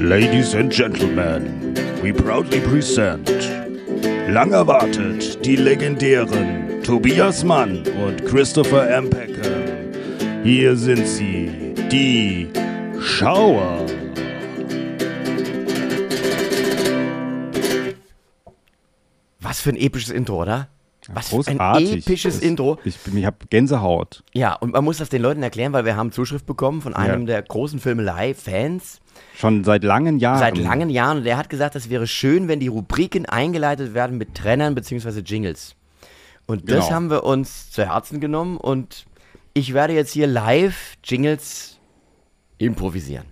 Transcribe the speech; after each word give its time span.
Ladies 0.00 0.54
and 0.54 0.72
Gentlemen, 0.72 1.74
we 2.02 2.10
proudly 2.10 2.58
present 2.60 3.28
lang 4.32 4.50
erwartet 4.52 5.44
die 5.44 5.56
legendären 5.56 6.82
Tobias 6.82 7.44
Mann 7.44 7.86
und 8.02 8.24
Christopher 8.24 8.88
M. 8.88 9.10
Peckham. 9.10 10.42
Hier 10.42 10.74
sind 10.74 11.06
sie, 11.06 11.74
die 11.92 12.48
Schauer. 12.98 13.84
Was 19.40 19.60
für 19.60 19.68
ein 19.68 19.76
episches 19.76 20.08
Intro, 20.08 20.40
oder? 20.40 20.68
Was 21.12 21.28
für 21.28 21.36
ein 21.36 21.58
Großartig. 21.58 22.06
episches 22.06 22.34
Das- 22.36 22.42
Intro. 22.42 22.78
Ich, 22.84 22.96
bin- 22.98 23.16
ich 23.16 23.24
habe 23.24 23.36
Gänsehaut. 23.50 24.22
Ja, 24.32 24.54
und 24.54 24.72
man 24.72 24.84
muss 24.84 24.98
das 24.98 25.08
den 25.08 25.22
Leuten 25.22 25.42
erklären, 25.42 25.72
weil 25.72 25.84
wir 25.84 25.96
haben 25.96 26.12
Zuschrift 26.12 26.46
bekommen 26.46 26.80
von 26.82 26.94
einem 26.94 27.26
der 27.26 27.42
großen 27.42 27.80
Filmelei-Fans 27.80 29.00
Schon 29.36 29.64
seit 29.64 29.82
langen 29.84 30.18
Jahren. 30.18 30.38
seit 30.38 30.56
langen 30.58 30.88
Jahren 30.90 31.18
und 31.18 31.24
der 31.24 31.36
hat 31.36 31.50
gesagt, 31.50 31.74
es 31.74 31.90
wäre 31.90 32.06
schön, 32.06 32.48
wenn 32.48 32.60
die 32.60 32.68
Rubriken 32.68 33.26
eingeleitet 33.26 33.92
werden 33.94 34.18
mit 34.18 34.34
Trennern 34.34 34.74
bzw. 34.74 35.20
Jingles. 35.20 35.74
Und 36.46 36.70
das 36.70 36.84
Genau. 36.86 36.90
haben 36.96 37.10
wir 37.10 37.24
uns 37.24 37.70
zu 37.70 37.84
Herzen 37.86 38.20
genommen 38.20 38.56
und 38.56 39.06
ich 39.52 39.74
werde 39.74 39.94
jetzt 39.94 40.12
hier 40.12 40.26
live 40.26 40.94
Jingles 41.04 41.78
improvisieren. 42.58 43.24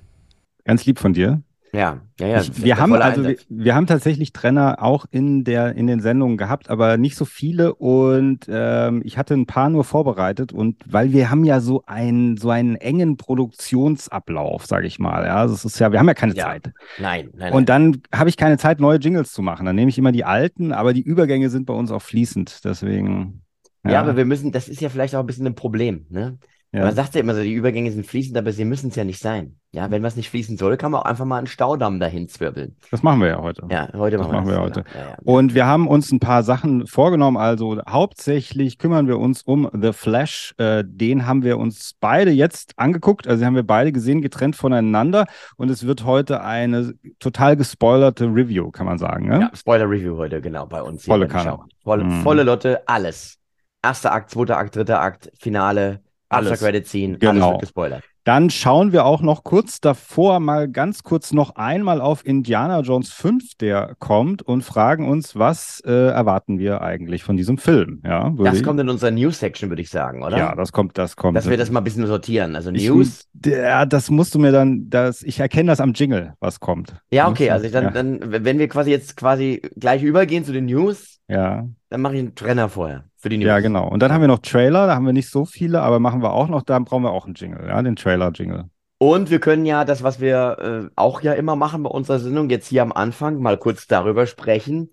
Ganz 0.65 0.85
lieb 0.85 0.99
von 0.99 1.13
dir. 1.13 1.43
Ja, 1.73 2.01
ja, 2.19 2.27
ja. 2.27 2.41
Ich, 2.41 2.63
wir, 2.63 2.79
haben 2.79 2.93
also, 2.95 3.25
wir, 3.25 3.37
wir 3.49 3.75
haben 3.75 3.87
tatsächlich 3.87 4.33
Trenner 4.33 4.83
auch 4.83 5.05
in, 5.11 5.45
der, 5.45 5.75
in 5.75 5.87
den 5.87 6.01
Sendungen 6.01 6.37
gehabt, 6.39 6.71
aber 6.71 6.97
nicht 6.97 7.17
so 7.17 7.25
viele. 7.25 7.75
Und 7.75 8.47
ähm, 8.49 9.03
ich 9.05 9.19
hatte 9.19 9.35
ein 9.35 9.47
paar 9.47 9.69
nur 9.69 9.85
vorbereitet. 9.85 10.53
Und 10.53 10.77
weil 10.87 11.13
wir 11.13 11.31
haben 11.31 11.45
ja 11.45 11.61
so, 11.61 11.83
ein, 11.87 12.37
so 12.37 12.51
einen 12.51 12.77
engen 12.77 13.17
Produktionsablauf, 13.17 14.67
sage 14.67 14.87
ich 14.87 14.99
mal. 14.99 15.25
Ja, 15.27 15.47
das 15.47 15.65
ist 15.65 15.79
ja, 15.79 15.93
wir 15.93 15.99
haben 15.99 16.09
ja 16.09 16.15
keine 16.15 16.35
Ja. 16.35 16.45
Zeit. 16.45 16.73
Nein, 16.99 17.31
nein, 17.37 17.53
Und 17.53 17.69
dann 17.69 18.03
habe 18.15 18.31
ich 18.31 18.37
keine 18.37 18.59
Zeit, 18.59 18.81
neue 18.81 18.99
Jingles 18.99 19.33
zu 19.33 19.43
machen. 19.43 19.67
Dann 19.67 19.77
nehme 19.77 19.91
ich 19.91 19.99
immer 19.99 20.13
die 20.13 20.25
alten, 20.25 20.73
aber 20.73 20.93
die 20.93 21.03
Übergänge 21.03 21.51
sind 21.51 21.67
bei 21.67 21.75
uns 21.75 21.91
auch 21.91 22.03
fließend. 22.03 22.65
Deswegen. 22.65 23.43
nein. 23.83 23.93
Ja, 23.93 24.01
aber 24.01 24.17
wir 24.17 24.25
müssen, 24.25 24.53
das 24.53 24.69
ist 24.69 24.81
ja 24.81 24.89
vielleicht 24.89 25.15
auch 25.15 25.21
ein 25.21 25.27
bisschen 25.27 25.47
ein 25.47 25.55
Problem, 25.55 26.07
ne? 26.09 26.39
Ja. 26.71 26.85
Man 26.85 26.95
sagt 26.95 27.15
ja 27.15 27.21
immer 27.23 27.35
so, 27.35 27.43
die 27.43 27.55
Übergänge 27.55 27.91
sind 27.91 28.07
fließend, 28.07 28.37
aber 28.37 28.53
sie 28.53 28.65
müssen 28.67 28.91
es 28.91 28.97
ja 28.97 29.05
nicht 29.05 29.21
sein. 29.23 29.57
Ja, 29.73 29.91
wenn 29.91 30.03
was 30.03 30.17
nicht 30.17 30.29
fließen 30.31 30.57
soll, 30.59 30.77
kann 30.77 30.91
man 30.93 31.01
auch 31.03 31.05
einfach 31.07 31.25
mal 31.25 31.39
einen 31.39 31.47
Staudamm 31.47 31.99
dahin 32.01 32.29
zwirbeln. 32.29 32.77
das 32.91 33.03
machen 33.03 33.21
wir 33.21 33.29
ja 33.29 33.41
heute. 33.43 33.67
Ja, 33.71 33.89
heute 33.95 34.17
Das 34.19 34.27
machen 34.29 34.47
wir 34.49 34.57
machen 34.59 34.75
wir 34.75 34.83
das. 34.83 34.85
Ja, 34.95 35.01
ja. 35.11 35.17
Und 35.25 35.55
wir 35.55 35.67
haben 35.67 35.87
uns 35.89 36.11
ein 36.13 36.21
paar 36.21 36.43
Sachen 36.43 36.87
vorgenommen. 36.87 37.37
Also 37.37 37.81
hauptsächlich 37.89 38.79
kümmern 38.79 39.07
wir 39.09 39.19
uns 39.19 39.43
um 39.43 39.69
The 39.79 39.93
Flash. 39.93 40.55
Äh, 40.59 40.85
den 40.87 41.27
haben 41.27 41.43
wir 41.43 41.59
uns 41.59 41.95
beide 42.01 42.31
jetzt 42.31 42.73
angeguckt. 42.77 43.27
Also 43.29 43.41
den 43.41 43.47
haben 43.47 43.55
wir 43.55 43.63
beide 43.67 43.93
gesehen, 43.93 44.21
getrennt 44.23 44.57
voneinander. 44.57 45.27
Und 45.57 45.71
es 45.71 45.87
wird 45.87 46.05
heute 46.05 46.43
eine 46.43 46.95
total 47.19 47.57
gespoilerte 47.57 48.25
Review, 48.27 48.71
kann 48.71 48.87
man 48.87 48.99
sagen. 48.99 49.29
Ne? 49.29 49.41
Ja, 49.41 49.51
Spoiler-Review 49.55 50.17
heute, 50.17 50.41
genau, 50.41 50.67
bei 50.67 50.83
uns. 50.83 51.05
Volle 51.05 51.29
Kanne. 51.29 51.59
Volle, 51.85 52.05
Mhm. 52.05 52.23
volle 52.23 52.43
Lotte, 52.43 52.87
alles. 52.87 53.39
Erster 53.83 54.13
Akt, 54.13 54.31
zweiter 54.31 54.57
Akt, 54.59 54.77
dritter 54.77 55.01
Akt, 55.01 55.31
Finale, 55.39 56.01
Alles. 56.29 56.53
After-Credit-Scene, 56.53 57.19
alles 57.21 57.21
Genau. 57.21 57.51
wird 57.53 57.61
gespoilert. 57.63 58.05
Dann 58.25 58.51
schauen 58.51 58.93
wir 58.93 59.07
auch 59.07 59.23
noch 59.23 59.43
kurz 59.43 59.81
davor 59.81 60.39
mal 60.39 60.69
ganz 60.69 61.03
kurz 61.03 61.33
noch 61.33 61.57
einmal 61.57 62.03
auf 62.03 62.27
Indiana 62.27 62.81
Jones 62.81 63.11
5, 63.11 63.55
der 63.59 63.95
kommt, 64.01 64.43
und 64.43 64.63
fragen 64.63 65.09
uns, 65.09 65.35
was 65.37 65.81
äh, 65.87 65.91
erwarten 66.09 66.59
wir 66.59 66.83
eigentlich 66.83 67.25
von 67.25 67.39
diesem 67.39 67.57
Film? 67.57 68.03
Ja, 68.05 68.35
Das 68.37 68.57
ich- 68.59 68.63
kommt 68.63 68.79
in 68.81 68.91
unserer 68.91 69.13
News-Section, 69.13 69.71
würde 69.71 69.81
ich 69.81 69.89
sagen, 69.89 70.23
oder? 70.23 70.37
Ja, 70.37 70.55
das 70.55 70.73
kommt, 70.73 70.99
das 70.99 71.17
kommt. 71.17 71.39
Dass 71.39 71.49
wir 71.49 71.57
das 71.57 71.71
mal 71.71 71.81
ein 71.81 71.85
bisschen 71.85 72.07
sortieren. 72.07 72.55
Also 72.55 72.71
Ich- 72.71 72.87
News. 72.87 73.25
Ja, 73.47 73.87
das 73.87 74.11
musst 74.11 74.35
du 74.35 74.39
mir 74.39 74.53
dann, 74.53 74.91
das, 74.91 75.23
ich 75.23 75.41
erkenne 75.41 75.71
das 75.71 75.81
am 75.81 75.95
Jingle, 75.95 76.35
was 76.41 76.61
kommt. 76.61 76.95
Ja, 77.11 77.29
okay, 77.29 77.47
du- 77.47 77.53
also 77.55 77.65
ich 77.65 77.73
dann, 77.73 77.85
ja, 77.85 77.91
dann, 77.93 78.21
wenn 78.45 78.59
wir 78.59 78.69
quasi 78.69 78.91
jetzt 78.91 79.17
quasi 79.17 79.63
gleich 79.77 80.03
übergehen 80.03 80.45
zu 80.45 80.53
den 80.53 80.67
News, 80.67 81.18
ja, 81.29 81.67
dann 81.91 82.01
mache 82.01 82.15
ich 82.15 82.21
einen 82.21 82.35
Trenner 82.35 82.69
vorher 82.69 83.05
für 83.17 83.29
die 83.29 83.39
News. 83.39 83.47
ja, 83.47 83.61
genau. 83.61 83.89
Und 83.89 84.01
dann 84.03 84.13
haben 84.13 84.21
wir 84.21 84.29
noch 84.29 84.39
Trailer, 84.41 84.87
da 84.87 84.95
haben 84.95 85.07
wir 85.07 85.13
nicht 85.13 85.31
so 85.31 85.45
viele, 85.45 85.81
aber 85.83 85.99
machen 86.01 86.23
wir 86.23 86.33
auch 86.33 86.49
noch, 86.49 86.63
da 86.63 86.79
brauchen 86.79 87.03
wir 87.03 87.11
auch 87.11 87.27
einen 87.27 87.35
Jingle, 87.35 87.67
ja, 87.69 87.81
den 87.83 87.97
Trailer-Jingle. 87.97 88.65
Und 89.01 89.31
wir 89.31 89.39
können 89.39 89.65
ja 89.65 89.85
das, 89.85 90.03
was 90.03 90.21
wir 90.21 90.89
äh, 90.89 90.91
auch 90.97 91.23
ja 91.23 91.33
immer 91.35 91.55
machen 91.55 91.85
bei 91.85 91.91
unserer 91.91 92.19
Sendung, 92.19 92.51
jetzt 92.51 92.67
hier 92.67 92.83
am 92.83 92.93
Anfang 92.93 93.41
mal 93.41 93.57
kurz 93.57 93.87
darüber 93.87 94.27
sprechen. 94.27 94.91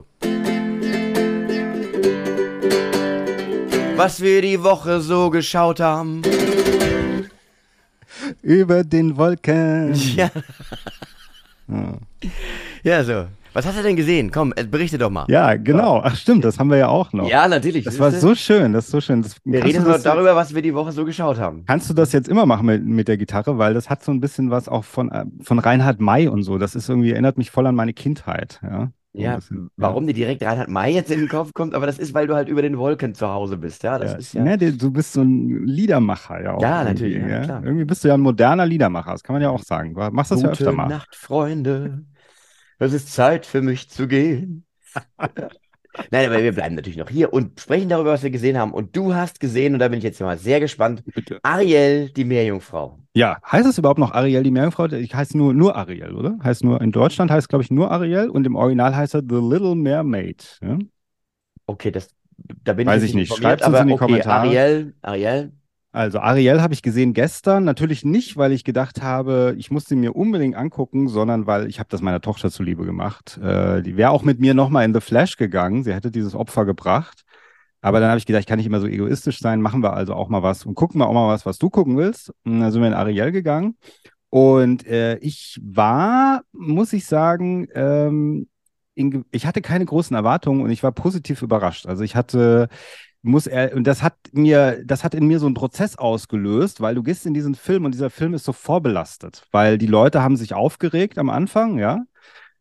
Was 3.95 4.21
wir 4.21 4.41
die 4.41 4.61
Woche 4.61 4.99
so 4.99 5.29
geschaut 5.29 5.79
haben. 5.79 6.21
Über 8.41 8.83
den 8.83 9.17
Wolken. 9.17 9.93
Ja, 10.15 10.29
Ja. 11.67 11.97
ja, 12.83 13.03
so. 13.03 13.25
Was 13.55 13.65
hast 13.65 13.77
du 13.79 13.83
denn 13.83 13.95
gesehen? 13.95 14.31
Komm, 14.31 14.51
äh, 14.57 14.65
berichte 14.65 14.97
doch 14.97 15.09
mal. 15.09 15.25
Ja, 15.29 15.55
genau. 15.55 16.01
Ach, 16.03 16.13
stimmt, 16.13 16.43
das 16.43 16.59
haben 16.59 16.69
wir 16.69 16.75
ja 16.77 16.89
auch 16.89 17.13
noch. 17.13 17.29
Ja, 17.29 17.47
natürlich. 17.47 17.85
Das 17.85 17.97
war 17.99 18.11
so 18.11 18.35
schön, 18.35 18.73
das 18.73 18.85
ist 18.85 18.91
so 18.91 18.99
schön. 18.99 19.21
Das, 19.21 19.37
Wir 19.45 19.63
reden 19.63 19.83
nur 19.85 19.97
darüber, 19.97 20.35
was 20.35 20.53
wir 20.53 20.61
die 20.61 20.73
Woche 20.75 20.91
so 20.91 21.05
geschaut 21.05 21.39
haben. 21.39 21.63
Kannst 21.65 21.89
du 21.89 21.93
das 21.93 22.11
jetzt 22.11 22.27
immer 22.27 22.45
machen 22.45 22.65
mit, 22.65 22.85
mit 22.85 23.07
der 23.07 23.15
Gitarre, 23.15 23.57
weil 23.57 23.73
das 23.73 23.89
hat 23.89 24.03
so 24.03 24.11
ein 24.11 24.19
bisschen 24.19 24.51
was 24.51 24.67
auch 24.67 24.83
von, 24.83 25.09
äh, 25.09 25.23
von 25.41 25.57
Reinhard 25.59 26.01
May 26.01 26.27
und 26.27 26.43
so. 26.43 26.57
Das 26.57 26.75
ist 26.75 26.89
irgendwie, 26.89 27.11
erinnert 27.11 27.37
mich 27.37 27.49
voll 27.49 27.65
an 27.65 27.75
meine 27.75 27.93
Kindheit. 27.93 28.59
Ja, 28.61 28.91
Ja, 29.13 29.35
bisschen, 29.37 29.69
warum 29.77 30.05
dir 30.05 30.13
direkt 30.13 30.43
Reinhard 30.43 30.67
May 30.67 30.93
jetzt 30.93 31.09
in 31.09 31.19
den 31.19 31.29
Kopf 31.29 31.53
kommt, 31.53 31.75
aber 31.75 31.85
das 31.85 31.97
ist, 31.97 32.13
weil 32.13 32.27
du 32.27 32.35
halt 32.35 32.49
über 32.49 32.61
den 32.61 32.77
Wolken 32.77 33.13
zu 33.13 33.29
Hause 33.29 33.55
bist, 33.55 33.83
ja. 33.83 33.97
Das 33.97 34.11
Ja. 34.11 34.17
ist 34.17 34.33
ja. 34.33 34.45
Ja, 34.45 34.57
du 34.57 34.91
bist 34.91 35.13
so 35.13 35.21
ein 35.21 35.65
Liedermacher, 35.65 36.43
ja 36.43 36.55
auch. 36.55 36.61
Ja, 36.61 36.83
natürlich, 36.83 37.25
ja, 37.25 37.39
klar. 37.39 37.61
Irgendwie 37.63 37.85
bist 37.85 38.03
du 38.03 38.09
ja 38.09 38.15
ein 38.15 38.19
moderner 38.21 38.65
Liedermacher, 38.65 39.11
das 39.13 39.23
kann 39.23 39.33
man 39.33 39.41
ja 39.41 39.49
auch 39.49 39.63
sagen. 39.63 39.93
Du 39.93 40.01
machst 40.11 40.31
das 40.31 40.41
ja 40.41 40.49
Gute 40.49 40.63
öfter 40.65 40.75
mal. 40.75 40.89
Nacht, 40.89 41.15
Freunde. 41.15 42.03
Es 42.79 42.93
ist 42.93 43.13
Zeit 43.13 43.45
für 43.45 43.61
mich 43.61 43.89
zu 43.89 44.07
gehen. 44.07 44.65
Nein, 46.11 46.29
aber 46.29 46.43
wir 46.43 46.53
bleiben 46.53 46.75
natürlich 46.75 46.97
noch 46.97 47.09
hier 47.09 47.31
und 47.31 47.59
sprechen 47.59 47.89
darüber, 47.89 48.11
was 48.11 48.23
wir 48.23 48.29
gesehen 48.29 48.57
haben. 48.57 48.73
Und 48.73 48.95
du 48.95 49.15
hast 49.15 49.39
gesehen, 49.39 49.73
und 49.73 49.79
da 49.79 49.87
bin 49.87 49.97
ich 49.97 50.03
jetzt 50.03 50.19
mal 50.19 50.37
sehr 50.37 50.59
gespannt, 50.59 51.03
Bitte. 51.05 51.39
Ariel, 51.43 52.09
die 52.09 52.25
Meerjungfrau. 52.25 52.99
Ja, 53.13 53.37
heißt 53.49 53.67
es 53.67 53.77
überhaupt 53.77 53.99
noch 53.99 54.11
Ariel 54.11 54.43
die 54.43 54.51
Meerjungfrau? 54.51 54.87
Ich 54.87 55.15
heiße 55.15 55.37
nur, 55.37 55.53
nur 55.53 55.75
Ariel, 55.75 56.13
oder? 56.13 56.37
Heißt 56.43 56.63
nur, 56.63 56.81
in 56.81 56.91
Deutschland 56.91 57.31
heißt 57.31 57.49
glaube 57.49 57.63
ich 57.63 57.71
nur 57.71 57.91
Ariel 57.91 58.29
und 58.29 58.45
im 58.45 58.55
Original 58.55 58.95
heißt 58.95 59.15
er 59.15 59.21
The 59.21 59.35
Little 59.35 59.75
Mermaid. 59.75 60.59
Ja? 60.61 60.77
Okay, 61.65 61.91
das, 61.91 62.09
da 62.37 62.73
bin 62.73 62.87
Weiß 62.87 63.03
ich 63.03 63.13
nicht. 63.13 63.31
informiert, 63.31 63.61
Schreibt's 63.61 63.67
uns 63.67 63.79
in 63.79 63.87
die 63.87 63.93
okay, 63.93 64.05
Kommentare. 64.05 64.47
Ariel, 64.47 64.93
Ariel. 65.01 65.53
Also 65.95 66.19
Ariel 66.19 66.61
habe 66.61 66.73
ich 66.73 66.81
gesehen 66.81 67.13
gestern, 67.13 67.63
natürlich 67.63 68.03
nicht, 68.03 68.35
weil 68.35 68.51
ich 68.51 68.65
gedacht 68.65 69.01
habe, 69.01 69.55
ich 69.57 69.71
muss 69.71 69.85
sie 69.85 69.95
mir 69.95 70.13
unbedingt 70.13 70.57
angucken, 70.57 71.07
sondern 71.07 71.47
weil 71.47 71.69
ich 71.69 71.79
habe 71.79 71.87
das 71.89 72.01
meiner 72.01 72.19
Tochter 72.19 72.51
zuliebe 72.51 72.83
gemacht. 72.83 73.37
Äh, 73.37 73.81
die 73.81 73.95
wäre 73.95 74.09
auch 74.09 74.23
mit 74.23 74.41
mir 74.41 74.53
nochmal 74.53 74.83
in 74.83 74.93
The 74.93 74.99
Flash 74.99 75.37
gegangen, 75.37 75.85
sie 75.85 75.93
hätte 75.93 76.11
dieses 76.11 76.35
Opfer 76.35 76.65
gebracht. 76.65 77.23
Aber 77.79 78.01
dann 78.01 78.09
habe 78.09 78.17
ich 78.17 78.25
gedacht, 78.25 78.41
ich 78.41 78.45
kann 78.45 78.57
nicht 78.57 78.65
immer 78.65 78.81
so 78.81 78.87
egoistisch 78.87 79.39
sein, 79.39 79.61
machen 79.61 79.81
wir 79.83 79.93
also 79.93 80.15
auch 80.15 80.27
mal 80.27 80.43
was 80.43 80.65
und 80.65 80.75
gucken 80.75 80.99
wir 80.99 81.07
auch 81.07 81.13
mal 81.13 81.29
was, 81.29 81.45
was 81.45 81.59
du 81.59 81.69
gucken 81.69 81.95
willst. 81.95 82.33
Und 82.43 82.59
dann 82.59 82.73
sind 82.73 82.81
wir 82.81 82.89
in 82.89 82.93
Ariel 82.93 83.31
gegangen. 83.31 83.77
Und 84.29 84.85
äh, 84.85 85.15
ich 85.19 85.61
war, 85.63 86.41
muss 86.51 86.91
ich 86.91 87.05
sagen, 87.05 87.69
ähm, 87.73 88.49
in, 88.95 89.23
ich 89.31 89.45
hatte 89.45 89.61
keine 89.61 89.85
großen 89.85 90.13
Erwartungen 90.13 90.61
und 90.61 90.71
ich 90.71 90.83
war 90.83 90.91
positiv 90.91 91.41
überrascht. 91.41 91.85
Also 91.85 92.03
ich 92.03 92.17
hatte 92.17 92.67
muss 93.25 93.47
er, 93.47 93.75
und 93.75 93.85
das 93.85 94.01
hat 94.03 94.15
mir, 94.33 94.81
das 94.85 95.03
hat 95.03 95.13
in 95.15 95.25
mir 95.27 95.39
so 95.39 95.45
einen 95.45 95.55
Prozess 95.55 95.97
ausgelöst, 95.97 96.79
weil 96.81 96.95
du 96.95 97.03
gehst 97.03 97.25
in 97.25 97.33
diesen 97.33 97.55
Film 97.55 97.85
und 97.85 97.93
dieser 97.93 98.09
Film 98.09 98.33
ist 98.33 98.45
so 98.45 98.53
vorbelastet, 98.53 99.47
weil 99.51 99.77
die 99.77 99.87
Leute 99.87 100.21
haben 100.23 100.37
sich 100.37 100.53
aufgeregt 100.53 101.17
am 101.17 101.29
Anfang, 101.29 101.77
ja, 101.77 102.03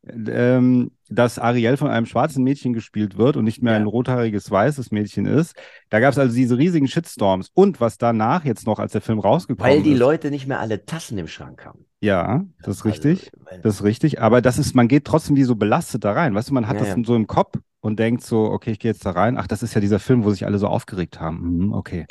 ähm, 0.06 0.90
dass 1.08 1.38
Ariel 1.38 1.76
von 1.76 1.88
einem 1.88 2.06
schwarzen 2.06 2.44
Mädchen 2.44 2.72
gespielt 2.72 3.16
wird 3.16 3.36
und 3.36 3.44
nicht 3.44 3.62
mehr 3.62 3.72
Ja. 3.74 3.78
ein 3.78 3.86
rothaariges 3.86 4.50
weißes 4.50 4.90
Mädchen 4.90 5.24
ist. 5.26 5.54
Da 5.90 6.00
gab 6.00 6.12
es 6.12 6.18
also 6.18 6.34
diese 6.34 6.58
riesigen 6.58 6.88
Shitstorms. 6.88 7.50
Und 7.54 7.80
was 7.80 7.96
danach 7.98 8.44
jetzt 8.44 8.66
noch, 8.66 8.78
als 8.78 8.92
der 8.92 9.00
Film 9.00 9.18
rausgekommen 9.18 9.70
Weil 9.70 9.82
die 9.82 9.92
ist. 9.92 9.98
Leute 9.98 10.30
nicht 10.30 10.46
mehr 10.46 10.60
alle 10.60 10.84
Tassen 10.84 11.16
im 11.18 11.26
Schrank 11.28 11.64
haben. 11.64 11.86
Ja, 12.00 12.44
das 12.62 12.76
ist 12.76 12.84
Also, 12.86 12.88
richtig. 13.08 13.30
weil- 13.50 13.60
Das 13.62 13.76
ist 13.76 13.84
richtig, 13.84 14.20
aber 14.20 14.42
das 14.42 14.58
ist, 14.58 14.74
man 14.74 14.88
geht 14.88 15.04
trotzdem 15.06 15.36
wie 15.36 15.44
so 15.44 15.56
belastet 15.56 16.04
da 16.04 16.12
rein. 16.12 16.34
Weißt 16.34 16.50
du, 16.50 16.54
man 16.54 16.68
hat 16.68 16.76
Ja, 16.76 16.80
das 16.84 16.96
ja. 16.96 17.02
so 17.04 17.16
im 17.16 17.26
Kopf 17.26 17.54
und 17.84 17.98
denkt 17.98 18.24
so, 18.24 18.44
okay, 18.50 18.70
ich 18.72 18.78
gehe 18.78 18.90
jetzt 18.90 19.04
da 19.04 19.10
rein. 19.10 19.36
Ach, 19.38 19.46
das 19.46 19.62
ist 19.62 19.74
ja 19.74 19.80
dieser 19.82 19.98
Film, 20.00 20.24
wo 20.24 20.30
sich 20.30 20.46
alle 20.46 20.58
so 20.58 20.68
aufgeregt 20.68 21.20
haben. 21.20 21.66
Mhm, 21.66 21.72
okay. 21.74 22.06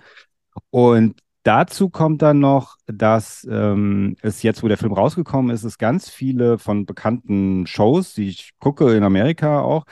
Und 0.70 1.20
dazu 1.44 1.90
kommt 1.90 2.22
dann 2.22 2.40
noch, 2.40 2.78
dass 2.88 3.48
ähm, 3.50 4.16
es 4.22 4.44
jetzt, 4.44 4.64
wo 4.64 4.68
der 4.68 4.78
Film 4.78 4.94
rausgekommen 4.94 5.52
ist, 5.56 5.64
es 5.64 5.78
ganz 5.78 6.10
viele 6.10 6.58
von 6.60 6.86
bekannten 6.86 7.68
Shows, 7.68 8.14
die 8.14 8.30
ich 8.30 8.52
gucke 8.60 8.94
in 8.96 9.04
Amerika 9.04 9.62
auch, 9.62 9.86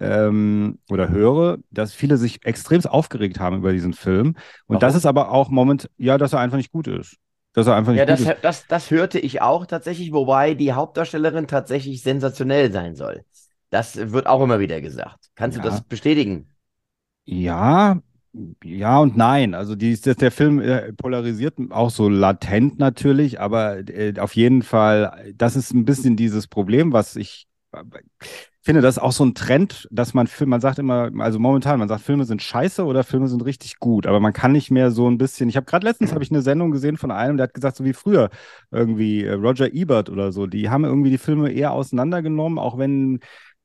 ähm, 0.00 0.78
oder 0.90 1.08
höre, 1.10 1.58
dass 1.70 1.94
viele 1.94 2.16
sich 2.18 2.44
extrem 2.46 2.84
aufgeregt 2.86 3.40
haben 3.40 3.58
über 3.58 3.72
diesen 3.72 3.94
Film. 3.94 4.36
Und 4.66 4.82
das 4.82 4.94
Warum? 4.94 4.96
ist 4.96 5.06
aber 5.06 5.30
auch 5.32 5.50
Moment, 5.50 5.90
ja, 5.98 6.18
dass 6.18 6.32
er 6.32 6.40
einfach 6.40 6.56
nicht 6.58 6.72
gut 6.72 6.88
ist. 6.88 7.16
Dass 7.54 7.66
er 7.66 7.76
einfach 7.76 7.92
nicht 7.92 8.04
Ja, 8.04 8.06
gut 8.06 8.18
das, 8.18 8.22
ist. 8.22 8.34
das, 8.40 8.66
das 8.66 8.90
hörte 8.90 9.18
ich 9.18 9.42
auch 9.42 9.66
tatsächlich, 9.66 10.12
wobei 10.12 10.54
die 10.54 10.72
Hauptdarstellerin 10.72 11.46
tatsächlich 11.46 12.02
sensationell 12.02 12.72
sein 12.72 12.96
soll. 12.96 13.24
Das 13.72 13.96
wird 14.12 14.28
auch 14.28 14.42
immer 14.42 14.60
wieder 14.60 14.80
gesagt. 14.80 15.30
Kannst 15.34 15.56
du 15.58 15.60
Ja. 15.60 15.64
das 15.70 15.82
bestätigen? 15.82 16.48
Ja, 17.24 18.00
Ja 18.64 19.00
und 19.00 19.16
nein. 19.16 19.54
Also 19.54 19.76
die, 19.76 19.92
ist- 19.92 20.06
der 20.06 20.32
Film 20.32 20.60
äh, 20.60 20.92
polarisiert 20.94 21.56
auch 21.70 21.90
so 21.90 22.08
latent 22.08 22.78
natürlich, 22.78 23.40
aber 23.40 23.78
äh, 23.90 24.14
auf 24.20 24.36
jeden 24.36 24.62
Fall, 24.62 25.34
das 25.36 25.56
ist 25.56 25.72
ein 25.74 25.84
bisschen 25.86 26.16
dieses 26.16 26.48
Problem, 26.48 26.92
was 26.92 27.16
ich 27.16 27.46
äh, 27.72 27.82
finde, 28.62 28.80
das 28.82 28.96
ist 28.98 29.02
auch 29.02 29.12
so 29.12 29.24
ein 29.26 29.34
Trend, 29.34 29.88
dass 29.92 30.14
man, 30.14 30.26
Film- 30.28 30.50
man 30.50 30.60
sagt 30.62 30.78
immer, 30.80 31.10
also 31.20 31.38
momentan, 31.40 31.78
man 31.80 31.88
sagt, 31.88 32.02
Filme 32.02 32.24
sind 32.26 32.42
scheiße 32.42 32.84
oder 32.84 33.04
Filme 33.04 33.28
sind 33.28 33.44
richtig 33.44 33.78
gut, 33.80 34.06
aber 34.06 34.20
man 34.20 34.32
kann 34.34 34.52
nicht 34.52 34.70
mehr 34.70 34.90
so 34.92 35.08
ein 35.10 35.18
bisschen, 35.18 35.48
ich 35.50 35.56
habe 35.56 35.66
gerade 35.66 35.86
letztens 35.86 36.12
habe 36.12 36.24
ich 36.24 36.30
eine 36.32 36.42
Sendung 36.42 36.70
gesehen 36.72 36.96
von 36.98 37.10
einem, 37.12 37.36
der 37.38 37.44
hat 37.48 37.54
gesagt, 37.54 37.76
so 37.76 37.84
wie 37.84 37.94
früher, 37.94 38.30
irgendwie 38.70 39.26
Roger 39.28 39.72
Ebert 39.74 40.10
oder 40.10 40.32
so, 40.32 40.46
die 40.46 40.70
haben 40.70 40.84
irgendwie 40.84 41.10
die 41.10 41.18
Filme 41.18 41.52
eher 41.52 41.72
auseinandergenommen, 41.72 42.58
auch 42.58 42.78
wenn 42.78 43.20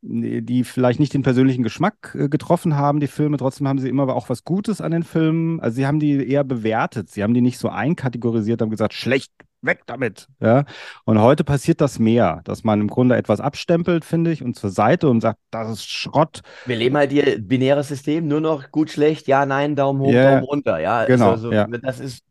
die 0.10 0.64
vielleicht 0.64 1.00
nicht 1.00 1.14
den 1.14 1.22
persönlichen 1.24 1.64
Geschmack 1.64 2.16
äh, 2.18 2.30
getroffen 2.30 2.76
haben, 2.76 3.00
die 3.00 3.08
Filme. 3.08 3.38
Trotzdem 3.38 3.68
haben 3.68 3.80
sie 3.80 3.90
immer 3.90 4.08
auch 4.16 4.30
was 4.30 4.44
Gutes 4.44 4.82
an 4.82 4.92
den 4.92 5.04
Filmen. 5.04 5.60
Also 5.60 5.76
sie 5.76 5.88
haben 5.88 6.00
die 6.00 6.30
eher 6.30 6.44
bewertet. 6.44 7.10
Sie 7.10 7.24
haben 7.24 7.34
die 7.34 7.42
nicht 7.42 7.60
so 7.60 7.70
einkategorisiert, 7.70 8.62
haben 8.62 8.70
gesagt, 8.70 8.94
schlecht, 8.94 9.32
weg 9.62 9.82
damit. 9.86 10.28
Ja? 10.40 10.66
Und 11.06 11.20
heute 11.20 11.44
passiert 11.44 11.82
das 11.82 12.00
mehr, 12.00 12.42
dass 12.46 12.64
man 12.64 12.80
im 12.82 12.88
Grunde 12.88 13.16
etwas 13.16 13.40
abstempelt, 13.40 14.06
finde 14.06 14.32
ich, 14.32 14.44
und 14.44 14.56
zur 14.56 14.70
Seite 14.70 15.10
und 15.10 15.22
sagt, 15.22 15.40
das 15.52 15.70
ist 15.72 15.90
Schrott. 15.90 16.42
Wir 16.66 16.78
leben 16.78 16.96
halt 16.96 17.12
hier 17.12 17.40
binäres 17.40 17.90
System, 17.90 18.28
nur 18.28 18.42
noch 18.42 18.72
gut, 18.72 18.90
schlecht, 18.90 19.28
ja, 19.28 19.46
nein, 19.46 19.76
Daumen 19.76 20.00
hoch, 20.00 20.14
Ja, 20.14 20.32
Daumen 20.32 20.44
runter. 20.46 20.80
Ja, 20.80 21.06
genau, 21.06 21.32
Also, 21.32 21.52
ja. 21.52 21.68
das 21.68 22.00
ist 22.00 22.24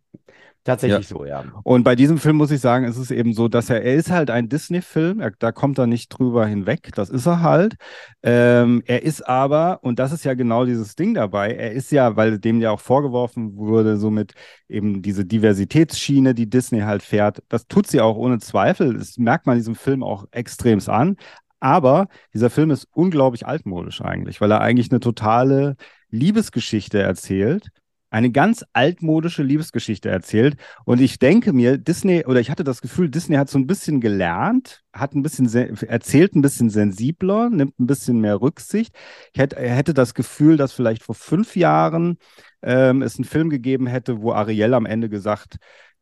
tatsächlich 0.66 1.08
so, 1.08 1.24
ja. 1.24 1.44
Und 1.62 1.84
bei 1.84 1.96
diesem 1.96 2.18
Film 2.18 2.36
muss 2.36 2.50
ich 2.50 2.60
sagen, 2.60 2.84
ist 2.84 2.96
es 2.96 3.10
eben 3.10 3.32
so, 3.32 3.48
dass 3.48 3.70
er, 3.70 3.82
er 3.82 3.94
ist 3.94 4.10
halt 4.10 4.30
ein 4.30 4.48
Disney-Film, 4.48 5.22
da 5.38 5.52
kommt 5.52 5.78
er 5.78 5.86
nicht 5.86 6.08
drüber 6.08 6.46
hinweg, 6.46 6.90
das 6.94 7.08
ist 7.10 7.26
er 7.26 7.40
halt. 7.40 7.76
Ähm, 8.22 8.82
er 8.86 9.02
ist 9.02 9.26
aber, 9.26 9.78
und 9.82 9.98
das 9.98 10.12
ist 10.12 10.24
ja 10.24 10.34
genau 10.34 10.64
dieses 10.64 10.94
Ding 10.96 11.14
dabei, 11.14 11.52
er 11.52 11.72
ist 11.72 11.90
ja, 11.92 12.16
weil 12.16 12.38
dem 12.38 12.60
ja 12.60 12.70
auch 12.70 12.80
vorgeworfen 12.80 13.56
wurde, 13.56 13.96
somit 13.96 14.32
eben 14.68 15.02
diese 15.02 15.24
Diversitätsschiene, 15.24 16.34
die 16.34 16.50
Disney 16.50 16.80
halt 16.80 17.02
fährt, 17.02 17.42
das 17.48 17.66
tut 17.66 17.86
sie 17.86 18.00
auch 18.00 18.16
ohne 18.16 18.38
Zweifel, 18.38 18.94
das 18.98 19.16
merkt 19.16 19.46
man 19.46 19.56
diesem 19.56 19.74
Film 19.74 20.02
auch 20.02 20.26
extremst 20.32 20.88
an. 20.88 21.16
Aber 21.60 22.08
dieser 22.34 22.50
Film 22.50 22.70
ist 22.70 22.86
unglaublich 22.92 23.46
altmodisch 23.46 24.02
eigentlich, 24.02 24.40
weil 24.40 24.50
er 24.50 24.60
eigentlich 24.60 24.90
eine 24.90 25.00
totale 25.00 25.76
Liebesgeschichte 26.10 27.00
erzählt. 27.00 27.70
Eine 28.16 28.30
ganz 28.30 28.64
altmodische 28.72 29.42
Liebesgeschichte 29.42 30.08
erzählt. 30.08 30.56
Und 30.86 31.02
ich 31.02 31.18
denke 31.18 31.52
mir, 31.52 31.76
Disney, 31.76 32.24
oder 32.24 32.40
ich 32.40 32.50
hatte 32.50 32.64
das 32.64 32.80
Gefühl, 32.80 33.10
Disney 33.10 33.36
hat 33.36 33.50
so 33.50 33.58
ein 33.58 33.66
bisschen 33.66 34.00
gelernt, 34.00 34.82
hat 34.90 35.14
ein 35.14 35.22
bisschen, 35.22 35.46
erzählt 35.86 36.34
ein 36.34 36.40
bisschen 36.40 36.70
sensibler, 36.70 37.50
nimmt 37.50 37.78
ein 37.78 37.86
bisschen 37.86 38.18
mehr 38.22 38.40
Rücksicht. 38.40 38.96
Ich 39.34 39.38
hätte, 39.38 39.56
hätte 39.60 39.92
das 39.92 40.14
Gefühl, 40.14 40.56
dass 40.56 40.72
vielleicht 40.72 41.02
vor 41.02 41.14
fünf 41.14 41.56
Jahren 41.56 42.16
ähm, 42.62 43.02
es 43.02 43.16
einen 43.16 43.26
Film 43.26 43.50
gegeben 43.50 43.86
hätte, 43.86 44.22
wo 44.22 44.32
Ariel 44.32 44.72
am 44.72 44.86
Ende 44.86 45.10
gesagt 45.10 45.58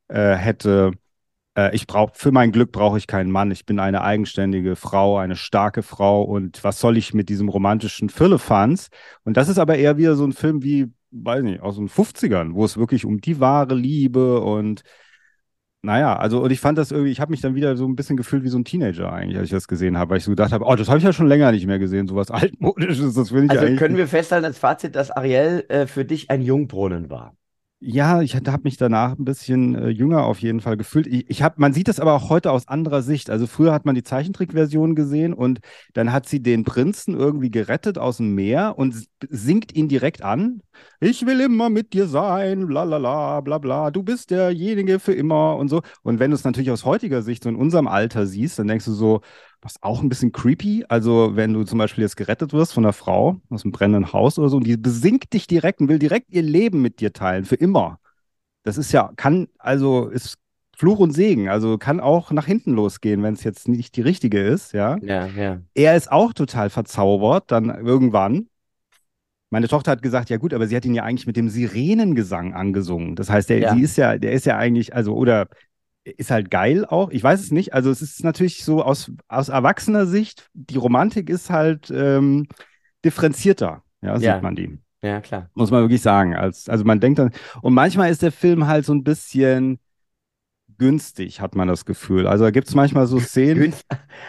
äh, 0.07 0.37
hätte, 0.37 0.93
äh, 1.57 1.75
ich 1.75 1.89
brauche, 1.89 2.13
für 2.15 2.31
mein 2.31 2.53
Glück 2.53 2.71
brauche 2.71 2.97
ich 2.97 3.09
keinen 3.09 3.33
Mann. 3.33 3.51
Ich 3.51 3.67
bin 3.67 3.81
eine 3.81 4.03
eigenständige 4.03 4.77
Frau, 4.77 5.19
eine 5.19 5.35
starke 5.35 5.83
Frau 5.83 6.23
und 6.23 6.63
was 6.63 6.79
soll 6.79 6.97
ich 6.97 7.13
mit 7.13 7.29
diesem 7.29 7.49
romantischen 7.49 8.09
Firlefanz? 8.09 8.89
Und 9.25 9.37
das 9.37 9.49
ist 9.49 9.59
aber 9.59 9.77
eher 9.77 9.97
wieder 9.97 10.15
so 10.15 10.25
ein 10.25 10.33
Film 10.33 10.63
wie, 10.63 10.93
weiß 11.15 11.43
nicht, 11.43 11.61
aus 11.63 11.77
den 11.77 11.89
50ern, 11.89 12.55
wo 12.55 12.65
es 12.65 12.77
wirklich 12.77 13.05
um 13.05 13.21
die 13.21 13.41
wahre 13.41 13.75
Liebe 13.75 14.41
und 14.41 14.83
naja, 15.83 16.17
also 16.17 16.43
und 16.43 16.51
ich 16.51 16.61
fand 16.61 16.79
das 16.79 16.91
irgendwie, 16.91 17.13
ich 17.13 17.21
habe 17.21 17.31
mich 17.31 17.43
dann 17.43 17.55
wieder 17.55 17.77
so 17.77 17.87
ein 17.87 17.95
bisschen 17.95 18.17
gefühlt 18.17 18.43
wie 18.43 18.49
so 18.49 18.59
ein 18.59 18.65
Teenager 18.65 19.13
eigentlich, 19.13 19.37
als 19.37 19.47
ich 19.47 19.51
das 19.51 19.69
gesehen 19.69 19.99
habe, 19.99 20.11
weil 20.11 20.19
ich 20.19 20.25
so 20.25 20.31
gedacht 20.31 20.53
habe, 20.53 20.65
oh, 20.65 20.75
das 20.75 20.89
habe 20.89 20.99
ich 20.99 21.05
ja 21.05 21.13
schon 21.13 21.27
länger 21.27 21.53
nicht 21.53 21.67
mehr 21.67 21.79
gesehen, 21.79 22.07
sowas 22.09 22.31
altmodisches, 22.31 23.15
das 23.15 23.33
will 23.33 23.45
ich 23.45 23.51
Also 23.51 23.77
können 23.77 23.97
wir 23.97 24.09
festhalten 24.09 24.47
als 24.47 24.59
Fazit, 24.59 24.97
dass 24.97 25.11
Ariel 25.11 25.65
äh, 25.69 25.87
für 25.87 26.05
dich 26.05 26.31
ein 26.31 26.41
Jungbrunnen 26.41 27.11
war. 27.11 27.37
Ja, 27.81 28.23
ich 28.23 28.35
habe 28.35 28.63
mich 28.63 28.79
danach 28.79 29.19
ein 29.19 29.27
bisschen 29.27 29.75
äh, 29.75 29.89
jünger 29.91 30.25
auf 30.25 30.39
jeden 30.41 30.61
Fall 30.63 30.79
gefühlt. 30.79 31.07
Ich, 31.07 31.29
ich 31.29 31.43
hab, 31.43 31.59
man 31.59 31.75
sieht 31.75 31.87
das 31.89 32.01
aber 32.01 32.15
auch 32.15 32.31
heute 32.31 32.51
aus 32.51 32.67
anderer 32.67 33.03
Sicht. 33.03 33.29
Also 33.29 33.47
früher 33.47 33.75
hat 33.75 33.85
man 33.85 33.95
die 33.95 34.03
Zeichentrickversion 34.03 34.95
gesehen 34.95 35.35
und 35.35 35.59
dann 35.93 36.11
hat 36.11 36.27
sie 36.27 36.41
den 36.43 36.65
Prinzen 36.65 37.15
irgendwie 37.15 37.51
gerettet 37.51 37.99
aus 37.99 38.17
dem 38.17 38.35
Meer 38.35 38.79
und 38.79 39.07
singt 39.29 39.75
ihn 39.75 39.89
direkt 39.89 40.23
an. 40.23 40.63
Ich 40.99 41.27
will 41.27 41.41
immer 41.41 41.69
mit 41.69 41.93
dir 41.93 42.07
sein, 42.09 42.67
bla 42.69 42.87
bla 42.87 42.99
bla 42.99 43.41
bla 43.43 43.59
bla. 43.59 43.91
Du 43.91 44.03
bist 44.03 44.31
derjenige 44.31 44.99
für 44.99 45.13
immer 45.13 45.57
und 45.57 45.69
so. 45.69 45.83
Und 46.03 46.19
wenn 46.21 46.31
du 46.31 46.37
es 46.37 46.45
natürlich 46.45 46.71
aus 46.71 46.87
heutiger 46.87 47.21
Sicht 47.21 47.43
so 47.43 47.51
in 47.51 47.57
unserem 47.57 47.87
Alter 47.87 48.27
siehst, 48.27 48.59
dann 48.59 48.69
denkst 48.69 48.87
du 48.87 48.93
so, 48.93 49.21
das 49.65 49.73
ist 49.73 49.83
auch 49.83 50.03
ein 50.03 50.11
bisschen 50.11 50.31
creepy. 50.31 50.85
Also, 50.89 51.37
wenn 51.37 51.55
du 51.55 51.65
zum 51.65 51.79
Beispiel 51.79 52.03
jetzt 52.03 52.19
gerettet 52.19 52.53
wirst 52.53 52.75
von 52.75 52.85
einer 52.85 52.93
Frau 52.93 53.41
aus 53.49 53.65
einem 53.65 53.73
brennenden 53.73 54.13
Haus 54.13 54.39
oder 54.39 54.51
so 54.51 54.59
und 54.59 54.67
die 54.67 54.77
besingt 54.77 55.33
dich 55.33 55.47
direkt 55.47 55.81
und 55.81 55.89
will 55.89 55.99
direkt 55.99 56.31
ihr 56.31 56.43
Leben 56.43 56.83
mit 56.83 57.01
dir 57.01 57.15
teilen, 57.15 57.47
für 57.47 57.55
immer. 57.55 57.99
Das 58.63 58.77
ist 58.77 58.93
ja, 58.93 59.11
kann, 59.17 59.49
also 59.59 60.09
ist 60.09 60.37
Fluch 60.77 60.99
und 60.99 61.13
Segen. 61.13 61.49
Also 61.49 61.79
kann 61.79 61.99
auch 61.99 62.31
nach 62.31 62.45
hinten 62.45 62.73
losgehen, 62.75 63.23
wenn 63.23 63.33
es 63.33 63.43
jetzt 63.43 63.67
nicht 63.67 63.97
die 63.97 64.03
richtige 64.03 64.39
ist, 64.39 64.73
ja. 64.73 64.99
Ja, 65.01 65.27
ja. 65.29 65.63
Er 65.73 65.97
ist 65.97 66.13
auch 66.13 66.35
total 66.35 66.69
verzaubert, 66.69 67.51
dann 67.51 67.71
irgendwann. 67.71 68.49
Meine 69.49 69.69
Tochter 69.69 69.93
hat 69.93 70.03
gesagt, 70.03 70.29
ja 70.29 70.37
gut, 70.37 70.53
aber 70.53 70.67
sie 70.67 70.77
hat 70.77 70.85
ihn 70.85 70.95
ja 70.95 71.05
eigentlich 71.05 71.27
mit 71.27 71.39
dem 71.39 71.49
Sirenengesang 71.49 72.53
angesungen. 72.53 73.17
Das 73.17 73.31
heißt, 73.31 73.49
der, 73.49 73.61
Ja. 73.61 73.75
sie 73.75 73.81
ist 73.81 73.97
ja, 73.97 74.19
der 74.19 74.33
ist 74.33 74.45
ja 74.45 74.59
eigentlich, 74.59 74.95
also, 74.95 75.15
oder 75.15 75.49
ist 76.05 76.31
halt 76.31 76.51
geil 76.51 76.85
auch. 76.85 77.11
Ich 77.11 77.23
weiß 77.23 77.41
es 77.41 77.51
nicht. 77.51 77.75
Also 77.75 77.91
es 77.91 78.03
ist 78.03 78.23
natürlich 78.25 78.65
so 78.65 78.83
aus, 78.83 79.11
aus 79.29 79.49
erwachsener 79.49 80.07
Sicht, 80.07 80.51
die 80.55 80.77
Romantik 80.77 81.31
ist 81.31 81.51
halt 81.51 81.91
ähm, 81.91 82.47
differenzierter. 83.05 83.83
Ja, 84.03 84.17
sieht 84.19 84.27
Ja. 84.27 84.41
man 84.41 84.55
die. 84.55 84.79
Ja, 85.03 85.21
klar. 85.21 85.51
Muss 85.55 85.71
man 85.71 85.83
wirklich 85.83 86.03
sagen. 86.03 86.35
Als, 86.35 86.69
also 86.69 86.85
man 86.85 87.01
denkt 87.01 87.19
dann, 87.19 87.31
und 87.63 87.75
manchmal 87.75 88.11
ist 88.11 88.23
der 88.23 88.33
Film 88.33 88.67
halt 88.67 88.87
so 88.87 88.95
ein 88.95 89.05
bisschen 89.05 89.79
günstig, 90.79 91.41
hat 91.41 91.55
man 91.55 91.69
das 91.69 91.85
Gefühl. 91.85 92.27
Also 92.27 92.45
da 92.45 92.51
gibt 92.51 92.69
es 92.69 92.75
manchmal 92.75 93.07
so 93.07 93.21
Szenen. 93.21 93.75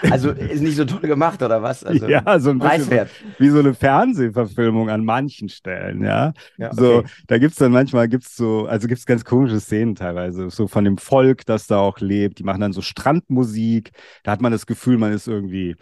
Also 0.10 0.32
ist 0.32 0.62
nicht 0.62 0.76
so 0.76 0.86
toll 0.86 1.02
gemacht, 1.02 1.42
oder 1.42 1.62
was? 1.62 1.84
Also 1.84 2.08
ja, 2.08 2.40
so 2.40 2.50
ein 2.50 2.60
bisschen 2.62 2.90
preiswert. 2.90 3.12
wie 3.38 3.50
so 3.50 3.60
eine 3.60 3.74
Fernsehverfilmung 3.74 4.90
an 4.90 5.06
manchen 5.06 5.50
Stellen, 5.50 6.04
ja. 6.04 6.34
Ja, 6.58 6.74
So, 6.74 6.98
okay. 7.00 7.10
da 7.28 7.38
gibt 7.38 7.52
es 7.54 7.58
dann 7.58 7.72
manchmal 7.72 8.08
gibt's 8.10 8.36
so, 8.36 8.66
also 8.66 8.88
gibt 8.88 9.00
es 9.00 9.06
ganz 9.06 9.24
komische 9.26 9.60
Szenen 9.60 9.96
teilweise, 9.96 10.50
so 10.50 10.68
von 10.68 10.84
dem 10.86 10.98
Volk, 10.98 11.46
das 11.46 11.68
da 11.68 11.80
auch 11.80 12.00
lebt. 12.00 12.40
Die 12.40 12.44
machen 12.44 12.62
dann 12.62 12.74
so 12.74 12.82
Strandmusik. 12.82 13.92
Da 14.24 14.32
hat 14.32 14.42
man 14.42 14.52
das 14.52 14.66
Gefühl, 14.66 14.98
man 14.98 15.14
ist 15.14 15.28
irgendwie 15.28 15.76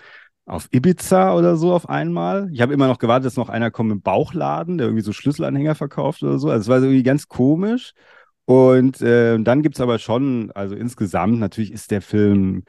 auf 0.45 0.67
Ibiza 0.71 1.35
oder 1.35 1.55
so 1.55 1.73
auf 1.73 1.89
einmal. 1.89 2.49
Ich 2.51 2.61
habe 2.61 2.73
immer 2.73 2.87
noch 2.87 2.99
gewartet, 2.99 3.25
dass 3.25 3.37
noch 3.37 3.49
einer 3.49 3.71
kommt 3.71 3.91
im 3.91 4.01
Bauchladen, 4.01 4.77
der 4.77 4.87
irgendwie 4.87 5.03
so 5.03 5.13
Schlüsselanhänger 5.13 5.75
verkauft 5.75 6.21
oder 6.23 6.37
so. 6.39 6.49
Also 6.49 6.61
es 6.61 6.67
war 6.67 6.79
so 6.81 6.87
irgendwie 6.87 7.03
ganz 7.03 7.27
komisch. 7.27 7.93
Und 8.45 9.01
äh, 9.01 9.39
dann 9.39 9.61
gibt 9.61 9.75
es 9.75 9.81
aber 9.81 9.99
schon, 9.99 10.51
also 10.51 10.75
insgesamt, 10.75 11.39
natürlich 11.39 11.71
ist 11.71 11.91
der 11.91 12.01
Film 12.01 12.63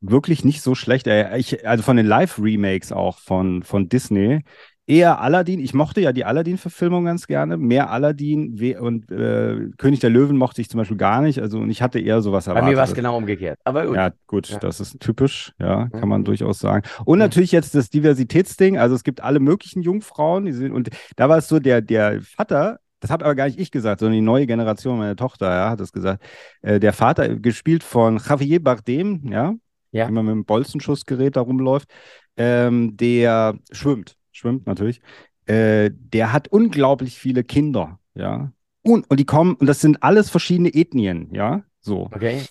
wirklich 0.00 0.44
nicht 0.44 0.62
so 0.62 0.74
schlecht. 0.74 1.06
Ich, 1.08 1.66
also 1.66 1.82
von 1.82 1.96
den 1.96 2.06
Live-Remakes 2.06 2.92
auch 2.92 3.18
von, 3.18 3.62
von 3.62 3.88
Disney. 3.88 4.42
Eher 4.88 5.20
Aladdin. 5.20 5.58
Ich 5.58 5.74
mochte 5.74 6.00
ja 6.00 6.12
die 6.12 6.24
Aladdin-Verfilmung 6.24 7.06
ganz 7.06 7.26
gerne. 7.26 7.56
Mehr 7.56 7.90
Aladdin 7.90 8.56
und 8.78 9.10
äh, 9.10 9.70
König 9.78 9.98
der 9.98 10.10
Löwen 10.10 10.36
mochte 10.36 10.60
ich 10.60 10.68
zum 10.70 10.78
Beispiel 10.78 10.96
gar 10.96 11.22
nicht. 11.22 11.40
Also 11.40 11.58
und 11.58 11.70
ich 11.70 11.82
hatte 11.82 11.98
eher 11.98 12.22
sowas 12.22 12.44
Bei 12.44 12.52
erwartet. 12.52 12.70
mir 12.70 12.76
war 12.76 12.84
es 12.84 12.94
genau 12.94 13.16
umgekehrt. 13.16 13.58
Aber 13.64 13.84
gut. 13.84 13.96
Ja, 13.96 14.12
gut, 14.28 14.48
Ja. 14.48 14.58
das 14.60 14.78
ist 14.78 15.00
typisch, 15.00 15.52
ja, 15.58 15.88
kann 15.88 16.02
Mhm. 16.02 16.08
man 16.08 16.24
durchaus 16.24 16.60
sagen. 16.60 16.86
Und 17.04 17.18
Mhm. 17.18 17.24
natürlich 17.24 17.50
jetzt 17.50 17.74
das 17.74 17.90
Diversitätsding, 17.90 18.78
also 18.78 18.94
es 18.94 19.02
gibt 19.02 19.22
alle 19.22 19.40
möglichen 19.40 19.82
Jungfrauen, 19.82 20.44
die 20.44 20.52
sind, 20.52 20.70
und 20.72 20.90
da 21.16 21.28
war 21.28 21.38
es 21.38 21.48
so, 21.48 21.58
der, 21.58 21.82
der 21.82 22.22
Vater, 22.22 22.78
das 23.00 23.10
habe 23.10 23.24
aber 23.24 23.34
gar 23.34 23.46
nicht 23.46 23.58
ich 23.58 23.70
gesagt, 23.70 24.00
sondern 24.00 24.14
die 24.14 24.20
neue 24.22 24.46
Generation, 24.46 24.98
meine 24.98 25.16
Tochter, 25.16 25.50
ja, 25.50 25.70
hat 25.70 25.80
es 25.80 25.92
gesagt. 25.92 26.22
Äh, 26.62 26.80
der 26.80 26.92
Vater, 26.92 27.36
gespielt 27.36 27.84
von 27.84 28.18
Javier 28.18 28.62
Bardem, 28.62 29.22
ja, 29.30 29.54
Ja. 29.92 30.06
immer 30.08 30.22
mit 30.22 30.32
dem 30.32 30.44
Bolzenschussgerät 30.44 31.36
da 31.36 31.40
rumläuft, 31.42 31.88
ähm, 32.36 32.96
der 32.96 33.58
schwimmt, 33.72 34.16
schwimmt 34.32 34.66
natürlich. 34.66 35.00
Äh, 35.46 35.90
der 35.92 36.32
hat 36.32 36.48
unglaublich 36.48 37.18
viele 37.18 37.44
Kinder, 37.44 37.98
ja. 38.14 38.52
Und, 38.82 39.10
und 39.10 39.18
die 39.18 39.24
kommen, 39.26 39.54
und 39.54 39.66
das 39.66 39.80
sind 39.80 40.02
alles 40.02 40.30
verschiedene 40.30 40.72
Ethnien, 40.72 41.28
ja, 41.32 41.62
so. 41.80 42.08
Okay. 42.12 42.42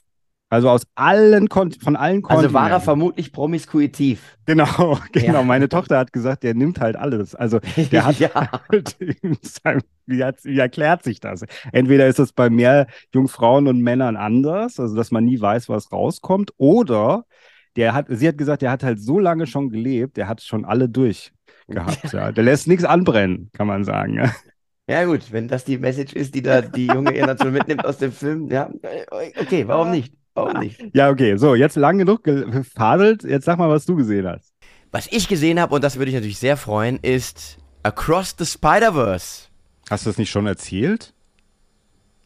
Also 0.56 0.70
aus 0.70 0.84
allen 0.96 1.50
Kon 1.50 1.72
von 1.72 1.96
allen 1.96 2.24
Also 2.26 2.54
war 2.54 2.64
er 2.64 2.80
Kontinenten. 2.80 2.82
vermutlich 2.86 3.32
promiskuitiv. 3.32 4.38
Genau, 4.46 4.98
genau. 5.12 5.34
Ja. 5.34 5.44
Meine 5.44 5.70
Tochter 5.70 5.98
hat 6.00 6.14
gesagt, 6.14 6.44
der 6.44 6.54
nimmt 6.56 6.80
halt 6.80 6.96
alles. 6.96 7.36
Also 7.36 7.60
der 7.92 8.06
hat 8.06 8.20
ja. 8.20 8.30
halt 8.70 8.94
in 9.22 9.38
seinem- 9.42 9.82
wie, 10.08 10.24
hat, 10.24 10.44
wie 10.44 10.58
erklärt 10.60 11.04
sich 11.04 11.20
das? 11.20 11.44
Entweder 11.72 12.08
ist 12.08 12.20
es 12.20 12.32
bei 12.32 12.50
mehr 12.50 12.88
Jungfrauen 13.14 13.68
und 13.68 13.82
Männern 13.82 14.16
anders, 14.16 14.80
also 14.80 14.96
dass 14.96 15.12
man 15.12 15.26
nie 15.26 15.40
weiß, 15.40 15.68
was 15.70 15.92
rauskommt, 15.92 16.52
oder 16.58 17.26
der 17.76 17.94
hat, 17.94 18.06
sie 18.10 18.28
hat 18.28 18.38
gesagt, 18.38 18.62
der 18.62 18.72
hat 18.72 18.84
halt 18.84 19.00
so 19.02 19.20
lange 19.20 19.48
schon 19.48 19.70
gelebt, 19.70 20.16
der 20.18 20.28
hat 20.28 20.42
schon 20.42 20.64
alle 20.64 20.88
durch 20.88 21.32
gehabt. 21.68 22.14
Ja. 22.14 22.32
Der 22.32 22.44
lässt 22.44 22.68
nichts 22.68 22.86
anbrennen, 22.86 23.50
kann 23.54 23.68
man 23.68 23.84
sagen. 23.84 24.14
Ja. 24.16 24.32
Ja, 24.88 25.04
gut, 25.06 25.32
wenn 25.32 25.48
das 25.48 25.66
die 25.66 25.80
Message 25.80 26.14
ist, 26.14 26.36
die 26.36 26.44
da 26.44 26.62
die 26.62 26.86
junge 26.86 27.12
Generation 27.12 27.52
mitnimmt 27.52 27.84
aus 27.84 27.98
dem 27.98 28.12
Film, 28.12 28.50
ja, 28.52 28.70
okay, 29.42 29.68
warum 29.68 29.90
nicht? 29.90 30.14
Warum 30.36 30.60
nicht? 30.60 30.80
ja, 30.94 31.10
okay, 31.10 31.38
so, 31.38 31.56
jetzt 31.56 31.76
lang 31.76 31.98
genug 31.98 32.24
gefadelt. 32.24 33.24
Jetzt 33.24 33.46
sag 33.46 33.58
mal, 33.58 33.70
was 33.70 33.86
du 33.86 33.96
gesehen 33.96 34.28
hast. 34.28 34.54
Was 34.92 35.08
ich 35.08 35.28
gesehen 35.28 35.60
habe, 35.60 35.74
und 35.74 35.84
das 35.84 35.98
würde 35.98 36.10
ich 36.10 36.16
natürlich 36.16 36.38
sehr 36.38 36.58
freuen, 36.58 37.00
ist 37.02 37.58
Across 37.84 38.36
the 38.38 38.46
Spider-Verse. 38.46 39.48
Hast 39.90 40.06
du 40.06 40.10
das 40.10 40.18
nicht 40.18 40.30
schon 40.30 40.46
erzählt? 40.46 41.14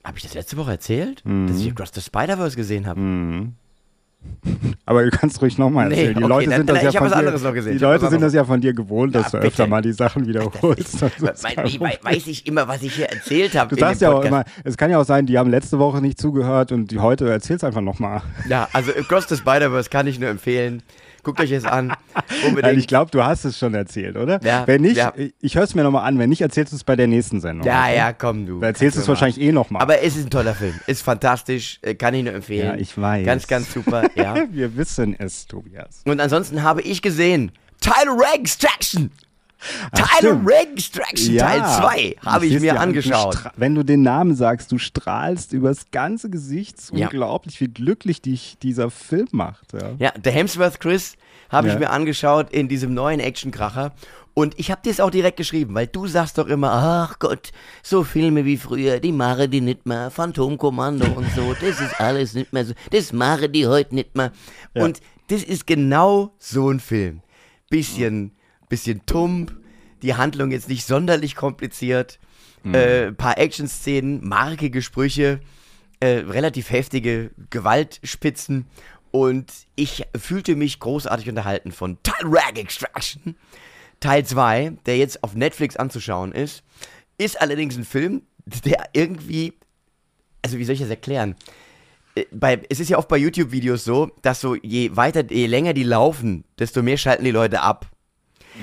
Habe 0.04 0.18
ich 0.18 0.24
das 0.24 0.34
letzte 0.34 0.58
Woche 0.58 0.72
erzählt? 0.72 1.24
Dass 1.26 1.60
ich 1.60 1.72
Across 1.72 1.92
the 1.94 2.02
Spider-Verse 2.02 2.56
gesehen 2.56 2.88
habe? 2.88 3.00
Mhm. 3.00 3.54
Aber 4.86 5.04
du 5.04 5.12
kannst 5.12 5.42
ruhig 5.42 5.58
nochmal 5.58 5.88
Nee, 5.88 5.96
erzählen. 5.96 6.16
Die 6.18 6.24
okay, 6.24 6.30
Leute 6.30 6.50
dann- 6.50 6.58
sind 6.58 6.70
das 6.70 6.82
ja 6.84 6.92
dir. 7.52 7.72
Die 7.72 7.78
Leute 7.78 8.10
sind 8.10 8.22
das 8.22 8.34
ja 8.34 8.44
von 8.44 8.60
dir 8.60 8.74
gewohnt, 8.74 9.14
dass 9.16 9.32
Ja, 9.32 9.40
du 9.40 9.46
öfter 9.46 9.64
bitte. 9.64 9.70
mal 9.70 9.82
die 9.82 9.92
Sachen 9.94 10.28
wiederholst. 10.28 11.02
Ist 11.02 11.46
ich, 11.66 11.80
weiß 11.80 12.28
ich 12.28 12.48
immer, 12.48 12.68
was 12.68 12.82
ich 12.82 12.96
hier 12.96 13.06
erzählt 13.10 13.56
habe. 13.58 13.76
Du 13.76 13.80
sagst 13.80 14.02
ja 14.02 14.12
auch 14.12 14.24
immer, 14.24 14.44
es 14.64 14.78
kann 14.78 14.90
ja 14.92 15.00
auch 15.00 15.06
sein, 15.06 15.26
die 15.26 15.38
haben 15.38 15.50
letzte 15.50 15.78
Woche 15.80 16.02
nicht 16.02 16.20
zugehört 16.20 16.72
und 16.72 16.92
die 16.92 17.00
heute 17.00 17.30
erzähl's 17.30 17.64
einfach 17.64 17.82
nochmal. 17.82 18.22
Ja, 18.48 18.68
also 18.74 18.92
Across 18.92 19.30
the 19.30 19.36
Spider-Verse 19.38 19.90
kann 19.90 20.08
ich 20.08 20.20
nur 20.20 20.30
empfehlen. 20.30 20.82
Guckt 21.24 21.40
euch 21.40 21.52
es 21.52 21.66
an. 21.66 21.94
Unbedingt. 22.46 22.62
Nein, 22.62 22.80
ich 22.80 22.88
glaube, 22.88 23.12
du 23.12 23.24
hast 23.24 23.46
es 23.46 23.58
schon 23.58 23.74
erzählt, 23.74 24.16
oder? 24.18 24.40
Ja, 24.44 24.66
Wenn 24.68 24.82
nicht, 24.82 24.98
ja. 24.98 25.14
ich 25.42 25.56
höre 25.56 25.64
es 25.64 25.76
mir 25.76 25.84
nochmal 25.84 26.06
an. 26.08 26.18
Wenn 26.20 26.30
nicht, 26.30 26.42
erzählst 26.42 26.72
du 26.72 26.76
es 26.78 26.84
bei 26.84 26.96
der 26.96 27.08
nächsten 27.08 27.42
Sendung. 27.42 27.66
ja, 27.68 27.84
okay? 27.84 27.96
ja, 27.98 28.14
komm 28.14 28.46
du. 28.46 28.60
Da 28.60 28.68
erzählst 28.68 28.98
du 28.98 29.02
es 29.02 29.08
wahrscheinlich 29.08 29.40
eh 29.40 29.52
nochmal. 29.52 29.82
Aber 29.82 30.02
es 30.02 30.16
ist 30.16 30.26
ein 30.28 30.30
toller 30.30 30.56
Film. 30.56 30.74
Ist 30.88 31.02
fantastisch. 31.02 31.80
äh, 31.82 31.96
Kann 31.96 32.14
ich 32.14 32.24
nur 32.24 32.34
empfehlen. 32.34 32.68
Ja, 32.68 32.76
ich 32.76 32.98
weiß. 33.00 33.26
Ganz, 33.26 33.48
ganz 33.48 33.74
super. 33.74 34.04
Ja. 34.16 34.36
Wir 34.52 34.76
wissen 34.78 35.16
es, 35.20 35.46
Tobias. 35.48 36.02
Und 36.06 36.20
ansonsten 36.22 36.64
habe 36.64 36.82
ich 36.82 37.02
gesehen 37.02 37.52
Tyler 37.82 38.18
Extraction. 38.36 39.12
Tyler 39.94 40.36
stimmt. 40.42 40.52
Extraction 40.52 41.38
Teil 41.38 41.60
2 41.60 42.16
habe 42.26 42.46
ich 42.46 42.60
mir. 42.60 42.74
Du 42.74 42.80
angeschaut. 42.80 43.38
Wenn 43.58 43.76
du 43.76 43.84
den 43.84 44.02
Namen 44.02 44.36
sagst, 44.36 44.72
du 44.72 44.78
strahlst 44.78 45.54
übers 45.54 45.92
ganze 45.92 46.30
Gesicht. 46.30 46.78
Ja. 46.94 47.08
unglaublich, 47.08 47.60
wie 47.62 47.68
glücklich 47.68 48.22
dich 48.22 48.58
dieser 48.62 48.90
Film 48.90 49.28
macht. 49.32 49.74
Ja. 49.74 49.92
Ja, 50.00 50.12
der 50.12 50.32
Hemsworth 50.32 50.80
Chris 50.80 51.16
habe 51.50 51.68
Ja. 51.68 51.74
ich 51.74 51.80
mir 51.80 51.90
angeschaut 51.90 52.52
in 52.52 52.68
diesem 52.68 52.94
neuen 52.94 53.20
Actionkracher. 53.20 53.92
Und 54.36 54.58
ich 54.58 54.72
habe 54.72 54.82
dir 54.84 54.92
es 54.92 55.02
auch 55.02 55.10
direkt 55.10 55.36
geschrieben, 55.38 55.74
weil 55.74 55.88
du 55.88 56.08
sagst 56.08 56.38
doch 56.38 56.48
immer, 56.48 56.72
ach 56.72 57.20
Gott, 57.20 57.52
so 57.84 58.04
Filme 58.06 58.46
wie 58.46 58.56
früher, 58.56 59.00
die 59.02 59.12
mache 59.12 59.50
die 59.50 59.60
nicht 59.60 59.86
mehr, 59.86 60.12
Phantomkommando 60.12 61.08
und 61.08 61.30
so, 61.36 61.54
das 61.60 61.82
ist 61.82 62.00
alles 62.00 62.36
nicht 62.36 62.54
mehr 62.54 62.64
so, 62.64 62.74
das 62.92 63.12
mache 63.12 63.50
die 63.50 63.68
heute 63.68 63.96
nicht 63.96 64.16
mehr. 64.16 64.32
Ja. 64.76 64.86
Und 64.86 65.02
das 65.28 65.44
ist 65.44 65.68
genau 65.68 66.34
so 66.38 66.70
ein 66.70 66.80
Film. 66.80 67.22
Bisschen, 67.70 68.32
bisschen 68.70 69.06
tump, 69.06 69.56
die 70.02 70.16
Handlung 70.16 70.52
jetzt 70.52 70.70
nicht 70.70 70.86
sonderlich 70.86 71.36
kompliziert, 71.36 72.20
äh, 72.74 73.12
paar 73.12 73.38
Action-Szenen, 73.38 74.28
markige 74.28 74.82
Sprüche, 74.82 75.40
äh, 76.00 76.08
relativ 76.08 76.70
heftige 76.72 77.32
Gewaltspitzen 77.50 78.66
und 79.12 79.52
ich 79.76 80.06
fühlte 80.18 80.56
mich 80.56 80.80
großartig 80.80 81.30
unterhalten 81.30 81.72
von 81.72 81.98
Teil 82.04 82.24
Rag 82.24 82.58
Extraction. 82.58 83.36
Teil 84.00 84.26
2, 84.26 84.78
der 84.86 84.98
jetzt 84.98 85.24
auf 85.24 85.36
Netflix 85.36 85.76
anzuschauen 85.76 86.32
ist, 86.32 86.64
ist 87.18 87.42
allerdings 87.42 87.76
ein 87.78 87.84
Film, 87.84 88.22
der 88.66 88.90
irgendwie, 88.94 89.54
also 90.42 90.58
wie 90.58 90.64
soll 90.64 90.76
ich 90.76 90.82
das 90.82 90.90
erklären? 90.90 91.36
Äh, 92.16 92.26
Bei, 92.32 92.62
es 92.70 92.80
ist 92.80 92.90
ja 92.90 92.98
oft 92.98 93.08
bei 93.08 93.18
YouTube-Videos 93.18 93.84
so, 93.84 94.12
dass 94.22 94.42
so 94.42 94.56
je 94.56 94.96
weiter, 94.96 95.24
je 95.30 95.48
länger 95.48 95.74
die 95.74 95.84
laufen, 95.84 96.46
desto 96.58 96.82
mehr 96.82 96.98
schalten 96.98 97.26
die 97.26 97.32
Leute 97.32 97.62
ab. 97.62 97.90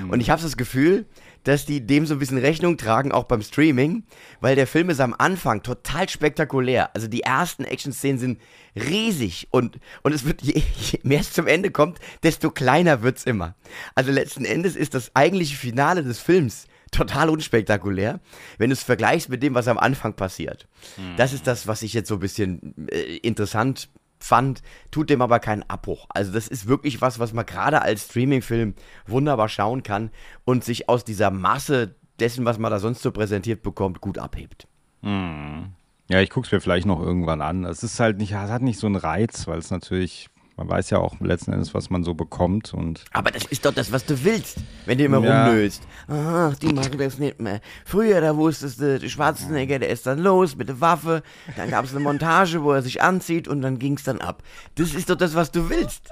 Und 0.08 0.20
ich 0.20 0.30
habe 0.30 0.42
das 0.42 0.56
Gefühl, 0.56 1.06
dass 1.44 1.64
die 1.64 1.86
dem 1.86 2.06
so 2.06 2.14
ein 2.14 2.18
bisschen 2.18 2.38
Rechnung 2.38 2.76
tragen, 2.76 3.12
auch 3.12 3.24
beim 3.24 3.40
Streaming, 3.40 4.04
weil 4.40 4.56
der 4.56 4.66
Film 4.66 4.90
ist 4.90 5.00
am 5.00 5.14
Anfang 5.16 5.62
total 5.62 6.08
spektakulär. 6.08 6.94
Also 6.94 7.06
die 7.06 7.22
ersten 7.22 7.64
Action-Szenen 7.64 8.18
sind 8.18 8.40
riesig 8.74 9.48
und, 9.50 9.78
und 10.02 10.12
es 10.12 10.24
wird, 10.24 10.42
je, 10.42 10.54
je 10.76 10.98
mehr 11.04 11.20
es 11.20 11.32
zum 11.32 11.46
Ende 11.46 11.70
kommt, 11.70 12.00
desto 12.24 12.50
kleiner 12.50 13.02
wird's 13.02 13.24
immer. 13.24 13.54
Also 13.94 14.10
letzten 14.10 14.44
Endes 14.44 14.74
ist 14.74 14.94
das 14.94 15.14
eigentliche 15.14 15.56
Finale 15.56 16.02
des 16.02 16.18
Films 16.18 16.66
total 16.90 17.28
unspektakulär, 17.30 18.20
wenn 18.58 18.70
du 18.70 18.74
es 18.74 18.82
vergleichst 18.82 19.28
mit 19.28 19.42
dem, 19.42 19.54
was 19.54 19.68
am 19.68 19.78
Anfang 19.78 20.14
passiert. 20.14 20.68
Das 21.16 21.32
ist 21.32 21.46
das, 21.46 21.66
was 21.66 21.82
ich 21.82 21.92
jetzt 21.92 22.08
so 22.08 22.14
ein 22.14 22.20
bisschen 22.20 22.88
äh, 22.90 23.16
interessant 23.18 23.88
fand, 24.18 24.62
tut 24.90 25.10
dem 25.10 25.22
aber 25.22 25.40
keinen 25.40 25.62
Abbruch. 25.64 26.06
Also 26.08 26.32
das 26.32 26.48
ist 26.48 26.66
wirklich 26.66 27.00
was, 27.00 27.18
was 27.18 27.32
man 27.32 27.46
gerade 27.46 27.82
als 27.82 28.06
Streaming-Film 28.06 28.74
wunderbar 29.06 29.48
schauen 29.48 29.82
kann 29.82 30.10
und 30.44 30.64
sich 30.64 30.88
aus 30.88 31.04
dieser 31.04 31.30
Masse 31.30 31.94
dessen, 32.18 32.44
was 32.44 32.58
man 32.58 32.70
da 32.70 32.78
sonst 32.78 33.02
so 33.02 33.12
präsentiert 33.12 33.62
bekommt, 33.62 34.00
gut 34.00 34.18
abhebt. 34.18 34.66
Ja, 35.02 36.20
ich 36.20 36.30
gucke 36.30 36.46
es 36.46 36.52
mir 36.52 36.60
vielleicht 36.60 36.86
noch 36.86 37.00
irgendwann 37.00 37.40
an. 37.42 37.64
Es 37.64 37.82
ist 37.82 38.00
halt 38.00 38.18
nicht, 38.18 38.32
es 38.32 38.38
hat 38.38 38.62
nicht 38.62 38.78
so 38.78 38.86
einen 38.86 38.96
Reiz, 38.96 39.46
weil 39.46 39.58
es 39.58 39.70
natürlich, 39.70 40.28
man 40.56 40.68
weiß 40.68 40.90
ja 40.90 40.98
auch 40.98 41.20
letzten 41.20 41.52
Endes, 41.52 41.74
was 41.74 41.90
man 41.90 42.02
so 42.02 42.14
bekommt 42.14 42.72
und 42.72 43.04
Aber 43.12 43.30
das 43.30 43.44
ist 43.44 43.64
doch 43.66 43.74
das, 43.74 43.92
was 43.92 44.04
du 44.06 44.24
willst, 44.24 44.56
wenn 44.86 44.96
du 44.98 45.04
immer 45.04 45.20
Ja. 45.22 45.46
rumnöst. 45.48 45.82
Ach, 46.08 46.54
die 46.56 46.72
machen 46.72 46.96
das 46.98 47.18
nicht 47.18 47.40
mehr. 47.40 47.60
Früher, 47.84 48.20
da 48.20 48.36
wusstest 48.36 48.80
du, 48.80 48.98
der 48.98 49.08
Schwarzenegger, 49.08 49.78
der 49.78 49.90
ist 49.90 50.06
dann 50.06 50.18
los 50.18 50.56
mit 50.56 50.68
der 50.68 50.80
Waffe, 50.80 51.22
dann 51.56 51.70
gab 51.70 51.84
es 51.84 51.90
eine 51.92 52.00
Montage, 52.00 52.62
wo 52.62 52.72
er 52.72 52.82
sich 52.82 53.02
anzieht 53.02 53.48
und 53.48 53.60
dann 53.62 53.78
ging 53.78 53.94
es 53.98 54.04
dann 54.04 54.20
ab. 54.20 54.42
Das 54.76 54.94
ist 54.94 55.10
doch 55.10 55.16
das, 55.16 55.34
was 55.34 55.50
du 55.52 55.68
willst. 55.68 56.08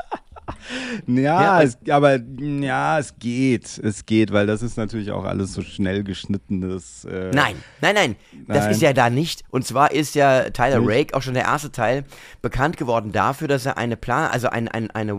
Ja, 1.07 1.43
Ja, 1.43 1.63
es, 1.63 1.79
aber 1.91 2.19
ja, 2.39 2.99
es 2.99 3.19
geht. 3.19 3.79
Es 3.79 4.05
geht, 4.07 4.33
weil 4.33 4.47
das 4.47 4.63
ist 4.63 4.77
natürlich 4.77 5.11
auch 5.11 5.25
alles 5.25 5.53
so 5.55 5.63
schnell 5.63 6.05
geschnittenes. 6.05 7.05
Äh, 7.05 7.31
Nein, 7.35 7.57
nein, 7.81 7.95
nein, 7.95 8.17
das 8.49 8.65
Nein. 8.65 8.71
ist 8.73 8.83
ja 8.83 8.93
da 8.93 9.11
nicht. 9.11 9.43
Und 9.51 9.67
zwar 9.67 9.93
ist 9.93 10.15
ja 10.15 10.51
Tyler 10.51 10.81
Nicht? 10.81 10.89
Rake, 10.91 11.15
auch 11.17 11.23
schon 11.23 11.35
der 11.35 11.45
erste 11.45 11.73
Teil, 11.73 12.05
bekannt 12.43 12.77
geworden 12.77 13.13
dafür, 13.13 13.49
dass 13.49 13.67
er 13.67 13.77
eine 13.79 13.97
Plan, 13.97 14.31
also 14.31 14.49
ein, 14.49 14.69
ein, 14.69 14.91
eine 14.91 15.17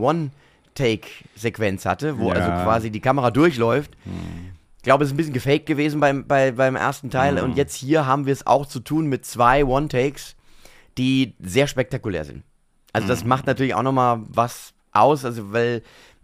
One-Take-Sequenz 0.75 1.86
hatte, 1.86 2.17
wo 2.20 2.29
Ja. 2.29 2.36
Hm. 2.36 2.41
also 2.51 2.63
quasi 2.63 2.89
die 2.91 3.00
Kamera 3.01 3.32
durchläuft. 3.32 3.91
Ich 4.77 4.84
glaube, 4.84 5.03
es 5.03 5.10
ist 5.10 5.13
ein 5.13 5.17
bisschen 5.17 5.34
gefaked 5.34 5.65
gewesen 5.65 6.00
beim, 6.00 6.27
bei, 6.27 6.51
beim 6.51 6.75
ersten 6.75 7.10
Teil. 7.10 7.38
Hm. 7.38 7.44
Und 7.46 7.58
jetzt 7.58 7.75
hier 7.75 8.05
haben 8.05 8.25
wir 8.25 8.34
es 8.34 8.46
auch 8.46 8.65
zu 8.65 8.79
tun 8.79 9.08
mit 9.08 9.25
zwei 9.25 9.65
One-Takes, 9.65 10.36
die 10.98 11.34
sehr 11.39 11.67
spektakulär 11.67 12.24
sind. 12.25 12.44
Also 12.94 13.05
Hm. 13.05 13.10
das 13.10 13.24
macht 13.25 13.48
natürlich 13.48 13.74
auch 13.74 13.82
nochmal 13.84 14.22
was 14.27 14.74
aus, 14.96 15.25
also 15.25 15.52
weil 15.52 15.82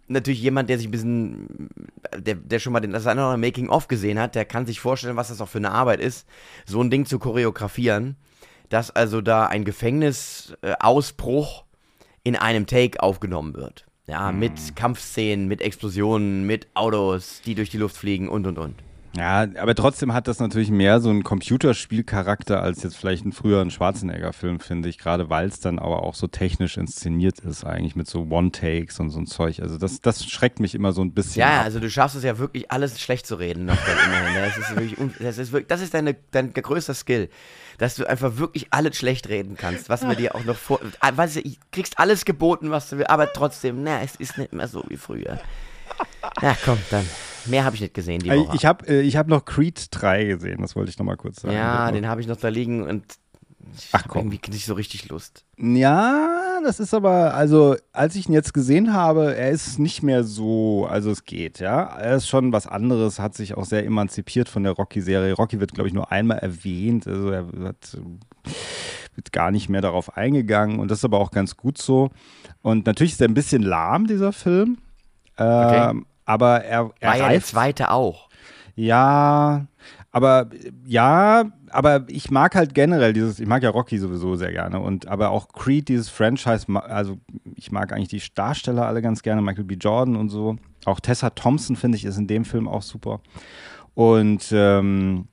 natürlich 0.07 0.41
jemand, 0.41 0.69
der 0.69 0.77
sich 0.77 0.87
ein 0.87 0.91
bisschen, 0.91 1.69
der, 2.17 2.35
der 2.35 2.59
schon 2.59 2.73
mal 2.73 2.79
den, 2.79 2.91
das 2.91 3.07
andere 3.07 3.37
Making-of 3.37 3.87
gesehen 3.87 4.19
hat, 4.19 4.35
der 4.35 4.45
kann 4.45 4.65
sich 4.65 4.79
vorstellen, 4.79 5.15
was 5.15 5.29
das 5.29 5.41
auch 5.41 5.49
für 5.49 5.57
eine 5.57 5.71
Arbeit 5.71 5.99
ist, 5.99 6.27
so 6.65 6.81
ein 6.81 6.89
Ding 6.89 7.05
zu 7.05 7.19
choreografieren, 7.19 8.15
dass 8.69 8.91
also 8.91 9.21
da 9.21 9.47
ein 9.47 9.65
Gefängnisausbruch 9.65 11.63
in 12.23 12.35
einem 12.35 12.67
Take 12.67 13.01
aufgenommen 13.01 13.55
wird. 13.55 13.85
Ja, 14.07 14.31
mit 14.31 14.75
Kampfszenen, 14.75 15.47
mit 15.47 15.61
Explosionen, 15.61 16.45
mit 16.45 16.67
Autos, 16.73 17.41
die 17.45 17.55
durch 17.55 17.69
die 17.69 17.77
Luft 17.77 17.95
fliegen 17.95 18.27
und 18.27 18.45
und 18.45 18.57
und. 18.57 18.75
Ja, 19.17 19.45
aber 19.59 19.75
trotzdem 19.75 20.13
hat 20.13 20.29
das 20.29 20.39
natürlich 20.39 20.71
mehr 20.71 21.01
so 21.01 21.09
einen 21.09 21.23
Computerspielcharakter 21.23 22.61
als 22.63 22.81
jetzt 22.81 22.95
vielleicht 22.95 23.25
ein 23.25 23.33
früheren 23.33 23.69
Schwarzenegger-Film, 23.69 24.61
finde 24.61 24.87
ich, 24.87 24.97
gerade 24.97 25.29
weil 25.29 25.49
es 25.49 25.59
dann 25.59 25.79
aber 25.79 26.03
auch 26.03 26.15
so 26.15 26.27
technisch 26.27 26.77
inszeniert 26.77 27.39
ist, 27.39 27.65
eigentlich 27.65 27.97
mit 27.97 28.07
so 28.07 28.27
One-Takes 28.29 29.01
und 29.01 29.09
so 29.09 29.19
ein 29.19 29.27
Zeug. 29.27 29.59
Also 29.61 29.77
das, 29.77 29.99
das 29.99 30.25
schreckt 30.25 30.61
mich 30.61 30.75
immer 30.75 30.93
so 30.93 31.01
ein 31.01 31.11
bisschen 31.11 31.41
Ja, 31.41 31.59
ab. 31.59 31.65
also 31.65 31.81
du 31.81 31.89
schaffst 31.89 32.15
es 32.15 32.23
ja 32.23 32.37
wirklich, 32.37 32.71
alles 32.71 33.01
schlecht 33.01 33.27
zu 33.27 33.35
reden 33.35 33.65
noch 33.65 33.75
dann 33.85 33.97
immerhin. 34.05 34.43
Das 34.43 34.57
ist 34.57 34.75
wirklich, 34.75 34.95
das 35.19 35.37
ist 35.37 35.51
wirklich, 35.51 35.67
das 35.67 35.81
ist 35.81 35.93
deine, 35.93 36.15
dein 36.31 36.53
größter 36.53 36.93
Skill, 36.93 37.29
dass 37.79 37.95
du 37.95 38.05
einfach 38.07 38.37
wirklich 38.37 38.67
alles 38.71 38.95
schlecht 38.95 39.27
reden 39.27 39.57
kannst, 39.57 39.89
was 39.89 40.07
wir 40.07 40.15
dir 40.15 40.35
auch 40.35 40.45
noch 40.45 40.55
vor, 40.55 40.79
ah, 41.01 41.11
weißt 41.13 41.35
du, 41.35 41.39
ich 41.41 41.59
kriegst 41.71 41.99
alles 41.99 42.23
geboten, 42.23 42.71
was 42.71 42.89
du 42.89 42.95
willst, 42.97 43.09
aber 43.09 43.31
trotzdem, 43.33 43.83
na, 43.83 44.01
es 44.03 44.15
ist 44.15 44.37
nicht 44.37 44.53
mehr 44.53 44.69
so 44.69 44.85
wie 44.87 44.95
früher. 44.97 45.37
Na 46.41 46.55
komm, 46.63 46.77
dann, 46.91 47.05
mehr 47.45 47.63
habe 47.63 47.75
ich 47.75 47.81
nicht 47.81 47.93
gesehen 47.93 48.19
die 48.19 48.29
Woche. 48.29 48.55
Ich 48.55 48.65
habe 48.65 48.87
äh, 48.87 49.01
ich 49.01 49.17
hab 49.17 49.27
noch 49.27 49.45
Creed 49.45 49.87
3 49.91 50.25
gesehen, 50.25 50.61
das 50.61 50.75
wollte 50.75 50.89
ich 50.89 50.97
noch 50.97 51.05
mal 51.05 51.17
kurz 51.17 51.41
sagen. 51.41 51.55
ja, 51.55 51.91
den 51.91 52.07
habe 52.07 52.21
ich 52.21 52.27
noch 52.27 52.37
da 52.37 52.49
liegen 52.49 52.83
und 52.83 53.03
ich 53.77 53.89
Ach, 53.91 54.05
komm. 54.07 54.27
irgendwie 54.27 54.51
nicht 54.51 54.65
so 54.65 54.73
richtig 54.73 55.09
Lust. 55.09 55.45
Ja, 55.57 56.59
das 56.63 56.79
ist 56.79 56.93
aber, 56.93 57.33
also 57.33 57.75
als 57.93 58.15
ich 58.15 58.27
ihn 58.27 58.33
jetzt 58.33 58.53
gesehen 58.53 58.93
habe, 58.93 59.35
er 59.35 59.51
ist 59.51 59.79
nicht 59.79 60.03
mehr 60.03 60.23
so, 60.23 60.87
also 60.89 61.11
es 61.11 61.25
geht, 61.25 61.59
ja. 61.59 61.83
Er 61.83 62.17
ist 62.17 62.27
schon 62.27 62.51
was 62.51 62.67
anderes, 62.67 63.19
hat 63.19 63.35
sich 63.35 63.55
auch 63.55 63.65
sehr 63.65 63.85
emanzipiert 63.85 64.49
von 64.49 64.63
der 64.63 64.73
Rocky-Serie. 64.73 65.33
Rocky 65.33 65.59
wird, 65.59 65.73
glaube 65.73 65.87
ich, 65.87 65.93
nur 65.93 66.11
einmal 66.11 66.39
erwähnt, 66.39 67.07
also 67.07 67.29
er 67.29 67.45
hat, 67.63 67.97
wird 69.15 69.31
gar 69.31 69.51
nicht 69.51 69.69
mehr 69.69 69.81
darauf 69.81 70.17
eingegangen 70.17 70.79
und 70.79 70.89
das 70.89 70.99
ist 70.99 71.05
aber 71.05 71.19
auch 71.19 71.31
ganz 71.31 71.57
gut 71.57 71.77
so. 71.77 72.09
Und 72.61 72.85
natürlich 72.85 73.13
ist 73.13 73.21
er 73.21 73.27
ein 73.27 73.33
bisschen 73.33 73.61
lahm, 73.61 74.07
dieser 74.07 74.33
Film. 74.33 74.77
Ähm, 75.37 76.05
Aber 76.31 76.63
er, 76.63 76.91
er 77.01 77.09
War 77.09 77.17
ja 77.17 77.23
der 77.23 77.31
reift 77.35 77.47
zweite 77.47 77.91
auch. 77.91 78.29
ja, 78.75 79.67
aber 80.13 80.49
ja, 80.85 81.43
aber 81.71 82.05
ich 82.07 82.31
mag 82.31 82.55
halt 82.55 82.73
generell 82.73 83.11
dieses, 83.11 83.39
ich 83.39 83.47
mag 83.47 83.63
ja 83.63 83.69
Rocky 83.69 83.97
sowieso 83.97 84.37
sehr 84.37 84.53
gerne 84.53 84.79
und 84.79 85.07
aber 85.07 85.31
auch 85.31 85.49
Creed, 85.49 85.89
dieses 85.89 86.07
Franchise, 86.07 86.65
also 86.73 87.17
ich 87.55 87.71
mag 87.73 87.91
eigentlich 87.91 88.07
die 88.07 88.21
Darsteller 88.33 88.87
alle 88.87 89.01
ganz 89.01 89.23
gerne, 89.23 89.41
Michael 89.41 89.65
B. 89.65 89.75
Jordan 89.75 90.15
und 90.15 90.29
so. 90.29 90.55
Auch 90.85 91.01
Tessa 91.01 91.31
Thompson 91.31 91.75
finde 91.75 91.97
ich 91.97 92.05
ist 92.05 92.17
in 92.17 92.27
dem 92.27 92.45
Film 92.45 92.69
auch 92.69 92.81
super. 92.81 93.19
Und 93.93 94.51
ähm, 94.53 95.27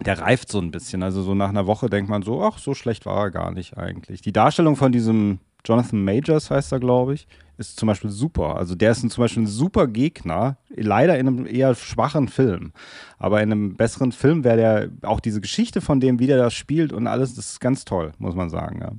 der 0.00 0.18
reift 0.18 0.50
so 0.50 0.58
ein 0.60 0.70
bisschen. 0.70 1.02
Also 1.02 1.22
so 1.22 1.34
nach 1.34 1.48
einer 1.48 1.66
Woche 1.66 1.88
denkt 1.88 2.10
man 2.10 2.22
so, 2.22 2.42
ach, 2.42 2.58
so 2.58 2.74
schlecht 2.74 3.06
war 3.06 3.24
er 3.24 3.30
gar 3.30 3.50
nicht 3.50 3.78
eigentlich. 3.78 4.20
Die 4.20 4.32
Darstellung 4.32 4.76
von 4.76 4.92
diesem 4.92 5.40
Jonathan 5.64 6.04
Majors 6.04 6.50
heißt 6.50 6.70
er, 6.72 6.80
glaube 6.80 7.14
ich, 7.14 7.26
ist 7.58 7.78
zum 7.78 7.88
Beispiel 7.88 8.10
super. 8.10 8.56
Also 8.56 8.74
der 8.74 8.92
ist 8.92 9.02
ein, 9.02 9.10
zum 9.10 9.22
Beispiel 9.22 9.42
ein 9.42 9.48
super 9.48 9.86
Gegner, 9.88 10.56
leider 10.70 11.18
in 11.18 11.26
einem 11.26 11.46
eher 11.46 11.74
schwachen 11.74 12.28
Film. 12.28 12.72
Aber 13.18 13.42
in 13.42 13.52
einem 13.52 13.76
besseren 13.76 14.12
Film 14.12 14.44
wäre 14.44 14.56
der, 14.56 14.90
auch 15.08 15.20
diese 15.20 15.40
Geschichte 15.40 15.80
von 15.80 16.00
dem, 16.00 16.20
wie 16.20 16.26
der 16.26 16.38
das 16.38 16.54
spielt 16.54 16.92
und 16.92 17.06
alles, 17.06 17.34
das 17.34 17.50
ist 17.50 17.60
ganz 17.60 17.84
toll, 17.84 18.12
muss 18.18 18.34
man 18.34 18.48
sagen. 18.48 18.80
Ja. 18.80 18.92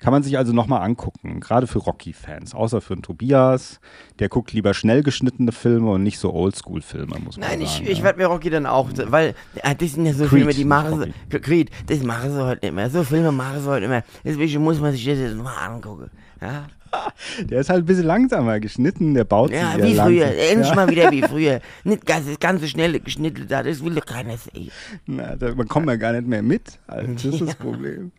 Kann 0.00 0.12
man 0.12 0.22
sich 0.22 0.36
also 0.36 0.52
nochmal 0.52 0.82
angucken, 0.82 1.40
gerade 1.40 1.66
für 1.66 1.78
Rocky-Fans, 1.78 2.54
außer 2.54 2.80
für 2.80 2.94
den 2.94 3.02
Tobias. 3.02 3.80
Der 4.18 4.28
guckt 4.28 4.52
lieber 4.52 4.74
schnell 4.74 5.02
geschnittene 5.02 5.50
Filme 5.52 5.92
und 5.92 6.02
nicht 6.02 6.18
so 6.18 6.34
Oldschool-Filme, 6.34 7.18
muss 7.20 7.38
man 7.38 7.48
Nein, 7.48 7.66
sagen. 7.66 7.84
ich, 7.84 7.90
ich 7.90 7.98
ja. 7.98 8.04
werde 8.04 8.18
mir 8.18 8.26
Rocky 8.26 8.50
dann 8.50 8.66
auch, 8.66 8.90
weil 9.06 9.34
äh, 9.54 9.74
das 9.74 9.92
sind 9.92 10.04
ja 10.04 10.12
so 10.12 10.24
Creed, 10.24 10.40
Filme, 10.40 10.52
die 10.52 10.64
machen 10.66 11.14
sie, 11.30 11.40
Creed, 11.40 11.70
das 11.86 12.02
machen 12.02 12.32
sie 12.32 12.44
heute 12.44 12.66
nicht 12.66 12.74
mehr. 12.74 12.90
So 12.90 13.02
Filme 13.02 13.32
machen 13.32 13.62
sie 13.62 13.68
heute 13.68 13.80
nicht 13.82 13.90
mehr. 13.90 14.04
Deswegen 14.24 14.62
muss 14.62 14.78
man 14.78 14.92
sich 14.92 15.06
das 15.06 15.18
jetzt 15.18 15.36
mal 15.36 15.56
angucken. 15.56 16.10
Ja, 16.42 16.66
Der 17.50 17.60
ist 17.60 17.70
halt 17.70 17.84
ein 17.84 17.86
bisschen 17.86 18.06
langsamer 18.06 18.60
geschnitten, 18.60 19.14
der 19.14 19.24
baut 19.24 19.50
ja 19.50 19.72
sich 19.72 19.82
wie 19.82 19.94
früher, 19.94 20.26
langsam. 20.26 20.44
endlich 20.50 20.68
ja. 20.68 20.74
mal 20.74 20.88
wieder 20.88 21.10
wie 21.10 21.22
früher. 21.28 21.60
Nicht 21.84 22.06
ganz, 22.06 22.26
das 22.26 22.38
ganze 22.38 22.68
schnelle 22.68 23.00
geschnitten 23.00 23.46
da, 23.48 23.62
das 23.62 23.84
will 23.84 23.94
doch 23.94 24.06
keiner 24.06 24.36
sehen. 24.36 24.70
Na, 25.06 25.36
da, 25.36 25.54
man 25.54 25.68
kommt 25.68 25.86
ja 25.88 25.96
gar 25.96 26.12
nicht 26.12 26.26
mehr 26.26 26.42
mit. 26.42 26.78
Also, 26.86 27.12
das 27.12 27.24
ist 27.24 27.40
das 27.40 27.54
Problem. 27.56 28.12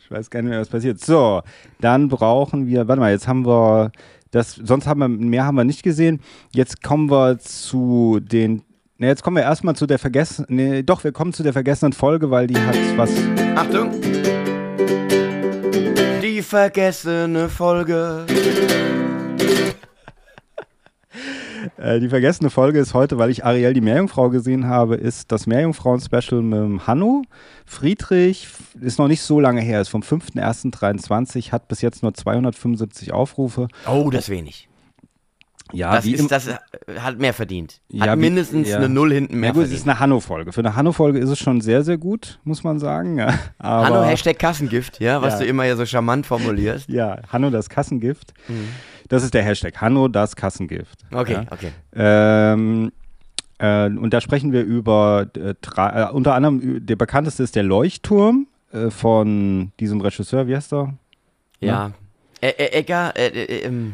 Ich 0.00 0.10
weiß 0.10 0.30
gar 0.30 0.42
nicht 0.42 0.50
mehr, 0.50 0.60
was 0.60 0.68
passiert. 0.68 1.00
So, 1.00 1.42
dann 1.80 2.08
brauchen 2.08 2.66
wir, 2.66 2.88
warte 2.88 3.00
mal, 3.00 3.12
jetzt 3.12 3.28
haben 3.28 3.46
wir 3.46 3.92
das, 4.30 4.54
sonst 4.54 4.86
haben 4.86 5.00
wir, 5.00 5.08
mehr 5.08 5.44
haben 5.44 5.56
wir 5.56 5.64
nicht 5.64 5.82
gesehen. 5.82 6.20
Jetzt 6.52 6.82
kommen 6.82 7.10
wir 7.10 7.38
zu 7.38 8.20
den, 8.20 8.62
ne, 8.98 9.08
jetzt 9.08 9.22
kommen 9.22 9.36
wir 9.36 9.42
erstmal 9.42 9.76
zu 9.76 9.86
der 9.86 9.98
vergessenen, 9.98 10.48
nee, 10.48 10.82
doch, 10.82 11.04
wir 11.04 11.12
kommen 11.12 11.32
zu 11.32 11.42
der 11.42 11.52
vergessenen 11.52 11.92
Folge, 11.92 12.30
weil 12.30 12.46
die 12.46 12.58
hat 12.58 12.76
was, 12.96 13.10
Achtung! 13.56 14.19
Die 16.40 16.46
vergessene 16.46 17.50
Folge. 17.50 18.24
äh, 21.76 22.00
die 22.00 22.08
vergessene 22.08 22.48
Folge 22.48 22.78
ist 22.78 22.94
heute, 22.94 23.18
weil 23.18 23.28
ich 23.28 23.44
Ariel 23.44 23.74
die 23.74 23.82
Meerjungfrau 23.82 24.30
gesehen 24.30 24.66
habe, 24.66 24.94
ist 24.94 25.30
das 25.32 25.46
Meerjungfrauen-Special 25.46 26.40
mit 26.40 26.86
Hanno. 26.86 27.24
Friedrich 27.66 28.48
ist 28.80 28.98
noch 28.98 29.08
nicht 29.08 29.20
so 29.20 29.38
lange 29.38 29.60
her, 29.60 29.82
ist 29.82 29.90
vom 29.90 30.00
5.1.23, 30.00 31.52
hat 31.52 31.68
bis 31.68 31.82
jetzt 31.82 32.02
nur 32.02 32.14
275 32.14 33.12
Aufrufe. 33.12 33.68
Oh, 33.86 34.08
das 34.10 34.22
ist 34.22 34.30
wenig. 34.30 34.69
Ja, 35.72 35.94
Das, 35.94 36.06
ist, 36.06 36.30
das 36.30 36.48
äh, 36.48 36.56
hat 36.98 37.18
mehr 37.18 37.32
verdient. 37.34 37.80
Ja, 37.88 38.06
Hat 38.06 38.16
wie- 38.18 38.22
mindestens 38.22 38.68
ja. 38.68 38.76
eine 38.78 38.88
Null 38.88 39.12
hinten 39.12 39.38
mehr 39.40 39.50
Ja 39.50 39.54
gut, 39.54 39.62
es 39.64 39.68
ist 39.70 39.76
verdient. 39.78 39.90
eine 39.92 40.00
Hanno-Folge. 40.00 40.52
Für 40.52 40.60
eine 40.60 40.76
Hanno-Folge 40.76 41.18
ist 41.18 41.28
es 41.30 41.38
schon 41.38 41.60
sehr, 41.60 41.82
sehr 41.82 41.98
gut, 41.98 42.38
muss 42.44 42.64
man 42.64 42.78
sagen. 42.78 43.18
Ja, 43.18 43.34
Hanno, 43.62 44.02
Hashtag 44.04 44.38
Kassengift, 44.38 45.00
ja, 45.00 45.20
was 45.22 45.34
Ja. 45.34 45.40
du 45.40 45.44
immer 45.46 45.64
ja 45.64 45.76
so 45.76 45.84
charmant 45.86 46.26
formulierst. 46.26 46.88
Ja, 46.88 47.18
Hanno 47.32 47.50
das 47.50 47.68
Kassengift. 47.68 48.32
Das 49.08 49.22
ist 49.24 49.34
der 49.34 49.42
Hashtag. 49.42 49.80
Hanno 49.80 50.08
das 50.08 50.36
Kassengift. 50.36 50.98
Okay, 51.12 51.32
Ja. 51.32 51.44
okay. 51.50 51.72
Ähm, 51.94 52.92
äh, 53.58 53.86
und 53.86 54.10
da 54.14 54.20
sprechen 54.20 54.52
wir 54.52 54.62
über, 54.62 55.26
äh, 55.36 55.54
drei, 55.60 56.02
äh, 56.04 56.10
unter 56.12 56.34
anderem, 56.34 56.84
der 56.86 56.96
bekannteste 56.96 57.42
ist 57.42 57.56
der 57.56 57.62
Leuchtturm 57.64 58.46
äh, 58.72 58.90
von 58.90 59.72
diesem 59.80 60.00
Regisseur, 60.00 60.46
wie 60.46 60.54
heißt 60.56 60.72
er? 60.72 60.94
Ja. 61.60 61.90
Ä 62.42 62.46
Ä 62.58 62.72
Egger, 62.78 63.12
äh, 63.16 63.26
äh, 63.28 63.64
ähm, 63.66 63.92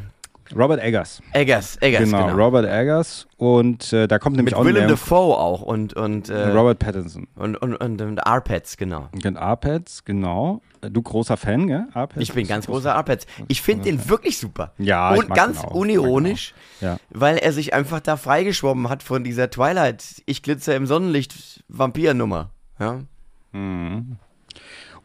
Robert 0.55 0.81
Eggers. 0.83 1.23
Eggers, 1.33 1.77
Eggers, 1.81 2.05
genau, 2.05 2.27
genau. 2.27 2.45
Robert 2.45 2.67
Eggers. 2.67 3.27
Und 3.37 3.93
äh, 3.93 4.07
da 4.07 4.19
kommt 4.19 4.37
nämlich 4.37 4.53
Mit 4.55 4.61
auch 4.61 4.65
Willem 4.65 4.89
Dafoe 4.89 5.37
auch 5.37 5.63
und, 5.63 5.95
und, 5.95 6.29
äh, 6.29 6.49
Robert 6.49 6.79
Pattinson. 6.79 7.27
und, 7.35 7.57
und, 7.57 7.75
und, 7.77 8.01
und 8.01 8.27
Arpads, 8.27 8.77
genau. 8.77 9.09
Und 9.13 9.37
Arpads, 9.37 10.05
genau. 10.05 10.61
Du 10.81 11.03
großer 11.03 11.37
Fan, 11.37 11.67
gell? 11.67 11.87
Arpads? 11.95 12.21
Ich 12.23 12.33
bin 12.33 12.47
ganz 12.47 12.67
großer 12.67 12.95
Arpads. 12.95 13.27
Ich 13.49 13.61
finde 13.63 13.85
den 13.85 14.09
wirklich 14.09 14.39
super. 14.39 14.73
Ja, 14.79 15.11
Und 15.15 15.29
ganz 15.35 15.65
unironisch, 15.65 16.55
Ja. 16.81 16.99
weil 17.11 17.39
er 17.39 17.53
sich 17.53 17.75
einfach 17.75 18.01
da 18.01 18.17
freigeschwommen 18.17 18.89
hat 18.89 19.03
von 19.03 19.25
dieser 19.25 19.51
Twilight, 19.51 20.23
ich 20.27 20.43
glitzer 20.43 20.77
im 20.77 20.87
Sonnenlicht 20.87 21.65
Vampir-Nummer. 21.69 22.51
Ja. 22.79 23.01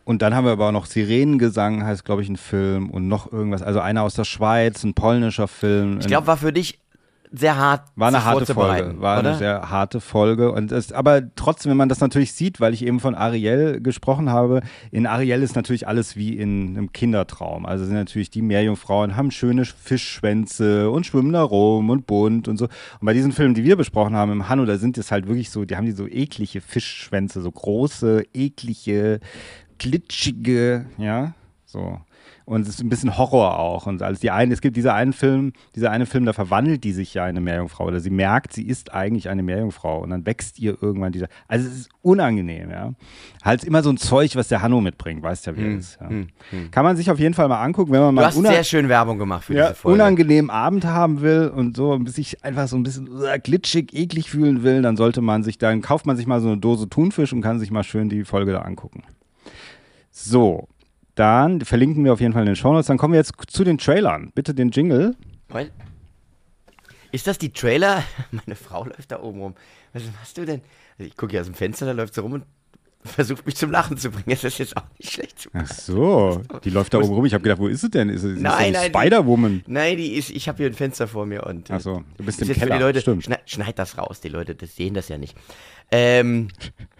Und 0.03 0.21
dann 0.21 0.35
haben 0.35 0.45
wir 0.45 0.51
aber 0.51 0.67
auch 0.67 0.71
noch 0.71 0.85
Sirenengesang, 0.85 1.85
heißt, 1.85 2.05
glaube 2.05 2.21
ich, 2.21 2.29
ein 2.29 2.37
Film 2.37 2.89
und 2.89 3.07
noch 3.07 3.31
irgendwas. 3.31 3.61
Also 3.61 3.79
einer 3.79 4.03
aus 4.03 4.15
der 4.15 4.25
Schweiz, 4.25 4.83
ein 4.83 4.93
polnischer 4.93 5.47
Film. 5.47 5.99
Ich 5.99 6.07
glaube, 6.07 6.27
war 6.27 6.37
für 6.37 6.51
dich 6.51 6.79
sehr 7.33 7.55
hart. 7.55 7.87
war 7.95 8.09
eine 8.09 8.25
harte 8.25 8.53
Folge. 8.53 8.99
War 8.99 9.19
oder? 9.19 9.29
eine 9.29 9.37
sehr 9.37 9.69
harte 9.69 10.01
Folge. 10.01 10.51
Und 10.51 10.71
es, 10.71 10.91
aber 10.91 11.33
trotzdem, 11.35 11.69
wenn 11.69 11.77
man 11.77 11.87
das 11.87 12.01
natürlich 12.01 12.33
sieht, 12.33 12.59
weil 12.59 12.73
ich 12.73 12.85
eben 12.85 12.99
von 12.99 13.15
Ariel 13.15 13.79
gesprochen 13.81 14.29
habe, 14.29 14.61
in 14.91 15.07
Ariel 15.07 15.41
ist 15.41 15.55
natürlich 15.55 15.87
alles 15.87 16.17
wie 16.17 16.37
in 16.37 16.75
einem 16.75 16.91
Kindertraum. 16.91 17.65
Also 17.65 17.85
sind 17.85 17.95
natürlich 17.95 18.29
die 18.29 18.41
Meerjungfrauen, 18.41 19.15
haben 19.15 19.31
schöne 19.31 19.63
Fischschwänze 19.63 20.89
und 20.89 21.05
schwimmen 21.05 21.31
da 21.31 21.41
rum 21.41 21.89
und 21.89 22.05
bunt 22.05 22.49
und 22.49 22.57
so. 22.57 22.65
Und 22.65 23.05
bei 23.05 23.13
diesen 23.13 23.31
Filmen, 23.31 23.53
die 23.53 23.63
wir 23.63 23.77
besprochen 23.77 24.15
haben 24.15 24.31
im 24.31 24.49
Hanno, 24.49 24.65
da 24.65 24.77
sind 24.77 24.97
es 24.97 25.11
halt 25.11 25.27
wirklich 25.27 25.51
so, 25.51 25.63
die 25.63 25.77
haben 25.77 25.85
die 25.85 25.93
so 25.93 26.07
eklige 26.07 26.59
Fischschwänze, 26.59 27.41
so 27.41 27.51
große, 27.51 28.25
eklige, 28.33 29.21
glitschige, 29.81 30.85
ja, 30.97 31.33
so. 31.65 31.99
Und 32.43 32.63
es 32.63 32.69
ist 32.69 32.81
ein 32.81 32.89
bisschen 32.89 33.17
Horror 33.17 33.57
auch 33.59 33.85
und 33.87 34.01
alles. 34.01 34.19
Die 34.19 34.29
einen, 34.31 34.51
es 34.51 34.59
gibt 34.61 34.75
dieser 34.75 34.93
einen 34.93 35.13
Film, 35.13 35.53
dieser 35.75 35.89
eine 35.91 36.05
Film, 36.05 36.25
da 36.25 36.33
verwandelt 36.33 36.83
die 36.83 36.91
sich 36.91 37.13
ja 37.13 37.23
in 37.25 37.29
eine 37.29 37.39
Meerjungfrau 37.41 37.85
oder 37.85 37.99
sie 38.01 38.09
merkt, 38.09 38.51
sie 38.51 38.63
ist 38.67 38.93
eigentlich 38.93 39.29
eine 39.29 39.41
Meerjungfrau 39.43 39.99
und 40.01 40.09
dann 40.09 40.25
wächst 40.25 40.59
ihr 40.59 40.75
irgendwann 40.81 41.13
dieser. 41.13 41.27
Also 41.47 41.67
es 41.69 41.75
ist 41.81 41.89
unangenehm, 42.01 42.69
ja. 42.71 42.91
Halt 43.43 43.63
immer 43.63 43.83
so 43.83 43.89
ein 43.89 43.95
Zeug, 43.97 44.35
was 44.35 44.49
der 44.49 44.61
Hanno 44.61 44.81
mitbringt, 44.81 45.23
weißt 45.23 45.45
ja, 45.45 45.55
wie 45.55 45.61
er 45.63 45.77
ist. 45.77 45.97
Ja. 46.01 46.09
Kann 46.71 46.83
man 46.83 46.97
sich 46.97 47.09
auf 47.09 47.19
jeden 47.19 47.35
Fall 47.35 47.47
mal 47.47 47.61
angucken, 47.63 47.91
wenn 47.93 48.01
man 48.01 48.09
Hm, 48.09 48.15
Du 48.15 48.21
mal 48.21 48.27
hast 48.27 48.37
una- 48.37 48.49
sehr 48.51 48.63
schön 48.65 48.89
Werbung 48.89 49.17
gemacht 49.17 49.45
für 49.45 49.53
ja, 49.53 49.67
diese 49.69 49.75
Folge. 49.75 49.93
unangenehmen 50.01 50.49
Abend 50.51 50.83
haben 50.83 51.21
will 51.21 51.47
und 51.55 51.77
so 51.77 51.91
und 51.93 52.09
sich 52.11 52.43
einfach 52.43 52.67
so 52.67 52.75
ein 52.75 52.83
bisschen 52.83 53.07
uh, 53.07 53.27
glitschig, 53.41 53.93
eklig 53.93 54.29
fühlen 54.29 54.63
will, 54.63 54.81
dann 54.81 54.97
sollte 54.97 55.21
man 55.21 55.43
sich, 55.43 55.57
dann 55.57 55.81
kauft 55.81 56.05
man 56.05 56.17
sich 56.17 56.27
mal 56.27 56.41
so 56.41 56.47
eine 56.49 56.57
Dose 56.57 56.89
Thunfisch 56.89 57.31
und 57.31 57.41
kann 57.41 57.59
sich 57.59 57.71
mal 57.71 57.83
schön 57.83 58.09
die 58.09 58.25
Folge 58.25 58.51
da 58.51 58.63
angucken. 58.63 59.03
So, 60.11 60.67
dann 61.15 61.61
verlinken 61.61 62.03
wir 62.03 62.13
auf 62.13 62.19
jeden 62.21 62.33
Fall 62.33 62.41
in 62.43 62.47
den 62.47 62.55
Shownotes. 62.55 62.87
Dann 62.87 62.97
kommen 62.97 63.13
wir 63.13 63.19
jetzt 63.19 63.33
zu 63.47 63.63
den 63.63 63.77
Trailern. 63.77 64.31
Bitte 64.35 64.53
den 64.53 64.69
Jingle. 64.71 65.15
Moment. 65.49 65.71
Ist 67.11 67.27
das 67.27 67.37
die 67.37 67.51
Trailer? 67.51 68.03
Meine 68.31 68.55
Frau 68.55 68.85
läuft 68.85 69.11
da 69.11 69.21
oben 69.21 69.41
rum. 69.41 69.55
Was 69.93 70.03
machst 70.19 70.37
du 70.37 70.45
denn? 70.45 70.61
Also 70.97 71.07
ich 71.09 71.17
gucke 71.17 71.31
hier 71.31 71.41
aus 71.41 71.47
dem 71.47 71.55
Fenster, 71.55 71.85
da 71.85 71.91
läuft 71.91 72.13
sie 72.13 72.21
rum 72.21 72.33
und 72.33 72.45
versucht 73.03 73.45
mich 73.45 73.55
zum 73.55 73.71
Lachen 73.71 73.97
zu 73.97 74.11
bringen. 74.11 74.25
Das 74.29 74.43
ist 74.43 74.59
jetzt 74.59 74.77
auch 74.77 74.83
nicht 74.99 75.11
schlecht 75.11 75.39
zu 75.39 75.49
Ach 75.53 75.67
so, 75.67 76.41
die 76.63 76.69
läuft 76.69 76.93
da 76.93 76.99
oben 76.99 77.09
rum. 77.13 77.25
Ich 77.25 77.33
habe 77.33 77.41
gedacht, 77.43 77.59
wo 77.59 77.67
ist 77.67 77.81
sie 77.81 77.89
denn? 77.89 78.09
Ist 78.09 78.21
sie, 78.21 78.35
Nein, 78.39 78.73
nein, 78.73 78.89
Spider-Woman? 78.89 79.63
Nein, 79.67 79.97
die 79.97 80.13
ist, 80.13 80.29
ich 80.29 80.47
habe 80.47 80.57
hier 80.59 80.67
ein 80.67 80.73
Fenster 80.73 81.07
vor 81.07 81.25
mir 81.25 81.45
und. 81.45 81.69
äh, 81.69 81.73
Ach 81.73 81.81
so, 81.81 82.03
du 82.17 82.23
bist 82.23 82.39
ist 82.39 82.47
im 82.47 82.53
jetzt 82.53 82.59
Keller. 82.63 82.79
Leute, 82.79 83.01
Stimmt. 83.01 83.23
schneid, 83.25 83.41
schneid 83.49 83.79
das 83.79 83.97
raus, 83.97 84.21
die 84.21 84.29
Leute, 84.29 84.53
das 84.55 84.75
sehen 84.75 84.93
das 84.93 85.09
ja 85.09 85.17
nicht. 85.17 85.35
Ähm, 85.91 86.47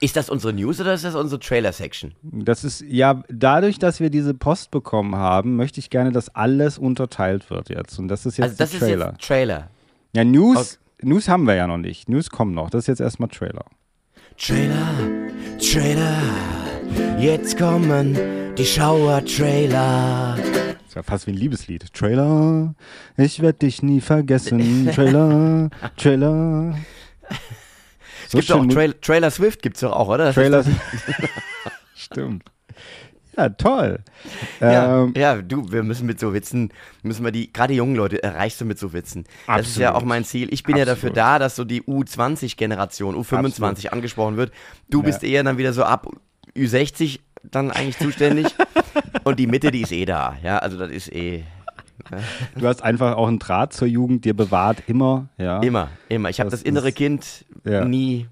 ist 0.00 0.16
das 0.16 0.30
unsere 0.30 0.52
News 0.52 0.80
oder 0.80 0.94
ist 0.94 1.04
das 1.04 1.14
unsere 1.14 1.40
Trailer-Section? 1.40 2.14
Das 2.22 2.64
ist 2.64 2.82
ja 2.82 3.22
dadurch, 3.28 3.78
dass 3.78 4.00
wir 4.00 4.10
diese 4.10 4.32
Post 4.34 4.70
bekommen 4.70 5.16
haben, 5.16 5.56
möchte 5.56 5.80
ich 5.80 5.90
gerne, 5.90 6.12
dass 6.12 6.34
alles 6.34 6.78
unterteilt 6.78 7.50
wird 7.50 7.68
jetzt. 7.68 7.98
Und 7.98 8.08
das 8.08 8.24
ist 8.26 8.38
jetzt 8.38 8.44
Also 8.44 8.56
das 8.58 8.72
ist 8.74 8.80
Trailer. 8.80 9.10
jetzt 9.12 9.26
Trailer. 9.26 9.70
Ja, 10.14 10.24
News, 10.24 10.78
News 11.02 11.28
haben 11.28 11.46
wir 11.46 11.54
ja 11.54 11.66
noch 11.66 11.78
nicht. 11.78 12.08
News 12.08 12.30
kommen 12.30 12.54
noch. 12.54 12.70
Das 12.70 12.84
ist 12.84 12.86
jetzt 12.86 13.00
erstmal 13.00 13.28
Trailer. 13.28 13.64
Trailer, 14.36 14.94
Trailer, 15.60 16.16
jetzt 17.18 17.58
kommen 17.58 18.16
die 18.56 18.64
Schauer-Trailer. 18.64 20.36
Das 20.86 20.94
ja 20.94 21.02
fast 21.02 21.26
wie 21.26 21.32
ein 21.32 21.36
Liebeslied. 21.36 21.92
Trailer, 21.92 22.74
ich 23.16 23.40
werde 23.40 23.58
dich 23.58 23.82
nie 23.82 24.00
vergessen. 24.00 24.88
Trailer, 24.94 25.70
Trailer. 25.96 26.74
Es 28.28 28.46
gibt 28.46 28.52
auch 28.52 28.66
Trail 28.66 28.94
Trailer 29.00 29.30
Swift, 29.30 29.62
gibt's 29.62 29.80
doch 29.80 29.92
auch, 29.92 30.08
oder? 30.08 30.32
Trailer. 30.32 30.64
Stimmt. 31.94 32.44
Ja, 33.36 33.48
toll. 33.50 34.00
ja, 34.60 35.02
Ähm, 35.04 35.14
ja, 35.16 35.36
du, 35.40 35.70
wir 35.70 35.84
müssen 35.84 36.06
mit 36.06 36.18
so 36.18 36.34
Witzen, 36.34 36.72
müssen 37.02 37.24
wir 37.24 37.30
die, 37.30 37.52
gerade 37.52 37.72
die 37.72 37.76
jungen 37.76 37.94
Leute 37.94 38.20
erreichst 38.20 38.60
du 38.60 38.64
mit 38.64 38.78
so 38.80 38.92
Witzen. 38.92 39.24
Das 39.46 39.68
ist 39.68 39.76
ja 39.78 39.88
Absolut. 39.90 40.02
auch 40.02 40.06
mein 40.08 40.24
Ziel. 40.24 40.52
Ich 40.52 40.64
bin 40.64 40.76
ja 40.76 40.84
dafür 40.84 41.10
Absolut. 41.10 41.16
da, 41.16 41.38
dass 41.38 41.54
so 41.56 41.64
die 41.64 41.82
U20-Generation, 41.82 43.14
U25 43.14 43.44
Absolut. 43.46 43.92
angesprochen 43.92 44.36
wird. 44.36 44.52
Du 44.90 44.98
Ja. 45.00 45.04
bist 45.06 45.22
eher 45.22 45.44
dann 45.44 45.56
wieder 45.56 45.72
so 45.72 45.84
ab 45.84 46.08
Ü60 46.56 47.20
dann 47.44 47.70
eigentlich 47.70 47.98
zuständig. 47.98 48.46
Und 49.24 49.38
die 49.38 49.46
Mitte, 49.46 49.70
die 49.70 49.82
ist 49.82 49.92
eh 49.92 50.04
da. 50.04 50.36
Ja, 50.42 50.58
also 50.58 50.76
das 50.76 50.90
ist 50.90 51.12
eh 51.12 51.44
du 52.56 52.66
hast 52.66 52.82
einfach 52.82 53.16
auch 53.16 53.28
einen 53.28 53.38
Draht 53.38 53.72
zur 53.72 53.88
Jugend 53.88 54.24
dir 54.24 54.34
bewahrt, 54.34 54.82
immer. 54.86 55.28
Ja, 55.38 55.60
immer, 55.60 55.88
immer. 56.08 56.30
Ich 56.30 56.40
habe 56.40 56.50
Das 56.50 56.60
das, 56.60 56.66
innere 56.68 56.88
ist- 56.88 56.94
Kind 56.96 57.44
ja. 57.64 57.84
nie 57.84 58.26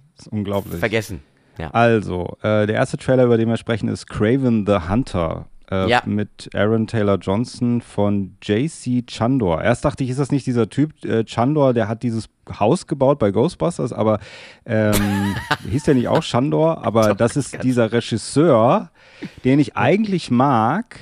vergessen. 0.79 1.21
Ja. 1.59 1.71
Also, 1.71 2.37
äh, 2.43 2.67
der 2.67 2.75
erste 2.77 2.97
Trailer, 2.99 3.25
über 3.25 3.39
den 3.39 3.49
wir 3.49 3.57
sprechen, 3.57 3.89
ist 3.89 4.07
Craven 4.09 4.67
the 4.67 4.89
Hunter. 4.89 5.47
Äh, 5.71 5.89
Ja. 5.91 6.03
Mit 6.07 6.51
Aaron 6.55 6.87
Taylor 6.87 7.17
Johnson 7.19 7.81
von 7.81 8.37
JC 8.43 9.03
Chandor. 9.07 9.63
Erst 9.63 9.85
dachte 9.85 10.05
ich, 10.05 10.11
ist 10.11 10.21
das 10.21 10.31
nicht 10.31 10.47
dieser 10.47 10.69
Typ 10.69 11.05
äh, 11.05 11.25
Chandor, 11.25 11.73
der 11.75 11.89
hat 11.89 12.03
dieses 12.05 12.29
Haus 12.61 12.87
gebaut 12.87 13.19
bei 13.19 13.31
Ghostbusters, 13.33 13.93
aber 13.93 14.21
ähm, 14.65 14.95
hieß 15.71 15.83
der 15.85 15.95
nicht 15.95 16.07
auch 16.09 16.23
Chandor? 16.23 16.85
Aber 16.85 17.15
das 17.15 17.37
ist 17.37 17.63
dieser 17.65 17.91
Regisseur, 17.91 18.91
den 19.45 19.59
ich 19.59 19.77
eigentlich 19.77 20.31
mag. 20.31 20.97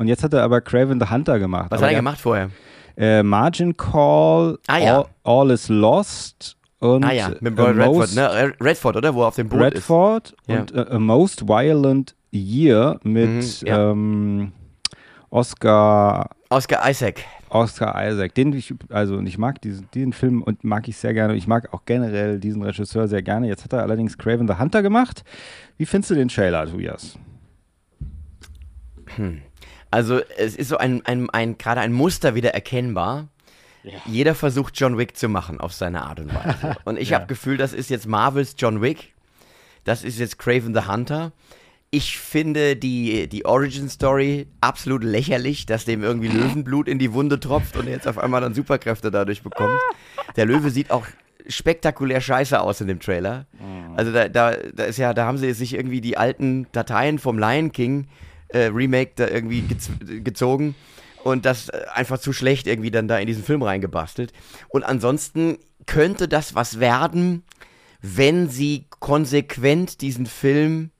Und 0.00 0.08
jetzt 0.08 0.24
hat 0.24 0.32
er 0.32 0.42
aber 0.42 0.62
Craven 0.62 0.98
the 0.98 1.10
Hunter 1.10 1.38
gemacht. 1.38 1.66
Was 1.70 1.78
aber 1.80 1.88
hat 1.88 1.92
er 1.92 1.98
gemacht 1.98 2.18
vorher? 2.20 2.48
Äh, 2.96 3.22
Margin 3.22 3.76
Call, 3.76 4.58
Ah, 4.66 4.78
ja. 4.78 4.98
all, 4.98 5.06
all 5.24 5.50
is 5.50 5.68
Lost 5.68 6.56
und 6.78 7.04
ah 7.04 7.12
ja, 7.12 7.30
mit 7.40 7.58
A 7.58 7.64
Robert 7.64 7.76
Redford, 7.86 8.14
ne? 8.14 8.34
Red- 8.34 8.54
Redford, 8.62 8.96
oder? 8.96 9.14
Wo 9.14 9.22
er 9.22 9.28
auf 9.28 9.36
dem 9.36 9.50
Boot 9.50 9.60
Redford 9.60 10.34
Ja. 10.46 10.60
und 10.60 10.74
äh, 10.74 10.86
A 10.88 10.98
Most 10.98 11.46
Violent 11.46 12.14
Year 12.32 12.98
mit 13.02 13.28
Mhm, 13.28 13.66
ja. 13.66 13.90
ähm, 13.90 14.52
Oscar 15.28 16.30
ist. 16.30 16.50
Oscar 16.50 16.90
Isaac. 16.90 17.24
Oscar 17.50 18.08
Isaac, 18.08 18.34
den 18.34 18.52
ich, 18.54 18.72
also 18.88 19.16
und 19.16 19.26
ich 19.26 19.36
mag 19.36 19.60
diesen, 19.60 19.86
diesen 19.92 20.12
Film 20.14 20.40
und 20.42 20.64
mag 20.64 20.88
ich 20.88 20.96
sehr 20.96 21.12
gerne. 21.12 21.34
Ich 21.34 21.46
mag 21.46 21.74
auch 21.74 21.82
generell 21.84 22.38
diesen 22.40 22.62
Regisseur 22.62 23.06
sehr 23.06 23.22
gerne. 23.22 23.48
Jetzt 23.48 23.64
hat 23.64 23.72
er 23.74 23.82
allerdings 23.82 24.16
Craven 24.16 24.48
the 24.48 24.54
Hunter 24.54 24.82
gemacht. 24.82 25.24
Wie 25.76 25.84
findest 25.84 26.10
du 26.12 26.14
den 26.14 26.28
Trailer, 26.28 26.64
Tobias? 26.66 27.18
Also 29.90 30.20
es 30.38 30.54
ist 30.56 30.68
so 30.68 30.76
ein, 30.78 31.04
ein, 31.06 31.28
ein 31.30 31.58
gerade 31.58 31.80
ein 31.80 31.92
Muster 31.92 32.34
wieder 32.34 32.54
erkennbar. 32.54 33.28
Jeder 34.04 34.34
versucht 34.34 34.78
John 34.78 34.98
Wick 34.98 35.16
zu 35.16 35.28
machen 35.28 35.58
auf 35.60 35.72
seine 35.72 36.02
Art 36.02 36.20
und 36.20 36.34
Weise. 36.34 36.76
Und 36.84 36.98
ich 36.98 37.10
Ja. 37.10 37.18
habe 37.18 37.26
Gefühl, 37.28 37.56
das 37.56 37.72
ist 37.72 37.88
jetzt 37.90 38.06
Marvels 38.06 38.54
John 38.58 38.82
Wick. 38.82 39.14
Das 39.84 40.04
ist 40.04 40.18
jetzt 40.18 40.38
Craven 40.38 40.74
the 40.74 40.82
Hunter. 40.86 41.32
Ich 41.90 42.18
finde 42.18 42.76
die, 42.76 43.26
die 43.26 43.46
Origin 43.46 43.88
Story 43.88 44.46
absolut 44.60 45.02
lächerlich, 45.02 45.64
dass 45.66 45.86
dem 45.86 46.04
irgendwie 46.04 46.28
Löwenblut 46.36 46.88
in 46.88 46.98
die 46.98 47.12
Wunde 47.14 47.40
tropft 47.40 47.76
und 47.76 47.86
er 47.86 47.94
jetzt 47.94 48.06
auf 48.06 48.18
einmal 48.18 48.42
dann 48.42 48.52
Superkräfte 48.54 49.10
dadurch 49.10 49.42
bekommt. 49.42 49.80
Der 50.36 50.44
Löwe 50.44 50.70
sieht 50.70 50.90
auch 50.90 51.06
spektakulär 51.48 52.20
scheiße 52.20 52.60
aus 52.60 52.80
in 52.82 52.86
dem 52.86 53.00
Trailer. 53.00 53.46
Also 53.96 54.12
da, 54.12 54.28
da, 54.28 54.52
da 54.74 54.84
ist 54.84 54.98
ja, 54.98 55.14
da 55.14 55.24
haben 55.26 55.38
sie 55.38 55.52
sich 55.54 55.74
irgendwie 55.74 56.00
die 56.02 56.16
alten 56.18 56.66
Dateien 56.72 57.18
vom 57.18 57.38
Lion 57.38 57.72
King 57.72 58.06
äh, 58.52 58.66
Remake 58.66 59.12
da 59.16 59.28
irgendwie 59.28 59.62
gez 59.62 59.90
gezogen 60.22 60.74
und 61.24 61.44
das 61.44 61.68
äh, 61.68 61.84
einfach 61.94 62.18
zu 62.18 62.32
schlecht 62.32 62.66
irgendwie 62.66 62.90
dann 62.90 63.08
da 63.08 63.18
in 63.18 63.26
diesen 63.26 63.44
Film 63.44 63.62
reingebastelt. 63.62 64.32
Und 64.68 64.84
ansonsten 64.84 65.58
könnte 65.86 66.28
das 66.28 66.54
was 66.54 66.80
werden, 66.80 67.44
wenn 68.02 68.48
sie 68.48 68.86
konsequent 69.00 70.00
diesen 70.00 70.26
Film 70.26 70.90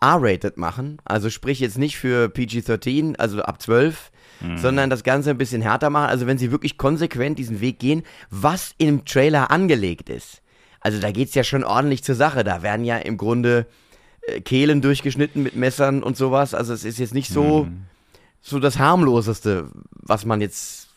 R-rated 0.00 0.56
machen, 0.56 0.98
also 1.04 1.28
sprich 1.30 1.58
jetzt 1.60 1.78
nicht 1.78 1.96
für 1.96 2.28
PG-13, 2.28 3.16
also 3.16 3.42
ab 3.42 3.60
12, 3.60 4.12
sondern 4.56 4.90
das 4.90 5.02
Ganze 5.02 5.30
ein 5.30 5.38
bisschen 5.38 5.62
härter 5.62 5.90
machen, 5.90 6.10
also 6.10 6.26
wenn 6.26 6.38
sie 6.38 6.52
wirklich 6.52 6.78
konsequent 6.78 7.38
diesen 7.38 7.60
Weg 7.60 7.80
gehen, 7.80 8.04
was 8.30 8.74
im 8.78 9.04
Trailer 9.04 9.50
angelegt 9.50 10.08
ist. 10.08 10.42
Also 10.80 11.00
da 11.00 11.10
geht's 11.10 11.34
ja 11.34 11.42
schon 11.42 11.64
ordentlich 11.64 12.04
zur 12.04 12.14
Sache, 12.14 12.44
da 12.44 12.62
werden 12.62 12.84
ja 12.84 12.98
im 12.98 13.16
Grunde 13.16 13.66
Kehlen 14.44 14.80
durchgeschnitten 14.80 15.42
mit 15.42 15.56
Messern 15.56 16.02
und 16.02 16.16
sowas, 16.16 16.54
also 16.54 16.72
es 16.72 16.84
ist 16.84 16.98
jetzt 16.98 17.14
nicht 17.14 17.30
so, 17.30 17.68
so 18.40 18.58
das 18.58 18.78
harmloseste, 18.78 19.70
was 19.90 20.24
man 20.24 20.40
jetzt 20.40 20.88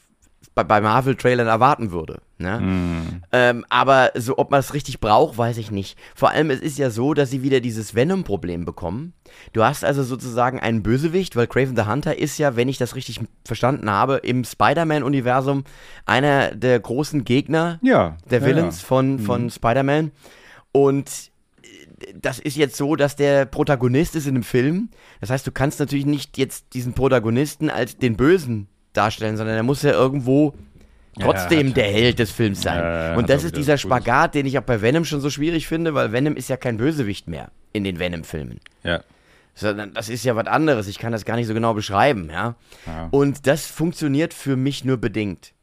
bei, 0.53 0.63
bei 0.63 0.81
Marvel-Trailern 0.81 1.47
erwarten 1.47 1.91
würde. 1.91 2.19
Ne? 2.37 3.21
Ähm, 3.31 3.65
aber 3.69 4.11
so, 4.15 4.37
ob 4.37 4.51
man 4.51 4.59
es 4.59 4.73
richtig 4.73 4.99
braucht, 4.99 5.37
weiß 5.37 5.57
ich 5.57 5.71
nicht. 5.71 5.97
Vor 6.15 6.31
allem, 6.31 6.49
es 6.49 6.59
ist 6.59 6.77
ja 6.77 6.89
so, 6.89 7.13
dass 7.13 7.29
sie 7.29 7.41
wieder 7.43 7.61
dieses 7.61 7.95
Venom-Problem 7.95 8.65
bekommen. 8.65 9.13
Du 9.53 9.63
hast 9.63 9.85
also 9.85 10.03
sozusagen 10.03 10.59
einen 10.59 10.83
Bösewicht, 10.83 11.35
weil 11.35 11.47
Craven 11.47 11.75
the 11.75 11.83
Hunter 11.85 12.17
ist 12.17 12.37
ja, 12.37 12.55
wenn 12.55 12.67
ich 12.67 12.77
das 12.77 12.95
richtig 12.95 13.21
verstanden 13.45 13.89
habe, 13.89 14.17
im 14.17 14.43
Spider-Man-Universum 14.43 15.63
einer 16.05 16.53
der 16.53 16.79
großen 16.79 17.23
Gegner 17.23 17.79
Ja. 17.81 18.17
der 18.29 18.43
Villains 18.43 18.81
ja. 18.81 18.87
von, 18.87 19.19
von 19.19 19.49
Spider-Man. 19.49 20.11
Und 20.73 21.30
das 22.19 22.39
ist 22.39 22.55
jetzt 22.57 22.75
so, 22.75 22.95
dass 22.95 23.15
der 23.15 23.45
Protagonist 23.45 24.15
ist 24.15 24.25
in 24.27 24.35
einem 24.35 24.43
Film. 24.43 24.89
Das 25.19 25.29
heißt, 25.29 25.45
du 25.45 25.51
kannst 25.51 25.79
natürlich 25.79 26.05
nicht 26.05 26.37
jetzt 26.37 26.73
diesen 26.73 26.93
Protagonisten 26.93 27.69
als 27.69 27.97
den 27.97 28.15
Bösen 28.17 28.67
darstellen, 28.93 29.37
sondern 29.37 29.55
er 29.55 29.63
muss 29.63 29.81
ja 29.83 29.91
irgendwo 29.91 30.53
Ja, 31.17 31.25
trotzdem 31.25 31.69
hat- 31.69 31.77
der 31.77 31.85
Held 31.91 32.19
des 32.19 32.31
Films 32.31 32.61
sein. 32.61 32.77
Ja, 32.79 33.11
ja, 33.11 33.17
Und 33.17 33.29
das 33.29 33.43
ist 33.43 33.55
dieser. 33.55 33.77
Spagat, 33.77 34.35
den 34.35 34.45
ich 34.45 34.57
auch 34.57 34.63
bei 34.63 34.81
Venom 34.81 35.05
schon 35.05 35.21
so 35.21 35.29
schwierig 35.29 35.67
finde, 35.67 35.93
weil 35.93 36.11
Venom 36.11 36.35
ist 36.35 36.49
ja 36.49 36.57
kein 36.57 36.77
Bösewicht 36.77 37.27
mehr 37.27 37.51
in 37.73 37.83
den 37.83 37.99
Venom-Filmen. 37.99 38.59
Ja. 38.83 39.01
Sondern 39.53 39.93
das 39.93 40.07
ist 40.09 40.23
ja 40.23 40.35
was 40.37 40.47
anderes. 40.47 40.87
Ich 40.87 40.97
kann 40.99 41.11
das 41.11 41.25
gar 41.25 41.35
nicht 41.35 41.47
so 41.47 41.53
genau 41.53 41.73
beschreiben, 41.73 42.29
ja. 42.31 42.55
Ja. 42.87 43.07
Und 43.11 43.47
das 43.47 43.65
funktioniert 43.67 44.33
für 44.33 44.55
mich 44.55 44.85
nur 44.85 44.97
bedingt. 44.97 45.53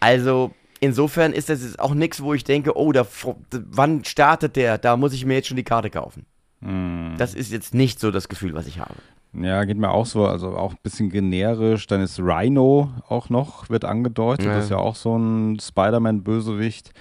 Also, 0.00 0.52
insofern 0.84 1.32
ist 1.32 1.48
das 1.48 1.62
jetzt 1.62 1.80
auch 1.80 1.94
nichts, 1.94 2.22
wo 2.22 2.34
ich 2.34 2.44
denke, 2.44 2.76
oh, 2.76 2.92
da, 2.92 3.06
wann 3.50 4.04
startet 4.04 4.56
der? 4.56 4.78
Da 4.78 4.96
muss 4.96 5.12
ich 5.12 5.24
mir 5.24 5.34
jetzt 5.34 5.48
schon 5.48 5.56
die 5.56 5.64
Karte 5.64 5.90
kaufen. 5.90 6.26
Hm. 6.60 7.14
Das 7.18 7.34
ist 7.34 7.52
jetzt 7.52 7.74
nicht 7.74 8.00
so 8.00 8.10
das 8.10 8.28
Gefühl, 8.28 8.54
was 8.54 8.66
ich 8.66 8.78
habe. 8.78 8.94
Ja, 9.32 9.64
geht 9.64 9.78
mir 9.78 9.90
auch 9.90 10.06
so, 10.06 10.26
also 10.26 10.56
auch 10.56 10.72
ein 10.72 10.78
bisschen 10.82 11.10
generisch. 11.10 11.86
Dann 11.86 12.00
ist 12.00 12.20
Rhino 12.20 12.90
auch 13.08 13.30
noch, 13.30 13.68
wird 13.68 13.84
angedeutet. 13.84 14.46
Ja. 14.46 14.54
Das 14.54 14.64
ist 14.64 14.70
ja 14.70 14.76
auch 14.76 14.94
so 14.94 15.16
ein 15.16 15.58
Spider-Man-Bösewicht. 15.58 16.92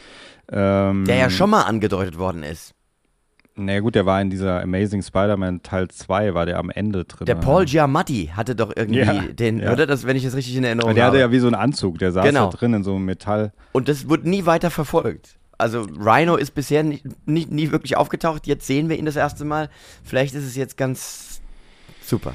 Ähm, 0.52 1.06
Der 1.06 1.18
ja 1.18 1.30
schon 1.30 1.52
mal 1.52 1.62
angedeutet 1.64 2.18
worden 2.18 2.44
ist. 2.44 2.74
Naja 3.56 3.82
gut, 3.82 3.94
der 3.94 4.06
war 4.08 4.20
in 4.20 4.32
dieser 4.32 4.62
Amazing 4.64 5.04
Spider-Man 5.04 5.62
Teil 5.62 5.88
2, 5.88 6.34
war 6.34 6.46
der 6.48 6.58
am 6.58 6.72
Ende 6.72 7.06
drin. 7.06 7.26
Der 7.26 7.36
Paul 7.36 7.66
Giamatti 7.66 8.32
hatte 8.36 8.56
doch 8.56 8.72
irgendwie 8.76 9.02
Ja, 9.02 9.14
den, 9.22 9.60
ja. 9.60 9.72
oder? 9.72 9.86
Das, 9.86 10.08
wenn 10.08 10.16
ich 10.16 10.24
das 10.24 10.36
richtig 10.36 10.56
in 10.56 10.64
Erinnerung 10.64 10.90
Aber 10.90 10.96
der 10.96 11.04
habe. 11.06 11.18
hatte 11.18 11.22
ja 11.28 11.32
wie 11.32 11.40
so 11.40 11.46
einen 11.48 11.56
Anzug, 11.56 12.00
der 12.00 12.12
saß 12.12 12.26
Genau. 12.26 12.50
da 12.50 12.58
drin 12.58 12.74
in 12.74 12.84
so 12.84 12.96
einem 12.96 13.06
Metall. 13.06 13.54
Und 13.72 13.90
das 13.90 14.10
wird 14.10 14.26
nie 14.26 14.46
weiter 14.48 14.72
verfolgt. 14.72 15.36
Also 15.60 15.82
Rhino 16.00 16.36
ist 16.36 16.56
bisher 16.56 16.82
nicht, 16.84 17.06
nicht, 17.28 17.52
nie 17.52 17.72
wirklich 17.72 17.96
aufgetaucht. 17.96 18.48
Jetzt 18.48 18.66
sehen 18.66 18.90
wir 18.90 18.98
ihn 18.98 19.06
das 19.06 19.16
erste 19.16 19.46
Mal. 19.46 19.70
Vielleicht 20.04 20.34
ist 20.34 20.46
es 20.46 20.56
jetzt 20.56 20.76
ganz 20.76 21.40
super. 22.04 22.34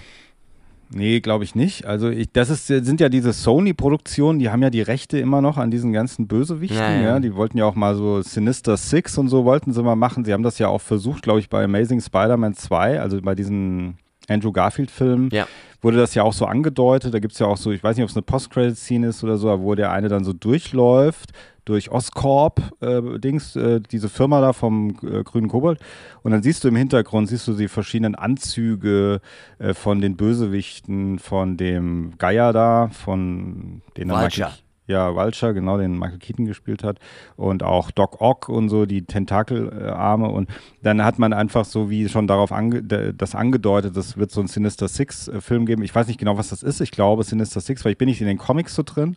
Nee, 0.90 1.20
glaube 1.20 1.44
ich 1.44 1.54
nicht. 1.54 1.84
Also 1.84 2.08
ich, 2.08 2.32
das 2.32 2.48
ist, 2.50 2.66
sind 2.66 3.00
ja 3.00 3.08
diese 3.08 3.32
Sony-Produktionen, 3.32 4.38
die 4.38 4.48
haben 4.48 4.62
ja 4.62 4.70
die 4.70 4.80
Rechte 4.80 5.18
immer 5.18 5.42
noch 5.42 5.58
an 5.58 5.70
diesen 5.70 5.92
ganzen 5.92 6.26
Bösewichten. 6.26 6.78
Ja, 6.78 6.90
Ja, 6.92 7.02
ja. 7.02 7.20
Die 7.20 7.34
wollten 7.34 7.58
ja 7.58 7.66
auch 7.66 7.74
mal 7.74 7.94
so 7.94 8.22
Sinister 8.22 8.76
Six 8.76 9.18
und 9.18 9.28
so 9.28 9.44
wollten 9.44 9.72
sie 9.72 9.82
mal 9.82 9.96
machen. 9.96 10.24
Sie 10.24 10.32
haben 10.32 10.42
das 10.42 10.58
ja 10.58 10.68
auch 10.68 10.80
versucht, 10.80 11.22
glaube 11.22 11.40
ich, 11.40 11.48
bei 11.48 11.64
Amazing 11.64 12.00
Spider-Man 12.00 12.54
2, 12.54 13.00
also 13.00 13.20
bei 13.20 13.34
diesen 13.34 13.98
Andrew 14.28 14.52
Garfield-Filmen. 14.52 15.28
Ja. 15.32 15.46
Wurde 15.80 15.98
das 15.98 16.14
ja 16.14 16.22
auch 16.22 16.32
so 16.32 16.46
angedeutet. 16.46 17.14
Da 17.14 17.18
gibt 17.18 17.34
es 17.34 17.38
ja 17.38 17.46
auch 17.46 17.56
so, 17.56 17.70
ich 17.70 17.82
weiß 17.82 17.96
nicht, 17.96 18.04
ob 18.04 18.10
es 18.10 18.16
eine 18.16 18.22
Post-Credit-Scene 18.22 19.08
ist 19.08 19.22
oder 19.22 19.36
so, 19.36 19.60
wo 19.60 19.74
der 19.74 19.92
eine 19.92 20.08
dann 20.08 20.24
so 20.24 20.32
durchläuft 20.32 21.32
durch 21.68 21.90
Oscorp, 21.90 22.62
äh, 22.80 23.18
Dings, 23.18 23.56
äh, 23.56 23.80
diese 23.80 24.08
Firma 24.08 24.40
da 24.40 24.52
vom 24.52 24.96
äh, 25.02 25.22
grünen 25.22 25.48
Kobold. 25.48 25.80
Und 26.22 26.32
dann 26.32 26.42
siehst 26.42 26.64
du 26.64 26.68
im 26.68 26.76
Hintergrund, 26.76 27.28
siehst 27.28 27.46
du 27.46 27.54
die 27.54 27.68
verschiedenen 27.68 28.14
Anzüge 28.14 29.20
äh, 29.58 29.74
von 29.74 30.00
den 30.00 30.16
Bösewichten, 30.16 31.18
von 31.18 31.56
dem 31.56 32.14
Geier 32.18 32.52
da, 32.52 32.88
von 32.88 33.82
den 33.96 34.10
Vulture. 34.10 34.52
Ja, 34.88 35.14
Vulture, 35.14 35.52
genau, 35.52 35.76
den 35.76 35.98
Michael 35.98 36.18
Keaton 36.18 36.46
gespielt 36.46 36.82
hat. 36.82 36.98
Und 37.36 37.62
auch 37.62 37.90
Doc 37.90 38.22
Ock 38.22 38.48
und 38.48 38.70
so, 38.70 38.86
die 38.86 39.04
Tentakelarme. 39.04 40.30
Und 40.30 40.48
dann 40.82 41.04
hat 41.04 41.18
man 41.18 41.34
einfach 41.34 41.66
so 41.66 41.90
wie 41.90 42.08
schon 42.08 42.26
darauf 42.26 42.52
ange 42.52 42.82
das 42.82 43.34
angedeutet, 43.34 43.94
es 43.98 44.16
wird 44.16 44.30
so 44.30 44.40
ein 44.40 44.46
Sinister 44.46 44.88
Six-Film 44.88 45.66
geben. 45.66 45.82
Ich 45.82 45.94
weiß 45.94 46.06
nicht 46.06 46.18
genau, 46.18 46.38
was 46.38 46.48
das 46.48 46.62
ist. 46.62 46.80
Ich 46.80 46.90
glaube 46.90 47.22
Sinister 47.22 47.60
Six, 47.60 47.84
weil 47.84 47.92
ich 47.92 47.98
bin 47.98 48.08
nicht 48.08 48.22
in 48.22 48.26
den 48.26 48.38
Comics 48.38 48.74
so 48.74 48.82
drin. 48.82 49.16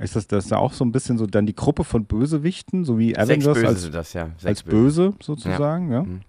Ist 0.00 0.16
das, 0.16 0.26
das 0.26 0.46
ist 0.46 0.50
ja 0.50 0.58
auch 0.58 0.72
so 0.72 0.84
ein 0.84 0.92
bisschen 0.92 1.18
so 1.18 1.26
dann 1.26 1.46
die 1.46 1.54
Gruppe 1.54 1.84
von 1.84 2.06
Bösewichten, 2.06 2.84
so 2.84 2.98
wie 2.98 3.16
Avengers 3.16 3.62
als, 3.64 3.90
das, 3.90 4.12
ja. 4.14 4.30
Als 4.42 4.62
böse 4.62 5.14
sozusagen, 5.20 5.92
ja. 5.92 6.02
Mhm. 6.02 6.20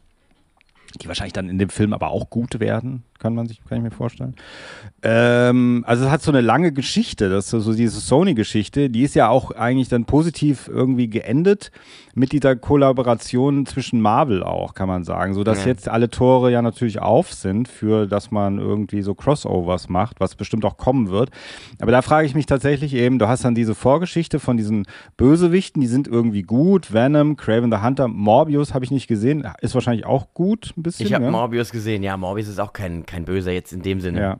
Die 1.01 1.07
wahrscheinlich 1.07 1.33
dann 1.33 1.47
in 1.47 1.57
dem 1.57 1.69
Film 1.69 1.93
aber 1.93 2.09
auch 2.09 2.29
gut 2.29 2.59
werden, 2.59 3.03
kann 3.21 3.35
man 3.35 3.47
sich, 3.47 3.61
kann 3.63 3.77
ich 3.77 3.83
mir 3.83 3.91
vorstellen. 3.91 4.35
Ähm, 5.03 5.83
also 5.87 6.05
es 6.05 6.11
hat 6.11 6.21
so 6.21 6.31
eine 6.31 6.41
lange 6.41 6.71
Geschichte, 6.71 7.29
das 7.29 7.49
so 7.49 7.73
diese 7.73 7.99
Sony-Geschichte, 7.99 8.89
die 8.89 9.03
ist 9.03 9.15
ja 9.15 9.29
auch 9.29 9.51
eigentlich 9.51 9.89
dann 9.89 10.05
positiv 10.05 10.67
irgendwie 10.67 11.09
geendet 11.09 11.71
mit 12.13 12.33
dieser 12.33 12.55
Kollaboration 12.55 13.65
zwischen 13.65 14.01
Marvel 14.01 14.43
auch, 14.43 14.73
kann 14.73 14.87
man 14.87 15.03
sagen, 15.03 15.33
so 15.33 15.43
dass 15.43 15.61
Ja. 15.61 15.67
jetzt 15.67 15.87
alle 15.87 16.09
Tore 16.09 16.51
ja 16.51 16.61
natürlich 16.61 16.99
auf 17.01 17.31
sind 17.33 17.67
für, 17.67 18.07
dass 18.07 18.31
man 18.31 18.57
irgendwie 18.57 19.01
so 19.01 19.13
Crossovers 19.15 19.87
macht, 19.87 20.19
was 20.19 20.35
bestimmt 20.35 20.65
auch 20.65 20.77
kommen 20.77 21.09
wird. 21.09 21.29
Aber 21.79 21.91
da 21.91 22.01
frage 22.01 22.27
ich 22.27 22.35
mich 22.35 22.47
tatsächlich 22.47 22.93
eben, 22.93 23.19
du 23.19 23.27
hast 23.27 23.45
dann 23.45 23.55
diese 23.55 23.75
Vorgeschichte 23.75 24.39
von 24.39 24.57
diesen 24.57 24.85
Bösewichten, 25.15 25.81
die 25.81 25.87
sind 25.87 26.07
irgendwie 26.07 26.41
gut, 26.41 26.91
Venom, 26.91 27.37
Craven 27.37 27.71
the 27.71 27.77
Hunter, 27.77 28.07
Morbius 28.07 28.73
habe 28.73 28.83
ich 28.83 28.91
nicht 28.91 29.07
gesehen, 29.07 29.47
ist 29.61 29.73
wahrscheinlich 29.75 30.05
auch 30.05 30.33
gut 30.33 30.73
ein 30.77 30.83
bisschen. 30.83 31.05
Ich 31.05 31.13
habe 31.13 31.25
ja? 31.25 31.31
Morbius 31.31 31.71
gesehen. 31.71 32.03
Ja, 32.03 32.17
Morbius 32.17 32.47
ist 32.47 32.59
auch 32.59 32.73
kein, 32.73 33.05
kein 33.11 33.25
Böser 33.25 33.51
jetzt 33.51 33.73
in 33.73 33.81
dem 33.81 33.99
Sinne. 33.99 34.19
Ja. 34.19 34.37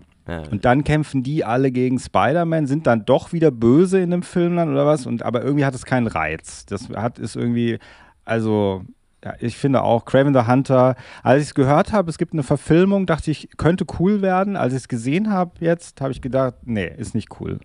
Und 0.50 0.66
dann 0.66 0.84
kämpfen 0.84 1.24
die 1.24 1.44
alle 1.44 1.72
gegen 1.72 2.00
Spider-Man, 2.00 2.68
sind 2.68 2.88
dann 2.88 3.06
doch 3.06 3.34
wieder 3.34 3.52
böse 3.52 4.00
in 4.00 4.12
dem 4.12 4.24
Film 4.24 4.56
dann 4.56 4.72
oder 4.72 4.86
was? 4.86 5.06
Und 5.06 5.24
aber 5.24 5.44
irgendwie 5.44 5.66
hat 5.66 5.76
es 5.76 5.84
keinen 5.84 6.08
Reiz. 6.08 6.66
Das 6.66 6.90
hat 6.90 7.20
ist 7.20 7.36
irgendwie, 7.36 7.80
also 8.24 8.84
ja, 9.24 9.34
ich 9.40 9.58
finde 9.58 9.84
auch 9.84 10.06
Craven 10.06 10.34
the 10.34 10.48
Hunter. 10.48 10.96
Als 11.22 11.42
ich 11.42 11.50
es 11.50 11.56
gehört 11.56 11.92
habe, 11.92 12.10
es 12.10 12.18
gibt 12.18 12.34
eine 12.34 12.44
Verfilmung, 12.44 13.06
dachte 13.06 13.30
ich, 13.30 13.50
könnte 13.58 13.86
cool 14.00 14.22
werden. 14.22 14.56
Als 14.56 14.74
ich 14.74 14.80
es 14.80 14.88
gesehen 14.88 15.32
habe 15.32 15.52
jetzt, 15.60 16.02
habe 16.02 16.12
ich 16.12 16.22
gedacht, 16.22 16.56
nee, 16.64 16.92
ist 16.98 17.14
nicht 17.14 17.40
cool. 17.40 17.60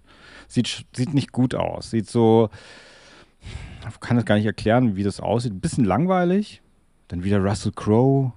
Sieht 0.48 0.86
sieht 0.94 1.14
nicht 1.14 1.32
gut 1.32 1.54
aus. 1.54 1.90
Sieht 1.90 2.08
so, 2.08 2.50
kann 4.00 4.16
das 4.16 4.26
gar 4.26 4.36
nicht 4.36 4.46
erklären, 4.46 4.96
wie 4.96 5.04
das 5.04 5.20
aussieht. 5.20 5.52
Ein 5.52 5.60
bisschen 5.60 5.84
langweilig. 5.84 6.62
Dann 7.08 7.22
wieder 7.22 7.38
Russell 7.38 7.72
Crowe. 7.72 8.32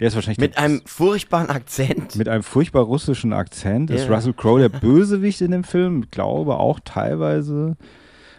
Der 0.00 0.08
ist 0.08 0.14
wahrscheinlich 0.14 0.38
Mit 0.38 0.58
einem 0.58 0.82
furchtbaren 0.84 1.48
Akzent. 1.48 2.16
mit 2.16 2.28
einem 2.28 2.42
furchtbar 2.42 2.82
russischen 2.82 3.32
Akzent. 3.32 3.90
Ist 3.90 4.08
Ja. 4.08 4.14
Russell 4.14 4.34
Crowe 4.34 4.60
der 4.60 4.68
Bösewicht 4.68 5.40
in 5.40 5.52
dem 5.52 5.64
Film? 5.64 6.02
Ich 6.04 6.10
glaube 6.10 6.56
auch 6.58 6.80
teilweise. 6.84 7.76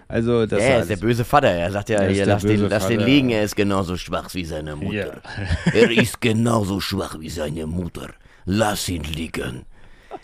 Also 0.08 0.46
das 0.46 0.62
Ja, 0.62 0.68
er 0.68 0.80
ist 0.82 0.90
der 0.90 0.98
böse 0.98 1.26
Vater. 1.26 1.50
Er 1.50 1.72
sagt 1.72 1.90
ja, 1.90 2.00
Er 2.00 2.10
ist 2.10 2.16
hier, 2.16 2.26
lass, 2.26 2.44
den, 2.44 2.70
lass 2.70 2.88
den 2.88 3.00
liegen, 3.02 3.30
er 3.30 3.44
ist 3.44 3.56
genauso 3.56 3.98
schwach 3.98 4.34
wie 4.36 4.46
seine 4.46 4.76
Mutter. 4.76 5.22
er 5.74 5.92
ist 5.92 6.22
genauso 6.22 6.80
schwach 6.80 7.20
wie 7.20 7.30
seine 7.30 7.66
Mutter. 7.68 8.10
Lass 8.46 8.88
ihn 8.88 9.04
liegen. 9.04 9.64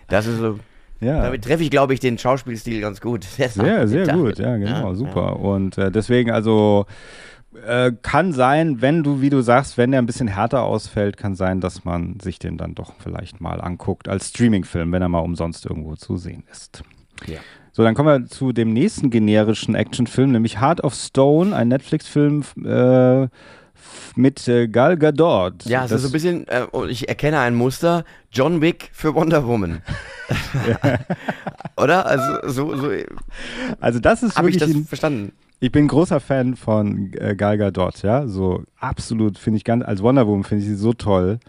Das 0.08 0.26
ist 0.28 0.38
so. 0.38 0.60
ja. 1.02 1.22
Damit 1.24 1.44
treffe 1.44 1.64
ich, 1.64 1.70
glaube 1.70 1.94
ich, 1.94 2.00
den 2.00 2.18
Schauspielstil 2.18 2.80
ganz 2.80 3.02
gut. 3.02 3.24
Sehr, 3.38 3.88
sehr 3.88 4.08
gut, 4.08 4.40
ja, 4.40 4.56
genau, 4.56 4.90
Ja, 4.90 4.96
super. 4.96 5.40
Und 5.40 5.78
äh, 5.78 5.92
deswegen, 5.92 6.32
also 6.32 6.86
äh, 7.66 7.92
kann 8.02 8.34
sein, 8.34 8.82
wenn 8.82 9.04
du, 9.04 9.22
wie 9.22 9.30
du 9.30 9.42
sagst, 9.42 9.78
wenn 9.78 9.92
der 9.92 10.02
ein 10.02 10.06
bisschen 10.06 10.28
härter 10.28 10.64
ausfällt, 10.64 11.18
kann 11.18 11.36
sein, 11.36 11.62
dass 11.62 11.86
man 11.86 12.20
sich 12.20 12.40
den 12.40 12.58
dann 12.58 12.76
doch 12.76 12.94
vielleicht 13.00 13.42
mal 13.42 13.62
anguckt 13.62 14.08
als 14.10 14.30
Streaming-Film, 14.30 14.92
wenn 14.92 15.02
er 15.02 15.10
mal 15.10 15.20
umsonst 15.20 15.66
irgendwo 15.66 15.96
zu 15.96 16.18
sehen 16.18 16.44
ist. 16.52 16.84
Ja. 17.28 17.40
So, 17.72 17.84
dann 17.84 17.96
kommen 17.96 18.22
wir 18.24 18.28
zu 18.30 18.52
dem 18.54 18.72
nächsten 18.74 19.10
generischen 19.10 19.74
Actionfilm, 19.76 20.32
nämlich 20.32 20.60
Heart 20.62 20.84
of 20.84 20.94
Stone, 20.94 21.56
ein 21.56 21.70
Netflix-Film 21.70 22.44
äh, 22.66 23.28
mit 24.16 24.48
äh, 24.48 24.68
Gal 24.68 24.98
Gadot. 24.98 25.66
Ja, 25.66 25.84
es 25.86 25.90
Das- 25.90 25.98
ist 25.98 26.04
so 26.04 26.10
ein 26.10 26.12
bisschen, 26.14 26.48
äh, 26.48 26.66
ich 26.90 27.10
erkenne 27.10 27.40
ein 27.40 27.56
Muster, 27.56 28.04
John 28.32 28.62
Wick 28.62 28.90
für 28.94 29.16
Wonder 29.16 29.46
Woman. 29.48 29.82
Oder? 31.78 32.06
Also 32.06 32.50
so, 32.50 32.76
so 32.78 32.92
also 33.80 34.00
das 34.00 34.24
ist 34.24 34.38
habe 34.38 34.50
ich 34.50 34.60
wirklich 34.60 34.78
das 34.80 34.88
verstanden. 34.88 35.32
Ich 35.64 35.72
bin 35.72 35.86
ein 35.86 35.88
großer 35.88 36.20
Fan 36.20 36.58
von 36.58 37.14
äh, 37.14 37.38
Gal 37.38 37.58
Gadot, 37.58 38.02
ja, 38.02 38.28
so 38.28 38.64
absolut 38.82 39.38
finde 39.38 39.56
ich 39.56 39.64
ganz, 39.64 39.86
als 39.86 40.04
Wonder 40.04 40.28
Woman 40.28 40.44
finde 40.44 40.62
ich 40.62 40.70
sie 40.70 40.76
so 40.76 40.92
toll. 40.92 41.40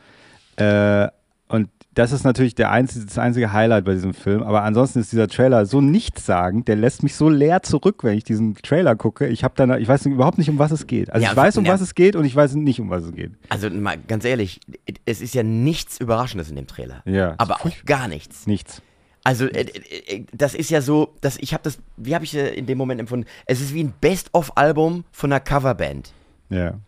Äh, 0.54 1.08
und 1.48 1.68
das 1.94 2.12
ist 2.12 2.22
natürlich 2.22 2.54
der 2.54 2.70
einzige, 2.70 3.06
das 3.06 3.18
einzige 3.18 3.52
Highlight 3.52 3.84
bei 3.84 3.94
diesem 3.94 4.14
Film. 4.14 4.44
Aber 4.44 4.62
ansonsten 4.62 5.00
ist 5.00 5.10
dieser 5.10 5.26
Trailer 5.26 5.66
so 5.66 5.80
nichtssagend, 5.80 6.68
der 6.68 6.76
lässt 6.76 7.02
mich 7.02 7.16
so 7.16 7.28
leer 7.28 7.62
zurück, 7.64 8.04
wenn 8.04 8.16
ich 8.16 8.22
diesen 8.22 8.54
Trailer 8.54 8.94
gucke. 8.94 9.26
Ich 9.26 9.42
habe 9.42 9.54
dann, 9.56 9.80
ich 9.80 9.88
weiß 9.88 10.06
überhaupt 10.06 10.38
nicht, 10.38 10.48
um 10.48 10.60
was 10.60 10.70
es 10.70 10.86
geht. 10.86 11.10
Also 11.10 11.24
Ja, 11.24 11.32
ich 11.32 11.36
weiß, 11.36 11.56
um 11.56 11.64
ja. 11.64 11.72
was 11.72 11.80
es 11.80 11.96
geht 11.96 12.14
und 12.14 12.24
ich 12.24 12.36
weiß 12.36 12.54
nicht, 12.54 12.78
um 12.78 12.90
was 12.90 13.02
es 13.02 13.12
geht. 13.16 13.32
Also 13.48 13.68
mal 13.68 13.98
ganz 13.98 14.24
ehrlich, 14.24 14.60
es 15.06 15.22
ist 15.22 15.34
ja 15.34 15.42
nichts 15.42 15.98
Überraschendes 15.98 16.50
in 16.50 16.54
dem 16.54 16.68
Trailer. 16.68 17.02
Ja. 17.04 17.34
Aber 17.38 17.56
auch 17.56 17.84
gar 17.84 18.06
nichts. 18.06 18.46
Nichts. 18.46 18.80
Also 19.24 19.46
äh, 19.46 19.62
äh, 19.62 20.16
äh, 20.16 20.24
das 20.32 20.54
ist 20.54 20.70
ja 20.70 20.80
so, 20.82 21.14
dass 21.22 21.38
ich 21.38 21.54
habe 21.54 21.64
das, 21.64 21.78
wie 21.96 22.14
habe 22.14 22.24
ich 22.24 22.36
in 22.36 22.66
dem 22.66 22.78
Moment 22.78 23.00
empfunden? 23.00 23.26
Es 23.46 23.62
ist 23.62 23.74
wie 23.74 23.82
ein 23.82 23.94
Best-of-Album 24.00 25.04
von 25.10 25.32
einer 25.32 25.40
Coverband. 25.40 26.12
Ja. 26.50 26.78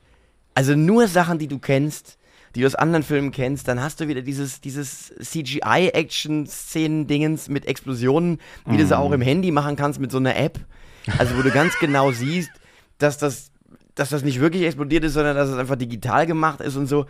Also 0.55 0.77
nur 0.77 1.09
Sachen, 1.09 1.39
die 1.39 1.49
du 1.49 1.59
kennst, 1.59 2.19
die 2.55 2.61
du 2.61 2.67
aus 2.67 2.75
anderen 2.75 3.03
Filmen 3.03 3.33
kennst, 3.33 3.69
dann 3.69 3.83
hast 3.83 4.01
du 4.01 4.09
wieder 4.09 4.21
dieses, 4.23 4.61
dieses 4.61 5.15
CGI-Action-Szenen-Dingens 5.21 7.49
mit 7.49 7.65
Explosionen, 7.67 8.39
wie 8.67 8.77
du 8.77 8.87
sie 8.87 8.97
auch 8.97 9.11
im 9.13 9.23
Handy 9.23 9.51
machen 9.51 9.77
kannst 9.77 10.01
mit 10.01 10.13
so 10.13 10.19
einer 10.19 10.37
App. 10.37 10.61
Also 11.19 11.37
wo 11.37 11.43
du 11.43 11.51
ganz 11.51 11.79
genau 11.79 12.13
siehst, 12.13 12.51
dass 12.99 13.19
das, 13.19 13.51
dass 13.97 14.11
das 14.11 14.23
nicht 14.23 14.41
wirklich 14.41 14.63
explodiert 14.63 15.03
ist, 15.03 15.15
sondern 15.15 15.35
dass 15.37 15.49
es 15.49 15.59
einfach 15.59 15.75
digital 15.77 16.27
gemacht 16.27 16.61
ist 16.61 16.77
und 16.77 16.87
so. 16.87 17.07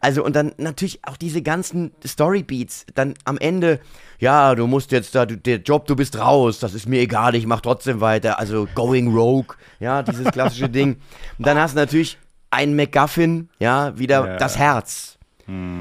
Also 0.00 0.24
und 0.24 0.34
dann 0.34 0.52
natürlich 0.56 1.00
auch 1.04 1.16
diese 1.18 1.42
ganzen 1.42 1.92
Storybeats, 2.04 2.86
dann 2.94 3.14
am 3.24 3.36
Ende, 3.38 3.78
ja, 4.18 4.54
du 4.54 4.66
musst 4.66 4.90
jetzt 4.92 5.14
da, 5.14 5.26
du, 5.26 5.36
der 5.36 5.58
Job, 5.58 5.86
du 5.86 5.94
bist 5.94 6.18
raus, 6.18 6.58
das 6.58 6.72
ist 6.74 6.88
mir 6.88 7.00
egal, 7.00 7.34
ich 7.34 7.46
mach 7.46 7.60
trotzdem 7.60 8.00
weiter, 8.00 8.38
also 8.38 8.66
going 8.74 9.14
rogue, 9.14 9.56
ja, 9.78 10.02
dieses 10.02 10.32
klassische 10.32 10.68
Ding. 10.70 10.96
Und 11.38 11.46
dann 11.46 11.58
hast 11.58 11.72
du 11.72 11.76
natürlich 11.76 12.18
ein 12.50 12.74
MacGuffin, 12.74 13.50
ja, 13.58 13.96
wieder 13.98 14.26
Ja. 14.26 14.36
das 14.38 14.58
Herz. 14.58 15.18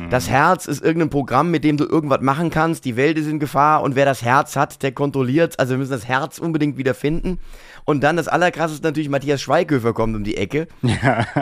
Das 0.09 0.27
Herz 0.27 0.65
ist 0.65 0.83
irgendein 0.83 1.11
Programm, 1.11 1.51
mit 1.51 1.63
dem 1.63 1.77
du 1.77 1.85
irgendwas 1.85 2.21
machen 2.21 2.49
kannst. 2.49 2.85
Die 2.85 2.95
Welt 2.95 3.19
ist 3.19 3.27
in 3.27 3.37
Gefahr 3.39 3.83
und 3.83 3.95
wer 3.95 4.03
das 4.05 4.23
Herz 4.23 4.55
hat, 4.55 4.81
der 4.81 4.93
kontrolliert. 4.93 5.59
Also 5.59 5.73
wir 5.73 5.77
müssen 5.77 5.91
das 5.91 6.07
Herz 6.07 6.39
unbedingt 6.39 6.77
wieder 6.77 6.95
finden. 6.95 7.37
Und 7.85 8.01
dann 8.03 8.17
das 8.17 8.27
Allerkrasseste 8.27 8.85
natürlich, 8.85 9.09
Matthias 9.09 9.41
Schweighöfer 9.41 9.93
kommt 9.93 10.15
um 10.15 10.23
die 10.23 10.37
Ecke, 10.37 10.67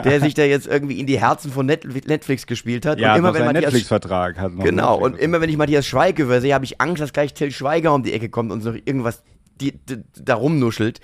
der 0.04 0.20
sich 0.20 0.34
da 0.34 0.42
jetzt 0.44 0.66
irgendwie 0.66 0.98
in 1.00 1.06
die 1.06 1.20
Herzen 1.20 1.50
von 1.52 1.66
Net 1.66 1.84
Netflix 2.06 2.46
gespielt 2.46 2.86
hat. 2.86 2.98
Ja, 2.98 3.12
und 3.12 3.18
immer 3.18 3.28
noch 3.28 3.34
wenn 3.34 3.44
Matthias 3.46 3.64
Netflix-Vertrag 3.72 4.38
hat. 4.38 4.52
Noch 4.54 4.64
Genau, 4.64 4.96
und 4.98 5.18
immer 5.18 5.40
wenn 5.40 5.50
ich 5.50 5.56
Matthias 5.56 5.86
Schweighöfer 5.86 6.40
sehe, 6.40 6.54
habe 6.54 6.64
ich 6.64 6.80
Angst, 6.80 7.02
dass 7.02 7.12
gleich 7.12 7.34
Till 7.34 7.50
Schweiger 7.50 7.94
um 7.94 8.02
die 8.02 8.12
Ecke 8.12 8.28
kommt 8.28 8.52
und 8.52 8.60
so 8.62 8.72
irgendwas 8.72 9.22
die, 9.60 9.72
die, 9.72 10.04
da 10.22 10.36
rumnuschelt. 10.36 11.00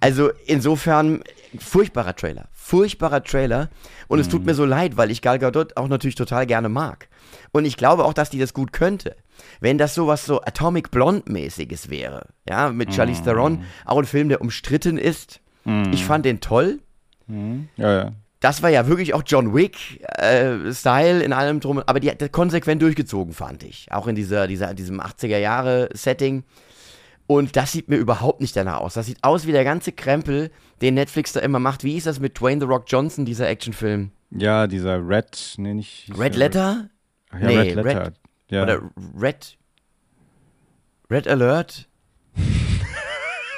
Also 0.00 0.30
insofern, 0.46 1.22
furchtbarer 1.58 2.14
Trailer. 2.14 2.48
Furchtbarer 2.52 3.24
Trailer. 3.24 3.68
Und 4.08 4.20
es 4.20 4.28
tut 4.28 4.40
Mhm. 4.42 4.46
mir 4.46 4.54
so 4.54 4.64
leid, 4.64 4.96
weil 4.96 5.10
ich 5.10 5.22
Gal 5.22 5.38
Gadot 5.40 5.76
auch 5.76 5.88
natürlich 5.88 6.14
total 6.14 6.46
gerne 6.46 6.68
mag. 6.68 7.08
Und 7.56 7.64
ich 7.64 7.76
glaube 7.76 8.04
auch, 8.04 8.12
dass 8.14 8.30
die 8.30 8.38
das 8.38 8.52
gut 8.54 8.72
könnte. 8.72 9.16
Wenn 9.60 9.78
das 9.78 9.94
sowas 9.94 10.24
so 10.26 10.40
Atomic 10.42 10.90
Blonde-mäßiges 10.90 11.90
wäre. 11.90 12.26
Ja, 12.48 12.70
mit 12.70 12.94
Charlize 12.94 13.20
Mhm. 13.20 13.24
Theron. 13.24 13.64
Auch 13.84 13.98
ein 13.98 14.04
Film, 14.04 14.28
der 14.28 14.40
umstritten 14.40 14.98
ist. 14.98 15.40
Ich 15.92 16.04
fand 16.04 16.24
den 16.24 16.40
toll. 16.40 16.78
Ja, 17.76 17.92
ja. 17.92 18.12
Das 18.40 18.62
war 18.62 18.70
ja 18.70 18.86
wirklich 18.86 19.14
auch 19.14 19.22
John 19.26 19.54
Wick-Style 19.54 21.22
in 21.22 21.32
allem 21.32 21.58
drum, 21.60 21.82
aber 21.84 21.98
die 22.00 22.10
hat 22.10 22.20
das 22.22 22.30
konsequent 22.30 22.82
durchgezogen, 22.82 23.32
fand 23.32 23.62
ich. 23.64 23.90
Auch 23.90 24.06
in 24.06 24.14
dieser, 24.14 24.46
dieser, 24.46 24.74
diesem 24.74 25.00
80er-Jahre-Setting. 25.00 26.44
Und 27.26 27.56
das 27.56 27.72
sieht 27.72 27.88
mir 27.88 27.96
überhaupt 27.96 28.40
nicht 28.40 28.54
danach 28.54 28.78
aus. 28.80 28.94
Das 28.94 29.06
sieht 29.06 29.18
aus 29.22 29.46
wie 29.46 29.52
der 29.52 29.64
ganze 29.64 29.90
Krempel, 29.90 30.50
den 30.80 30.94
Netflix 30.94 31.32
da 31.32 31.40
immer 31.40 31.58
macht. 31.58 31.82
Wie 31.82 31.96
ist 31.96 32.06
das 32.06 32.20
mit 32.20 32.38
Dwayne 32.38 32.60
The 32.60 32.66
Rock 32.66 32.84
Johnson, 32.86 33.24
dieser 33.24 33.48
Actionfilm? 33.48 34.12
Ja, 34.30 34.66
dieser 34.68 34.98
Red, 35.08 35.54
nee, 35.56 35.74
nicht. 35.74 36.12
Red 36.16 36.36
Letter? 36.36 36.88
Ja, 37.40 37.46
Nee, 37.46 37.58
Red 37.58 37.74
Letter. 37.76 38.06
Red- 38.06 38.14
ja. 38.50 38.62
Oder 38.62 38.80
Red. 39.20 39.56
Red 41.10 41.28
Alert? 41.28 41.88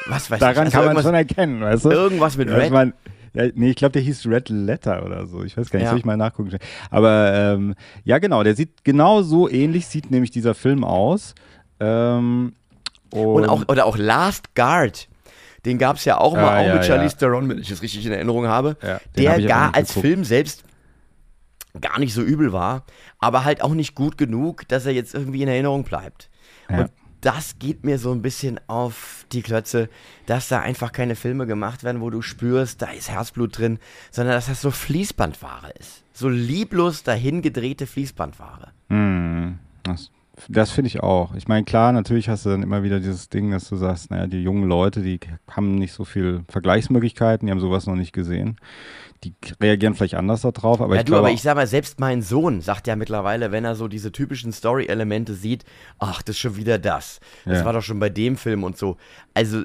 Was 0.07 0.31
weiß 0.31 0.37
ich? 0.37 0.41
Daran 0.41 0.65
Also 0.67 0.79
kann 0.79 0.95
man 0.95 1.03
schon 1.03 1.15
erkennen, 1.15 1.61
weißt 1.61 1.85
du? 1.85 1.91
irgendwas 1.91 2.37
mit 2.37 2.49
Red. 2.51 2.71
man, 2.73 2.95
ja, 3.35 3.45
nee, 3.55 3.71
ich 3.71 3.77
glaube, 3.77 3.93
der 3.93 4.03
hieß 4.03 4.27
Red 4.27 4.49
Letter 4.49 5.05
oder 5.05 5.27
so. 5.27 5.43
Ich 5.45 5.57
weiß 5.57 5.69
gar 5.71 5.79
nicht, 5.79 5.85
Ja. 5.85 5.91
soll 5.91 5.99
ich 5.99 6.05
mal 6.07 6.17
nachgucken. 6.17 6.57
Aber 6.91 7.33
ähm, 7.35 7.75
ja, 8.05 8.19
genau, 8.19 8.43
der 8.43 8.55
sieht 8.57 8.85
genau 8.85 9.21
so 9.23 9.49
ähnlich, 9.51 9.87
sieht 9.87 10.11
nämlich 10.11 10.31
dieser 10.31 10.55
Film 10.55 10.83
aus. 10.85 11.35
Ähm, 11.81 12.55
und, 13.11 13.21
Und 13.27 13.49
auch, 13.49 13.69
oder 13.69 13.85
auch 13.87 13.97
Last 13.99 14.55
Guard. 14.55 15.09
Den 15.67 15.77
gab 15.79 15.97
es 15.97 16.05
ja 16.05 16.19
auch 16.19 16.35
mal, 16.35 16.45
Ah, 16.45 16.61
auch 16.61 16.67
ja, 16.67 16.75
mit 16.77 16.85
Charlize. 16.87 17.17
Theron, 17.19 17.49
wenn 17.49 17.59
ich 17.59 17.69
das 17.69 17.83
richtig 17.83 18.07
in 18.07 18.13
Erinnerung 18.13 18.47
habe. 18.47 18.77
Hab 18.83 19.01
der 19.15 19.33
aber 19.35 19.43
gar 19.43 19.75
als 19.75 19.89
geguckt. 19.89 20.07
Film 20.07 20.25
selbst 20.25 20.65
gar 21.81 21.99
nicht 21.99 22.15
so 22.15 22.23
übel 22.23 22.53
war, 22.53 22.85
aber 23.19 23.45
halt 23.45 23.63
auch 23.63 23.75
nicht 23.75 23.95
gut 23.95 24.19
genug, 24.19 24.67
dass 24.69 24.87
er 24.87 24.93
jetzt 24.93 25.15
irgendwie 25.15 25.43
in 25.43 25.49
Erinnerung 25.49 25.85
bleibt. 25.85 26.31
Ja. 26.69 26.83
Und 26.83 26.91
das 27.21 27.59
geht 27.59 27.85
mir 27.85 27.99
so 27.99 28.13
ein 28.13 28.23
bisschen 28.23 28.61
auf 28.69 29.27
die 29.33 29.43
Klötze, 29.43 29.89
dass 30.27 30.49
da 30.49 30.61
einfach 30.61 30.93
keine 30.93 31.17
Filme 31.17 31.47
gemacht 31.47 31.83
werden, 31.83 32.01
wo 32.01 32.11
du 32.11 32.23
spürst, 32.23 32.81
da 32.81 32.87
ist 32.91 33.11
Herzblut 33.11 33.59
drin, 33.59 33.79
sondern 34.11 34.35
dass 34.35 34.47
das 34.47 34.61
so 34.61 34.71
Fließbandware 34.71 35.71
ist. 35.79 36.05
So 36.13 36.29
lieblos 36.29 37.03
dahin 37.03 37.43
gedrehte 37.43 37.87
Fließbandware. 37.87 38.73
Hm, 38.89 39.59
das 39.83 40.11
das 40.49 40.71
finde 40.71 40.89
ich 40.89 41.01
auch. 41.01 41.35
Ich 41.35 41.49
meine, 41.49 41.65
klar, 41.65 41.93
natürlich 41.93 42.29
hast 42.29 42.47
du 42.47 42.51
dann 42.51 42.63
immer 42.63 42.83
wieder 42.83 43.01
dieses 43.01 43.29
Ding, 43.29 43.51
dass 43.51 43.69
du 43.69 43.77
sagst, 43.77 44.11
naja, 44.11 44.27
die 44.27 44.43
jungen 44.43 44.69
Leute, 44.69 45.03
die 45.03 45.19
haben 45.51 45.75
nicht 45.75 45.93
so 45.93 46.05
viel 46.05 46.45
Vergleichsmöglichkeiten, 46.49 47.47
die 47.47 47.51
haben 47.51 47.61
sowas 47.61 47.87
noch 47.87 47.97
nicht 47.97 48.13
gesehen. 48.13 48.57
Die 49.25 49.35
reagieren 49.61 49.95
vielleicht 49.95 50.15
anders 50.15 50.43
darauf, 50.43 50.81
aber 50.81 50.95
ja, 50.95 51.01
ich 51.01 51.07
du, 51.07 51.11
glaube, 51.13 51.27
aber 51.27 51.35
ich 51.35 51.43
sag 51.43 51.57
mal, 51.57 51.67
selbst 51.67 51.99
mein 51.99 52.23
Sohn 52.23 52.61
sagt 52.61 52.87
ja 52.87 52.95
mittlerweile, 52.95 53.51
wenn 53.51 53.65
er 53.65 53.75
so 53.75 53.89
diese 53.89 54.13
typischen 54.13 54.53
Story-Elemente 54.53 55.35
sieht, 55.35 55.65
ach, 55.99 56.23
das 56.23 56.37
ist 56.37 56.41
schon 56.41 56.57
wieder 56.57 56.79
das. 56.79 57.19
Das 57.45 57.59
Ja. 57.61 57.65
war 57.65 57.73
doch 57.73 57.83
schon 57.83 57.99
bei 57.99 58.11
dem 58.11 58.37
Film 58.37 58.63
und 58.63 58.77
so. 58.79 58.97
Also, 59.35 59.63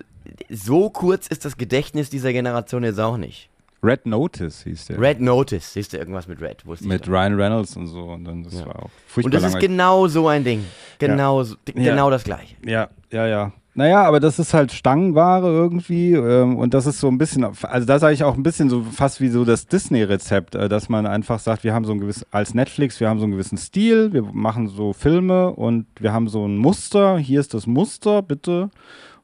so 0.50 0.89
kurz 0.89 1.28
ist 1.28 1.46
das 1.46 1.58
Gedächtnis 1.58 2.10
dieser 2.10 2.34
Generation 2.34 2.84
jetzt 2.84 3.00
auch 3.00 3.18
nicht. 3.18 3.50
Red 3.84 4.06
Notice 4.06 4.63
hieß 4.63 4.86
der. 4.86 5.00
Red 5.02 5.20
Notice, 5.20 5.74
siehst 5.74 5.92
du 5.94 5.98
irgendwas 5.98 6.28
mit 6.28 6.39
Red? 6.42 6.66
Wusste 6.66 6.88
mit. 6.88 7.08
Ryan 7.08 7.36
Reynolds 7.39 7.76
und 7.76 7.88
so. 7.88 8.06
Und 8.06 8.24
dann 8.24 8.44
das 8.44 8.54
Ja. 8.54 8.66
war 8.66 8.84
auch 8.84 8.89
furchtbar 9.08 9.26
Und 9.26 9.34
das 9.34 9.44
ist 9.44 9.54
langweilig. 9.54 9.70
genau 9.70 10.08
so 10.08 10.28
ein 10.30 10.44
Ding. 10.46 10.66
Genau, 11.00 11.44
so, 11.44 11.56
Ja. 11.68 11.74
genau 11.92 12.10
das 12.10 12.24
gleiche. 12.24 12.56
Ja, 12.66 12.89
ja, 13.12 13.28
ja. 13.28 13.52
Naja, 13.75 14.03
aber 14.03 14.19
das 14.19 14.38
ist 14.38 14.53
halt 14.53 14.71
Stangenware 14.71 15.47
irgendwie 15.47 16.13
ähm, 16.13 16.57
und 16.57 16.75
das 16.75 16.86
ist 16.86 16.99
so 16.99 17.07
ein 17.07 17.17
bisschen, 17.17 17.43
also 17.43 17.88
da 17.88 17.97
sage 17.97 18.13
ich 18.13 18.23
auch 18.23 18.36
ein 18.36 18.43
bisschen 18.43 18.69
so 18.69 18.83
fast 18.83 19.19
wie 19.19 19.29
so 19.29 19.45
das 19.45 19.65
Disney-Rezept, 19.65 20.53
äh, 20.53 20.69
dass 20.69 20.89
man 20.89 21.07
einfach 21.07 21.39
sagt, 21.39 21.63
wir 21.63 21.73
haben 21.73 21.83
so 21.83 21.91
ein 21.91 21.99
gewisses, 21.99 22.23
als 22.31 22.53
Netflix, 22.53 22.99
wir 22.99 23.09
haben 23.09 23.17
so 23.17 23.23
einen 23.23 23.31
gewissen 23.31 23.57
Stil, 23.57 24.13
wir 24.13 24.21
machen 24.21 24.67
so 24.67 24.93
Filme 24.93 25.49
und 25.51 25.88
wir 25.99 26.13
haben 26.13 26.27
so 26.29 26.47
ein 26.47 26.55
Muster, 26.57 27.17
hier 27.17 27.39
ist 27.39 27.55
das 27.55 27.65
Muster, 27.65 28.21
bitte. 28.21 28.69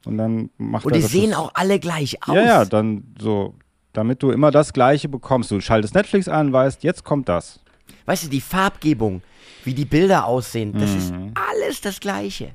Und 0.04 0.18
dann 0.18 0.50
macht 0.58 0.84
Und 0.86 0.96
die 0.96 1.02
sehen 1.02 1.30
das- 1.30 1.38
auch 1.38 1.52
alle 1.54 1.78
gleich 1.78 2.18
aus. 2.26 2.34
Ja, 2.34 2.42
ja, 2.42 2.64
dann 2.64 3.04
so, 3.20 3.54
damit 3.92 4.20
du 4.22 4.30
immer 4.32 4.50
das 4.50 4.72
Gleiche 4.72 5.08
bekommst. 5.08 5.52
Du 5.52 5.60
schaltest 5.60 5.94
Netflix 5.94 6.26
an, 6.26 6.52
weißt, 6.52 6.82
jetzt 6.82 7.04
kommt 7.04 7.28
das. 7.28 7.60
Weißt 8.06 8.24
du, 8.24 8.28
die 8.28 8.40
Farbgebung, 8.40 9.22
wie 9.62 9.74
die 9.74 9.84
Bilder 9.84 10.24
aussehen, 10.26 10.72
das 10.72 10.90
ist 10.94 11.12
Mhm. 11.12 11.34
alles 11.34 11.80
das 11.82 12.00
Gleiche. 12.00 12.50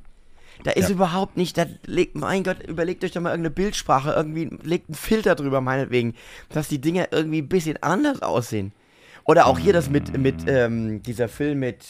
Da 0.64 0.72
ist 0.72 0.90
Ja. 0.90 0.96
überhaupt 0.96 1.38
nicht, 1.38 1.58
da 1.58 1.66
legt, 1.86 2.16
mein 2.16 2.44
Gott, 2.44 2.64
überlegt 2.68 3.04
euch 3.04 3.12
doch 3.12 3.22
mal 3.22 3.30
irgendeine 3.32 3.54
Bildsprache, 3.54 4.12
irgendwie, 4.12 4.50
legt 4.64 4.90
einen 4.90 4.96
Filter 4.96 5.36
drüber, 5.36 5.62
meinetwegen, 5.62 6.16
dass 6.50 6.68
die 6.68 6.80
Dinger 6.82 7.08
irgendwie 7.12 7.42
ein 7.42 7.48
bisschen 7.50 7.82
anders 7.84 8.22
aussehen. 8.22 8.72
Oder 9.26 9.48
auch 9.48 9.58
hier 9.60 9.74
das 9.74 9.90
mit, 9.90 10.18
mit 10.18 10.36
ähm, 10.48 11.02
dieser 11.04 11.28
Film 11.28 11.60
mit 11.60 11.84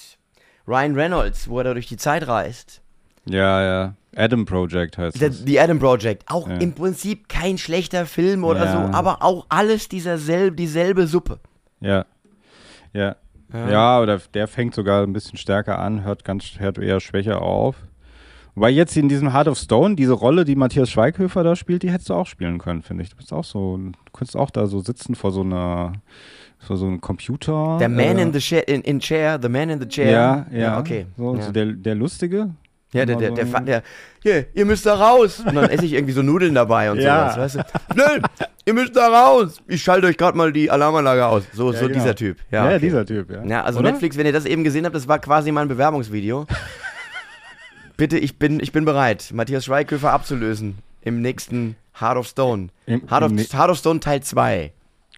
Ryan 0.68 0.96
Reynolds, 0.96 1.48
wo 1.50 1.60
er 1.60 1.66
da 1.66 1.74
durch 1.74 1.88
die 1.88 1.98
Zeit 1.98 2.28
reist. 2.28 2.82
Ja, 3.26 3.62
ja. 3.64 3.94
Adam 4.16 4.46
Project 4.46 4.98
heißt 4.98 5.18
The, 5.20 5.26
das. 5.28 5.40
The 5.46 5.60
Adam 5.60 5.78
Project. 5.80 6.24
Auch 6.28 6.48
Ja. 6.48 6.56
im 6.56 6.74
Prinzip 6.74 7.28
kein 7.28 7.58
schlechter 7.58 8.06
Film 8.06 8.44
oder 8.46 8.64
Ja. 8.66 8.72
so, 8.72 8.98
aber 8.98 9.22
auch 9.24 9.46
alles 9.50 9.90
dieser 9.90 10.18
selb, 10.18 10.56
dieselbe 10.58 11.08
Suppe. 11.08 11.40
Ja. 11.82 12.06
Ja. 12.94 13.16
Ja. 13.54 13.70
Ja, 13.70 14.00
oder 14.02 14.20
der 14.34 14.48
fängt 14.48 14.74
sogar 14.74 15.04
ein 15.04 15.14
bisschen 15.14 15.38
stärker 15.38 15.80
an, 15.80 16.04
hört 16.04 16.24
ganz 16.24 16.46
hört 16.60 16.78
eher 16.78 17.00
schwächer 17.00 17.42
auf. 17.42 17.76
Wobei 18.56 18.70
jetzt 18.70 18.96
in 18.96 19.10
diesem 19.10 19.34
Heart 19.34 19.50
of 19.50 19.58
Stone, 19.58 19.96
diese 19.96 20.14
Rolle, 20.14 20.46
die 20.46 20.56
Matthias 20.56 20.90
Schweighöfer 20.90 21.44
da 21.44 21.56
spielt, 21.58 21.84
die 21.84 21.92
hättest 21.92 22.10
du 22.10 22.14
auch 22.14 22.26
spielen 22.26 22.58
können, 22.58 22.82
finde 22.84 23.04
ich. 23.04 23.10
Du 23.10 23.18
bist 23.18 23.34
auch 23.34 23.44
so, 23.44 23.76
du 23.78 23.92
könntest 24.14 24.38
auch 24.38 24.50
da 24.50 24.66
so 24.68 24.80
sitzen 24.80 25.14
vor 25.16 25.32
so 25.32 25.42
einer, 25.42 25.92
vor 26.60 26.78
so 26.78 26.86
einem 26.86 27.02
Computer. 27.02 27.78
Der 27.80 27.90
Man 27.90 28.18
äh, 28.18 28.22
in 28.22 28.34
the 28.34 28.40
chair, 28.40 28.66
in, 28.68 28.82
in 28.82 29.00
chair, 29.00 29.38
the 29.42 29.50
Man 29.50 29.70
in 29.70 29.80
the 29.82 29.88
chair. 29.88 30.10
Ja, 30.10 30.46
ja. 30.58 30.80
okay. 30.80 31.06
So, 31.18 31.36
ja. 31.36 31.42
so 31.42 31.52
der, 31.52 31.66
der 31.74 31.96
Lustige. 31.96 32.52
Ja, 32.94 33.06
der, 33.06 33.18
der, 33.18 33.32
der, 33.32 33.46
der, 33.60 33.84
hier, 34.24 34.46
ihr 34.54 34.66
müsst 34.66 34.86
da 34.86 34.94
raus. 34.94 35.44
Und 35.46 35.54
dann 35.54 35.70
esse 35.70 35.84
ich 35.84 35.92
irgendwie 35.92 36.14
so 36.14 36.22
Nudeln 36.22 36.56
dabei 36.56 36.90
und 36.92 37.00
Ja. 37.00 37.32
sowas, 37.34 37.56
weißt 37.56 37.56
du? 37.56 37.94
Schnell, 37.94 38.22
ihr 38.66 38.74
müsst 38.74 38.96
da 38.96 39.08
raus. 39.10 39.58
Ich 39.68 39.84
schalte 39.84 40.08
euch 40.08 40.16
gerade 40.16 40.38
mal 40.38 40.54
die 40.54 40.72
Alarmanlage 40.72 41.26
aus. 41.26 41.44
So, 41.52 41.74
Ja, 41.74 41.80
so 41.80 41.88
genau. 41.88 42.00
dieser 42.00 42.16
Typ. 42.16 42.38
Ja, 42.52 42.64
Ja, 42.70 42.76
okay. 42.76 42.80
dieser 42.80 43.06
Typ, 43.06 43.30
ja. 43.32 43.44
Ja, 43.44 43.64
also 43.64 43.80
Oder? 43.80 43.92
Netflix, 43.92 44.16
wenn 44.16 44.26
ihr 44.26 44.32
das 44.32 44.46
eben 44.46 44.64
gesehen 44.64 44.86
habt, 44.86 44.96
das 44.96 45.10
war 45.10 45.20
quasi 45.20 45.52
mein 45.52 45.68
Bewerbungsvideo. 45.68 46.46
Bitte, 47.98 48.18
ich 48.18 48.38
bin, 48.38 48.60
ich 48.60 48.72
bin 48.72 48.86
bereit, 48.86 49.32
Matthias 49.34 49.66
Schweighöfer 49.66 50.12
abzulösen 50.12 50.80
im 51.02 51.22
nächsten 51.22 51.76
Heart 52.00 52.18
of 52.18 52.28
Stone. 52.28 52.70
Im- 52.88 53.10
Heart 53.10 53.24
of, 53.24 53.32
Heart 53.54 53.72
of 53.72 53.78
Stone 53.78 54.00
Teil 54.02 54.22
2 54.22 54.72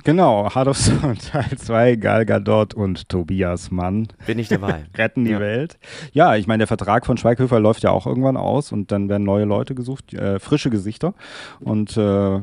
Genau, 0.04 0.50
Heart 0.54 0.68
of 0.70 0.78
Stone 0.78 1.18
Teil 1.32 1.58
2, 1.58 1.96
Gal 1.96 2.26
Gadot 2.26 2.74
und 2.74 3.10
Tobias 3.10 3.72
Mann 3.72 4.08
bin 4.26 4.38
ich 4.40 4.48
dabei. 4.48 4.86
retten 4.98 5.26
die 5.26 5.32
Ja. 5.32 5.40
Welt. 5.40 5.78
Ja, 6.14 6.36
ich 6.36 6.48
meine, 6.48 6.60
der 6.60 6.68
Vertrag 6.68 7.06
von 7.06 7.18
Schweighöfer 7.18 7.60
läuft 7.60 7.84
ja 7.84 7.90
auch 7.90 8.06
irgendwann 8.06 8.38
aus 8.38 8.72
und 8.72 8.92
dann 8.92 9.10
werden 9.10 9.24
neue 9.24 9.46
Leute 9.46 9.76
gesucht, 9.76 10.14
äh, 10.14 10.40
frische 10.40 10.70
Gesichter 10.70 11.14
und 11.60 11.98
äh, 11.98 12.40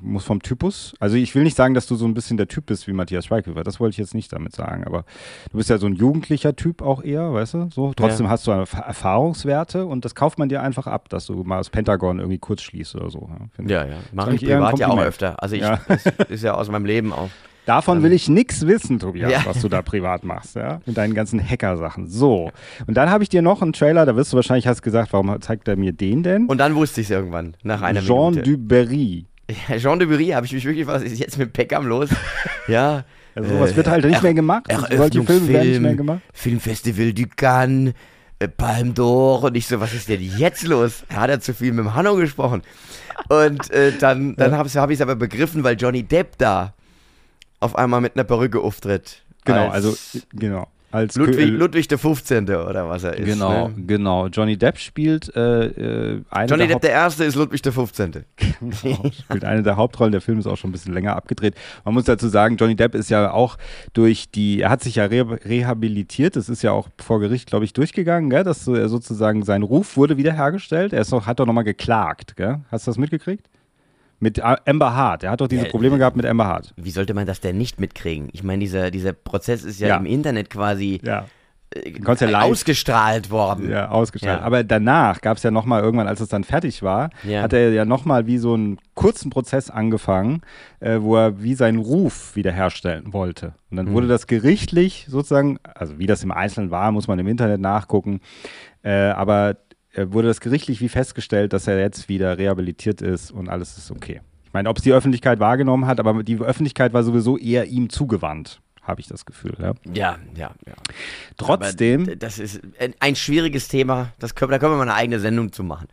muss 0.00 0.24
vom 0.24 0.40
Typus. 0.42 0.94
Also 0.98 1.16
ich 1.16 1.34
will 1.34 1.44
nicht 1.44 1.56
sagen, 1.56 1.74
dass 1.74 1.86
du 1.86 1.94
so 1.94 2.06
ein 2.06 2.14
bisschen 2.14 2.36
der 2.36 2.48
Typ 2.48 2.66
bist 2.66 2.88
wie 2.88 2.92
Matthias 2.92 3.26
Schweighöfer, 3.26 3.62
das 3.64 3.80
wollte 3.80 3.92
ich 3.92 3.98
jetzt 3.98 4.14
nicht 4.14 4.32
damit 4.32 4.54
sagen, 4.54 4.84
aber 4.84 5.04
du 5.52 5.58
bist 5.58 5.68
ja 5.70 5.78
so 5.78 5.86
ein 5.86 5.94
jugendlicher 5.94 6.56
Typ 6.56 6.80
auch 6.82 7.02
eher, 7.02 7.32
weißt 7.32 7.54
du? 7.54 7.68
So, 7.72 7.92
trotzdem 7.94 8.26
Ja. 8.26 8.32
hast 8.32 8.46
du 8.46 8.50
Erf- 8.52 8.80
Erfahrungswerte 8.82 9.84
und 9.86 10.04
das 10.04 10.14
kauft 10.14 10.38
man 10.38 10.48
dir 10.48 10.62
einfach 10.62 10.86
ab, 10.86 11.10
dass 11.10 11.26
du 11.26 11.44
mal 11.44 11.58
das 11.58 11.70
Pentagon 11.70 12.18
irgendwie 12.18 12.38
kurz 12.38 12.62
schließt 12.62 12.96
oder 12.96 13.10
so. 13.10 13.28
Ja. 13.58 13.84
Ja, 13.84 13.86
ja. 13.90 13.96
Mache 14.12 14.34
ich 14.34 14.40
privat 14.44 14.78
ja 14.78 14.88
auch 14.88 14.98
öfter. 14.98 15.40
Also 15.42 15.54
ich, 15.54 15.62
Ja. 15.62 15.78
das 15.86 16.06
ist 16.30 16.42
ja 16.42 16.54
aus 16.54 16.70
meinem 16.70 16.86
Leben 16.86 16.93
auch. 17.12 17.30
Davon 17.66 18.02
will 18.02 18.12
ich 18.12 18.28
nichts 18.28 18.66
wissen, 18.66 18.98
Tobias, 18.98 19.30
Ja. 19.32 19.40
was 19.46 19.62
du 19.62 19.70
da 19.70 19.80
privat 19.80 20.22
machst, 20.22 20.54
ja, 20.54 20.80
mit 20.86 20.96
deinen 20.98 21.14
ganzen 21.14 21.40
Hacker-Sachen. 21.42 22.08
So, 22.08 22.50
und 22.86 22.94
dann 22.94 23.08
habe 23.10 23.22
ich 23.22 23.30
dir 23.30 23.40
noch 23.40 23.62
einen 23.62 23.72
Trailer, 23.72 24.04
da 24.04 24.14
wirst 24.16 24.32
du 24.32 24.36
wahrscheinlich, 24.36 24.66
hast 24.66 24.82
gesagt, 24.82 25.12
warum 25.14 25.40
zeigt 25.40 25.66
er 25.68 25.76
mir 25.76 25.92
den 25.92 26.22
denn? 26.22 26.46
Und 26.46 26.58
dann 26.58 26.74
wusste 26.74 27.00
ich 27.00 27.06
es 27.06 27.10
irgendwann, 27.10 27.56
nach 27.62 27.80
einer 27.80 28.02
Jean 28.02 28.32
Minute. 28.34 28.50
Duberry. 28.50 29.26
Ja, 29.68 29.76
Jean 29.78 29.98
de 29.98 30.08
Bury, 30.08 30.28
habe 30.28 30.46
ich 30.46 30.54
mich 30.54 30.64
wirklich, 30.64 30.86
was 30.86 31.02
ist 31.02 31.18
jetzt 31.18 31.36
mit 31.36 31.52
Peckham 31.52 31.86
los? 31.86 32.08
ja. 32.68 33.04
Also 33.34 33.50
sowas 33.50 33.72
äh, 33.72 33.76
wird 33.76 33.88
halt 33.88 34.04
nicht 34.06 34.16
Er- 34.16 34.22
mehr 34.22 34.32
gemacht. 34.34 34.64
Solche 34.90 35.22
Filme 35.22 35.48
werden 35.48 35.70
nicht 35.70 35.80
mehr 35.82 35.94
gemacht. 35.96 36.20
Filmfestival 36.32 37.12
du 37.12 37.24
Cannes, 37.36 37.92
äh, 38.38 38.48
Palme 38.48 38.92
d'Or 38.92 39.44
und 39.46 39.54
ich 39.56 39.66
so, 39.66 39.80
was 39.80 39.92
ist 39.92 40.08
denn 40.08 40.22
jetzt 40.38 40.66
los? 40.66 41.04
Hat 41.14 41.28
er 41.28 41.40
zu 41.40 41.52
viel 41.52 41.72
mit 41.72 41.84
dem 41.84 41.94
Hanno 41.94 42.14
gesprochen? 42.16 42.62
Und 43.28 43.70
äh, 43.70 43.92
dann, 44.00 44.34
dann 44.36 44.52
habe 44.56 44.68
hab 44.68 44.90
ich 44.90 44.94
es 44.96 45.00
aber 45.02 45.14
begriffen, 45.16 45.62
weil 45.62 45.76
Johnny 45.78 46.02
Depp 46.04 46.38
da 46.38 46.72
auf 47.64 47.76
einmal 47.76 48.00
mit 48.00 48.14
einer 48.16 48.24
Perücke 48.24 48.60
auftritt. 48.60 49.22
Genau, 49.44 49.68
Als 49.68 49.84
also 49.86 50.20
genau. 50.32 50.68
Als 50.90 51.16
Ludwig, 51.16 51.48
Kö- 51.48 51.56
Ludwig 51.56 51.88
der 51.88 51.98
15. 51.98 52.44
oder 52.44 52.88
was 52.88 53.02
er 53.02 53.14
ist. 53.14 53.26
Genau, 53.26 53.66
Ne? 53.66 53.74
genau. 53.84 54.28
Johnny 54.28 54.56
Depp 54.56 54.78
spielt 54.78 55.34
äh, 55.34 55.64
äh, 55.66 56.22
eine 56.30 56.48
Johnny 56.48 56.68
der 56.68 56.74
Depp 56.76 56.82
der 56.82 56.92
Erste 56.92 57.24
ist 57.24 57.34
Ludwig 57.34 57.62
der 57.62 57.72
15. 57.72 58.12
Genau, 58.60 59.10
spielt 59.10 59.44
eine 59.44 59.64
der 59.64 59.76
Hauptrollen. 59.76 60.12
Der 60.12 60.20
Film 60.20 60.38
ist 60.38 60.46
auch 60.46 60.56
schon 60.56 60.70
ein 60.70 60.72
bisschen 60.72 60.94
länger 60.94 61.16
abgedreht. 61.16 61.56
Man 61.84 61.94
muss 61.94 62.04
dazu 62.04 62.28
sagen, 62.28 62.56
Johnny 62.56 62.76
Depp 62.76 62.94
ist 62.94 63.10
ja 63.10 63.32
auch 63.32 63.58
durch 63.92 64.30
die, 64.30 64.60
er 64.60 64.70
hat 64.70 64.82
sich 64.84 64.94
ja 64.94 65.06
re 65.06 65.26
rehabilitiert. 65.44 66.36
Das 66.36 66.48
ist 66.48 66.62
ja 66.62 66.70
auch 66.70 66.88
vor 67.02 67.18
Gericht, 67.18 67.48
glaube 67.48 67.64
ich, 67.64 67.72
durchgegangen, 67.72 68.30
gell? 68.30 68.44
dass 68.44 68.64
so, 68.64 68.74
er 68.76 68.88
sozusagen 68.88 69.42
sein 69.44 69.62
Ruf 69.64 69.96
wurde 69.96 70.16
wiederhergestellt. 70.16 70.92
Er 70.92 71.00
ist 71.00 71.10
noch, 71.10 71.26
hat 71.26 71.40
doch 71.40 71.46
nochmal 71.46 71.64
geklagt. 71.64 72.36
Gell? 72.36 72.60
Hast 72.70 72.86
du 72.86 72.92
das 72.92 72.98
mitgekriegt? 72.98 73.48
Mit 74.20 74.40
Amber 74.40 74.94
Hart. 74.94 75.24
Er 75.24 75.30
hat 75.32 75.40
doch 75.40 75.48
diese 75.48 75.64
Ja, 75.64 75.70
Probleme 75.70 75.98
gehabt 75.98 76.16
mit 76.16 76.24
Amber 76.26 76.46
Hart. 76.46 76.72
Wie 76.76 76.90
sollte 76.90 77.14
man 77.14 77.26
das 77.26 77.40
denn 77.40 77.58
nicht 77.58 77.80
mitkriegen? 77.80 78.28
Ich 78.32 78.42
meine, 78.42 78.60
dieser, 78.60 78.90
dieser 78.90 79.12
Prozess 79.12 79.64
ist 79.64 79.80
ja, 79.80 79.88
Ja. 79.88 79.96
im 79.96 80.06
Internet 80.06 80.48
quasi 80.50 81.00
Ja. 81.04 81.26
äh, 81.74 81.90
konntest 82.00 82.30
ja 82.30 82.40
ausgestrahlt 82.40 83.30
worden. 83.30 83.68
Ja, 83.70 83.88
ausgestrahlt. 83.90 84.40
Ja. 84.40 84.46
Aber 84.46 84.62
danach 84.64 85.20
gab 85.20 85.36
es 85.38 85.42
ja 85.42 85.50
nochmal 85.50 85.82
irgendwann, 85.82 86.06
als 86.08 86.20
es 86.20 86.28
dann 86.28 86.44
fertig 86.44 86.82
war, 86.82 87.10
Ja. 87.24 87.42
hat 87.42 87.52
er 87.52 87.70
ja 87.72 87.84
nochmal 87.84 88.26
wie 88.26 88.38
so 88.38 88.54
einen 88.54 88.78
kurzen 88.94 89.30
Prozess 89.30 89.68
angefangen, 89.70 90.42
äh, 90.80 90.98
wo 91.00 91.16
er 91.16 91.42
wie 91.42 91.54
seinen 91.54 91.78
Ruf 91.80 92.36
wiederherstellen 92.36 93.12
wollte. 93.12 93.54
Und 93.70 93.76
dann 93.78 93.86
Mhm. 93.86 93.92
wurde 93.94 94.06
das 94.06 94.26
gerichtlich 94.28 95.06
sozusagen, 95.08 95.58
also 95.74 95.98
wie 95.98 96.06
das 96.06 96.22
im 96.22 96.30
Einzelnen 96.30 96.70
war, 96.70 96.92
muss 96.92 97.08
man 97.08 97.18
im 97.18 97.26
Internet 97.26 97.60
nachgucken, 97.60 98.20
äh, 98.84 98.92
aber 99.10 99.50
äh, 99.50 99.54
wurde 99.96 100.28
das 100.28 100.40
gerichtlich 100.40 100.80
wie 100.80 100.88
festgestellt, 100.88 101.52
dass 101.52 101.66
er 101.66 101.78
jetzt 101.78 102.08
wieder 102.08 102.38
rehabilitiert 102.38 103.00
ist 103.00 103.30
und 103.30 103.48
alles 103.48 103.76
ist 103.78 103.90
okay. 103.90 104.20
Ich 104.44 104.52
meine, 104.52 104.68
ob 104.68 104.76
es 104.76 104.82
die 104.82 104.92
Öffentlichkeit 104.92 105.40
wahrgenommen 105.40 105.86
hat, 105.86 106.00
aber 106.00 106.22
die 106.22 106.38
Öffentlichkeit 106.38 106.92
war 106.92 107.02
sowieso 107.02 107.36
eher 107.38 107.66
ihm 107.66 107.90
zugewandt, 107.90 108.60
habe 108.82 109.00
ich 109.00 109.08
das 109.08 109.24
Gefühl. 109.26 109.54
Ja. 109.60 109.74
Ja, 109.92 110.18
ja, 110.36 110.50
ja. 110.66 110.74
Trotzdem. 111.36 112.02
Aber 112.02 112.16
das 112.16 112.38
ist 112.38 112.60
ein, 112.78 112.94
ein 113.00 113.16
schwieriges 113.16 113.68
Thema. 113.68 114.12
Das 114.18 114.34
können, 114.34 114.52
da 114.52 114.58
können 114.58 114.72
wir 114.72 114.76
mal 114.76 114.82
eine 114.82 114.94
eigene 114.94 115.20
Sendung 115.20 115.52
zu 115.52 115.64
machen. 115.64 115.88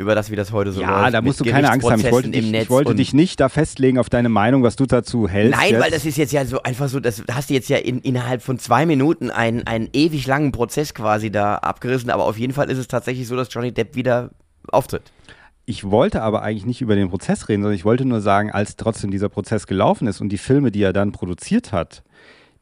Über 0.00 0.14
das, 0.14 0.30
wie 0.30 0.36
das 0.36 0.50
heute 0.50 0.72
so 0.72 0.80
läuft. 0.80 0.92
Ja, 0.92 1.10
da 1.10 1.20
musst 1.20 1.40
du 1.40 1.44
keine 1.44 1.70
Angst 1.70 1.88
haben. 1.90 2.00
Ich 2.00 2.10
wollte, 2.10 2.30
dich, 2.30 2.50
ich 2.54 2.70
wollte 2.70 2.94
dich 2.94 3.12
nicht 3.12 3.38
da 3.38 3.50
festlegen 3.50 3.98
auf 3.98 4.08
deine 4.08 4.30
Meinung, 4.30 4.62
was 4.62 4.74
du 4.74 4.86
dazu 4.86 5.28
hältst. 5.28 5.60
Nein, 5.60 5.72
jetzt. 5.72 5.82
weil 5.82 5.90
das 5.90 6.06
ist 6.06 6.16
jetzt 6.16 6.32
ja 6.32 6.46
so 6.46 6.62
einfach 6.62 6.88
so, 6.88 7.00
das 7.00 7.22
da 7.26 7.34
hast 7.34 7.50
du 7.50 7.54
jetzt 7.54 7.68
ja 7.68 7.76
in, 7.76 7.98
innerhalb 7.98 8.40
von 8.40 8.58
zwei 8.58 8.86
Minuten 8.86 9.30
einen, 9.30 9.66
einen 9.66 9.90
ewig 9.92 10.26
langen 10.26 10.52
Prozess 10.52 10.94
quasi 10.94 11.30
da 11.30 11.56
abgerissen, 11.56 12.08
aber 12.08 12.24
auf 12.24 12.38
jeden 12.38 12.54
Fall 12.54 12.70
ist 12.70 12.78
es 12.78 12.88
tatsächlich 12.88 13.28
so, 13.28 13.36
dass 13.36 13.52
Johnny 13.52 13.72
Depp 13.72 13.94
wieder 13.94 14.30
auftritt. 14.68 15.02
Ich 15.66 15.90
wollte 15.90 16.22
aber 16.22 16.40
eigentlich 16.40 16.64
nicht 16.64 16.80
über 16.80 16.96
den 16.96 17.10
Prozess 17.10 17.50
reden, 17.50 17.62
sondern 17.62 17.76
ich 17.76 17.84
wollte 17.84 18.06
nur 18.06 18.22
sagen, 18.22 18.50
als 18.50 18.76
trotzdem 18.76 19.10
dieser 19.10 19.28
Prozess 19.28 19.66
gelaufen 19.66 20.08
ist 20.08 20.22
und 20.22 20.30
die 20.30 20.38
Filme, 20.38 20.70
die 20.70 20.82
er 20.82 20.94
dann 20.94 21.12
produziert 21.12 21.72
hat, 21.72 22.02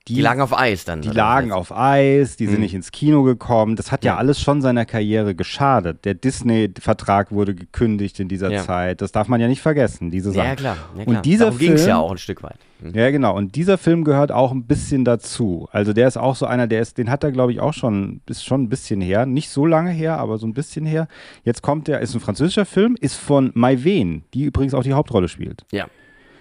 die, 0.09 0.15
Die 0.15 0.21
lagen 0.23 0.41
auf 0.41 0.57
Eis 0.59 0.85
dann. 0.85 1.03
die 1.03 1.09
lagen 1.11 1.53
auf 1.53 1.71
Eis, 1.71 2.37
die 2.37 2.47
sind 2.47 2.57
Mhm. 2.57 2.61
nicht 2.63 2.75
ins 2.75 2.91
Kino 2.91 3.23
gekommen. 3.23 3.77
Das 3.77 3.93
hat 3.93 4.05
ja, 4.05 4.13
Ja. 4.15 4.19
alles 4.19 4.41
schon 4.41 4.61
seiner 4.63 4.85
Karriere 4.85 5.35
geschadet. 5.35 6.05
Der 6.05 6.15
Disney-Vertrag 6.15 7.31
wurde 7.33 7.55
gekündigt 7.55 8.19
in 8.21 8.29
dieser 8.29 8.51
Ja. 8.51 8.63
Zeit. 8.65 9.01
Das 9.01 9.13
darf 9.13 9.29
man 9.29 9.41
ja 9.41 9.49
nicht 9.49 9.61
vergessen, 9.61 10.11
diese 10.11 10.33
Sachen. 10.33 10.49
Ja, 10.49 10.57
klar. 10.57 10.77
Ja, 10.97 11.01
Und 11.05 11.11
klar. 11.13 11.23
dieser 11.23 11.45
Darum 11.47 11.59
ging 11.59 11.73
es 11.73 11.87
ja 11.87 11.99
auch 11.99 12.11
ein 12.11 12.19
Stück 12.19 12.43
weit. 12.43 12.57
Mhm. 12.81 12.95
Ja, 12.95 13.11
genau. 13.11 13.37
Und 13.37 13.55
dieser 13.57 13.77
Film 13.77 14.05
gehört 14.05 14.31
auch 14.33 14.53
ein 14.53 14.65
bisschen 14.65 15.05
dazu. 15.05 15.69
Also 15.73 15.93
der 15.93 16.09
ist 16.09 16.17
auch 16.17 16.37
so 16.37 16.47
einer, 16.47 16.67
der 16.67 16.81
ist, 16.81 16.97
den 16.99 17.11
hat 17.11 17.25
er, 17.25 17.33
glaube 17.33 17.53
ich, 17.53 17.61
auch 17.61 17.75
schon, 17.75 18.21
ist 18.27 18.45
schon 18.45 18.63
ein 18.63 18.69
bisschen 18.69 19.01
her. 19.01 19.27
Nicht 19.27 19.51
so 19.51 19.67
lange 19.67 19.91
her, 19.91 20.19
aber 20.19 20.39
so 20.39 20.47
ein 20.47 20.55
bisschen 20.55 20.87
her. 20.87 21.09
Jetzt 21.45 21.63
kommt 21.63 21.89
der, 21.89 22.01
ist 22.01 22.15
ein 22.15 22.21
französischer 22.21 22.65
Film, 22.65 22.97
ist 23.01 23.17
von 23.17 23.51
Mai 23.55 23.83
Wen, 23.85 24.23
die 24.33 24.45
übrigens 24.45 24.75
auch 24.75 24.83
die 24.85 24.93
Hauptrolle 24.95 25.29
spielt. 25.29 25.65
Ja. 25.73 25.87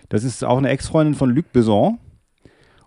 Das 0.09 0.23
ist 0.23 0.43
auch 0.45 0.57
eine 0.57 0.69
Ex-Freundin 0.69 1.15
von 1.15 1.31
Luc 1.31 1.51
Besson. 1.51 1.97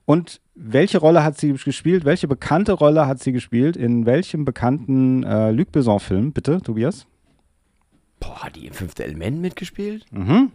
Und 0.07 0.41
welche 0.63 0.99
Rolle 0.99 1.25
hat 1.25 1.39
sie 1.39 1.53
gespielt? 1.55 2.05
Welche 2.05 2.29
bekannte 2.29 2.73
Rolle 2.73 3.07
hat 3.07 3.21
sie 3.23 3.33
gespielt? 3.33 3.77
In 3.77 4.05
welchem 4.07 4.45
bekannten 4.45 5.23
äh, 5.25 5.51
Luc 5.51 5.73
Besson-Film? 5.73 6.33
Bitte, 6.33 6.61
Tobias? 6.61 7.07
Boah, 8.21 8.43
hat 8.45 8.57
die 8.57 8.67
im 8.67 8.75
fünften 8.75 9.03
Element 9.03 9.41
mitgespielt? 9.41 10.05
Mhm. 10.13 10.53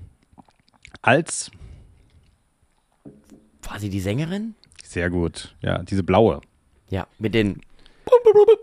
Als, 1.01 1.49
War 3.63 3.79
sie 3.79 3.89
die 3.89 3.99
Sängerin? 3.99 4.55
sehr 4.83 5.09
gut, 5.09 5.55
ja, 5.61 5.79
diese 5.83 6.03
blaue. 6.03 6.41
Ja, 6.89 7.07
mit 7.17 7.33
den. 7.33 7.61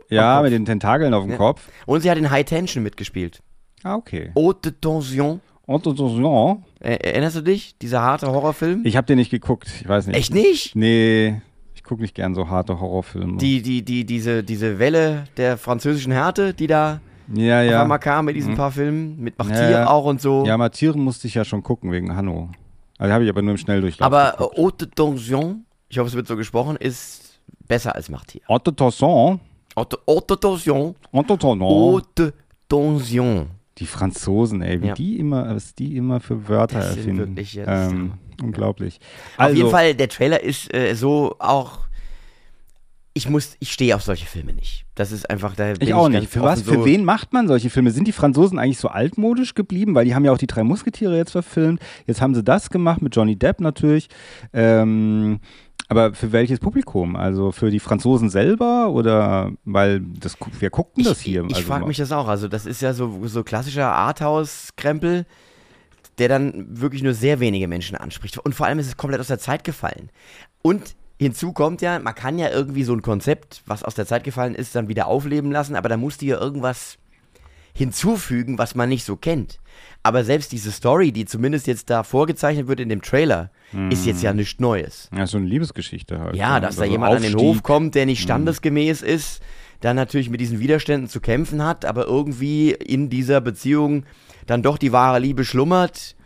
Ja, 0.08 0.40
mit 0.42 0.52
den 0.52 0.64
Tentakeln 0.64 1.12
auf 1.14 1.24
dem 1.24 1.32
Ja. 1.32 1.36
Kopf. 1.36 1.68
Und 1.86 2.00
sie 2.02 2.10
hat 2.10 2.16
in 2.18 2.30
High 2.30 2.44
Tension 2.46 2.82
mitgespielt. 2.84 3.42
Ah, 3.82 3.96
okay. 3.96 4.30
Haute 4.36 4.72
Tension. 4.80 5.40
Und, 5.72 5.86
ja. 6.20 6.56
Äh, 6.80 6.96
erinnerst 6.96 7.36
du 7.36 7.40
dich? 7.42 7.76
Dieser 7.78 8.02
harte 8.02 8.26
Horrorfilm? 8.28 8.82
Ich 8.84 8.96
habe 8.96 9.06
den 9.06 9.18
nicht 9.18 9.30
geguckt. 9.30 9.68
Ich 9.80 9.88
weiß 9.88 10.06
nicht. 10.06 10.16
Echt 10.16 10.34
nicht? 10.34 10.76
Nee, 10.76 11.40
ich 11.74 11.82
gucke 11.84 12.02
nicht 12.02 12.14
gern 12.14 12.34
so 12.34 12.48
harte 12.48 12.80
Horrorfilme. 12.80 13.38
Die, 13.38 13.62
die, 13.62 13.82
die, 13.84 14.04
diese, 14.04 14.42
diese 14.44 14.78
Welle 14.78 15.24
der 15.36 15.56
französischen 15.56 16.12
Härte, 16.12 16.54
die 16.54 16.66
da 16.66 17.00
ja, 17.32 17.62
ja. 17.62 17.82
einmal 17.82 17.98
kam 17.98 18.26
mit 18.26 18.36
diesen 18.36 18.52
Mhm. 18.52 18.56
paar 18.56 18.72
Filmen, 18.72 19.18
mit 19.20 19.38
Martyr 19.38 19.70
ja. 19.70 19.88
auch 19.88 20.04
und 20.04 20.20
so. 20.20 20.44
Ja, 20.44 20.56
Martieren 20.58 21.00
musste 21.00 21.26
ich 21.28 21.34
ja 21.34 21.44
schon 21.44 21.62
gucken 21.62 21.90
wegen 21.92 22.14
Hanno. 22.14 22.50
Also 22.98 23.12
habe 23.14 23.24
ich 23.24 23.30
aber 23.30 23.42
nur 23.42 23.52
im 23.52 23.58
Schnelldurchlauf. 23.58 24.06
Aber 24.06 24.34
äh, 24.34 24.36
geguckt. 24.36 24.58
Haute 24.58 24.90
Tension, 24.90 25.64
ich 25.88 25.98
hoffe, 25.98 26.08
es 26.08 26.14
wird 26.14 26.26
so 26.26 26.36
gesprochen, 26.36 26.76
ist 26.76 27.40
besser 27.66 27.94
als 27.94 28.08
Martyr. 28.08 28.40
Haute 28.48 28.74
Tension. 28.74 29.40
Haute, 29.76 29.98
Haute 30.08 30.38
Tension. 30.38 30.94
Haute 31.12 31.38
Tension. 31.38 31.60
Haute 31.62 32.34
Tension. 32.68 33.46
Die 33.78 33.86
Franzosen, 33.86 34.60
ey, 34.62 34.82
wie 34.82 34.88
Ja. 34.88 34.94
die 34.94 35.18
immer, 35.18 35.54
was 35.54 35.74
die 35.74 35.96
immer 35.96 36.20
für 36.20 36.48
Wörter 36.48 36.78
Das 36.80 36.88
sind 36.94 36.98
erfinden. 36.98 37.18
wirklich 37.36 37.54
jetzt- 37.54 37.68
ähm, 37.68 38.12
Unglaublich. 38.42 38.98
Auf 39.36 39.48
jeden 39.50 39.62
Also, 39.66 39.70
Fall, 39.70 39.94
der 39.94 40.08
Trailer 40.08 40.42
ist 40.42 40.72
äh, 40.74 40.94
so 40.94 41.36
auch. 41.38 41.80
Ich 43.14 43.28
muss, 43.28 43.56
ich 43.60 43.70
stehe 43.72 43.94
auf 43.94 44.02
solche 44.02 44.24
Filme 44.26 44.54
nicht. 44.54 44.86
Das 44.94 45.12
ist 45.12 45.28
einfach, 45.28 45.54
da 45.54 45.72
bin 45.74 45.76
Ich 45.86 45.92
auch 45.92 46.04
ganz 46.10 46.22
nicht. 46.22 46.32
Für 46.32 46.40
was? 46.42 46.60
so, 46.64 46.72
Für 46.72 46.84
wen 46.86 47.04
macht 47.04 47.32
man 47.34 47.46
solche 47.46 47.68
Filme? 47.68 47.90
Sind 47.90 48.08
die 48.08 48.12
Franzosen 48.12 48.58
eigentlich 48.58 48.78
so 48.78 48.88
altmodisch 48.88 49.52
geblieben? 49.54 49.94
Weil 49.94 50.06
die 50.06 50.14
haben 50.14 50.24
ja 50.24 50.32
auch 50.32 50.38
die 50.38 50.46
drei 50.46 50.64
Musketiere 50.64 51.14
jetzt 51.18 51.32
verfilmt. 51.32 51.80
Jetzt 52.06 52.22
haben 52.22 52.34
sie 52.34 52.42
das 52.42 52.70
gemacht 52.70 53.02
mit 53.02 53.14
Johnny 53.14 53.36
Depp 53.36 53.60
natürlich. 53.60 54.08
Ähm, 54.54 55.40
aber 55.88 56.14
für 56.14 56.32
welches 56.32 56.58
Publikum? 56.58 57.16
Also 57.16 57.52
für 57.52 57.70
die 57.70 57.80
Franzosen 57.80 58.30
selber 58.30 58.90
oder 58.90 59.52
weil 59.64 60.00
das 60.00 60.36
wer 60.58 60.70
guckt 60.70 60.96
denn 60.96 61.04
das 61.04 61.18
ich, 61.18 61.24
hier? 61.24 61.44
Ich 61.48 61.56
also, 61.56 61.68
frage 61.68 61.86
mich 61.86 61.96
das 61.96 62.12
auch. 62.12 62.28
Also, 62.28 62.48
das 62.48 62.66
ist 62.66 62.82
ja 62.82 62.94
so, 62.94 63.20
so 63.24 63.42
klassischer 63.42 63.92
Arthouse-Krempel, 63.92 65.26
der 66.18 66.28
dann 66.28 66.66
wirklich 66.68 67.02
nur 67.02 67.14
sehr 67.14 67.40
wenige 67.40 67.68
Menschen 67.68 67.96
anspricht. 67.96 68.38
Und 68.38 68.54
vor 68.54 68.66
allem 68.66 68.78
ist 68.78 68.86
es 68.86 68.96
komplett 68.96 69.20
aus 69.20 69.28
der 69.28 69.38
Zeit 69.38 69.64
gefallen. 69.64 70.10
Und 70.62 70.94
hinzu 71.18 71.52
kommt 71.52 71.82
ja, 71.82 71.98
man 71.98 72.14
kann 72.14 72.38
ja 72.38 72.50
irgendwie 72.50 72.84
so 72.84 72.92
ein 72.92 73.02
Konzept, 73.02 73.62
was 73.66 73.82
aus 73.82 73.94
der 73.94 74.06
Zeit 74.06 74.24
gefallen 74.24 74.54
ist, 74.54 74.74
dann 74.74 74.88
wieder 74.88 75.06
aufleben 75.06 75.50
lassen, 75.50 75.76
aber 75.76 75.88
da 75.88 75.96
musst 75.96 76.22
du 76.22 76.26
ja 76.26 76.38
irgendwas 76.38 76.98
hinzufügen, 77.72 78.58
was 78.58 78.74
man 78.74 78.88
nicht 78.88 79.04
so 79.04 79.16
kennt. 79.16 79.58
Aber 80.02 80.24
selbst 80.24 80.52
diese 80.52 80.72
Story, 80.72 81.12
die 81.12 81.24
zumindest 81.24 81.66
jetzt 81.66 81.88
da 81.88 82.02
vorgezeichnet 82.02 82.68
wird 82.68 82.80
in 82.80 82.88
dem 82.88 83.02
Trailer, 83.02 83.50
ist 83.88 84.04
jetzt 84.04 84.22
ja 84.22 84.34
nichts 84.34 84.60
Neues. 84.60 85.08
Ja, 85.16 85.26
so 85.26 85.38
eine 85.38 85.46
Liebesgeschichte 85.46 86.18
halt. 86.18 86.36
Ja, 86.36 86.60
dass 86.60 86.76
da 86.76 86.84
jemand 86.84 87.16
an 87.16 87.22
den 87.22 87.36
Hof 87.36 87.62
kommt, 87.62 87.94
der 87.94 88.04
nicht 88.04 88.20
standesgemäß 88.20 89.00
ist, 89.00 89.40
dann 89.80 89.96
natürlich 89.96 90.28
mit 90.28 90.40
diesen 90.40 90.60
Widerständen 90.60 91.08
zu 91.08 91.20
kämpfen 91.20 91.64
hat, 91.64 91.84
aber 91.84 92.06
irgendwie 92.06 92.72
in 92.72 93.08
dieser 93.08 93.40
Beziehung 93.40 94.04
dann 94.46 94.62
doch 94.62 94.76
die 94.76 94.92
wahre 94.92 95.18
Liebe 95.18 95.44
schlummert, 95.44 96.16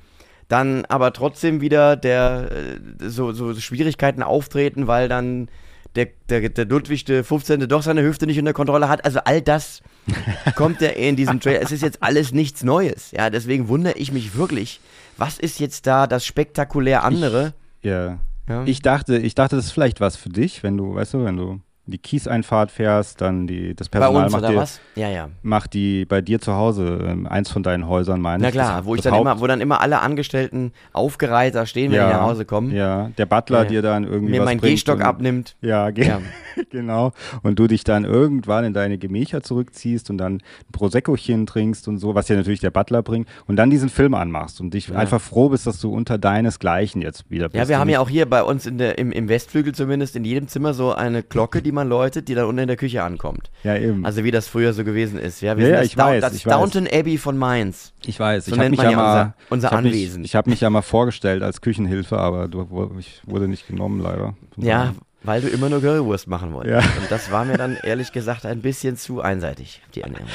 dann 0.49 0.85
aber 0.87 1.13
trotzdem 1.13 1.61
wieder 1.61 1.97
der 1.97 2.51
äh, 2.51 3.09
so, 3.09 3.33
so 3.33 3.55
Schwierigkeiten 3.55 4.23
auftreten, 4.23 4.87
weil 4.87 5.09
dann 5.09 5.49
der, 5.97 6.09
der, 6.29 6.49
der 6.49 6.65
Ludwig 6.67 7.05
der 7.05 7.25
15. 7.25 7.69
doch 7.69 7.83
seine 7.83 8.03
Hüfte 8.03 8.27
nicht 8.27 8.39
unter 8.39 8.53
Kontrolle 8.53 8.89
hat. 8.89 9.05
Also 9.05 9.21
all 9.25 9.43
das 9.43 9.83
kommt 10.55 10.81
ja 10.81 10.91
in 10.91 11.17
diesem 11.17 11.41
Trailer. 11.41 11.63
Es 11.63 11.73
ist 11.73 11.83
jetzt 11.83 12.03
alles 12.03 12.33
nichts 12.33 12.63
Neues. 12.63 13.11
Ja, 13.13 13.31
deswegen 13.31 13.69
wundere 13.69 13.95
ich 13.95 14.13
mich 14.13 14.37
wirklich, 14.37 14.81
was 15.17 15.39
ist 15.39 15.59
jetzt 15.59 15.87
da 15.87 16.07
das 16.07 16.25
spektakulär 16.25 17.03
andere? 17.03 17.55
Ja. 17.83 18.19
Ja. 18.49 18.63
Ich 18.65 18.81
dachte, 18.81 19.19
ich 19.19 19.35
dachte, 19.35 19.57
das 19.57 19.67
ist 19.67 19.73
vielleicht 19.73 20.01
was 20.01 20.17
für 20.17 20.29
dich, 20.29 20.63
wenn 20.63 20.77
du, 20.77 20.95
weißt 20.95 21.15
du, 21.15 21.25
wenn 21.25 21.37
du 21.37 21.61
die 21.87 21.99
Kieseinfahrt 21.99 22.71
fährst, 22.71 23.21
dann 23.21 23.47
die, 23.47 23.75
das 23.75 23.89
Personal 23.89 24.25
uns 24.25 24.33
macht 24.33 24.49
dir? 24.49 24.67
Ja, 24.97 25.09
ja. 25.09 25.29
macht 25.43 25.73
die 25.75 26.05
bei 26.05 26.21
dir 26.21 26.41
zu 26.41 26.55
Hause 26.55 26.99
ähm, 27.07 27.27
eins 27.27 27.51
von 27.51 27.63
deinen 27.63 27.87
Häusern, 27.89 28.21
meine 28.21 28.43
Na 28.43 28.51
klar, 28.51 28.79
Das- 28.79 28.87
wo 28.87 28.95
ich 28.95 29.03
dann 29.03 29.13
Haupt- 29.13 29.21
immer, 29.23 29.41
wo 29.41 29.47
dann 29.47 29.61
immer 29.61 29.81
alle 29.81 30.01
Angestellten 30.01 30.73
aufgereiht 30.93 31.55
da 31.55 31.65
stehen, 31.67 31.93
wenn 31.93 31.99
ja, 31.99 32.07
die 32.09 32.13
nach 32.15 32.23
Hause 32.23 32.45
kommen, 32.45 32.73
Ja, 32.75 33.11
der 33.19 33.27
Butler 33.27 33.65
dir 33.65 33.83
dann 33.83 34.05
irgendwie 34.05 34.33
mir 34.33 34.41
was 34.41 34.47
meinen 34.47 34.61
Gehstock 34.61 35.01
abnimmt. 35.01 35.57
Ja, 35.61 35.91
ge 35.91 36.11
genau. 36.71 37.13
Und 37.43 37.59
du 37.59 37.67
dich 37.67 37.85
dann 37.85 38.05
irgendwann 38.05 38.65
in 38.65 38.73
deine 38.73 38.99
Gemächer 38.99 39.43
zurückziehst 39.43 40.11
und 40.11 40.19
dann 40.19 40.35
ein 40.37 40.43
Proseccochen 40.73 41.47
trinkst 41.47 41.89
und 41.89 41.99
so, 41.99 42.15
was 42.15 42.27
dir 42.27 42.37
natürlich 42.37 42.61
der 42.61 42.71
Butler 42.71 43.03
bringt 43.03 43.29
und 43.47 43.57
dann 43.57 43.71
diesen 43.71 43.89
Film 43.89 44.15
anmachst 44.15 44.61
und 44.61 44.75
dich 44.75 44.95
einfach 44.95 45.21
froh 45.21 45.49
bist, 45.51 45.67
dass 45.67 45.81
du 45.81 45.93
unter 45.93 46.19
deinesgleichen 46.19 47.03
jetzt 47.03 47.31
wieder 47.31 47.49
bist. 47.49 47.57
Ja, 47.57 47.69
wir 47.69 47.79
haben 47.79 47.89
ja 47.89 48.01
auch 48.01 48.09
hier 48.09 48.27
bei 48.29 48.43
uns 48.43 48.67
in 48.67 48.79
der, 48.79 48.99
im, 48.99 49.13
im 49.13 49.29
Westflügel 49.29 49.75
zumindest 49.75 50.17
in 50.17 50.25
jedem 50.25 50.49
Zimmer 50.49 50.75
so 50.75 50.93
eine 50.93 51.23
Glocke, 51.23 51.63
die 51.63 51.73
man 51.77 51.89
läutet, 51.89 52.27
die 52.29 52.35
dann 52.35 52.47
unten 52.47 52.59
in 52.63 52.67
der 52.67 52.77
Küche 52.77 53.05
ankommt. 53.05 53.51
Ja, 53.63 53.77
eben. 53.77 54.05
Also 54.05 54.25
wie 54.25 54.33
das 54.33 54.49
früher 54.49 54.73
so 54.73 54.83
gewesen 54.83 55.19
ist. 55.21 55.41
Ja, 55.43 55.57
wir 55.57 55.63
Ja, 55.69 55.69
sind 55.69 55.75
ja, 55.75 55.81
das, 55.81 55.87
ich 55.87 55.97
weiß, 55.97 56.43
das. 56.43 56.59
Downton 56.59 56.89
Abbey 56.93 57.17
von 57.19 57.37
Mainz. 57.37 57.93
Ich 58.05 58.19
weiß, 58.19 58.47
So 58.47 58.53
ich 58.53 58.59
habe 58.59 58.71
mich 58.71 58.81
ja 58.81 58.91
ja 58.91 58.97
mal, 58.97 59.21
unser- 59.23 59.35
unser 59.51 59.69
ich 59.69 59.75
Anwesen. 59.75 60.23
Mich, 60.23 60.31
ich 60.33 60.37
habe 60.37 60.51
mich 60.51 60.61
ja 60.61 60.69
mal 60.71 60.83
vorgestellt 60.83 61.43
als 61.45 61.61
Küchenhilfe, 61.61 62.19
aber 62.19 62.49
du, 62.49 62.91
ich 62.99 63.21
wurde 63.25 63.47
nicht 63.47 63.69
genommen 63.69 64.01
leider. 64.01 64.35
Ja, 64.57 64.93
weil 65.23 65.41
du 65.43 65.49
immer 65.49 65.69
nur 65.69 65.81
Currywurst 65.81 66.27
machen 66.27 66.53
wolltest. 66.53 66.85
Ja. 66.85 67.01
Und 67.01 67.11
das 67.11 67.31
war 67.31 67.45
mir 67.45 67.57
dann 67.59 67.77
ehrlich 67.83 68.13
gesagt 68.13 68.45
ein 68.47 68.61
bisschen 68.63 68.97
zu 68.97 69.21
einseitig, 69.21 69.83
die 69.95 70.01
Ernährung. 70.01 70.27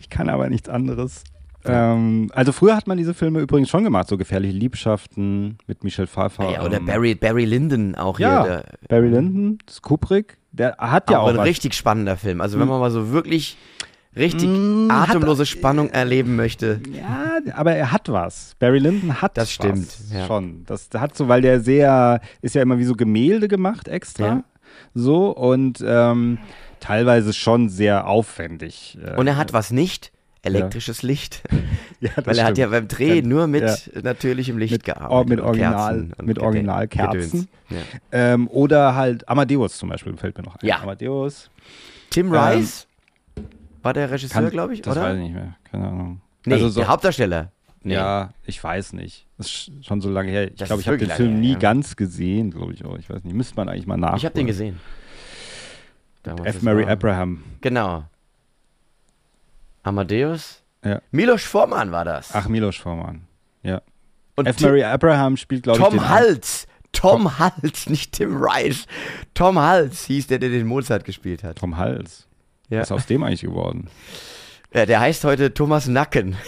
Ich 0.00 0.10
kann 0.10 0.28
aber 0.28 0.48
nichts 0.50 0.68
anderes. 0.68 1.24
Ähm, 1.62 2.30
also 2.34 2.52
früher 2.52 2.74
hat 2.74 2.86
man 2.86 2.96
diese 2.96 3.12
Filme 3.12 3.40
übrigens 3.40 3.68
schon 3.68 3.84
gemacht, 3.84 4.08
so 4.08 4.16
gefährliche 4.16 4.54
Liebschaften 4.56 5.58
mit 5.66 5.84
Michelle 5.84 6.08
Pfeiffer. 6.08 6.50
Ja, 6.50 6.62
oder 6.64 6.78
ähm, 6.78 6.86
Barry, 6.86 7.14
Barry 7.14 7.44
Lyndon 7.44 7.94
auch 7.96 8.18
Ja, 8.18 8.44
hier. 8.44 8.64
Barry 8.88 9.08
Lyndon, 9.08 9.58
das 9.66 9.82
Kubrick, 9.82 10.38
der 10.52 10.76
hat 10.78 11.10
ja 11.10 11.18
auch 11.18 11.24
auch, 11.24 11.28
ein 11.30 11.36
was. 11.38 11.46
richtig 11.46 11.74
spannender 11.74 12.16
Film. 12.16 12.40
Also 12.40 12.58
wenn 12.58 12.68
man 12.68 12.80
mal 12.80 12.90
so 12.90 13.10
wirklich 13.12 13.56
richtig 14.16 14.48
Mm, 14.48 14.90
hat- 14.90 15.10
atemlose 15.10 15.46
Spannung 15.46 15.90
erleben 15.90 16.34
möchte. 16.36 16.80
Ja, 16.92 17.38
aber 17.54 17.72
er 17.74 17.92
hat 17.92 18.08
was. 18.10 18.56
Barry 18.58 18.78
Lyndon 18.80 19.22
hat 19.22 19.36
Das 19.38 19.52
stimmt, 19.52 19.88
ja. 20.12 20.26
Schon. 20.26 20.64
Das 20.66 20.88
hat 20.96 21.16
so, 21.16 21.28
weil 21.28 21.42
der 21.42 21.60
sehr, 21.60 22.20
ist 22.42 22.54
ja 22.56 22.62
immer 22.62 22.78
wie 22.78 22.84
so 22.84 22.94
Gemälde 22.94 23.46
gemacht 23.46 23.86
extra. 23.88 24.26
Ja. 24.26 24.44
So 24.94 25.30
und 25.30 25.82
ähm, 25.86 26.38
teilweise 26.80 27.32
schon 27.32 27.68
sehr 27.68 28.06
aufwendig. 28.08 28.98
äh, 29.04 29.14
Und 29.16 29.26
er 29.28 29.36
hat 29.36 29.52
was 29.52 29.70
nicht, 29.70 30.10
elektrisches 30.42 31.02
Licht. 31.02 31.42
ja, 32.00 32.10
das 32.16 32.26
Weil 32.26 32.38
er 32.38 32.44
hat 32.46 32.58
ja 32.58 32.66
stimmt. 32.68 32.70
beim 32.72 32.88
Dreh 32.88 33.22
nur 33.22 33.46
mit 33.46 33.62
Ja. 33.62 33.76
natürlichem 34.02 34.58
Licht 34.58 34.72
Mit- 34.72 34.84
gearbeitet. 34.84 35.10
oh, 35.12 35.24
mit 35.28 35.40
Original- 35.40 36.08
mit 36.22 36.38
Originalkerzen. 36.38 37.48
Ja. 37.68 37.76
Ähm, 38.12 38.48
oder 38.48 38.94
halt 38.94 39.28
Amadeus 39.28 39.76
zum 39.78 39.88
Beispiel, 39.90 40.16
fällt 40.16 40.36
mir 40.38 40.44
noch 40.44 40.56
ein. 40.56 40.66
Ja. 40.66 40.80
Amadeus. 40.82 41.50
Tim 42.10 42.28
Ähm, 42.28 42.34
Rice 42.34 42.86
war 43.82 43.92
der 43.92 44.10
Regisseur, 44.10 44.50
glaube 44.50 44.74
ich, 44.74 44.82
das 44.82 44.92
oder? 44.96 45.04
weiß 45.06 45.16
ich 45.16 45.22
nicht 45.22 45.34
mehr. 45.34 45.56
Keine 45.70 45.88
Ahnung. 45.88 46.20
Nee, 46.46 46.54
also 46.54 46.68
so, 46.68 46.80
der 46.80 46.88
Hauptdarsteller. 46.88 47.52
Nee. 47.82 47.94
Ja, 47.94 48.30
ich 48.44 48.62
weiß 48.62 48.92
nicht. 48.94 49.26
Das 49.38 49.46
ist 49.46 49.70
schon 49.86 50.00
so 50.02 50.10
lange 50.10 50.30
her. 50.30 50.48
Ich 50.50 50.56
Das 50.56 50.68
glaube, 50.68 50.82
ich 50.82 50.88
habe 50.88 50.98
den 50.98 51.08
Film 51.10 51.40
nie 51.40 51.46
her, 51.48 51.52
ja. 51.54 51.58
ganz 51.60 51.96
gesehen, 51.96 52.50
glaube 52.50 52.74
ich 52.74 52.84
auch. 52.84 52.98
Ich 52.98 53.08
weiß 53.08 53.24
nicht. 53.24 53.34
Müsste 53.34 53.56
man 53.56 53.68
eigentlich 53.70 53.86
mal 53.86 53.96
nachholen. 53.96 54.18
Ich 54.18 54.24
habe 54.26 54.34
den 54.34 54.46
gesehen. 54.46 54.78
F. 56.24 56.34
das 56.44 56.60
Mary 56.62 56.84
Abraham. 56.84 57.42
Genau. 57.62 58.04
Amadeus? 59.82 60.62
Ja. 60.84 61.00
Milos 61.10 61.42
Forman 61.44 61.92
war 61.92 62.04
das. 62.04 62.30
Ach, 62.34 62.48
Milos 62.48 62.76
Forman. 62.76 63.26
Ja. 63.62 63.82
und 64.36 64.46
F. 64.46 64.60
Mary 64.60 64.82
Abraham 64.84 65.36
spielt, 65.36 65.64
glaube 65.64 65.78
ich, 65.78 65.84
Tom 65.84 66.08
Hals. 66.08 66.66
Tom 66.92 67.38
Hals, 67.38 67.86
nicht 67.88 68.12
Tim 68.12 68.42
Rice. 68.42 68.86
Tom 69.34 69.58
Hals 69.58 70.04
hieß 70.06 70.26
der, 70.28 70.38
der 70.38 70.48
den 70.48 70.66
Mozart 70.66 71.04
gespielt 71.04 71.44
hat. 71.44 71.58
Tom 71.58 71.76
Hals. 71.76 72.26
Ja. 72.68 72.80
Was 72.80 72.88
ist 72.88 72.92
aus 72.92 73.06
dem 73.06 73.22
eigentlich 73.22 73.42
geworden? 73.42 73.88
ja 74.72 74.86
der 74.86 75.00
heißt 75.00 75.24
heute 75.24 75.52
Thomas 75.52 75.88
Nacken. 75.88 76.36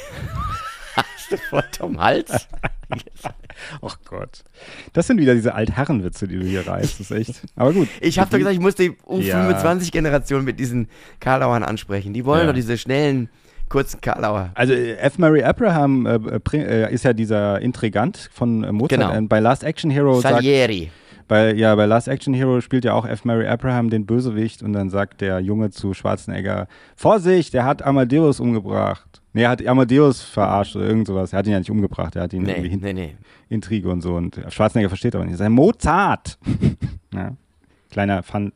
Vor 1.39 1.63
Tom 1.73 2.01
Hals? 2.01 2.49
Ach 3.83 3.97
Gott. 4.09 4.45
Das 4.93 5.07
sind 5.07 5.19
wieder 5.19 5.35
diese 5.35 5.55
Altherrenwitze, 5.55 6.27
die 6.29 6.39
du 6.39 6.45
hier 6.45 6.67
reißt. 6.67 7.01
Das 7.01 7.11
ist 7.11 7.11
echt. 7.11 7.43
Aber 7.57 7.73
gut. 7.73 7.89
Ich 8.01 8.19
habe 8.19 8.31
doch 8.31 8.39
gesagt, 8.39 8.55
ich 8.55 8.61
muss 8.61 8.75
die 8.75 8.95
Ja. 9.21 9.49
U25-Generation 9.51 10.45
mit 10.45 10.59
diesen 10.61 10.89
Karlauern 11.21 11.63
ansprechen. 11.63 12.13
Die 12.13 12.25
wollen 12.25 12.41
Ja. 12.43 12.47
doch 12.49 12.55
diese 12.55 12.77
schnellen, 12.77 13.29
kurzen 13.69 14.01
Karlauer. 14.01 14.51
Also 14.55 14.75
äh, 14.75 14.97
F. 14.97 15.19
Mary 15.19 15.43
Abraham 15.43 16.07
äh, 16.07 16.17
äh, 16.57 16.85
äh, 16.85 16.93
ist 16.95 17.05
ja 17.05 17.13
dieser 17.13 17.61
Intrigant 17.61 18.29
von 18.33 18.61
Mozart. 18.75 19.01
Genau. 19.01 19.15
Äh, 19.15 19.23
bei 19.23 19.41
Last 19.41 19.65
Action 19.65 19.91
Hero 19.91 20.21
sagt, 20.21 20.35
Salieri. 20.37 20.91
bei, 21.29 21.55
ja, 21.55 21.75
bei 21.75 21.87
Last 21.87 22.09
Action 22.09 22.35
Hero 22.35 22.61
spielt 22.61 22.85
ja 22.85 22.93
auch 22.93 23.07
F. 23.07 23.25
Mary 23.25 23.47
Abraham 23.47 23.89
den 23.89 24.05
Bösewicht 24.05 24.63
und 24.63 24.75
dann 24.75 24.91
sagt 24.91 25.21
der 25.23 25.41
Junge 25.41 25.71
zu 25.71 25.95
Schwarzenegger, 25.95 26.67
Vorsicht, 26.97 27.55
der 27.55 27.65
hat 27.65 27.83
Amadeus 27.83 28.41
umgebracht. 28.41 29.22
Nee, 29.35 29.43
er 29.45 29.51
hat 29.51 29.67
Amadeus 29.67 30.21
verarscht 30.23 30.77
oder 30.77 30.87
irgend 30.87 31.07
sowas. 31.07 31.33
Er 31.33 31.39
hat 31.39 31.47
ihn 31.47 31.53
ja 31.53 31.59
nicht 31.59 31.71
umgebracht, 31.71 32.17
er 32.17 32.23
hat 32.23 32.33
ihn 32.35 32.45
irgendwie 32.47 32.63
Nee, 32.65 32.69
hin 32.71 32.81
nee, 32.83 32.93
nee. 32.93 33.17
Intrige 33.49 33.89
und 33.91 34.03
so. 34.03 34.15
Und 34.15 34.41
Schwarzenegger 34.49 34.89
versteht 34.91 35.15
aber 35.15 35.25
nicht. 35.25 35.35
Er 35.35 35.39
sagt, 35.39 35.51
Mozart! 35.51 36.39
ja. 37.15 37.33
Kleiner 37.91 38.23
Fun. 38.23 38.53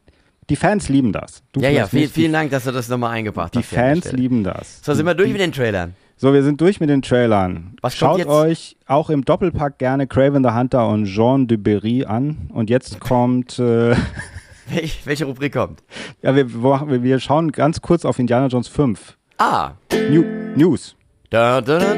Die 0.49 0.57
Fans 0.57 0.89
lieben 0.89 1.12
das. 1.12 1.43
Du 1.53 1.61
Ja, 1.61 1.70
ja, 1.70 1.87
viel, 1.87 2.09
vielen 2.09 2.33
Dank, 2.33 2.51
dass 2.51 2.64
du 2.64 2.72
das 2.72 2.89
nochmal 2.89 3.12
eingebracht 3.12 3.55
Die 3.55 3.59
hast. 3.59 3.72
der 3.72 3.79
Fans 3.81 4.12
lieben 4.12 4.45
das. 4.45 4.81
So, 4.83 4.95
sind 4.95 5.05
wir 5.07 5.14
durch 5.14 5.33
mit 5.33 5.41
den 5.41 5.51
Trailern. 5.53 5.95
So, 6.18 6.33
wir 6.33 6.43
sind 6.43 6.61
durch 6.61 6.79
mit 6.81 6.89
den 6.89 7.03
Trailern. 7.03 7.77
Was 7.83 7.95
Schaut 7.97 8.18
jetzt? 8.18 8.29
euch 8.29 8.77
auch 8.87 9.11
im 9.11 9.24
Doppelpack 9.24 9.79
gerne 9.79 10.07
Craven 10.07 10.45
the 10.45 10.51
Hunter 10.51 10.89
und 10.89 11.07
Jean 11.07 11.47
de 11.49 11.57
Berry 11.59 12.05
an. 12.05 12.49
Und 12.55 12.70
jetzt 12.70 13.01
kommt, 13.01 13.59
äh, 13.59 13.97
Welch, 14.68 15.01
welche 15.05 15.24
Rubrik 15.24 15.53
kommt? 15.55 15.83
ja, 16.22 16.35
wir, 16.37 16.53
wir 16.55 17.03
wir 17.03 17.18
schauen 17.20 17.51
ganz 17.53 17.81
kurz 17.83 18.05
auf 18.05 18.18
Indiana 18.18 18.47
Jones 18.47 18.68
5. 18.68 19.16
Ah. 19.39 19.72
New, 20.11 20.22
News. 20.57 20.95
Da, 21.31 21.61
da, 21.61 21.79
da, 21.79 21.95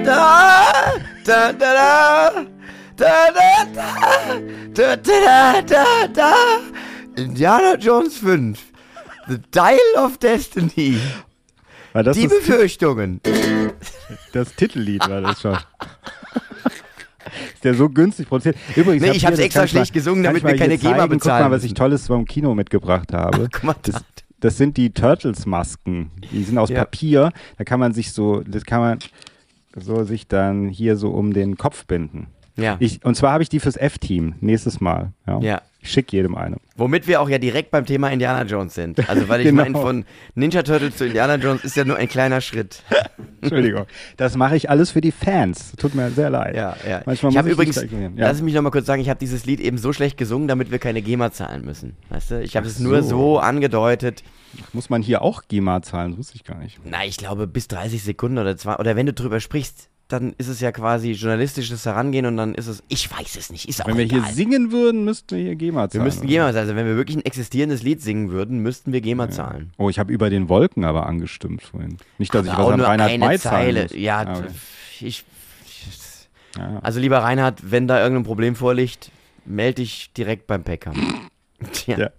da, 1.25 1.53
da, 1.53 1.53
da, 1.53 2.33
da, 2.97 3.31
da, 3.33 3.33
da, 4.75 4.97
da, 4.97 4.97
da, 4.97 5.63
da, 5.63 6.07
da. 6.09 6.33
Indiana 7.17 7.77
Jones 7.77 8.17
5. 8.19 8.59
The 9.29 9.39
Dial 9.53 9.79
of 10.05 10.19
Destiny. 10.19 10.99
Das 11.93 12.17
Die 12.17 12.27
Befürchtungen. 12.29 13.21
das 14.33 14.55
Titellied, 14.55 15.09
war 15.09 15.21
das 15.21 15.41
schon. 15.41 15.57
Ist 17.55 17.65
der 17.65 17.75
so 17.75 17.89
günstig 17.89 18.29
produziert? 18.29 18.57
Übrigens, 18.77 19.03
Nee, 19.03 19.09
hab 19.11 19.17
ich 19.17 19.27
hab's 19.27 19.39
extra 19.39 19.63
mal- 19.63 19.69
schlecht 19.69 19.93
gesungen, 19.93 20.23
damit 20.25 20.45
wir 20.45 20.57
keine 20.57 20.79
GEMA 20.79 21.07
bezahlen 21.07 21.43
Guck 21.43 21.51
mal, 21.51 21.57
was 21.57 21.65
ich. 21.65 21.75
Tolles 21.75 22.07
vom 22.07 22.25
Kino 22.25 22.55
mitgebracht 22.55 23.13
habe. 23.13 23.49
Guck 23.53 23.65
mal, 23.65 23.75
Das, 23.83 23.95
da. 23.97 24.01
Das 24.41 24.57
sind 24.57 24.77
die 24.77 24.91
Turtles-Masken. 24.91 26.11
Die 26.33 26.43
sind 26.45 26.59
aus 26.59 26.69
Ja. 26.71 26.79
Papier. 26.81 27.33
Da 27.57 27.65
kann 27.65 27.81
man 27.81 27.93
sich 27.93 28.13
so, 28.13 28.43
das 28.43 28.65
kann 28.65 28.81
man 28.81 28.99
so 29.77 30.05
sich 30.05 30.27
dann 30.29 30.69
hier 30.69 30.97
so 30.97 31.11
um 31.11 31.33
den 31.33 31.57
Kopf 31.57 31.87
binden. 31.87 32.29
Ja. 32.59 32.77
Ich, 32.81 33.05
und 33.05 33.15
zwar 33.15 33.33
habe 33.33 33.43
ich 33.43 33.49
die 33.49 33.61
fürs 33.61 33.77
F-Team 33.77 34.35
nächstes 34.41 34.81
Mal. 34.81 35.13
Ja. 35.27 35.41
Ja. 35.41 35.63
Ich 35.81 35.93
schicke 35.93 36.17
jedem 36.17 36.35
eine. 36.35 36.57
Womit 36.77 37.07
wir 37.07 37.21
auch 37.21 37.29
ja 37.29 37.39
direkt 37.39 37.71
beim 37.71 37.87
Thema 37.87 38.09
Indiana 38.11 38.43
Jones 38.43 38.75
sind. 38.75 39.09
Also, 39.09 39.29
weil 39.29 39.41
ich 39.43 39.47
Genau. 39.51 39.63
meine, 39.63 39.79
von 39.79 40.05
Ninja 40.35 40.65
Turtles 40.65 40.97
zu 40.97 41.07
Indiana 41.07 41.37
Jones 41.37 41.63
ist 41.63 41.77
ja 41.77 41.85
nur 41.85 41.97
ein 41.97 42.09
kleiner 42.09 42.41
Schritt. 42.41 42.83
Entschuldigung. 43.41 43.87
Das 44.17 44.37
mache 44.37 44.57
ich 44.57 44.69
alles 44.71 44.91
für 44.91 45.01
die 45.01 45.13
Fans. 45.13 45.73
Tut 45.77 45.95
mir 45.95 46.11
sehr 46.11 46.31
leid. 46.31 46.57
Ja, 46.57 46.77
ja. 46.87 47.03
Manchmal 47.07 47.31
ich 47.31 47.39
habe 47.39 47.49
muss 47.49 47.55
übrigens. 47.55 47.77
Ja. 47.77 48.11
lass 48.17 48.43
mich 48.43 48.55
noch 48.55 48.63
mal 48.63 48.71
kurz 48.71 48.87
sagen, 48.87 49.01
ich 49.01 49.09
habe 49.09 49.21
dieses 49.21 49.47
Lied 49.47 49.61
eben 49.61 49.79
so 49.79 49.93
schlecht 49.93 50.19
gesungen, 50.19 50.49
damit 50.49 50.73
wir 50.73 50.81
keine 50.81 51.01
GEMA 51.01 51.31
zahlen 51.31 51.65
müssen. 51.65 51.97
Weißt 52.11 52.33
du? 52.33 52.43
Ich 52.43 52.57
habe 52.57 52.67
es 52.67 52.81
nur 52.81 53.03
so. 53.03 53.09
so 53.09 53.39
angedeutet. 53.39 54.25
Muss 54.73 54.91
man 54.91 55.01
hier 55.01 55.23
auch 55.23 55.43
GEMA 55.47 55.83
zahlen? 55.83 56.11
Das 56.11 56.19
wusste 56.19 56.35
ich 56.37 56.45
gar 56.45 56.59
nicht. 56.59 56.81
Na, 56.85 57.05
ich 57.05 57.19
glaube, 57.19 57.47
bis 57.47 57.69
30 57.69 58.03
Sekunden 58.03 58.39
oder 58.39 58.57
zwei. 58.57 58.77
Oder 58.77 58.97
wenn 58.97 59.07
du 59.07 59.13
drüber 59.13 59.39
sprichst, 59.39 59.89
dann 60.09 60.35
ist 60.39 60.49
es 60.49 60.61
ja 60.61 60.73
quasi 60.73 61.13
journalistisches 61.13 61.85
Herangehen 61.85 62.25
und 62.27 62.37
dann 62.39 62.55
ist 62.55 62.67
es. 62.67 62.83
Ich 62.89 63.11
weiß 63.11 63.37
es 63.37 63.51
nicht. 63.51 63.69
Ist 63.69 63.83
auch 63.83 63.87
Wenn 63.89 63.99
wir 63.99 64.05
egal. 64.07 64.25
hier 64.25 64.33
singen 64.33 64.73
würden, 64.73 65.05
müssten 65.05 65.37
wir 65.37 65.43
hier 65.45 65.55
GEMA 65.55 65.83
wir 65.85 65.91
zahlen. 65.91 66.05
müssten 66.05 66.21
oder? 66.21 66.29
GEMA 66.29 66.45
zahlen. 66.47 66.57
Also, 66.57 66.77
wenn 66.77 66.87
wir 66.87 66.97
wirklich 66.97 67.17
ein 67.19 67.25
existierendes 67.27 67.83
Lied 67.83 68.01
singen 68.03 68.31
würden, 68.31 68.61
müssten 68.61 68.93
wir 68.93 69.01
GEMA 69.03 69.29
zahlen. 69.31 69.73
Oh, 69.77 69.91
ich 69.91 69.99
habe 69.99 70.11
über 70.13 70.31
den 70.31 70.49
Wolken 70.49 70.85
aber 70.85 71.07
angestimmt 71.07 71.63
vorhin. 71.63 71.99
Nicht, 72.17 72.35
dass 72.35 72.47
ich 72.47 72.53
Aber 72.53 72.59
was 72.63 72.67
auch 72.69 72.73
an 72.73 72.79
nur 72.79 72.87
Reinhard 72.89 73.11
eine 73.11 73.25
May 73.27 73.39
Zeile. 73.39 73.83
muss. 73.83 73.93
Ja, 73.95 74.19
Ah, 74.23 74.39
okay. 74.39 74.47
ich. 75.01 75.25
Ja. 76.57 76.79
Also, 76.83 77.01
lieber 77.01 77.19
Reinhard, 77.19 77.71
wenn 77.71 77.87
da 77.87 78.01
irgendein 78.03 78.25
Problem 78.25 78.57
vorliegt, 78.57 79.11
melde 79.45 79.83
dich 79.83 80.13
direkt 80.15 80.47
beim 80.47 80.63
Bäcker. 80.63 80.93
Tja. 81.73 81.99
Ja. 81.99 82.11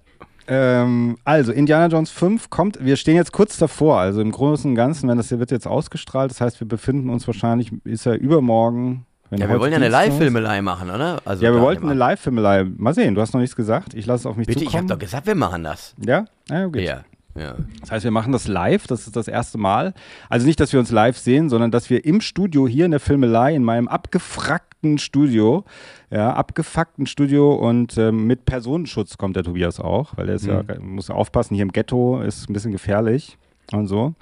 Ähm, 0.50 1.18
also, 1.24 1.52
Indiana 1.52 1.88
Jones 1.88 2.10
5 2.12 2.50
kommt, 2.50 2.84
wir 2.84 2.96
stehen 2.98 3.16
jetzt 3.16 3.32
kurz 3.32 3.58
davor, 3.58 4.00
also 4.00 4.20
im 4.22 4.32
Großen 4.32 4.72
und 4.72 4.76
Ganzen, 4.76 5.08
wenn 5.10 5.18
das 5.18 5.30
hier 5.30 5.40
wird 5.40 5.52
jetzt 5.52 5.68
ausgestrahlt, 5.68 6.32
das 6.32 6.42
heißt, 6.42 6.60
wir 6.60 6.68
befinden 6.68 7.10
uns 7.10 7.28
wahrscheinlich, 7.28 7.72
ist 7.84 8.06
ja 8.06 8.16
übermorgen. 8.16 9.06
wenn 9.30 9.40
Ja, 9.40 9.48
wir 9.50 9.60
wollen 9.60 9.72
ja 9.72 9.78
eine. 9.78 9.90
Live-Filmelei 9.90 10.62
machen, 10.62 10.90
oder? 10.90 11.20
Also 11.26 11.46
Ja, 11.46 11.54
wir 11.54 11.62
wollten 11.62 11.86
eine 11.86 11.94
Live-Filmelei. 11.94 12.66
Mal 12.78 12.94
sehen, 12.96 13.14
du 13.16 13.22
hast 13.22 13.34
noch 13.34 13.42
nichts 13.42 13.56
gesagt. 13.56 13.94
Ich 13.94 14.06
lasse 14.08 14.22
es 14.24 14.26
auf 14.26 14.36
mich 14.38 14.48
Bitte, 14.48 14.60
ich 14.64 14.66
zukommen. 14.72 14.90
habe 14.90 15.00
doch 15.00 15.06
gesagt, 15.06 15.28
wir 15.28 15.36
machen 15.36 15.64
das. 15.64 15.94
ja? 16.04 16.26
Ja, 16.50 16.66
okay. 16.66 16.84
Ja. 16.84 17.04
ja. 17.40 17.56
Das 17.82 17.92
heißt, 17.92 18.04
wir 18.04 18.12
machen 18.12 18.32
das 18.32 18.48
live, 18.48 18.88
das 18.88 19.06
ist 19.06 19.16
das 19.16 19.28
erste 19.28 19.58
Mal. 19.60 19.94
Also 20.30 20.48
nicht, 20.48 20.60
dass 20.60 20.74
wir 20.74 20.80
uns 20.80 20.90
live 20.92 21.18
sehen, 21.18 21.50
sondern 21.50 21.70
dass 21.70 21.90
wir 21.92 22.06
im 22.06 22.22
Studio 22.22 22.68
hier 22.68 22.86
in 22.86 22.92
der 22.92 23.00
Filmelei, 23.00 23.54
in 23.56 23.64
meinem 23.64 23.88
abgefrackten 23.88 24.69
Studio, 24.98 25.64
ja, 26.10 26.34
abgefuckten 26.34 27.06
Studio 27.06 27.54
und 27.54 27.98
ähm, 27.98 28.26
mit 28.28 28.46
Personenschutz 28.46 29.18
kommt 29.18 29.36
der 29.36 29.44
Tobias 29.44 29.80
auch, 29.80 30.18
weil 30.18 30.30
er 30.30 30.36
ist 30.36 30.46
ja, 30.46 30.64
muss 30.80 31.10
ja 31.10 31.16
aufpassen, 31.16 31.56
hier 31.56 31.64
im 31.64 31.72
Ghetto 31.72 32.22
ist 32.22 32.50
ein 32.50 32.54
bisschen 32.54 32.72
gefährlich 32.72 33.38
und 33.72 33.88
so. 33.88 34.14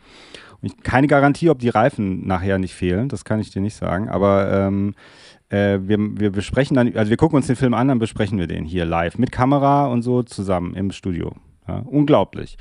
Und 0.61 0.71
ich, 0.71 0.77
keine 0.81 1.07
Garantie, 1.07 1.49
ob 1.49 1.59
die 1.59 1.69
Reifen 1.69 2.25
nachher 2.25 2.57
nicht 2.57 2.73
fehlen, 2.73 3.09
das 3.09 3.25
kann 3.25 3.39
ich 3.39 3.51
dir 3.51 3.61
nicht 3.61 3.75
sagen, 3.75 4.09
aber 4.09 4.51
ähm, 4.51 4.95
äh, 5.49 5.79
wir, 5.81 5.97
wir 6.19 6.31
besprechen 6.31 6.75
dann, 6.75 6.95
also 6.95 7.09
wir 7.09 7.17
gucken 7.17 7.37
uns 7.37 7.47
den 7.47 7.55
Film 7.55 7.73
an, 7.73 7.87
dann 7.87 7.99
besprechen 7.99 8.39
wir 8.39 8.47
den 8.47 8.65
hier 8.65 8.85
live 8.85 9.17
mit 9.17 9.31
Kamera 9.31 9.87
und 9.87 10.01
so 10.01 10.23
zusammen 10.23 10.73
im 10.75 10.91
Studio. 10.91 11.33
Ja, 11.67 11.83
unglaublich. 11.85 12.57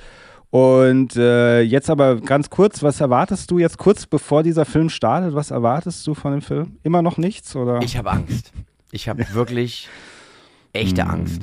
Und 0.56 1.16
äh, 1.16 1.60
jetzt 1.60 1.90
aber 1.90 2.16
ganz 2.18 2.48
kurz, 2.48 2.82
was 2.82 3.00
erwartest 3.02 3.50
du 3.50 3.58
jetzt 3.58 3.76
kurz 3.76 4.06
bevor 4.06 4.42
dieser 4.42 4.64
Film 4.64 4.88
startet? 4.88 5.34
Was 5.34 5.50
erwartest 5.50 6.06
du 6.06 6.14
von 6.14 6.32
dem 6.32 6.40
Film? 6.40 6.78
Immer 6.82 7.02
noch 7.02 7.18
nichts 7.18 7.54
oder? 7.54 7.82
Ich 7.82 7.98
habe 7.98 8.10
Angst. 8.10 8.52
Ich 8.90 9.06
habe 9.10 9.26
wirklich 9.34 9.88
echte 10.72 11.02
Hm. 11.02 11.10
Angst. 11.10 11.42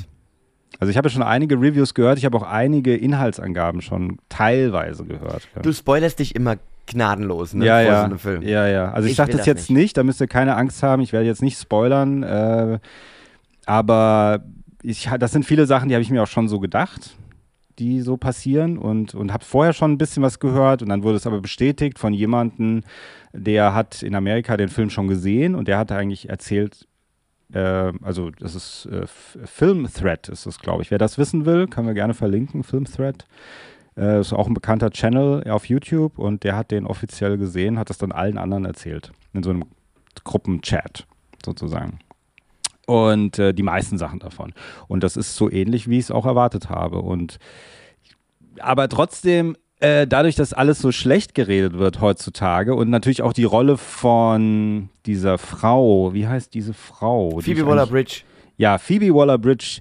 also 0.79 0.89
ich 0.89 0.97
habe 0.97 1.11
schon 1.11 1.21
einige 1.21 1.55
Reviews 1.61 1.93
gehört. 1.93 2.17
Ich 2.17 2.25
habe 2.25 2.35
auch 2.37 2.41
einige 2.43 2.95
Inhaltsangaben 2.95 3.81
schon 3.81 4.17
teilweise 4.29 5.05
gehört. 5.05 5.47
Ja. 5.55 5.61
Du 5.61 5.71
spoilerst 5.73 6.17
dich 6.17 6.33
immer 6.33 6.55
gnadenlos, 6.87 7.53
ne? 7.53 7.65
ja, 7.65 7.75
vor 7.83 7.91
ja, 7.91 7.99
so 7.99 8.05
einem 8.05 8.19
Film. 8.19 8.41
ja, 8.41 8.67
ja. 8.67 8.91
Also 8.93 9.05
ich, 9.05 9.11
Ich 9.11 9.17
sage 9.17 9.33
das 9.37 9.45
jetzt 9.45 9.69
nicht. 9.69 9.95
da 9.95 10.03
müsst 10.03 10.21
ihr 10.21 10.27
keine 10.27 10.55
Angst 10.55 10.81
haben. 10.81 11.03
Ich 11.03 11.13
werde 11.13 11.27
jetzt 11.27 11.43
nicht 11.43 11.59
spoilern. 11.59 12.23
Äh, 12.23 12.79
aber 13.67 14.43
ich, 14.81 15.07
das 15.19 15.31
sind 15.31 15.45
viele 15.45 15.67
Sachen, 15.67 15.89
die 15.89 15.95
habe 15.95 16.01
ich 16.01 16.09
mir 16.09 16.23
auch 16.23 16.27
schon 16.27 16.47
so 16.47 16.59
gedacht, 16.59 17.15
die 17.79 18.01
so 18.01 18.17
passieren 18.17 18.77
und, 18.77 19.15
und 19.15 19.33
habe 19.33 19.43
vorher 19.43 19.73
schon 19.73 19.91
ein 19.91 19.97
bisschen 19.97 20.23
was 20.23 20.39
gehört 20.39 20.81
und 20.81 20.89
dann 20.89 21.03
wurde 21.03 21.17
es 21.17 21.27
aber 21.27 21.41
bestätigt 21.41 21.99
von 21.99 22.13
jemandem, 22.13 22.83
der 23.33 23.73
hat 23.73 24.03
in 24.03 24.15
Amerika 24.15 24.57
den 24.57 24.69
Film 24.69 24.89
schon 24.89 25.07
gesehen 25.07 25.55
und 25.55 25.67
der 25.67 25.77
hat 25.77 25.91
eigentlich 25.91 26.29
erzählt, 26.29 26.87
äh, 27.53 27.91
also 28.01 28.29
das 28.31 28.55
ist 28.55 28.85
äh, 28.87 29.05
Film 29.07 29.87
Thread 29.91 30.29
ist 30.29 30.45
das, 30.45 30.59
glaube 30.59 30.83
ich. 30.83 30.91
Wer 30.91 30.97
das 30.97 31.17
wissen 31.17 31.45
will, 31.45 31.67
können 31.67 31.87
wir 31.87 31.93
gerne 31.93 32.13
verlinken, 32.13 32.63
Film 32.63 32.85
Thread. 32.85 33.25
Äh, 33.95 34.19
ist 34.19 34.33
auch 34.33 34.47
ein 34.47 34.53
bekannter 34.53 34.89
Channel 34.89 35.49
auf 35.49 35.65
YouTube 35.65 36.17
und 36.17 36.43
der 36.43 36.55
hat 36.55 36.71
den 36.71 36.85
offiziell 36.85 37.37
gesehen, 37.37 37.77
hat 37.77 37.89
das 37.89 37.97
dann 37.97 38.11
allen 38.11 38.37
anderen 38.37 38.65
erzählt. 38.65 39.11
In 39.33 39.43
so 39.43 39.51
einem 39.51 39.65
Gruppenchat 40.23 41.05
sozusagen. 41.43 41.99
Und 42.85 43.39
äh, 43.39 43.53
die 43.53 43.63
meisten 43.63 43.97
Sachen 43.97 44.19
davon. 44.19 44.53
Und 44.87 45.03
das 45.03 45.15
ist 45.15 45.35
so 45.35 45.49
ähnlich, 45.49 45.89
wie 45.89 45.97
ich 45.97 46.05
es 46.05 46.11
auch 46.11 46.25
erwartet 46.25 46.69
habe. 46.69 46.99
Und 46.99 47.39
aber 48.59 48.89
trotzdem, 48.89 49.55
äh, 49.79 50.07
dadurch, 50.07 50.35
dass 50.35 50.53
alles 50.53 50.79
so 50.79 50.91
schlecht 50.91 51.35
geredet 51.35 51.77
wird 51.77 52.01
heutzutage 52.01 52.75
und 52.75 52.89
natürlich 52.89 53.21
auch 53.21 53.33
die 53.33 53.43
Rolle 53.43 53.77
von 53.77 54.89
dieser 55.05 55.37
Frau, 55.37 56.13
wie 56.13 56.27
heißt 56.27 56.53
diese 56.53 56.73
Frau? 56.73 57.39
Die 57.39 57.45
Phoebe 57.45 57.61
ich 57.61 57.65
Waller-Bridge. 57.65 58.21
ja, 58.57 58.77
Phoebe 58.77 59.13
Waller-Bridge, 59.13 59.79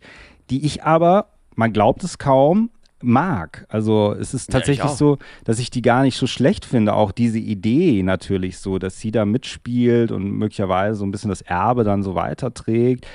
die 0.50 0.64
ich 0.66 0.82
aber, 0.82 1.28
man 1.54 1.72
glaubt 1.72 2.02
es 2.04 2.18
kaum, 2.18 2.70
mag. 3.02 3.66
Also 3.68 4.12
es 4.18 4.34
ist 4.34 4.48
Ja, 4.48 4.58
ich 4.58 4.60
tatsächlich 4.60 4.84
auch. 4.84 4.96
so, 4.96 5.18
dass 5.44 5.58
ich 5.58 5.70
die 5.70 5.82
gar 5.82 6.02
nicht 6.02 6.16
so 6.16 6.26
schlecht 6.26 6.64
finde. 6.64 6.94
Auch 6.94 7.12
diese 7.12 7.38
Idee 7.38 8.02
natürlich 8.02 8.58
so, 8.58 8.78
dass 8.78 8.98
sie 8.98 9.10
da 9.10 9.24
mitspielt 9.24 10.12
und 10.12 10.30
möglicherweise 10.32 10.96
so 10.96 11.04
ein 11.04 11.10
bisschen 11.10 11.30
das 11.30 11.42
Erbe 11.42 11.84
dann 11.84 12.02
so 12.02 12.14
weiterträgt. 12.14 13.06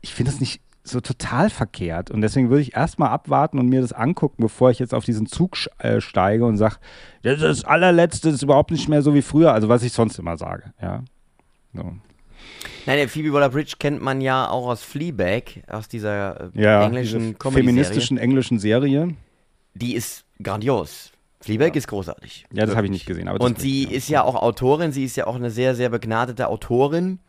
Ich 0.00 0.14
finde 0.14 0.30
es 0.32 0.40
nicht 0.40 0.60
so 0.84 1.00
total 1.00 1.50
verkehrt. 1.50 2.10
Und 2.10 2.20
deswegen 2.20 2.48
würde 2.48 2.62
ich 2.62 2.76
erstmal 2.76 3.08
abwarten 3.10 3.58
und 3.58 3.68
mir 3.68 3.80
das 3.80 3.92
angucken, 3.92 4.42
bevor 4.42 4.70
ich 4.70 4.78
jetzt 4.78 4.94
auf 4.94 5.04
diesen 5.04 5.26
Zug 5.26 5.56
äh, 5.78 6.00
steige 6.00 6.44
und 6.46 6.56
sage, 6.56 6.76
das 7.22 7.34
ist 7.34 7.42
das 7.42 7.64
allerletzte, 7.64 8.28
das 8.28 8.36
ist 8.36 8.42
überhaupt 8.42 8.70
nicht 8.70 8.88
mehr 8.88 9.02
so 9.02 9.14
wie 9.14 9.22
früher. 9.22 9.52
Also 9.52 9.68
was 9.68 9.82
ich 9.82 9.92
sonst 9.92 10.18
immer 10.18 10.36
sage. 10.36 10.72
Ja. 10.80 11.02
So. 11.74 11.82
Nein, 12.86 12.98
der 12.98 13.08
Phoebe 13.08 13.32
Waller-Bridge 13.32 13.74
kennt 13.80 14.00
man 14.00 14.20
ja 14.20 14.48
auch 14.48 14.68
aus 14.68 14.82
Fleabag, 14.82 15.62
aus 15.66 15.88
dieser 15.88 16.52
äh, 16.54 16.62
Ja, 16.62 16.84
englischen 16.84 17.36
feministischen 17.36 18.16
englischen 18.16 18.60
Serie. 18.60 19.08
Die 19.78 19.94
ist 19.94 20.24
grandios. 20.42 21.12
Fleabag 21.40 21.76
ist 21.76 21.86
großartig. 21.88 22.46
Ja, 22.52 22.66
das 22.66 22.74
habe 22.74 22.86
ich 22.86 22.90
nicht 22.90 23.06
gesehen. 23.06 23.28
Und 23.28 23.60
sie 23.60 23.84
ist 23.84 24.08
ja 24.08 24.24
auch 24.24 24.34
Autorin, 24.34 24.90
sie 24.90 25.04
ist 25.04 25.16
ja 25.16 25.26
auch 25.26 25.36
eine 25.36 25.50
sehr, 25.50 25.74
sehr 25.74 25.90
begnadete 25.90 26.48
Autorin. 26.48 27.20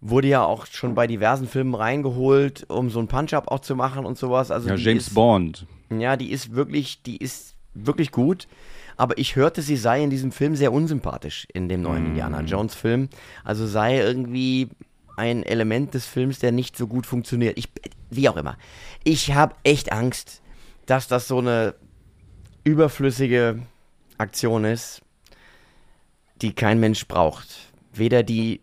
Wurde 0.00 0.28
ja 0.28 0.44
auch 0.44 0.66
schon 0.66 0.94
bei 0.94 1.06
diversen 1.06 1.46
Filmen 1.46 1.74
reingeholt, 1.74 2.64
um 2.68 2.90
so 2.90 2.98
ein 2.98 3.08
Punch-Up 3.08 3.48
auch 3.48 3.60
zu 3.60 3.76
machen 3.76 4.04
und 4.04 4.18
sowas. 4.18 4.50
Also 4.50 4.68
ja, 4.68 4.74
James 4.74 5.08
ist, 5.08 5.14
Bond. 5.14 5.66
Ja, 5.90 6.16
die 6.16 6.32
ist 6.32 6.54
wirklich, 6.54 7.02
die 7.02 7.18
ist 7.18 7.54
wirklich 7.74 8.10
gut. 8.10 8.48
Aber 8.96 9.18
ich 9.18 9.36
hörte, 9.36 9.60
sie 9.60 9.76
sei 9.76 10.02
in 10.02 10.10
diesem 10.10 10.32
Film 10.32 10.56
sehr 10.56 10.72
unsympathisch, 10.72 11.46
in 11.52 11.68
dem 11.68 11.82
neuen 11.82 12.06
Indiana 12.06 12.40
Jones 12.40 12.74
Film. 12.74 13.10
Also 13.44 13.66
sei 13.66 13.98
irgendwie 13.98 14.70
ein 15.16 15.42
Element 15.42 15.94
des 15.94 16.06
Films, 16.06 16.38
der 16.38 16.52
nicht 16.52 16.76
so 16.76 16.86
gut 16.86 17.06
funktioniert. 17.06 17.58
Ich, 17.58 17.68
wie 18.10 18.28
auch 18.28 18.36
immer. 18.36 18.56
Ich 19.04 19.34
habe 19.34 19.54
echt 19.64 19.92
Angst, 19.92 20.42
dass 20.86 21.08
das 21.08 21.28
so 21.28 21.38
eine 21.38 21.74
überflüssige 22.64 23.60
Aktion 24.18 24.64
ist, 24.64 25.02
die 26.42 26.52
kein 26.54 26.80
Mensch 26.80 27.06
braucht. 27.06 27.48
Weder 27.92 28.22
die 28.22 28.60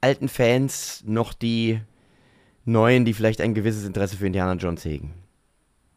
alten 0.00 0.28
Fans 0.28 1.02
noch 1.06 1.32
die 1.32 1.80
neuen, 2.64 3.04
die 3.04 3.14
vielleicht 3.14 3.40
ein 3.40 3.54
gewisses 3.54 3.84
Interesse 3.84 4.16
für 4.16 4.26
Indiana 4.26 4.54
Jones 4.54 4.84
hegen. 4.84 5.14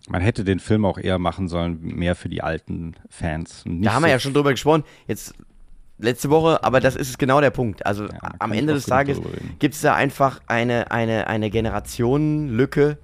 Man 0.10 0.22
hätte 0.22 0.44
den 0.44 0.60
Film 0.60 0.86
auch 0.86 0.98
eher 0.98 1.18
machen 1.18 1.48
sollen, 1.48 1.80
mehr 1.82 2.16
für 2.16 2.28
die 2.28 2.42
alten 2.42 2.96
Fans. 3.10 3.66
nicht 3.66 3.86
Da 3.86 3.94
haben 3.94 4.02
wir 4.02 4.10
so 4.10 4.14
ja 4.14 4.20
schon 4.20 4.34
drüber 4.34 4.52
gesprochen. 4.52 4.84
Jetzt 5.08 5.34
letzte 5.98 6.30
Woche, 6.30 6.64
aber 6.64 6.82
das 6.82 6.96
ist 6.96 7.18
genau 7.20 7.40
der 7.40 7.52
Punkt. 7.52 7.86
Also 7.86 8.08
kann 8.08 8.36
am 8.40 8.52
Ende 8.52 8.74
des 8.74 8.86
Tages 8.86 9.22
gibt 9.60 9.76
es 9.76 9.82
da 9.82 9.96
einfach 9.96 10.42
eine, 10.48 10.92
eine, 10.92 11.28
eine 11.28 11.50
Generationenlücke. 11.50 12.98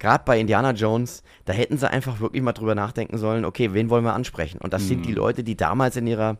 Gerade 0.00 0.24
bei 0.26 0.40
Indiana 0.40 0.72
Jones, 0.72 1.22
da 1.44 1.52
hätten 1.52 1.78
sie 1.78 1.88
einfach 1.88 2.18
wirklich 2.20 2.42
mal 2.42 2.52
drüber 2.52 2.74
nachdenken 2.74 3.18
sollen, 3.18 3.44
okay, 3.44 3.72
wen 3.74 3.88
wollen 3.90 4.04
wir 4.04 4.14
ansprechen? 4.14 4.58
Und 4.58 4.72
das 4.72 4.82
Mhm. 4.82 4.88
sind 4.88 5.06
die 5.06 5.12
Leute, 5.12 5.44
die 5.44 5.56
damals 5.56 5.94
in 5.96 6.08
ihrer 6.08 6.38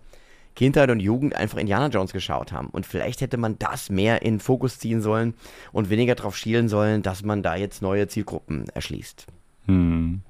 Kindheit 0.56 0.90
und 0.90 0.98
Jugend 0.98 1.36
einfach 1.36 1.58
Indiana 1.58 1.86
Jones 1.86 2.12
geschaut 2.12 2.50
haben. 2.50 2.66
Und 2.68 2.84
vielleicht 2.86 3.20
hätte 3.20 3.36
man 3.36 3.56
das 3.61 3.88
mehr 3.88 4.22
in 4.22 4.40
Fokus 4.40 4.78
ziehen 4.80 5.00
sollen 5.00 5.34
und 5.70 5.90
weniger 5.90 6.16
darauf 6.16 6.36
schielen 6.36 6.68
sollen, 6.68 7.02
dass 7.02 7.22
man 7.22 7.42
da 7.44 7.54
jetzt 7.54 7.82
neue 7.82 8.08
Zielgruppen 8.08 8.68
erschließt. 8.74 9.26
Hm. 9.66 10.22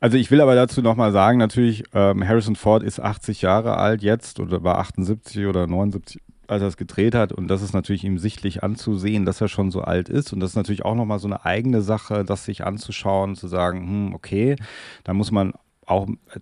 Also 0.00 0.18
ich 0.18 0.30
will 0.30 0.42
aber 0.42 0.54
dazu 0.54 0.82
nochmal 0.82 1.12
sagen, 1.12 1.38
natürlich, 1.38 1.84
ähm, 1.94 2.26
Harrison 2.28 2.56
Ford 2.56 2.82
ist 2.82 3.00
80 3.00 3.40
Jahre 3.40 3.78
alt 3.78 4.02
jetzt 4.02 4.38
oder 4.38 4.62
war 4.62 4.78
78 4.78 5.46
oder 5.46 5.66
79, 5.66 6.20
als 6.48 6.62
er 6.62 6.68
es 6.68 6.76
gedreht 6.76 7.14
hat. 7.14 7.32
Und 7.32 7.48
das 7.48 7.62
ist 7.62 7.72
natürlich 7.72 8.04
ihm 8.04 8.18
sichtlich 8.18 8.62
anzusehen, 8.62 9.24
dass 9.24 9.40
er 9.40 9.48
schon 9.48 9.70
so 9.70 9.82
alt 9.82 10.08
ist. 10.08 10.32
Und 10.32 10.40
das 10.40 10.50
ist 10.50 10.56
natürlich 10.56 10.84
auch 10.84 10.94
nochmal 10.94 11.18
so 11.18 11.28
eine 11.28 11.44
eigene 11.44 11.82
Sache, 11.82 12.24
das 12.24 12.44
sich 12.44 12.64
anzuschauen, 12.64 13.36
zu 13.36 13.48
sagen, 13.48 13.80
hm, 13.80 14.14
okay, 14.14 14.56
da 15.04 15.14
muss 15.14 15.30
man 15.30 15.52
auch, 15.86 16.08
äh, 16.08 16.40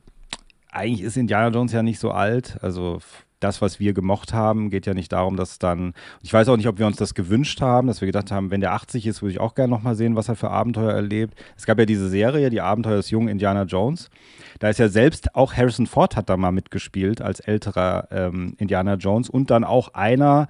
eigentlich 0.70 1.02
ist 1.02 1.16
Indiana 1.16 1.54
Jones 1.54 1.72
ja 1.72 1.82
nicht 1.82 1.98
so 1.98 2.10
alt, 2.10 2.58
also 2.62 3.00
das, 3.42 3.60
was 3.60 3.80
wir 3.80 3.92
gemocht 3.92 4.32
haben, 4.32 4.70
geht 4.70 4.86
ja 4.86 4.94
nicht 4.94 5.12
darum, 5.12 5.36
dass 5.36 5.58
dann, 5.58 5.94
ich 6.22 6.32
weiß 6.32 6.48
auch 6.48 6.56
nicht, 6.56 6.68
ob 6.68 6.78
wir 6.78 6.86
uns 6.86 6.96
das 6.96 7.14
gewünscht 7.14 7.60
haben, 7.60 7.88
dass 7.88 8.00
wir 8.00 8.06
gedacht 8.06 8.30
haben, 8.30 8.50
wenn 8.50 8.60
der 8.60 8.72
80 8.72 9.06
ist, 9.06 9.22
würde 9.22 9.32
ich 9.32 9.40
auch 9.40 9.54
gerne 9.54 9.70
nochmal 9.70 9.94
sehen, 9.94 10.16
was 10.16 10.28
er 10.28 10.36
für 10.36 10.50
Abenteuer 10.50 10.92
erlebt. 10.92 11.34
Es 11.56 11.66
gab 11.66 11.78
ja 11.78 11.86
diese 11.86 12.08
Serie, 12.08 12.50
die 12.50 12.60
Abenteuer 12.60 12.96
des 12.96 13.10
jungen 13.10 13.28
Indiana 13.28 13.64
Jones. 13.64 14.10
Da 14.58 14.68
ist 14.68 14.78
ja 14.78 14.88
selbst 14.88 15.34
auch 15.34 15.54
Harrison 15.54 15.86
Ford 15.86 16.16
hat 16.16 16.28
da 16.28 16.36
mal 16.36 16.52
mitgespielt 16.52 17.20
als 17.20 17.40
älterer 17.40 18.08
ähm, 18.10 18.54
Indiana 18.58 18.94
Jones 18.94 19.28
und 19.28 19.50
dann 19.50 19.64
auch 19.64 19.94
einer, 19.94 20.48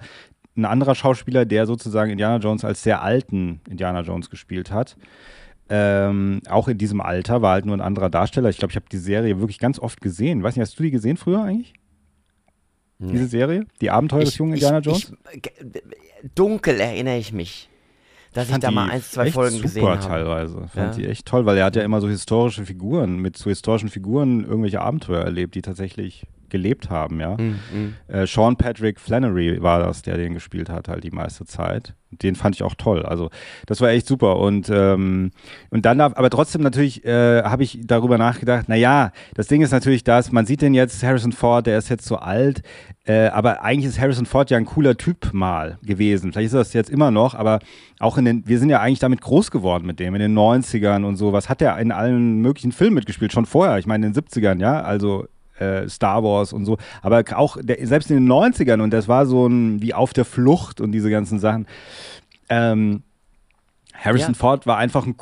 ein 0.55 0.65
anderer 0.65 0.95
Schauspieler, 0.95 1.45
der 1.45 1.65
sozusagen 1.65 2.11
Indiana 2.11 2.37
Jones 2.37 2.63
als 2.63 2.83
sehr 2.83 3.01
alten 3.01 3.61
Indiana 3.67 4.01
Jones 4.01 4.29
gespielt 4.29 4.71
hat. 4.71 4.95
Ähm, 5.69 6.41
auch 6.49 6.67
in 6.67 6.77
diesem 6.77 7.01
Alter 7.01 7.41
war 7.41 7.53
halt 7.53 7.65
nur 7.65 7.75
ein 7.75 7.81
anderer 7.81 8.09
Darsteller. 8.09 8.49
Ich 8.49 8.57
glaube, 8.57 8.71
ich 8.71 8.75
habe 8.75 8.85
die 8.91 8.97
Serie 8.97 9.39
wirklich 9.39 9.59
ganz 9.59 9.79
oft 9.79 10.01
gesehen. 10.01 10.43
Weiß 10.43 10.55
nicht, 10.55 10.61
hast 10.61 10.77
du 10.77 10.83
die 10.83 10.91
gesehen 10.91 11.17
früher 11.17 11.41
eigentlich? 11.41 11.73
Diese 13.11 13.27
Serie? 13.27 13.65
Die 13.81 13.91
Abenteuer 13.91 14.21
ich, 14.21 14.29
des 14.29 14.37
jungen 14.37 14.53
Indiana 14.53 14.79
Jones? 14.79 15.13
Ich, 15.31 15.51
dunkel 16.35 16.79
erinnere 16.79 17.17
ich 17.17 17.33
mich. 17.33 17.69
Dass 18.33 18.49
ich, 18.49 18.55
ich 18.55 18.59
da 18.61 18.71
mal 18.71 18.89
ein, 18.89 19.01
zwei 19.01 19.31
Folgen 19.31 19.61
gesehen 19.61 19.85
habe. 19.85 19.99
teilweise. 19.99 20.67
Fand 20.73 20.97
ja. 20.97 21.03
die 21.03 21.07
echt 21.07 21.27
toll, 21.27 21.45
weil 21.45 21.57
er 21.57 21.65
hat 21.65 21.75
ja 21.75 21.83
immer 21.83 22.01
so 22.01 22.09
historische 22.09 22.65
Figuren, 22.65 23.17
mit 23.17 23.37
so 23.37 23.49
historischen 23.49 23.89
Figuren 23.89 24.43
irgendwelche 24.43 24.81
Abenteuer 24.81 25.21
erlebt, 25.21 25.53
die 25.53 25.61
tatsächlich 25.61 26.25
gelebt 26.53 26.91
haben, 26.91 27.19
ja. 27.19 27.35
Mm, 27.35 27.59
mm. 27.73 27.95
Äh, 28.07 28.27
Sean 28.27 28.55
Patrick 28.55 28.99
Flannery 28.99 29.61
war 29.61 29.79
das, 29.79 30.03
der 30.03 30.17
den 30.17 30.35
gespielt 30.35 30.69
hat, 30.69 30.87
halt 30.87 31.03
die 31.03 31.09
meiste 31.09 31.45
Zeit. 31.45 31.95
Den 32.11 32.35
fand 32.35 32.55
ich 32.55 32.61
auch 32.61 32.75
toll. 32.75 33.03
Also 33.03 33.31
das 33.65 33.81
war 33.81 33.89
echt 33.89 34.05
super. 34.05 34.37
Und, 34.37 34.69
ähm, 34.69 35.31
und 35.71 35.85
dann, 35.85 35.99
aber 35.99 36.29
trotzdem 36.29 36.61
natürlich 36.61 37.03
äh, 37.05 37.41
habe 37.41 37.63
ich 37.63 37.79
darüber 37.83 38.19
nachgedacht, 38.19 38.69
naja, 38.69 39.11
das 39.33 39.47
Ding 39.47 39.63
ist 39.63 39.71
natürlich 39.71 40.03
das, 40.03 40.31
man 40.31 40.45
sieht 40.45 40.61
den 40.61 40.75
jetzt, 40.75 41.01
Harrison 41.01 41.31
Ford, 41.31 41.65
der 41.65 41.79
ist 41.79 41.89
jetzt 41.89 42.05
so 42.05 42.17
alt, 42.17 42.61
äh, 43.05 43.27
aber 43.27 43.63
eigentlich 43.63 43.89
ist 43.89 43.99
Harrison 43.99 44.25
Ford 44.25 44.49
ja 44.49 44.57
ein 44.57 44.65
cooler 44.65 44.95
Typ 44.95 45.33
mal 45.33 45.77
gewesen. 45.83 46.31
Vielleicht 46.31 46.47
ist 46.47 46.53
das 46.53 46.73
jetzt 46.73 46.89
immer 46.89 47.11
noch, 47.11 47.35
aber 47.35 47.59
auch 47.99 48.17
in 48.17 48.23
den, 48.23 48.47
wir 48.47 48.59
sind 48.59 48.69
ja 48.69 48.79
eigentlich 48.79 48.99
damit 48.99 49.19
groß 49.19 49.51
geworden 49.51 49.85
mit 49.85 49.99
dem, 49.99 50.15
in 50.15 50.21
den 50.21 50.37
90ern 50.37 51.03
und 51.03 51.17
so. 51.17 51.33
Was 51.33 51.49
hat 51.49 51.59
der 51.59 51.77
in 51.79 51.91
allen 51.91 52.39
möglichen 52.39 52.71
Filmen 52.71 52.95
mitgespielt? 52.95 53.33
Schon 53.33 53.45
vorher, 53.45 53.77
ich 53.77 53.87
meine 53.87 54.07
in 54.07 54.13
den 54.13 54.23
70ern, 54.23 54.61
ja. 54.61 54.81
Also 54.81 55.27
äh, 55.59 55.89
Star 55.89 56.23
Wars 56.23 56.53
und 56.53 56.65
so. 56.65 56.77
Aber 57.01 57.23
auch 57.35 57.57
der, 57.61 57.85
selbst 57.85 58.09
in 58.09 58.17
den 58.17 58.31
90ern, 58.31 58.81
und 58.81 58.91
das 58.91 59.09
war 59.09 59.25
so 59.25 59.47
ein 59.47 59.81
wie 59.81 59.93
auf 59.93 60.13
der 60.13 60.23
Flucht 60.23 60.79
und 60.79 60.93
diese 60.93 61.09
ganzen 61.09 61.39
Sachen. 61.39 61.67
Ähm, 62.47 63.03
Harrison 63.93 64.33
ja. 64.33 64.39
Ford 64.39 64.65
war 64.65 64.77
einfach 64.77 65.05
ein 65.05 65.15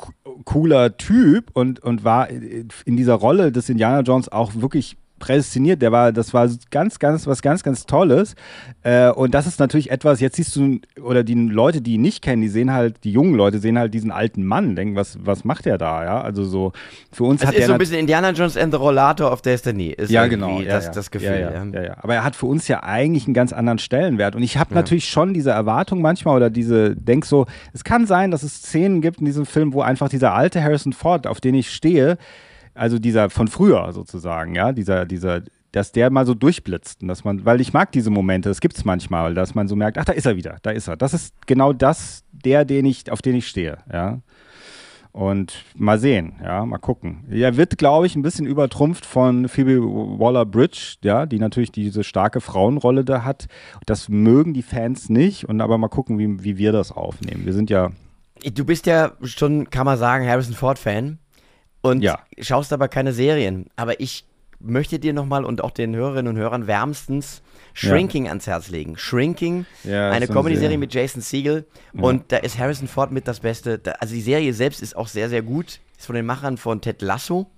cooler 0.44 0.96
Typ 0.96 1.50
und, 1.52 1.80
und 1.80 2.04
war 2.04 2.30
in 2.30 2.96
dieser 2.96 3.14
Rolle 3.14 3.50
des 3.50 3.68
Indiana 3.68 4.00
Jones 4.00 4.30
auch 4.30 4.52
wirklich 4.54 4.96
prädestiniert. 5.22 5.80
Der 5.80 5.92
war, 5.92 6.12
das 6.12 6.34
war 6.34 6.50
ganz, 6.70 6.98
ganz, 6.98 7.26
was 7.26 7.40
ganz, 7.42 7.62
ganz 7.62 7.86
Tolles. 7.86 8.34
Äh, 8.82 9.10
und 9.10 9.32
das 9.34 9.46
ist 9.46 9.60
natürlich 9.60 9.90
etwas, 9.90 10.20
jetzt 10.20 10.36
siehst 10.36 10.54
du, 10.56 10.80
oder 11.00 11.22
die 11.22 11.34
Leute, 11.34 11.80
die 11.80 11.94
ihn 11.94 12.02
nicht 12.02 12.22
kennen, 12.22 12.42
die 12.42 12.48
sehen 12.48 12.72
halt, 12.72 13.04
die 13.04 13.12
jungen 13.12 13.34
Leute 13.34 13.60
sehen 13.60 13.78
halt 13.78 13.94
diesen 13.94 14.10
alten 14.10 14.44
Mann, 14.44 14.74
denken, 14.74 14.96
was, 14.96 15.18
was 15.24 15.44
macht 15.44 15.64
der 15.64 15.78
da, 15.78 16.04
ja? 16.04 16.20
Also 16.20 16.44
so, 16.44 16.72
für 17.12 17.24
uns 17.24 17.40
es 17.40 17.46
hat 17.46 17.54
ist 17.54 17.66
so 17.66 17.72
ein 17.72 17.78
bisschen 17.78 17.98
Indiana 17.98 18.32
Jones 18.32 18.56
and 18.56 18.72
the 18.72 18.78
Rollator 18.78 19.32
of 19.32 19.42
Destiny. 19.42 19.90
Ist 19.90 20.10
ja, 20.10 20.26
genau. 20.26 20.60
Ja, 20.60 20.74
das, 20.74 20.86
ja. 20.86 20.92
das 20.92 21.10
Gefühl. 21.10 21.30
Ja, 21.30 21.64
ja, 21.64 21.82
ja, 21.82 21.96
Aber 22.02 22.14
er 22.14 22.24
hat 22.24 22.34
für 22.34 22.46
uns 22.46 22.66
ja 22.66 22.82
eigentlich 22.82 23.26
einen 23.26 23.34
ganz 23.34 23.52
anderen 23.52 23.78
Stellenwert. 23.78 24.34
Und 24.34 24.42
ich 24.42 24.58
habe 24.58 24.74
natürlich 24.74 25.08
schon 25.08 25.32
diese 25.32 25.50
Erwartung 25.50 26.02
manchmal 26.02 26.36
oder 26.36 26.50
diese, 26.50 26.96
denk 26.96 27.24
so, 27.24 27.46
es 27.72 27.84
kann 27.84 28.06
sein, 28.06 28.32
dass 28.32 28.42
es 28.42 28.54
Szenen 28.54 29.00
gibt 29.00 29.20
in 29.20 29.26
diesem 29.26 29.46
Film, 29.46 29.72
wo 29.72 29.82
einfach 29.82 30.08
dieser 30.08 30.34
alte 30.34 30.62
Harrison 30.62 30.92
Ford, 30.92 31.28
auf 31.28 31.40
den 31.40 31.54
ich 31.54 31.70
stehe, 31.70 32.18
also 32.74 32.98
dieser 32.98 33.30
von 33.30 33.48
früher 33.48 33.92
sozusagen, 33.92 34.54
ja, 34.54 34.72
dieser, 34.72 35.06
dieser, 35.06 35.42
dass 35.72 35.92
der 35.92 36.10
mal 36.10 36.26
so 36.26 36.34
durchblitzt. 36.34 37.00
Dass 37.02 37.24
man, 37.24 37.44
weil 37.44 37.60
ich 37.60 37.72
mag 37.72 37.92
diese 37.92 38.10
Momente, 38.10 38.48
das 38.48 38.60
gibt 38.60 38.76
es 38.76 38.84
manchmal, 38.84 39.34
dass 39.34 39.54
man 39.54 39.68
so 39.68 39.76
merkt, 39.76 39.98
ach, 39.98 40.04
da 40.04 40.12
ist 40.12 40.26
er 40.26 40.36
wieder, 40.36 40.58
da 40.62 40.70
ist 40.70 40.88
er. 40.88 40.96
Das 40.96 41.14
ist 41.14 41.34
genau 41.46 41.72
das, 41.72 42.24
der, 42.32 42.64
den 42.64 42.86
ich, 42.86 43.10
auf 43.10 43.22
den 43.22 43.36
ich 43.36 43.48
stehe, 43.48 43.78
ja. 43.92 44.20
Und 45.12 45.66
mal 45.74 45.98
sehen, 45.98 46.36
ja, 46.42 46.64
mal 46.64 46.78
gucken. 46.78 47.24
Er 47.30 47.58
wird, 47.58 47.76
glaube 47.76 48.06
ich, 48.06 48.16
ein 48.16 48.22
bisschen 48.22 48.46
übertrumpft 48.46 49.04
von 49.04 49.46
Phoebe 49.46 49.82
Waller-Bridge, 49.82 50.96
ja, 51.04 51.26
die 51.26 51.38
natürlich 51.38 51.70
diese 51.70 52.02
starke 52.02 52.40
Frauenrolle 52.40 53.04
da 53.04 53.22
hat. 53.22 53.46
Das 53.84 54.08
mögen 54.08 54.54
die 54.54 54.62
Fans 54.62 55.10
nicht, 55.10 55.46
und 55.46 55.60
aber 55.60 55.76
mal 55.76 55.88
gucken, 55.88 56.18
wie, 56.18 56.42
wie 56.42 56.56
wir 56.56 56.72
das 56.72 56.92
aufnehmen. 56.92 57.44
Wir 57.44 57.52
sind 57.52 57.68
ja. 57.68 57.90
Du 58.54 58.64
bist 58.64 58.86
ja 58.86 59.12
schon, 59.24 59.68
kann 59.68 59.84
man 59.84 59.98
sagen, 59.98 60.26
Harrison 60.26 60.54
Ford-Fan 60.54 61.18
und 61.82 62.02
ja. 62.02 62.20
schaust 62.40 62.72
aber 62.72 62.88
keine 62.88 63.12
Serien. 63.12 63.66
Aber 63.76 64.00
ich 64.00 64.24
möchte 64.58 64.98
dir 64.98 65.12
nochmal 65.12 65.44
und 65.44 65.62
auch 65.62 65.72
den 65.72 65.94
Hörerinnen 65.94 66.34
und 66.34 66.40
Hörern 66.40 66.66
wärmstens 66.66 67.42
Shrinking 67.74 68.24
ja. 68.26 68.30
ans 68.30 68.46
Herz 68.46 68.68
legen. 68.68 68.96
Shrinking, 68.96 69.66
ja, 69.84 70.10
eine 70.10 70.28
Comedy-Serie 70.28 70.78
mit 70.78 70.94
Jason 70.94 71.22
Segel. 71.22 71.66
Ja. 71.92 72.02
Und 72.02 72.30
da 72.30 72.38
ist 72.38 72.58
Harrison 72.58 72.88
Ford 72.88 73.12
mit 73.12 73.26
das 73.26 73.40
Beste. 73.40 73.80
Also 73.98 74.14
die 74.14 74.20
Serie 74.20 74.52
selbst 74.54 74.82
ist 74.82 74.96
auch 74.96 75.08
sehr, 75.08 75.28
sehr 75.28 75.42
gut. 75.42 75.80
Ist 75.98 76.06
von 76.06 76.14
den 76.14 76.26
Machern 76.26 76.56
von 76.56 76.80
Ted 76.80 77.02
Lasso. 77.02 77.50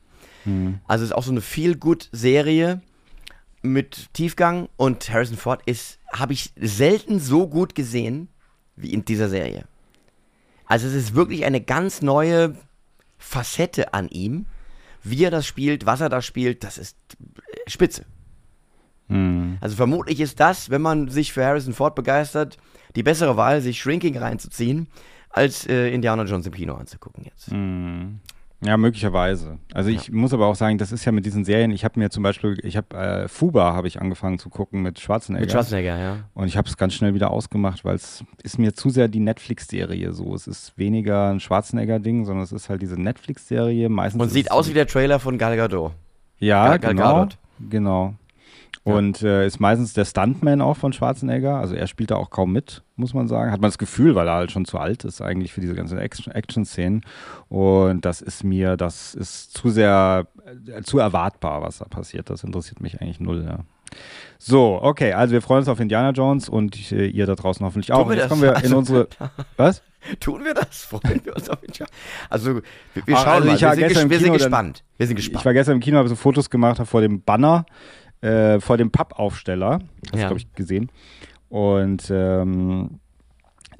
Mhm. 0.44 0.80
Also 0.86 1.04
ist 1.04 1.14
auch 1.14 1.22
so 1.22 1.32
eine 1.32 1.40
Feel-Good-Serie 1.40 2.80
mit 3.62 4.12
Tiefgang. 4.14 4.68
Und 4.76 5.10
Harrison 5.12 5.36
Ford 5.36 5.62
ist, 5.66 5.98
habe 6.12 6.32
ich 6.32 6.52
selten 6.56 7.18
so 7.18 7.48
gut 7.48 7.74
gesehen 7.74 8.28
wie 8.76 8.92
in 8.92 9.04
dieser 9.04 9.28
Serie. 9.28 9.64
Also 10.66 10.86
es 10.86 10.94
ist 10.94 11.14
wirklich 11.14 11.44
eine 11.44 11.60
ganz 11.60 12.02
neue 12.02 12.54
Facette 13.24 13.94
an 13.94 14.08
ihm. 14.08 14.46
Wie 15.02 15.24
er 15.24 15.30
das 15.30 15.46
spielt, 15.46 15.86
was 15.86 16.00
er 16.00 16.08
da 16.08 16.22
spielt, 16.22 16.64
das 16.64 16.78
ist 16.78 16.96
spitze. 17.66 18.06
Mhm. 19.08 19.58
Also 19.60 19.76
vermutlich 19.76 20.20
ist 20.20 20.40
das, 20.40 20.70
wenn 20.70 20.82
man 20.82 21.08
sich 21.08 21.32
für 21.32 21.44
Harrison 21.44 21.74
Ford 21.74 21.94
begeistert, 21.94 22.56
die 22.96 23.02
bessere 23.02 23.36
Wahl, 23.36 23.60
sich 23.60 23.80
Shrinking 23.80 24.16
reinzuziehen, 24.16 24.88
als 25.30 25.66
äh, 25.66 25.88
Indiana 25.88 26.24
Jones 26.24 26.46
im 26.46 26.52
Kino 26.52 26.74
anzugucken 26.74 27.24
jetzt. 27.24 27.50
Mhm. 27.50 28.20
Ja, 28.64 28.76
möglicherweise. 28.76 29.58
Also 29.74 29.90
ich 29.90 30.08
ja. 30.08 30.14
muss 30.14 30.32
aber 30.32 30.46
auch 30.46 30.54
sagen, 30.54 30.78
das 30.78 30.90
ist 30.90 31.04
ja 31.04 31.12
mit 31.12 31.26
diesen 31.26 31.44
Serien, 31.44 31.70
ich 31.70 31.84
habe 31.84 31.98
mir 32.00 32.10
zum 32.10 32.22
Beispiel, 32.22 32.58
ich 32.62 32.76
habe 32.76 32.96
äh, 32.96 33.28
Fuba 33.28 33.74
habe 33.74 33.88
ich 33.88 34.00
angefangen 34.00 34.38
zu 34.38 34.48
gucken 34.48 34.82
mit 34.82 35.00
Schwarzenegger. 35.00 35.42
Mit 35.42 35.52
Schwarzenegger, 35.52 35.98
ja. 35.98 36.16
Und 36.32 36.46
ich 36.46 36.56
habe 36.56 36.68
es 36.68 36.76
ganz 36.76 36.94
schnell 36.94 37.14
wieder 37.14 37.30
ausgemacht, 37.30 37.84
weil 37.84 37.96
es 37.96 38.24
ist 38.42 38.58
mir 38.58 38.74
zu 38.74 38.88
sehr 38.88 39.08
die 39.08 39.20
Netflix-Serie 39.20 40.12
so. 40.12 40.34
Es 40.34 40.46
ist 40.46 40.78
weniger 40.78 41.30
ein 41.30 41.40
Schwarzenegger-Ding, 41.40 42.24
sondern 42.24 42.44
es 42.44 42.52
ist 42.52 42.70
halt 42.70 42.80
diese 42.80 43.00
Netflix-Serie. 43.00 43.88
Meistens 43.88 44.22
Und 44.22 44.30
sieht 44.30 44.50
aus 44.50 44.68
wie 44.68 44.74
der 44.74 44.86
Trailer 44.86 45.18
von 45.18 45.36
Gal 45.36 45.56
Gadot. 45.56 45.92
Ja, 46.38 46.76
Gal, 46.76 46.78
Gal 46.78 46.94
genau. 46.94 47.28
Genau. 47.70 48.14
Und 48.84 49.22
äh, 49.22 49.46
ist 49.46 49.60
meistens 49.60 49.94
der 49.94 50.04
Stuntman 50.04 50.60
auch 50.60 50.76
von 50.76 50.92
Schwarzenegger. 50.92 51.56
Also 51.56 51.74
er 51.74 51.86
spielt 51.86 52.10
da 52.10 52.16
auch 52.16 52.30
kaum 52.30 52.52
mit, 52.52 52.82
muss 52.96 53.14
man 53.14 53.28
sagen. 53.28 53.50
Hat 53.50 53.60
man 53.60 53.68
das 53.68 53.78
Gefühl, 53.78 54.14
weil 54.14 54.28
er 54.28 54.34
halt 54.34 54.52
schon 54.52 54.64
zu 54.64 54.78
alt 54.78 55.04
ist 55.04 55.20
eigentlich 55.20 55.52
für 55.52 55.60
diese 55.60 55.74
ganzen 55.74 55.98
Action-Szenen. 55.98 57.02
Und 57.48 58.04
das 58.04 58.20
ist 58.20 58.44
mir, 58.44 58.76
das 58.76 59.14
ist 59.14 59.52
zu 59.52 59.70
sehr, 59.70 60.26
äh, 60.66 60.82
zu 60.82 60.98
erwartbar, 60.98 61.62
was 61.62 61.78
da 61.78 61.86
passiert. 61.86 62.30
Das 62.30 62.44
interessiert 62.44 62.80
mich 62.80 63.00
eigentlich 63.00 63.20
null, 63.20 63.44
ja. 63.46 63.60
So, 64.38 64.80
okay, 64.82 65.12
also 65.12 65.32
wir 65.32 65.42
freuen 65.42 65.60
uns 65.60 65.68
auf 65.68 65.78
Indiana 65.78 66.10
Jones 66.10 66.48
und 66.48 66.90
äh, 66.90 67.06
ihr 67.06 67.26
da 67.26 67.34
draußen 67.34 67.64
hoffentlich 67.64 67.92
auch. 67.92 68.08
Tun 68.08 68.16
jetzt 68.16 68.28
kommen 68.28 68.42
wir 68.42 68.50
in 68.50 68.56
also, 68.56 68.78
unsere. 68.78 69.08
Was? 69.56 69.82
Tun 70.20 70.44
wir 70.44 70.52
das? 70.52 70.84
Freuen 70.84 71.20
wir 71.24 71.34
uns 71.34 71.48
auf 71.48 71.62
Indiana 71.62 71.90
Also, 72.28 72.56
wir, 72.56 72.62
wir 73.06 73.16
schauen 73.16 73.48
also 73.48 73.66
mal. 73.66 73.76
Wir, 73.78 73.90
sind, 73.90 74.10
wir 74.10 74.18
sind, 74.18 74.32
gespannt. 74.32 74.84
Wir 74.96 75.06
sind 75.06 75.16
gespannt. 75.16 75.42
Ich 75.42 75.44
war 75.44 75.52
gestern 75.52 75.76
im 75.76 75.80
Kino, 75.80 75.98
habe 75.98 76.08
so 76.08 76.16
Fotos 76.16 76.50
gemacht, 76.50 76.78
habe 76.78 76.88
vor 76.88 77.00
dem 77.00 77.22
Banner 77.22 77.64
äh, 78.24 78.58
vor 78.60 78.76
dem 78.76 78.90
Pappaufsteller. 78.90 79.80
Hast 80.06 80.14
ja. 80.14 80.22
du, 80.22 80.26
glaube 80.34 80.38
ich, 80.38 80.52
gesehen. 80.54 80.90
Und 81.48 82.10
ähm, 82.10 83.00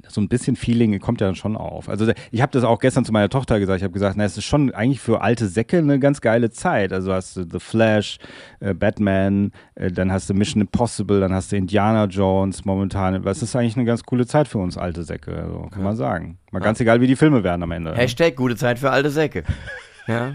so 0.07 0.21
ein 0.21 0.27
bisschen 0.27 0.55
Feeling 0.55 0.97
kommt 0.99 1.21
ja 1.21 1.27
dann 1.27 1.35
schon 1.35 1.55
auf. 1.55 1.89
Also 1.89 2.11
ich 2.31 2.41
habe 2.41 2.51
das 2.51 2.63
auch 2.63 2.79
gestern 2.79 3.05
zu 3.05 3.11
meiner 3.11 3.29
Tochter 3.29 3.59
gesagt. 3.59 3.77
Ich 3.77 3.83
habe 3.83 3.93
gesagt, 3.93 4.17
na, 4.17 4.23
es 4.23 4.37
ist 4.37 4.45
schon 4.45 4.73
eigentlich 4.73 4.99
für 4.99 5.21
alte 5.21 5.47
Säcke 5.47 5.77
eine 5.77 5.99
ganz 5.99 6.21
geile 6.21 6.49
Zeit. 6.49 6.93
Also 6.93 7.13
hast 7.13 7.37
du 7.37 7.45
The 7.49 7.59
Flash, 7.59 8.17
äh, 8.59 8.73
Batman, 8.73 9.51
äh, 9.75 9.91
dann 9.91 10.11
hast 10.11 10.29
du 10.29 10.33
Mission 10.33 10.61
Impossible, 10.61 11.19
dann 11.19 11.33
hast 11.33 11.51
du 11.51 11.57
Indiana 11.57 12.05
Jones 12.05 12.65
momentan. 12.65 13.21
Das 13.23 13.41
ist 13.41 13.55
eigentlich 13.55 13.75
eine 13.75 13.85
ganz 13.85 14.03
coole 14.03 14.25
Zeit 14.25 14.47
für 14.47 14.59
uns 14.59 14.77
alte 14.77 15.03
Säcke, 15.03 15.35
also, 15.35 15.67
kann 15.69 15.79
ja. 15.79 15.85
man 15.85 15.95
sagen. 15.95 16.37
Mal 16.51 16.59
ja. 16.59 16.65
ganz 16.65 16.79
egal, 16.79 17.01
wie 17.01 17.07
die 17.07 17.15
Filme 17.15 17.43
werden 17.43 17.63
am 17.63 17.71
Ende. 17.71 17.93
Hashtag 17.93 18.35
gute 18.35 18.55
Zeit 18.55 18.79
für 18.79 18.91
alte 18.91 19.09
Säcke. 19.09 19.43
ja. 20.07 20.33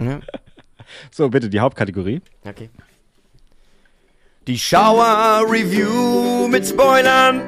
ja. 0.00 0.20
So, 1.10 1.28
bitte 1.28 1.48
die 1.48 1.60
Hauptkategorie. 1.60 2.20
Okay. 2.44 2.70
Die 4.48 4.58
Shower 4.58 5.44
Review 5.48 6.48
mit 6.48 6.66
Spoilern. 6.66 7.42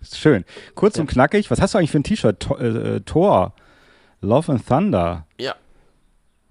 Schön. 0.00 0.44
Kurz 0.76 0.96
ja. 0.96 1.00
und 1.00 1.08
knackig. 1.08 1.50
Was 1.50 1.60
hast 1.60 1.74
du 1.74 1.78
eigentlich 1.78 1.90
für 1.90 1.98
ein 1.98 2.04
T-Shirt? 2.04 2.38
Tor, 2.38 2.60
äh, 2.60 3.00
Thor. 3.00 3.54
Love 4.20 4.52
and 4.52 4.64
Thunder. 4.64 5.26
Ja. 5.36 5.56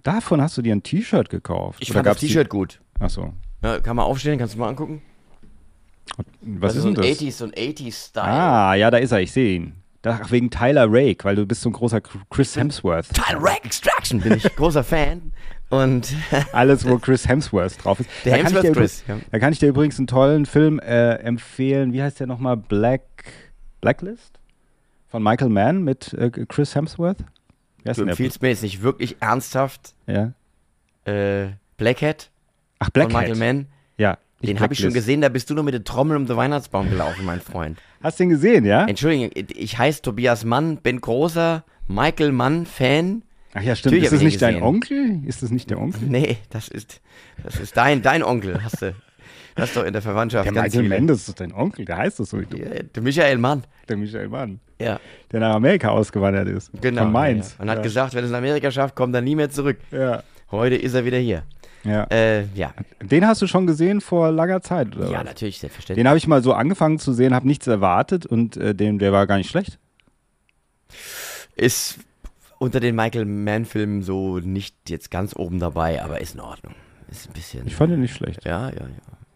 Davon 0.02 0.42
hast 0.42 0.58
du 0.58 0.62
dir 0.62 0.74
ein 0.74 0.82
T-Shirt 0.82 1.30
gekauft. 1.30 1.78
Ich 1.80 1.88
Oder 1.90 2.00
fand 2.00 2.06
das 2.06 2.18
T-Shirt 2.18 2.50
gut. 2.50 2.80
Achso. 3.00 3.32
Ja, 3.62 3.80
kann 3.80 3.96
man 3.96 4.04
aufstehen, 4.04 4.38
kannst 4.38 4.54
du 4.54 4.58
mal 4.58 4.68
angucken. 4.68 5.00
Was 6.42 6.76
ist, 6.76 6.82
so 6.82 6.92
denn 6.92 7.02
das? 7.02 7.06
80s, 7.06 7.32
so 7.32 7.44
ein 7.46 7.52
80s-Style. 7.52 8.26
Ah, 8.26 8.74
ja, 8.74 8.90
da 8.90 8.98
ist 8.98 9.12
er, 9.12 9.20
ich 9.20 9.32
sehe 9.32 9.56
ihn. 9.56 9.72
Ach, 10.02 10.30
wegen 10.30 10.50
Tyler 10.50 10.86
Rake, 10.88 11.24
weil 11.24 11.36
du 11.36 11.46
bist 11.46 11.62
so 11.62 11.70
ein 11.70 11.72
großer 11.72 12.00
Chris 12.30 12.56
Hemsworth. 12.56 13.08
Tyler 13.14 13.42
Rake 13.42 13.64
Extraction 13.64 14.20
bin 14.20 14.34
ich 14.34 14.42
großer 14.56 14.84
Fan. 14.84 15.32
Und 15.70 16.14
Alles, 16.52 16.88
wo 16.88 16.98
Chris 16.98 17.28
Hemsworth 17.28 17.84
drauf 17.84 18.00
ist. 18.00 18.08
Der 18.24 18.32
da, 18.32 18.36
kann 18.42 18.46
Hemsworth 18.46 18.64
dir 18.64 18.72
Chris, 18.80 19.02
übrigens- 19.02 19.22
ja. 19.24 19.28
da 19.32 19.38
kann 19.38 19.52
ich 19.52 19.58
dir 19.58 19.68
übrigens 19.68 19.98
einen 19.98 20.06
tollen 20.06 20.46
Film 20.46 20.78
äh, 20.78 21.14
empfehlen. 21.16 21.92
Wie 21.92 22.02
heißt 22.02 22.20
der 22.20 22.26
nochmal? 22.26 22.56
Black 22.56 23.02
Blacklist? 23.80 24.38
Von 25.08 25.22
Michael 25.22 25.50
Mann 25.50 25.82
mit 25.84 26.12
äh, 26.14 26.30
Chris 26.30 26.74
Hemsworth? 26.74 27.18
Wie 27.82 27.88
heißt 27.90 27.98
du 28.00 28.04
empfiehlst 28.04 28.42
mir 28.42 28.48
jetzt 28.48 28.62
nicht 28.62 28.82
wirklich 28.82 29.16
ernsthaft 29.20 29.94
Ja. 30.06 30.32
äh, 31.04 31.48
Blackhead 31.76 32.30
Ach, 32.78 32.86
von 32.86 32.92
Blackhead. 32.92 33.12
Michael 33.16 33.36
Mann. 33.36 33.66
Ja. 33.96 34.18
Den 34.42 34.60
habe 34.60 34.72
ich 34.72 34.78
schon 34.80 34.92
gesehen, 34.92 35.20
da 35.20 35.28
bist 35.28 35.50
du 35.50 35.54
nur 35.54 35.64
mit 35.64 35.74
der 35.74 35.82
Trommel 35.84 36.16
um 36.16 36.26
den 36.26 36.36
Weihnachtsbaum 36.36 36.88
gelaufen, 36.90 37.24
mein 37.24 37.40
Freund. 37.40 37.78
Hast 38.02 38.20
du 38.20 38.22
den 38.22 38.30
gesehen, 38.30 38.64
ja? 38.64 38.86
Entschuldigung, 38.86 39.30
ich 39.34 39.76
heiße 39.78 40.00
Tobias 40.02 40.44
Mann, 40.44 40.76
bin 40.76 41.00
großer 41.00 41.64
Michael 41.88 42.30
Mann-Fan. 42.32 43.22
Ach 43.54 43.62
ja, 43.62 43.74
stimmt. 43.74 43.94
Natürlich 43.94 44.04
Ist 44.04 44.12
das 44.12 44.20
ich 44.20 44.24
nicht 44.24 44.34
ihn 44.34 44.40
dein 44.40 44.54
gesehen. 44.54 44.66
Onkel? 44.66 45.20
Ist 45.26 45.42
das 45.42 45.50
nicht 45.50 45.70
der 45.70 45.78
Onkel? 45.80 46.02
Nee, 46.08 46.36
das 46.50 46.68
ist, 46.68 47.00
das 47.42 47.56
ist 47.56 47.76
dein, 47.76 48.02
dein 48.02 48.22
Onkel, 48.22 48.62
hast 48.62 48.82
du. 48.82 48.94
Das 49.54 49.70
ist 49.70 49.76
doch 49.76 49.84
in 49.84 49.92
der 49.92 50.02
Verwandtschaft. 50.02 50.44
Der 50.44 50.52
Michael 50.52 50.70
viele. 50.70 50.88
Mendes 50.88 51.26
ist 51.28 51.40
dein 51.40 51.52
Onkel, 51.52 51.84
der 51.84 51.96
heißt 51.96 52.20
das 52.20 52.30
so 52.30 52.40
wie 52.40 52.46
du. 52.46 52.58
Ja, 52.58 52.82
Der 52.94 53.02
Michael 53.02 53.38
Mann. 53.38 53.64
Der 53.88 53.96
Michael 53.96 54.28
Mann, 54.28 54.60
Ja, 54.80 55.00
der 55.32 55.40
nach 55.40 55.54
Amerika 55.54 55.88
ausgewandert 55.88 56.46
ist. 56.48 56.70
genau. 56.80 57.02
Von 57.02 57.12
Mainz. 57.12 57.56
Ja. 57.58 57.62
Und 57.64 57.70
hat 57.70 57.78
ja. 57.78 57.82
gesagt, 57.82 58.14
wenn 58.14 58.22
es 58.22 58.30
in 58.30 58.36
Amerika 58.36 58.70
schafft, 58.70 58.94
kommt 58.94 59.14
er 59.14 59.20
nie 59.22 59.34
mehr 59.34 59.50
zurück. 59.50 59.78
Ja. 59.90 60.22
Heute 60.52 60.76
ist 60.76 60.94
er 60.94 61.04
wieder 61.04 61.18
hier. 61.18 61.42
ja. 61.82 62.04
Äh, 62.10 62.44
ja. 62.54 62.72
Den 63.00 63.26
hast 63.26 63.42
du 63.42 63.46
schon 63.48 63.66
gesehen 63.66 64.00
vor 64.00 64.30
langer 64.30 64.60
Zeit, 64.60 64.94
oder 64.96 65.10
Ja, 65.10 65.18
was? 65.20 65.24
natürlich, 65.24 65.58
selbstverständlich. 65.58 66.04
Den 66.04 66.08
habe 66.08 66.18
ich 66.18 66.28
mal 66.28 66.42
so 66.42 66.52
angefangen 66.52 66.98
zu 67.00 67.12
sehen, 67.12 67.34
habe 67.34 67.46
nichts 67.48 67.66
erwartet 67.66 68.26
und 68.26 68.56
äh, 68.58 68.74
den, 68.76 68.98
der 69.00 69.10
war 69.12 69.26
gar 69.26 69.38
nicht 69.38 69.50
schlecht. 69.50 69.78
Ist 71.56 71.98
unter 72.58 72.80
den 72.80 72.94
Michael 72.96 73.24
Mann-Filmen 73.24 74.02
so 74.02 74.38
nicht 74.38 74.76
jetzt 74.88 75.10
ganz 75.10 75.34
oben 75.36 75.58
dabei, 75.58 76.02
aber 76.02 76.20
ist 76.20 76.34
in 76.34 76.40
Ordnung. 76.40 76.74
Ist 77.10 77.28
ein 77.28 77.32
bisschen. 77.32 77.66
Ich 77.66 77.74
fand 77.76 77.92
den 77.92 78.00
nicht 78.00 78.14
schlecht. 78.14 78.44
ja, 78.44 78.68
ja, 78.68 78.74
ja. 78.74 78.88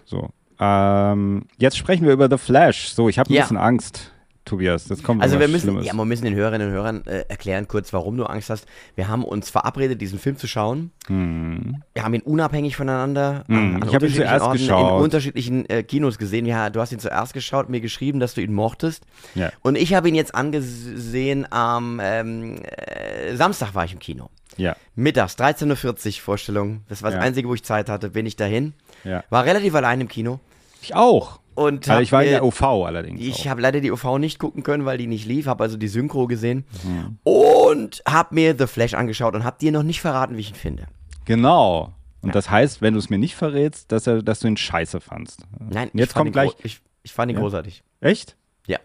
So. 0.05 0.31
Ähm, 0.61 1.47
jetzt 1.59 1.77
sprechen 1.77 2.05
wir 2.07 2.13
über 2.13 2.29
The 2.31 2.37
Flash. 2.39 2.91
So, 2.91 3.09
ich 3.09 3.19
habe 3.19 3.31
ein 3.31 3.35
Ja. 3.35 3.43
bisschen 3.43 3.57
Angst, 3.57 4.12
Tobias. 4.45 4.85
Das 4.87 5.03
kommt 5.03 5.23
Also 5.23 5.39
wir 5.39 5.47
müssen, 5.49 5.69
Schlimmes. 5.71 5.87
ja, 5.87 5.93
wir 5.95 6.05
müssen 6.05 6.25
den 6.25 6.35
Hörerinnen 6.35 6.69
und 6.69 6.75
Hörern 6.75 7.07
äh, 7.07 7.25
erklären 7.29 7.69
kurz, 7.69 7.93
warum 7.93 8.17
du 8.17 8.25
Angst 8.25 8.51
hast. 8.51 8.67
Wir 8.97 9.07
haben 9.09 9.25
uns 9.25 9.51
verabredet, 9.51 10.01
diesen 10.01 10.19
Film 10.19 10.37
zu 10.37 10.47
schauen. 10.49 10.91
Hm. 11.07 11.83
Wir 11.95 12.03
haben 12.03 12.15
ihn 12.15 12.23
unabhängig 12.23 12.75
voneinander 12.77 13.45
Hm, 13.47 13.57
an, 13.77 13.83
an 13.83 13.89
ich 13.89 13.95
hab 13.95 14.03
ihn 14.03 14.09
unterschiedlichen 14.09 14.27
zuerst 14.27 14.45
Orten 14.45 14.59
geschaut. 14.59 14.91
in 14.99 15.05
unterschiedlichen 15.05 15.71
äh, 15.71 15.83
Kinos 15.85 16.19
gesehen. 16.19 16.45
Ja, 16.47 16.71
du 16.71 16.81
hast 16.81 16.91
ihn 16.93 16.99
zuerst 16.99 17.35
geschaut, 17.35 17.69
mir 17.69 17.81
geschrieben, 17.81 18.19
dass 18.21 18.35
du 18.35 18.41
ihn 18.41 18.53
mochtest. 18.53 19.05
Ja. 19.35 19.53
Und 19.63 19.77
ich 19.79 19.95
habe 19.95 20.09
ihn 20.09 20.15
jetzt 20.17 20.35
angesehen 20.35 21.47
am 21.53 22.01
ähm, 22.03 22.57
äh, 22.65 23.37
Samstag 23.37 23.75
war 23.75 23.85
ich 23.85 23.93
im 23.93 23.99
Kino. 24.01 24.29
Ja, 24.57 24.77
Mittags, 24.97 25.37
13.40 25.39 26.07
Uhr 26.19 26.23
Vorstellung. 26.23 26.83
Das 26.89 27.03
war 27.03 27.11
das 27.11 27.19
Ja. 27.19 27.23
Einzige, 27.25 27.49
wo 27.49 27.55
ich 27.55 27.63
Zeit 27.63 27.89
hatte, 27.89 28.11
bin 28.11 28.27
ich 28.27 28.37
dahin. 28.37 28.75
ja. 29.05 29.25
War 29.31 29.45
relativ 29.45 29.75
allein 29.75 30.01
im 30.01 30.09
Kino. 30.09 30.41
Ich 30.83 30.95
auch. 30.95 31.39
Und 31.55 31.89
Also 31.89 32.03
ich 32.03 32.13
war 32.13 32.23
in 32.25 32.31
der 32.31 32.45
OV 32.45 32.63
allerdings. 32.63 33.21
ich 33.21 33.49
habe 33.49 33.61
leider 33.61 33.81
die 33.81 33.91
OV 33.93 34.19
nicht 34.19 34.39
gucken 34.39 34.63
können, 34.63 34.85
weil 34.85 34.99
die 34.99 35.07
nicht 35.07 35.27
lief, 35.27 35.47
habe 35.47 35.65
also 35.65 35.77
die 35.77 35.89
Synchro 35.89 36.27
gesehen 36.27 36.65
Mhm. 36.85 37.19
und 37.25 38.03
habe 38.09 38.35
mir 38.35 38.55
The 38.59 38.67
Flash 38.67 38.95
angeschaut 38.95 39.35
und 39.35 39.45
habe 39.45 39.57
dir 39.61 39.73
noch 39.73 39.83
nicht 39.83 40.01
verraten, 40.01 40.37
wie 40.37 40.41
ich 40.41 40.51
ihn 40.51 40.55
finde. 40.57 40.87
Genau. 41.25 41.93
Und 42.23 42.29
Ja. 42.29 42.33
das 42.35 42.51
heißt, 42.51 42.81
wenn 42.83 42.95
du 42.95 42.99
es 43.01 43.11
mir 43.11 43.19
nicht 43.19 43.35
verrätst, 43.35 43.91
dass, 43.93 44.07
er, 44.07 44.23
dass 44.23 44.41
du 44.41 44.49
ihn 44.49 44.57
scheiße 44.57 45.01
fandst. 45.01 45.43
Nein, 45.59 45.91
Und 45.93 45.99
jetzt 45.99 46.11
ich 46.11 46.13
fand 46.15 46.15
kommt 46.15 46.29
ihn 46.29 46.33
gleich. 46.33 46.51
Ich, 46.63 46.81
ich 47.03 47.13
fand 47.13 47.31
ihn 47.31 47.37
Ja. 47.37 47.41
großartig. 47.43 47.83
Echt? 48.01 48.37
Ja. 48.67 48.79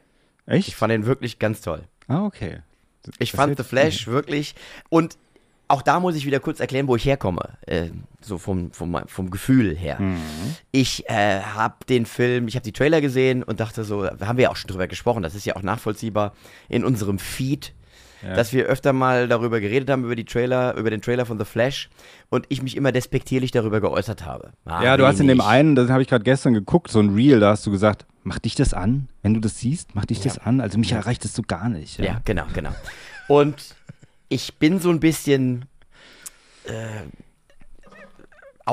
Echt? 0.46 0.68
Ich 0.68 0.76
fand 0.76 0.92
ihn 0.94 1.06
wirklich 1.06 1.40
ganz 1.40 1.62
toll. 1.62 1.84
ah, 2.08 2.24
okay. 2.26 2.60
Ich 3.20 3.32
Das 3.32 3.40
fand 3.40 3.58
The 3.58 3.64
Flash 3.64 4.08
wirklich 4.08 4.54
und 4.90 5.18
auch 5.70 5.82
da 5.82 6.00
muss 6.00 6.16
ich 6.16 6.26
wieder 6.26 6.40
kurz 6.40 6.60
erklären, 6.60 6.88
wo 6.88 6.96
ich 6.96 7.06
herkomme, 7.06 7.50
äh, 7.66 7.88
so 8.22 8.38
vom, 8.38 8.72
vom, 8.72 8.98
vom 9.08 9.30
Gefühl 9.30 9.76
her. 9.76 10.00
Mhm. 10.00 10.18
Ich 10.72 11.10
äh, 11.10 11.42
habe 11.42 11.76
den 11.90 12.06
Film, 12.06 12.48
ich 12.48 12.56
habe 12.56 12.64
die 12.64 12.72
Trailer 12.72 13.02
gesehen 13.02 13.44
und 13.44 13.60
dachte 13.60 13.84
so, 13.84 14.04
da 14.06 14.28
haben 14.28 14.38
wir 14.38 14.44
ja 14.44 14.50
auch 14.50 14.56
schon 14.56 14.70
drüber 14.70 14.88
gesprochen, 14.88 15.24
das 15.24 15.36
ist 15.36 15.46
ja 15.46 15.56
auch 15.56 15.62
nachvollziehbar 15.64 16.34
in 16.70 16.86
unserem 16.86 17.20
Feed, 17.20 17.74
Ja. 18.24 18.34
dass 18.36 18.52
wir 18.54 18.66
öfter 18.66 18.94
mal 18.94 19.28
darüber 19.28 19.60
geredet 19.60 19.90
haben, 19.90 20.04
über 20.06 20.16
die 20.16 20.26
Trailer, 20.26 20.76
über 20.76 20.90
den 20.90 21.02
Trailer 21.02 21.26
von 21.26 21.38
The 21.38 21.46
Flash 21.46 21.90
und 22.30 22.46
ich 22.50 22.62
mich 22.64 22.76
immer 22.78 22.92
despektierlich 22.92 23.52
darüber 23.52 23.80
geäußert 23.82 24.26
habe. 24.26 24.52
Ah, 24.66 24.84
Ja, 24.84 24.98
du 24.98 25.06
hast 25.06 25.20
in 25.20 25.28
dem 25.28 25.42
einen, 25.42 25.76
das 25.76 25.90
habe 25.90 26.02
ich 26.02 26.08
gerade 26.08 26.24
gestern 26.24 26.54
geguckt, 26.54 26.90
so 26.92 27.00
ein 27.00 27.14
Reel, 27.14 27.40
da 27.40 27.52
hast 27.52 27.66
du 27.68 27.72
gesagt, 27.72 28.06
mach 28.24 28.40
dich 28.40 28.56
das 28.56 28.74
an, 28.74 29.08
wenn 29.22 29.34
du 29.36 29.40
das 29.40 29.60
siehst, 29.60 29.94
mach 29.96 30.06
dich 30.06 30.20
das 30.22 30.38
an. 30.40 30.62
Also 30.62 30.78
mich 30.80 30.92
erreicht 30.94 31.24
das 31.26 31.34
so 31.34 31.42
gar 31.44 31.70
nicht. 31.70 32.00
Ja, 32.00 32.20
genau, 32.26 32.46
genau. 32.54 32.72
Und 33.28 33.76
ich 34.30 34.56
bin 34.56 34.80
so 34.80 34.90
ein 34.90 35.00
bisschen 35.00 35.66
äh. 36.66 36.72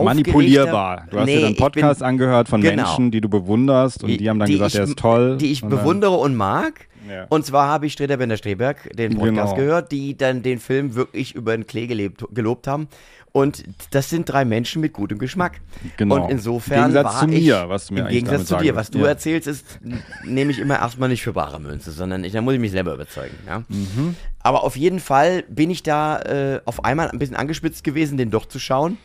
Manipulierbar. 0.02 1.06
Du 1.10 1.18
hast 1.20 1.26
Nee, 1.26 1.36
dir 1.36 1.40
dann 1.42 1.50
ich 1.52 1.56
bin- 1.56 1.64
Podcasts 1.64 2.02
angehört 2.02 2.48
von 2.48 2.60
Genau. 2.60 2.82
Menschen, 2.82 3.10
die 3.12 3.20
du 3.20 3.28
bewunderst 3.28 4.02
und 4.02 4.08
die, 4.18 4.28
haben 4.28 4.40
dann 4.40 4.50
gesagt, 4.50 4.72
ich, 4.74 4.78
er 4.80 4.84
ist 4.86 4.98
toll. 4.98 5.36
Die 5.38 5.52
ich 5.52 5.62
Und 5.62 5.68
bewundere 5.70 6.16
und 6.16 6.34
mag. 6.34 6.88
Ja. 7.08 7.26
Und 7.28 7.46
zwar 7.46 7.68
habe 7.68 7.86
ich 7.86 7.92
Streter 7.92 8.16
Bender 8.16 8.36
Streberg, 8.36 8.90
den 8.96 9.14
Podcast 9.16 9.54
Genau. 9.54 9.66
gehört, 9.66 9.92
die 9.92 10.16
dann 10.16 10.42
den 10.42 10.58
Film 10.58 10.94
wirklich 10.96 11.34
über 11.36 11.56
den 11.56 11.66
Klee 11.66 11.86
gelebt, 11.86 12.24
gelobt 12.32 12.66
haben. 12.66 12.88
Und 13.36 13.64
das 13.90 14.10
sind 14.10 14.28
drei 14.28 14.44
Menschen 14.44 14.80
mit 14.80 14.92
gutem 14.92 15.18
Geschmack. 15.18 15.60
Genau. 15.96 16.22
Und 16.22 16.30
insofern 16.30 16.90
Im 16.90 16.94
Gegensatz 16.94 17.14
war 17.14 17.20
zu 17.28 17.34
ich, 17.34 17.42
mir, 17.44 17.68
was 17.68 17.86
du 17.88 17.94
mir 17.94 18.00
im 18.02 18.06
Gegensatz 18.06 18.46
zu 18.46 18.56
dir, 18.58 18.76
was 18.76 18.92
du 18.92 19.00
Ja. 19.00 19.06
erzählst, 19.08 19.48
ist 19.48 19.80
nehme 20.24 20.52
ich 20.52 20.60
immer 20.60 20.78
erstmal 20.78 21.08
nicht 21.08 21.24
für 21.24 21.32
bare 21.32 21.58
Münze, 21.58 21.90
sondern 21.90 22.22
ich, 22.22 22.32
da 22.32 22.40
muss 22.42 22.54
ich 22.54 22.60
mich 22.60 22.70
selber 22.70 22.94
überzeugen. 22.94 23.34
Ja? 23.44 23.64
Mhm. 23.68 24.14
Aber 24.38 24.62
auf 24.62 24.76
jeden 24.76 25.00
Fall 25.00 25.42
bin 25.48 25.68
ich 25.70 25.82
da 25.82 26.20
äh, 26.20 26.60
auf 26.64 26.84
einmal 26.84 27.10
ein 27.10 27.18
bisschen 27.18 27.34
angespitzt 27.34 27.82
gewesen, 27.82 28.18
den 28.18 28.30
doch 28.30 28.46
zu 28.46 28.60
schauen 28.60 28.98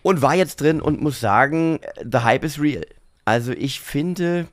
und 0.00 0.22
war 0.22 0.34
jetzt 0.34 0.62
drin 0.62 0.80
und 0.80 1.02
muss 1.02 1.20
sagen, 1.20 1.78
the 2.10 2.20
hype 2.20 2.44
is 2.44 2.58
real. 2.58 2.86
Also 3.26 3.52
ich 3.52 3.80
finde, 3.82 4.46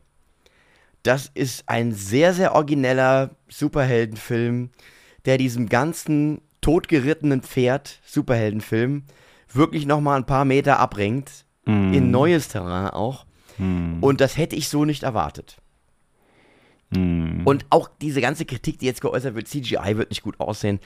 das 1.04 1.32
ist 1.34 1.70
ein 1.70 1.94
sehr, 1.94 2.34
sehr 2.34 2.54
origineller 2.54 3.30
Superheldenfilm, 3.48 4.72
der 5.24 5.38
diesem 5.38 5.70
ganzen 5.70 6.42
totgerittenen 6.66 7.42
Pferd 7.44 8.00
Superheldenfilm 8.06 9.04
wirklich 9.54 9.86
nochmal 9.86 10.18
ein 10.18 10.26
paar 10.26 10.46
Meter 10.46 10.80
abbringt, 10.80 11.30
Mhm. 11.68 11.94
in 11.94 12.12
neues 12.12 12.48
Terrain 12.48 12.90
auch. 12.90 13.26
Hm, 13.58 13.98
Und 14.02 14.20
das 14.22 14.38
hätte 14.38 14.56
ich 14.56 14.68
so 14.70 14.84
nicht 14.86 15.04
erwartet. 15.04 15.58
hm. 16.94 17.42
Und 17.46 17.66
auch 17.72 17.90
diese 18.02 18.22
ganze 18.22 18.46
Kritik, 18.46 18.80
die 18.80 18.86
jetzt 18.86 19.02
geäußert 19.02 19.36
wird, 19.36 19.48
CGI 19.48 19.98
wird 19.98 20.10
nicht 20.12 20.22
gut 20.24 20.40
aussehen. 20.40 20.80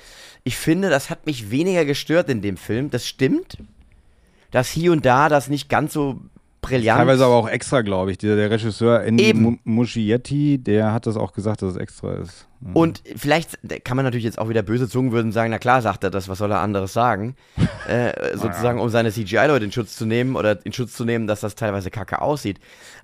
Ich 0.43 0.55
finde, 0.57 0.89
das 0.89 1.09
hat 1.09 1.25
mich 1.25 1.51
weniger 1.51 1.83
gestört 1.85 2.29
in 2.29 2.41
dem 2.41 2.57
Film. 2.57 2.89
Das 2.89 3.05
stimmt, 3.07 3.57
dass 4.51 4.69
hier 4.69 4.91
und 4.91 5.05
da 5.05 5.27
das 5.29 5.49
nicht 5.49 5.67
ganz 5.69 5.93
so 5.93 6.19
brillant 6.61 6.99
Teilweise 6.99 7.25
aber 7.25 7.35
auch 7.35 7.49
extra, 7.49 7.81
glaube 7.81 8.11
ich. 8.11 8.17
Der, 8.17 8.35
der 8.35 8.51
Regisseur 8.51 9.03
Andy 9.03 9.33
Muschietti, 9.63 10.57
der 10.57 10.93
hat 10.93 11.05
das 11.05 11.17
auch 11.17 11.33
gesagt, 11.33 11.61
dass 11.61 11.71
es 11.71 11.77
extra 11.77 12.13
ist. 12.13 12.47
Ja. 12.61 12.71
Und 12.73 13.01
vielleicht 13.15 13.57
kann 13.85 13.95
man 13.95 14.05
natürlich 14.05 14.25
jetzt 14.25 14.37
auch 14.37 14.49
wieder 14.49 14.63
böse 14.63 14.89
Zungen 14.89 15.11
würden 15.11 15.31
sagen, 15.31 15.51
na 15.51 15.59
klar 15.59 15.81
sagt 15.81 16.03
er 16.03 16.09
das, 16.09 16.27
was 16.27 16.39
soll 16.39 16.51
er 16.51 16.59
anderes 16.59 16.91
sagen? 16.91 17.35
äh, 17.87 18.35
sozusagen, 18.35 18.79
um 18.79 18.89
seine 18.89 19.11
CGI-Leute 19.11 19.65
in 19.65 19.71
Schutz 19.71 19.95
zu 19.95 20.05
nehmen 20.05 20.35
oder 20.35 20.65
in 20.65 20.73
Schutz 20.73 20.93
zu 20.93 21.05
nehmen, 21.05 21.27
dass 21.27 21.39
das 21.39 21.55
teilweise 21.55 21.89
kacke 21.89 22.21
aussieht. 22.21 22.59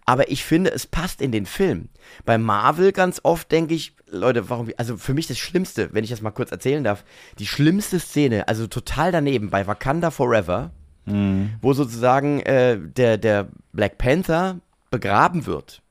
Aber 0.06 0.30
ich 0.30 0.44
finde, 0.44 0.72
es 0.72 0.86
passt 0.86 1.22
in 1.22 1.32
den 1.32 1.46
Film. 1.46 1.90
Bei 2.26 2.38
Marvel 2.38 2.92
ganz 2.92 3.22
oft 3.24 3.52
denke 3.52 3.74
ich, 3.74 3.94
Leute, 4.08 4.50
warum, 4.50 4.70
also 4.78 4.98
für 4.98 5.14
mich 5.14 5.28
das 5.28 5.38
Schlimmste, 5.38 5.90
wenn 5.94 6.04
ich 6.04 6.10
das 6.10 6.22
mal 6.22 6.32
kurz 6.32 6.52
erzählen 6.52 6.84
darf, 6.84 7.04
die 7.40 7.48
schlimmste 7.48 8.00
Szene, 8.00 8.48
also 8.48 8.68
total 8.68 9.12
daneben, 9.12 9.50
bei 9.50 9.66
Wakanda 9.68 10.12
Forever, 10.12 10.72
Mhm. 11.06 11.54
wo 11.62 11.74
sozusagen 11.74 12.40
äh, 12.42 12.80
der, 12.80 13.18
der 13.18 13.48
Black 13.74 13.98
Panther 13.98 14.60
begraben 14.90 15.46
wird. 15.46 15.82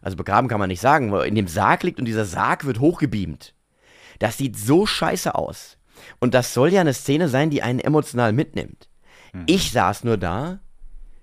Also 0.00 0.16
begraben 0.16 0.48
kann 0.48 0.60
man 0.60 0.68
nicht 0.68 0.80
sagen, 0.80 1.10
wo 1.12 1.16
er 1.16 1.26
in 1.26 1.34
dem 1.34 1.48
Sarg 1.48 1.82
liegt 1.82 1.98
und 1.98 2.04
dieser 2.04 2.24
Sarg 2.24 2.64
wird 2.64 2.80
hochgebeamt. 2.80 3.54
Das 4.18 4.38
sieht 4.38 4.56
so 4.58 4.86
scheiße 4.86 5.34
aus. 5.34 5.76
Und 6.20 6.34
das 6.34 6.54
soll 6.54 6.72
ja 6.72 6.80
eine 6.80 6.92
Szene 6.94 7.28
sein, 7.28 7.50
die 7.50 7.62
einen 7.62 7.80
emotional 7.80 8.32
mitnimmt. 8.32 8.88
Ich 9.46 9.72
saß 9.72 10.04
nur 10.04 10.16
da, 10.16 10.60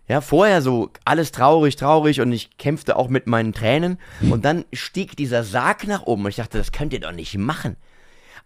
ja, 0.07 0.19
vorher 0.19 0.61
so 0.61 0.91
alles 1.05 1.31
traurig, 1.31 1.77
traurig 1.77 2.19
und 2.19 2.33
ich 2.33 2.57
kämpfte 2.57 2.97
auch 2.97 3.07
mit 3.07 3.27
meinen 3.27 3.53
Tränen 3.53 3.97
und 4.29 4.43
dann 4.43 4.65
stieg 4.73 5.15
dieser 5.15 5.43
Sarg 5.43 5.87
nach 5.87 6.03
oben 6.03 6.25
und 6.25 6.29
ich 6.29 6.35
dachte, 6.35 6.57
das 6.57 6.73
könnt 6.73 6.91
ihr 6.91 6.99
doch 6.99 7.13
nicht 7.13 7.37
machen. 7.37 7.77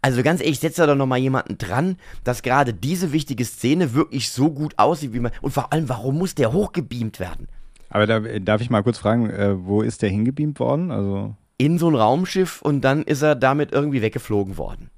Also 0.06 0.22
ganz 0.22 0.40
ehrlich, 0.40 0.60
setzt 0.60 0.78
da 0.78 0.86
doch 0.86 0.96
noch 0.96 1.08
mal 1.08 1.18
jemanden 1.18 1.58
dran, 1.58 1.98
dass 2.24 2.44
gerade 2.44 2.76
diese 2.76 3.12
wichtige 3.12 3.44
Szene 3.44 3.96
wirklich 3.96 4.30
so 4.30 4.52
gut 4.52 4.76
aussieht, 4.78 5.14
wie 5.14 5.20
man 5.20 5.32
und 5.42 5.50
vor 5.52 5.74
allem, 5.74 5.90
warum 5.90 6.20
muss 6.20 6.36
der 6.36 6.54
hochgebeamt 6.54 7.20
werden? 7.20 7.48
Aber 7.90 8.06
da, 8.06 8.20
darf 8.20 8.62
ich 8.62 8.70
mal 8.70 8.84
kurz 8.84 9.00
fragen, 9.00 9.32
äh, 9.32 9.56
wo 9.66 9.82
ist 9.82 10.04
der 10.04 10.10
hingebeamt 10.10 10.60
worden? 10.60 10.92
Also, 10.92 11.34
In 11.58 11.80
so 11.80 11.90
ein 11.90 11.96
Raumschiff 11.96 12.62
und 12.62 12.82
dann 12.82 13.02
ist 13.02 13.24
er 13.24 13.34
damit 13.34 13.72
irgendwie 13.72 14.04
weggeflogen 14.04 14.58
worden. 14.60 14.92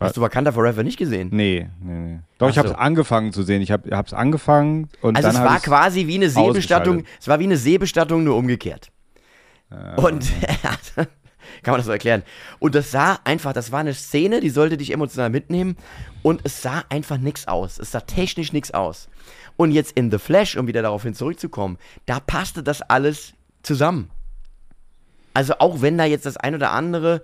Hast 0.00 0.16
du 0.16 0.20
Wakanda 0.20 0.50
Forever 0.50 0.82
nicht 0.82 0.98
gesehen? 0.98 1.28
nee, 1.30 1.68
nee, 1.80 1.92
nee. 2.00 2.18
Doch, 2.38 2.48
ich 2.48 2.54
Ach 2.54 2.64
habe 2.64 2.68
es 2.70 2.74
so. 2.74 2.78
angefangen 2.80 3.32
zu 3.32 3.44
sehen. 3.44 3.62
Ich 3.62 3.70
habe 3.70 3.88
es 3.88 4.12
angefangen 4.12 4.88
und 5.00 5.14
Also 5.16 5.28
dann 5.28 5.36
es 5.44 5.48
war 5.48 5.60
quasi 5.60 6.08
wie 6.08 6.16
eine 6.16 6.28
Seebestattung, 6.28 7.04
es 7.20 7.28
war 7.28 7.38
wie 7.38 7.44
eine 7.44 7.56
Seebestattung 7.56 8.24
nur 8.24 8.34
umgekehrt. 8.36 8.90
Und 9.96 10.24
kann 11.64 11.72
man 11.72 11.78
das 11.78 11.86
so 11.86 11.92
erklären. 11.92 12.22
Und 12.58 12.74
das 12.74 12.90
sah 12.90 13.18
einfach, 13.24 13.52
das 13.52 13.72
war 13.72 13.80
eine 13.80 13.94
Szene, 13.94 14.40
die 14.40 14.50
sollte 14.50 14.76
dich 14.76 14.92
emotional 14.92 15.30
mitnehmen 15.30 15.76
und 16.22 16.40
es 16.44 16.62
sah 16.62 16.84
einfach 16.88 17.18
nichts 17.18 17.48
aus. 17.48 17.78
Es 17.78 17.92
sah 17.92 18.00
technisch 18.00 18.52
nichts 18.52 18.72
aus. 18.72 19.08
Und 19.56 19.72
jetzt 19.72 19.92
in 19.92 20.10
The 20.10 20.18
Flash, 20.18 20.56
um 20.56 20.66
wieder 20.66 20.82
daraufhin 20.82 21.14
zurückzukommen, 21.14 21.78
da 22.06 22.20
passte 22.20 22.62
das 22.62 22.82
alles 22.82 23.34
zusammen. 23.62 24.10
Also 25.34 25.54
auch 25.58 25.80
wenn 25.80 25.98
da 25.98 26.04
jetzt 26.04 26.26
das 26.26 26.36
ein 26.36 26.54
oder 26.54 26.72
andere 26.72 27.22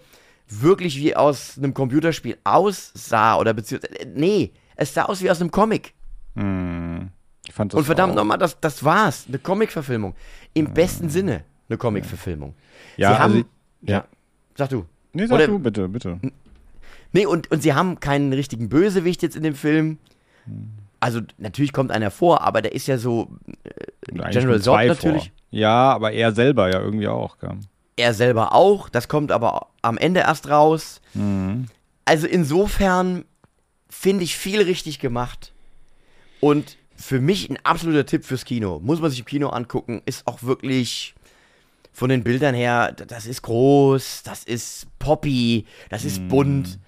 wirklich 0.49 0.97
wie 0.99 1.15
aus 1.15 1.59
einem 1.59 1.75
Computerspiel 1.75 2.39
aussah 2.45 3.37
oder 3.37 3.53
beziehungsweise, 3.53 3.95
nee, 4.15 4.53
es 4.77 4.95
sah 4.95 5.05
aus 5.05 5.21
wie 5.21 5.31
aus 5.31 5.41
einem 5.41 5.51
Comic. 5.51 5.95
Hm. 6.37 7.11
Ich 7.47 7.55
fand 7.55 7.73
das 7.73 7.79
Und 7.79 7.85
verdammt 7.85 8.15
nochmal, 8.15 8.39
das, 8.39 8.59
das 8.61 8.85
war's. 8.85 9.25
Eine 9.29 9.39
Comic-Verfilmung. 9.39 10.15
Im 10.55 10.73
besten 10.73 11.09
Sinne 11.09 11.45
eine 11.69 11.79
Comic-Verfilmung. 11.79 12.55
Ja, 12.97 13.13
sie 13.13 13.19
haben, 13.19 13.33
also, 13.33 13.45
ja. 13.83 14.05
Sag 14.59 14.71
du. 14.71 14.85
Nee, 15.13 15.27
sag 15.27 15.37
Oder- 15.37 15.47
du 15.47 15.59
bitte, 15.61 15.89
bitte. 15.89 16.19
Nee, 17.13 17.25
und, 17.25 17.51
und 17.51 17.63
sie 17.63 17.73
haben 17.73 18.01
keinen 18.01 18.33
richtigen 18.33 18.69
Bösewicht 18.69 19.23
jetzt 19.23 19.37
in 19.37 19.43
dem 19.43 19.55
Film. 19.55 19.99
Also, 21.01 21.21
natürlich 21.39 21.73
kommt 21.73 21.91
einer 21.93 22.11
vor, 22.11 22.43
aber 22.43 22.61
der 22.61 22.73
ist 22.75 22.87
ja 22.89 22.99
so, 22.99 23.31
Eigentlich 24.11 24.31
General 24.33 24.61
Zod 24.61 24.85
natürlich. 24.87 25.23
Vor. 25.25 25.33
Ja, 25.51 25.93
aber 25.93 26.13
er 26.13 26.33
selber 26.33 26.71
ja 26.71 26.81
irgendwie 26.81 27.09
auch. 27.09 27.39
Gell? 27.39 27.57
er 27.97 28.15
selber 28.15 28.53
auch. 28.55 28.89
Das 28.89 29.09
kommt 29.09 29.33
aber 29.33 29.69
am 29.83 29.97
Ende 29.97 30.21
erst 30.21 30.49
raus. 30.51 31.01
Also, 32.05 32.27
insofern 32.27 33.25
finde 33.89 34.25
ich 34.25 34.37
viel 34.37 34.63
richtig 34.63 34.99
gemacht. 34.99 35.53
Und 36.41 36.77
für 36.97 37.21
mich 37.21 37.49
ein 37.49 37.59
absoluter 37.63 38.07
Tipp 38.07 38.25
fürs 38.25 38.45
Kino. 38.45 38.81
Muss 38.83 39.01
man 39.01 39.11
sich 39.11 39.21
im 39.21 39.27
Kino 39.27 39.49
angucken. 39.49 40.03
Ist 40.05 40.27
auch 40.27 40.43
wirklich 40.43 41.15
von 41.99 42.09
den 42.11 42.23
Bildern 42.23 42.55
her, 42.55 42.93
das 42.93 43.27
ist 43.27 43.43
groß, 43.43 44.23
das 44.23 44.45
ist 44.45 44.87
poppy, 45.01 45.67
das 45.91 46.05
ist 46.05 46.29
bunt. 46.29 46.79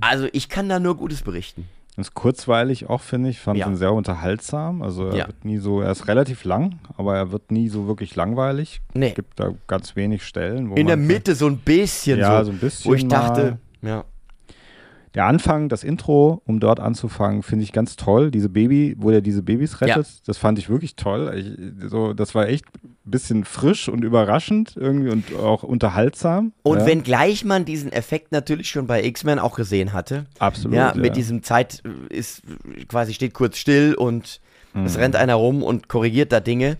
Also 0.00 0.26
ich 0.32 0.48
kann 0.48 0.68
da 0.68 0.80
nur 0.80 0.96
Gutes 0.96 1.20
berichten. 1.22 1.68
Ist 1.98 2.14
kurzweilig 2.14 2.88
auch, 2.88 3.00
finde 3.00 3.28
ich. 3.28 3.40
Fand 3.40 3.58
Ja. 3.58 3.66
ihn 3.66 3.76
sehr 3.76 3.92
unterhaltsam. 3.92 4.82
Also 4.82 5.08
er 5.08 5.16
Ja. 5.16 5.26
wird 5.26 5.44
nie 5.44 5.58
so, 5.58 5.80
er 5.80 5.90
ist 5.90 6.06
relativ 6.06 6.44
lang, 6.44 6.78
aber 6.96 7.16
er 7.16 7.32
wird 7.32 7.50
nie 7.50 7.68
so 7.68 7.86
wirklich 7.88 8.14
langweilig. 8.16 8.80
Nee. 8.94 9.08
Es 9.08 9.14
gibt 9.16 9.38
da 9.40 9.52
ganz 9.66 9.96
wenig 9.96 10.24
Stellen, 10.24 10.70
wo 10.70 10.74
In 10.76 10.86
der 10.86 10.96
Mitte 10.96 11.34
so 11.34 11.46
ein 11.46 11.58
bisschen 11.58 12.20
Ja, 12.20 12.38
so, 12.38 12.44
so 12.46 12.52
ein 12.52 12.58
bisschen 12.58 12.90
wo 12.90 12.94
ich 12.94 13.06
dachte, 13.08 13.58
ja. 13.82 14.04
Der 15.14 15.26
Anfang, 15.26 15.68
das 15.68 15.84
Intro, 15.84 16.42
um 16.46 16.60
dort 16.60 16.80
anzufangen, 16.80 17.42
finde 17.42 17.64
ich 17.64 17.72
ganz 17.72 17.96
toll. 17.96 18.30
Diese 18.30 18.48
Baby, 18.48 18.94
wo 18.98 19.10
er 19.10 19.20
diese 19.20 19.42
Babys 19.42 19.80
rettet, 19.80 20.06
das 20.26 20.38
fand 20.38 20.58
ich 20.58 20.68
wirklich 20.68 20.96
toll. 20.96 21.32
Ich, 21.36 21.90
so, 21.90 22.12
das 22.12 22.34
war 22.34 22.48
echt 22.48 22.64
ein 22.84 22.96
bisschen 23.04 23.44
frisch 23.44 23.88
und 23.88 24.04
überraschend 24.04 24.74
irgendwie 24.76 25.10
und 25.10 25.34
auch 25.34 25.62
unterhaltsam. 25.62 26.52
Und 26.62 26.80
ja, 26.80 26.86
wenngleich 26.86 27.44
man 27.44 27.64
diesen 27.64 27.92
Effekt 27.92 28.32
natürlich 28.32 28.68
schon 28.70 28.86
bei 28.86 29.02
X-Men 29.02 29.38
auch 29.38 29.56
gesehen 29.56 29.92
hatte, 29.92 30.26
absolut. 30.38 30.76
ja, 30.76 30.92
mit 30.94 31.16
diesem 31.16 31.42
Zeit 31.42 31.82
äh, 31.84 32.14
ist 32.14 32.42
quasi 32.88 33.14
steht 33.14 33.34
kurz 33.34 33.56
still 33.56 33.94
und 33.94 34.40
es 34.84 34.94
Mhm. 34.94 35.00
rennt 35.00 35.16
einer 35.16 35.34
rum 35.34 35.62
und 35.62 35.88
korrigiert 35.88 36.30
da 36.30 36.40
Dinge. 36.40 36.76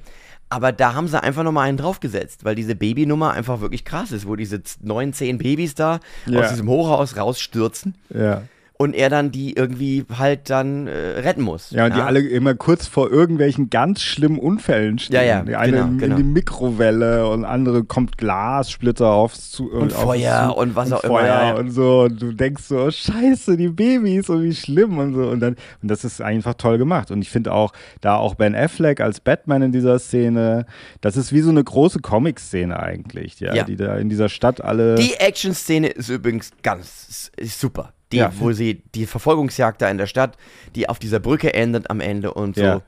Aber 0.50 0.72
da 0.72 0.94
haben 0.94 1.08
sie 1.08 1.22
einfach 1.22 1.42
nochmal 1.42 1.68
einen 1.68 1.76
draufgesetzt, 1.76 2.44
weil 2.44 2.54
diese 2.54 2.74
Babynummer 2.74 3.32
einfach 3.32 3.60
wirklich 3.60 3.84
krass 3.84 4.12
ist, 4.12 4.26
wo 4.26 4.34
diese 4.34 4.62
neun, 4.80 5.12
zehn 5.12 5.38
Babys 5.38 5.74
da 5.74 6.00
Ja. 6.26 6.40
aus 6.40 6.48
diesem 6.50 6.68
Hochhaus 6.68 7.16
rausstürzen 7.16 7.94
ja. 8.10 8.42
Und 8.80 8.94
er 8.94 9.10
dann 9.10 9.32
die 9.32 9.54
irgendwie 9.56 10.04
halt 10.16 10.50
dann 10.50 10.86
äh, 10.86 10.92
retten 10.92 11.42
muss. 11.42 11.72
Ja, 11.72 11.86
und 11.86 11.96
die 11.96 12.00
alle 12.00 12.20
immer 12.20 12.54
kurz 12.54 12.86
vor 12.86 13.10
irgendwelchen 13.10 13.70
ganz 13.70 14.02
schlimmen 14.02 14.38
Unfällen 14.38 15.00
stehen. 15.00 15.16
Ja, 15.16 15.22
ja, 15.22 15.42
Die 15.42 15.56
eine 15.56 15.72
genau, 15.72 15.86
in 15.88 15.98
genau. 15.98 16.16
die 16.16 16.22
Mikrowelle 16.22 17.28
und 17.28 17.44
andere 17.44 17.82
kommt 17.82 18.18
Glassplitter 18.18 19.08
aufs 19.10 19.50
zu 19.50 19.68
Und 19.68 19.92
aufs 19.92 20.02
Feuer 20.02 20.50
zu- 20.50 20.60
und 20.60 20.76
was 20.76 20.92
auch 20.92 21.02
immer, 21.02 21.14
Feuer 21.14 21.26
ja, 21.26 21.48
ja. 21.48 21.54
und 21.56 21.72
so. 21.72 22.02
Und 22.02 22.22
du 22.22 22.32
denkst 22.32 22.62
so, 22.62 22.78
oh, 22.84 22.90
scheiße, 22.92 23.56
die 23.56 23.68
Babys 23.68 24.28
und 24.30 24.44
wie 24.44 24.54
schlimm 24.54 24.96
und 24.98 25.14
so. 25.14 25.28
Und 25.28 25.40
dann, 25.40 25.56
und 25.82 25.90
das 25.90 26.04
ist 26.04 26.22
einfach 26.22 26.54
toll 26.54 26.78
gemacht. 26.78 27.10
Und 27.10 27.20
ich 27.20 27.30
finde 27.30 27.52
auch, 27.52 27.72
da 28.00 28.14
auch 28.16 28.36
Ben 28.36 28.54
Affleck 28.54 29.00
als 29.00 29.18
Batman 29.18 29.62
in 29.62 29.72
dieser 29.72 29.98
Szene, 29.98 30.66
das 31.00 31.16
ist 31.16 31.32
wie 31.32 31.40
so 31.40 31.50
eine 31.50 31.64
große 31.64 31.98
Comic-Szene 31.98 32.78
eigentlich, 32.80 33.40
ja, 33.40 33.54
Ja. 33.56 33.64
die 33.64 33.74
da 33.74 33.96
in 33.96 34.08
dieser 34.08 34.28
Stadt 34.28 34.60
alle. 34.60 34.94
Die 34.94 35.14
Action-Szene 35.14 35.88
ist 35.88 36.10
übrigens 36.10 36.52
ganz 36.62 37.32
ist 37.36 37.60
super. 37.60 37.92
Die, 38.12 38.16
Ja. 38.16 38.32
wo 38.38 38.52
sie 38.52 38.82
die 38.94 39.04
Verfolgungsjagd 39.06 39.82
da 39.82 39.90
in 39.90 39.98
der 39.98 40.06
Stadt, 40.06 40.38
die 40.74 40.88
auf 40.88 40.98
dieser 40.98 41.20
Brücke 41.20 41.52
endet 41.52 41.90
am 41.90 42.00
Ende 42.00 42.32
und 42.32 42.56
so. 42.56 42.62
Ja. 42.62 42.82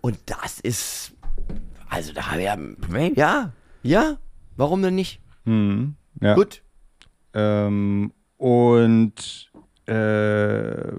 Und 0.00 0.18
das 0.26 0.60
ist, 0.60 1.12
also 1.88 2.12
da 2.14 2.36
ja, 2.38 2.56
ja, 3.14 3.52
ja, 3.82 4.16
warum 4.56 4.82
denn 4.82 4.94
nicht? 4.94 5.20
Hm, 5.44 5.94
ja. 6.20 6.34
Gut. 6.34 6.62
Ähm, 7.34 8.12
und 8.38 9.50
äh, 9.86 10.92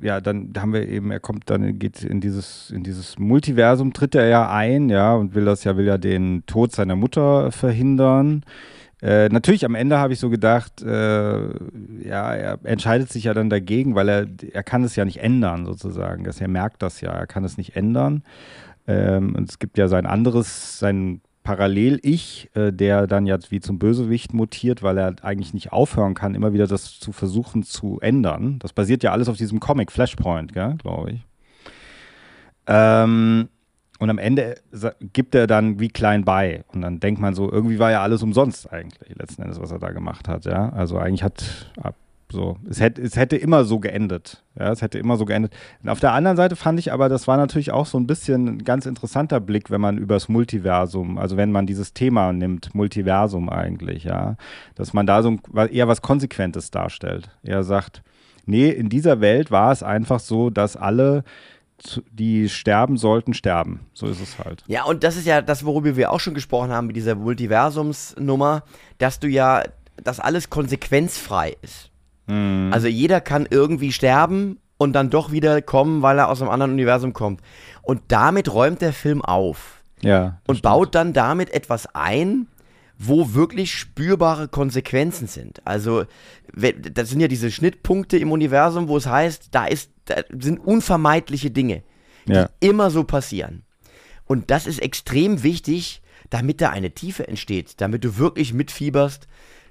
ja, 0.00 0.20
dann 0.20 0.52
haben 0.56 0.72
wir 0.72 0.88
eben, 0.88 1.10
er 1.10 1.20
kommt 1.20 1.50
dann, 1.50 1.78
geht 1.78 2.02
in 2.02 2.20
dieses, 2.20 2.70
in 2.70 2.84
dieses 2.84 3.18
Multiversum, 3.18 3.92
tritt 3.92 4.14
er 4.14 4.28
ja 4.28 4.50
ein, 4.50 4.88
ja, 4.90 5.14
und 5.14 5.34
will 5.34 5.44
das 5.44 5.64
ja, 5.64 5.76
will 5.76 5.86
ja 5.86 5.98
den 5.98 6.44
Tod 6.46 6.72
seiner 6.72 6.96
Mutter 6.96 7.50
verhindern. 7.52 8.44
Äh, 9.00 9.28
natürlich 9.28 9.64
am 9.64 9.74
Ende 9.74 9.98
habe 9.98 10.12
ich 10.12 10.18
so 10.18 10.28
gedacht, 10.28 10.82
äh, 10.82 11.38
ja, 12.02 12.34
er 12.34 12.58
entscheidet 12.64 13.10
sich 13.10 13.24
ja 13.24 13.34
dann 13.34 13.48
dagegen, 13.48 13.94
weil 13.94 14.08
er, 14.08 14.26
er 14.52 14.62
kann 14.64 14.82
es 14.82 14.96
ja 14.96 15.04
nicht 15.04 15.18
ändern, 15.18 15.66
sozusagen. 15.66 16.24
Dass 16.24 16.40
er 16.40 16.48
merkt 16.48 16.82
das 16.82 17.00
ja, 17.00 17.12
er 17.12 17.26
kann 17.26 17.44
es 17.44 17.56
nicht 17.56 17.76
ändern. 17.76 18.24
Ähm, 18.88 19.36
und 19.36 19.48
es 19.48 19.58
gibt 19.58 19.78
ja 19.78 19.86
sein 19.86 20.06
anderes, 20.06 20.78
sein 20.78 21.20
Parallel-Ich, 21.44 22.50
äh, 22.54 22.72
der 22.72 23.06
dann 23.06 23.26
jetzt 23.26 23.50
wie 23.50 23.60
zum 23.60 23.78
Bösewicht 23.78 24.34
mutiert, 24.34 24.82
weil 24.82 24.98
er 24.98 25.14
eigentlich 25.22 25.54
nicht 25.54 25.72
aufhören 25.72 26.14
kann, 26.14 26.34
immer 26.34 26.52
wieder 26.52 26.66
das 26.66 26.98
zu 26.98 27.12
versuchen 27.12 27.62
zu 27.62 28.00
ändern. 28.00 28.58
Das 28.58 28.72
basiert 28.72 29.02
ja 29.02 29.12
alles 29.12 29.28
auf 29.28 29.36
diesem 29.36 29.60
Comic 29.60 29.92
Flashpoint, 29.92 30.52
glaube 30.52 31.12
ich. 31.12 31.26
Ähm, 32.66 33.48
und 33.98 34.10
am 34.10 34.18
Ende 34.18 34.56
gibt 35.12 35.34
er 35.34 35.46
dann 35.46 35.80
wie 35.80 35.88
klein 35.88 36.24
bei. 36.24 36.64
Und 36.72 36.82
dann 36.82 37.00
denkt 37.00 37.20
man 37.20 37.34
so, 37.34 37.50
irgendwie 37.50 37.78
war 37.78 37.90
ja 37.90 38.02
alles 38.02 38.22
umsonst 38.22 38.72
eigentlich, 38.72 39.16
letzten 39.16 39.42
Endes, 39.42 39.60
was 39.60 39.72
er 39.72 39.78
da 39.78 39.90
gemacht 39.90 40.28
hat, 40.28 40.44
ja. 40.44 40.70
Also 40.70 40.98
eigentlich 40.98 41.24
hat 41.24 41.68
so, 42.30 42.58
es 42.68 42.80
hätte, 42.80 43.00
es 43.00 43.16
hätte 43.16 43.36
immer 43.36 43.64
so 43.64 43.78
geendet. 43.78 44.42
Ja, 44.58 44.70
es 44.70 44.82
hätte 44.82 44.98
immer 44.98 45.16
so 45.16 45.24
geendet. 45.24 45.54
Und 45.82 45.88
auf 45.88 46.00
der 46.00 46.12
anderen 46.12 46.36
Seite 46.36 46.56
fand 46.56 46.78
ich 46.78 46.92
aber, 46.92 47.08
das 47.08 47.26
war 47.26 47.36
natürlich 47.36 47.70
auch 47.70 47.86
so 47.86 47.98
ein 47.98 48.06
bisschen 48.06 48.48
ein 48.48 48.64
ganz 48.64 48.86
interessanter 48.86 49.40
Blick, 49.40 49.70
wenn 49.70 49.80
man 49.80 49.98
übers 49.98 50.28
Multiversum, 50.28 51.16
also 51.16 51.36
wenn 51.36 51.52
man 51.52 51.66
dieses 51.66 51.94
Thema 51.94 52.32
nimmt, 52.32 52.74
Multiversum 52.74 53.48
eigentlich, 53.48 54.04
ja, 54.04 54.36
dass 54.74 54.92
man 54.92 55.06
da 55.06 55.22
so 55.22 55.30
ein, 55.30 55.68
eher 55.70 55.88
was 55.88 56.02
Konsequentes 56.02 56.70
darstellt. 56.70 57.30
Er 57.42 57.64
sagt, 57.64 58.02
nee, 58.44 58.68
in 58.68 58.88
dieser 58.88 59.20
Welt 59.20 59.50
war 59.50 59.72
es 59.72 59.82
einfach 59.82 60.20
so, 60.20 60.50
dass 60.50 60.76
alle, 60.76 61.24
die 62.10 62.48
sterben 62.48 62.96
sollten, 62.96 63.34
sterben. 63.34 63.80
So 63.94 64.06
ist 64.06 64.20
es 64.20 64.38
halt. 64.38 64.64
Ja, 64.66 64.84
und 64.84 65.04
das 65.04 65.16
ist 65.16 65.26
ja 65.26 65.40
das, 65.42 65.64
worüber 65.64 65.96
wir 65.96 66.10
auch 66.12 66.20
schon 66.20 66.34
gesprochen 66.34 66.70
haben 66.70 66.86
mit 66.88 66.96
dieser 66.96 67.14
Multiversumsnummer, 67.14 68.62
dass 68.98 69.20
du 69.20 69.28
ja, 69.28 69.62
dass 70.02 70.20
alles 70.20 70.50
konsequenzfrei 70.50 71.56
ist. 71.62 71.90
Mhm. 72.26 72.70
Also 72.72 72.86
jeder 72.88 73.20
kann 73.20 73.46
irgendwie 73.50 73.92
sterben 73.92 74.58
und 74.76 74.92
dann 74.92 75.10
doch 75.10 75.32
wieder 75.32 75.60
kommen, 75.62 76.02
weil 76.02 76.18
er 76.18 76.28
aus 76.28 76.40
einem 76.42 76.50
anderen 76.50 76.72
Universum 76.72 77.12
kommt. 77.12 77.40
Und 77.82 78.02
damit 78.08 78.52
räumt 78.52 78.80
der 78.80 78.92
Film 78.92 79.22
auf 79.22 79.82
Ja. 80.02 80.40
und 80.46 80.62
baut 80.62 80.94
dann 80.94 81.12
damit 81.12 81.50
etwas 81.50 81.94
ein, 81.94 82.46
wo 82.98 83.34
wirklich 83.34 83.72
spürbare 83.72 84.48
Konsequenzen 84.48 85.28
sind. 85.28 85.64
Also 85.64 86.04
das 86.54 87.10
sind 87.10 87.20
ja 87.20 87.28
diese 87.28 87.50
Schnittpunkte 87.50 88.18
im 88.18 88.32
Universum, 88.32 88.88
wo 88.88 88.96
es 88.96 89.06
heißt, 89.06 89.48
da 89.52 89.66
ist, 89.66 89.90
da 90.06 90.22
sind 90.38 90.58
unvermeidliche 90.58 91.50
Dinge, 91.50 91.82
die 92.26 92.32
Ja. 92.32 92.50
immer 92.60 92.90
so 92.90 93.04
passieren. 93.04 93.62
Und 94.24 94.50
das 94.50 94.66
ist 94.66 94.80
extrem 94.80 95.42
wichtig, 95.42 96.02
damit 96.30 96.60
da 96.60 96.70
eine 96.70 96.90
Tiefe 96.90 97.26
entsteht, 97.26 97.80
damit 97.80 98.04
du 98.04 98.18
wirklich 98.18 98.52
mitfieberst, 98.52 99.26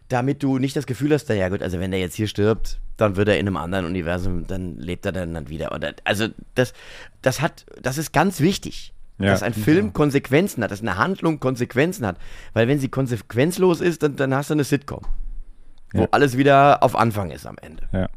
damit 0.08 0.42
du 0.42 0.58
nicht 0.58 0.76
das 0.76 0.88
Gefühl 0.88 1.14
hast, 1.14 1.30
naja 1.30 1.50
gut, 1.50 1.62
also 1.62 1.80
wenn 1.80 1.92
der 1.92 2.00
jetzt 2.00 2.16
hier 2.16 2.28
stirbt, 2.28 2.80
dann 2.96 3.16
wird 3.16 3.28
er 3.28 3.38
in 3.38 3.48
einem 3.48 3.58
anderen 3.58 3.86
Universum, 3.86 4.48
dann 4.48 4.78
lebt 4.78 5.06
er 5.06 5.12
dann, 5.12 5.34
dann 5.34 5.50
wieder. 5.50 5.74
Oder, 5.74 5.94
also 6.04 6.28
das, 6.56 6.74
das 7.22 7.42
hat, 7.42 7.66
das 7.82 7.98
ist 7.98 8.14
ganz 8.14 8.40
wichtig. 8.40 8.94
Ja, 9.20 9.32
dass 9.32 9.42
ein 9.42 9.54
ich 9.56 9.64
Film 9.64 9.94
Konsequenzen 9.94 10.64
hat, 10.64 10.70
dass 10.70 10.82
eine 10.82 10.98
Handlung 10.98 11.40
Konsequenzen 11.40 12.06
hat. 12.06 12.18
Weil 12.54 12.68
wenn 12.68 12.78
sie 12.80 12.88
konsequenzlos 12.90 13.82
ist, 13.82 14.04
dann, 14.04 14.16
dann 14.16 14.34
hast 14.34 14.52
du 14.52 14.54
eine 14.54 14.64
Sitcom. 14.64 15.02
Wo 15.94 16.02
Ja. 16.02 16.08
alles 16.12 16.38
wieder 16.38 16.84
auf 16.84 16.96
Anfang 16.96 17.32
ist 17.32 17.46
am 17.46 17.56
Ende. 17.62 17.84
Ja. 17.92 18.08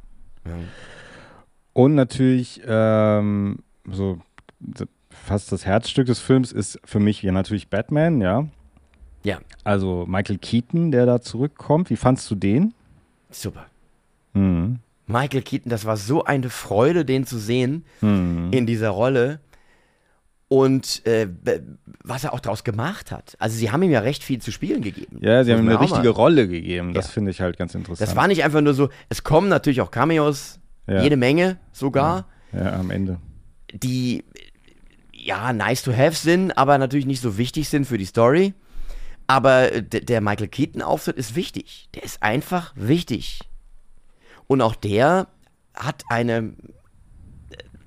Und 1.72 1.94
natürlich, 1.94 2.60
ähm, 2.66 3.58
so 3.90 4.18
fast 5.10 5.52
das 5.52 5.64
Herzstück 5.66 6.06
des 6.06 6.18
Films 6.20 6.52
ist 6.52 6.78
für 6.84 6.98
mich 7.00 7.22
ja 7.22 7.32
natürlich 7.32 7.68
Batman, 7.68 8.20
ja. 8.20 8.46
Ja, 9.22 9.38
Also 9.64 10.06
Michael 10.08 10.38
Keaton, 10.38 10.90
der 10.90 11.04
da 11.06 11.20
zurückkommt. 11.20 11.90
Wie 11.90 11.96
fandst 11.96 12.30
du 12.30 12.34
den? 12.34 12.74
super. 13.30 13.66
Mhm. 14.32 14.78
Michael 15.06 15.42
Keaton, 15.42 15.70
das 15.70 15.84
war 15.84 15.96
so 15.96 16.24
eine 16.24 16.50
Freude, 16.50 17.04
den 17.04 17.26
zu 17.26 17.38
sehen 17.38 17.84
Mhm. 18.00 18.48
in 18.52 18.66
dieser 18.66 18.90
Rolle. 18.90 19.40
Und 20.53 21.07
äh, 21.07 21.28
was 22.03 22.24
er 22.24 22.32
auch 22.34 22.40
daraus 22.40 22.64
gemacht 22.64 23.12
hat. 23.12 23.36
Also 23.38 23.57
sie 23.57 23.70
haben 23.70 23.84
ihm 23.84 23.92
ja 23.92 24.01
recht 24.01 24.24
viel 24.24 24.40
zu 24.42 24.51
spielen 24.51 24.82
gegeben. 24.82 25.18
Ja, 25.20 25.44
sie 25.44 25.53
haben 25.53 25.61
ihm 25.61 25.68
eine 25.68 25.76
auch 25.76 25.80
mal- 25.82 25.86
richtige 25.86 26.09
Rolle 26.09 26.48
gegeben. 26.48 26.92
Das 26.92 27.07
Ja. 27.07 27.12
finde 27.12 27.30
ich 27.30 27.40
halt 27.40 27.57
ganz 27.57 27.72
interessant. 27.76 28.09
Das 28.11 28.16
war 28.16 28.26
nicht 28.26 28.42
einfach 28.42 28.61
nur 28.61 28.74
so, 28.74 28.88
es 29.09 29.22
kommen 29.22 29.48
natürlich 29.48 29.80
auch 29.80 29.92
Cameos, 29.92 30.59
Ja. 30.88 31.03
jede 31.05 31.16
Menge 31.16 31.59
sogar, 31.72 32.26
ja, 32.53 32.72
am 32.80 32.90
Ende. 32.90 33.18
die 33.72 34.24
ja 35.12 35.53
nice 35.53 35.82
to 35.82 35.92
have 35.96 36.16
sind, 36.16 36.51
aber 36.59 36.78
natürlich 36.78 37.07
nicht 37.07 37.20
so 37.22 37.38
wichtig 37.38 37.68
sind 37.68 37.84
für 37.86 37.96
die 37.98 38.07
Story. 38.07 38.53
Aber 39.28 39.70
der 39.82 40.20
Michael 40.20 40.48
Keaton-Auftritt 40.48 41.16
ist 41.16 41.36
wichtig. 41.36 41.88
Der 41.94 42.03
ist 42.03 42.20
einfach 42.24 42.72
wichtig. 42.74 43.38
Und 44.48 44.62
auch 44.62 44.74
der 44.74 45.28
hat 45.74 46.03
eine, 46.09 46.55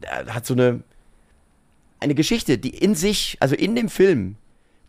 äh, 0.03 0.26
hat 0.30 0.45
so 0.45 0.53
eine, 0.53 0.84
eine 2.04 2.16
Geschichte, 2.16 2.58
die 2.58 2.70
in 2.70 2.93
sich, 2.95 3.38
also 3.39 3.56
in 3.56 3.76
dem 3.76 3.89
Film, 3.89 4.36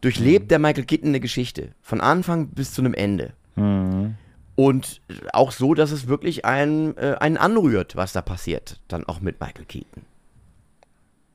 durchlebt 0.03 0.51
der 0.51 0.59
Michael 0.59 0.85
Keaton 0.85 1.09
eine 1.09 1.21
Geschichte. 1.21 1.71
Von 1.81 2.01
Anfang 2.01 2.49
bis 2.49 2.73
zu 2.75 2.83
einem 2.83 2.93
Ende. 2.95 3.33
Mhm. 3.57 4.15
Und 4.57 5.01
auch 5.33 5.51
so, 5.51 5.75
dass 5.75 5.91
es 5.91 6.07
wirklich 6.07 6.45
einen, 6.45 6.97
äh, 6.97 7.17
einen 7.19 7.37
anrührt, 7.39 7.97
was 7.97 8.12
da 8.12 8.21
passiert. 8.23 8.81
Dann 8.89 9.05
auch 9.05 9.21
mit 9.21 9.41
Michael 9.41 9.65
Keaton. 9.65 10.03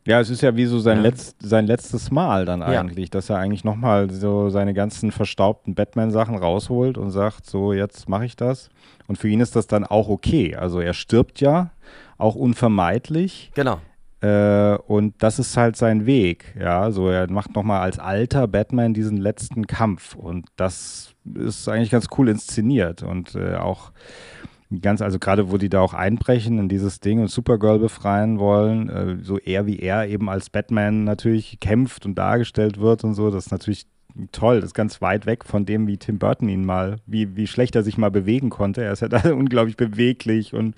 Ja, 0.07 0.19
es 0.21 0.29
ist 0.29 0.41
ja 0.41 0.55
wie 0.55 0.65
so 0.65 0.79
sein, 0.79 0.97
Ja. 0.97 1.03
letzt, 1.03 1.35
sein 1.39 1.67
letztes 1.67 2.09
Mal 2.11 2.45
dann 2.45 2.61
Ja. 2.61 2.67
eigentlich, 2.67 3.09
dass 3.09 3.29
er 3.29 3.37
eigentlich 3.37 3.63
nochmal 3.63 4.09
so 4.09 4.49
seine 4.49 4.73
ganzen 4.73 5.11
verstaubten 5.11 5.75
Batman-Sachen 5.75 6.35
rausholt 6.35 6.97
und 6.97 7.11
sagt, 7.11 7.45
so 7.45 7.73
jetzt 7.73 8.07
mache 8.07 8.25
ich 8.25 8.35
das. 8.35 8.69
Und 9.07 9.17
für 9.17 9.27
ihn 9.27 9.41
ist 9.41 9.55
das 9.55 9.67
dann 9.67 9.83
auch 9.83 10.07
okay. 10.07 10.55
Also 10.55 10.79
er 10.79 10.93
stirbt 10.93 11.41
ja, 11.41 11.71
auch 12.17 12.35
unvermeidlich. 12.35 13.51
Genau. 13.53 13.81
Äh, 14.21 14.75
und 14.87 15.15
das 15.19 15.39
ist 15.39 15.55
halt 15.55 15.75
sein 15.75 16.05
Weg. 16.05 16.55
Ja, 16.59 16.91
so 16.91 17.09
er 17.09 17.29
macht 17.31 17.55
nochmal 17.55 17.81
als 17.81 17.99
alter 17.99 18.47
Batman 18.47 18.93
diesen 18.93 19.17
letzten 19.17 19.67
Kampf. 19.67 20.15
Und 20.15 20.47
das 20.55 21.15
ist 21.35 21.69
eigentlich 21.69 21.91
ganz 21.91 22.07
cool 22.17 22.29
inszeniert. 22.29 23.03
Und 23.03 23.35
äh, 23.35 23.55
auch 23.55 23.91
ganz, 24.81 25.01
also 25.01 25.19
gerade 25.19 25.51
wo 25.51 25.57
die 25.57 25.69
da 25.69 25.81
auch 25.81 25.93
einbrechen 25.93 26.59
in 26.59 26.69
dieses 26.69 26.99
Ding 26.99 27.19
und 27.19 27.29
Supergirl 27.29 27.79
befreien 27.79 28.39
wollen, 28.39 28.89
äh, 28.89 29.17
so 29.23 29.37
er 29.37 29.65
wie 29.65 29.79
er 29.79 30.07
eben 30.07 30.29
als 30.29 30.49
Batman 30.49 31.03
natürlich 31.03 31.59
kämpft 31.59 32.05
und 32.05 32.15
dargestellt 32.15 32.79
wird 32.79 33.03
und 33.03 33.13
so, 33.13 33.31
das 33.31 33.47
ist 33.47 33.51
natürlich 33.51 33.87
toll. 34.31 34.61
Das 34.61 34.69
ist 34.69 34.73
ganz 34.73 35.01
weit 35.01 35.25
weg 35.25 35.45
von 35.45 35.65
dem, 35.65 35.87
wie 35.87 35.97
Tim 35.97 36.19
Burton 36.19 36.49
ihn 36.49 36.65
mal, 36.65 36.97
wie, 37.05 37.35
wie 37.35 37.47
schlecht 37.47 37.75
er 37.75 37.83
sich 37.83 37.97
mal 37.97 38.11
bewegen 38.11 38.49
konnte. 38.49 38.83
Er 38.83 38.91
ist 38.93 39.01
ja 39.01 39.07
da 39.07 39.19
unglaublich 39.33 39.77
beweglich 39.77 40.53
und, 40.53 40.75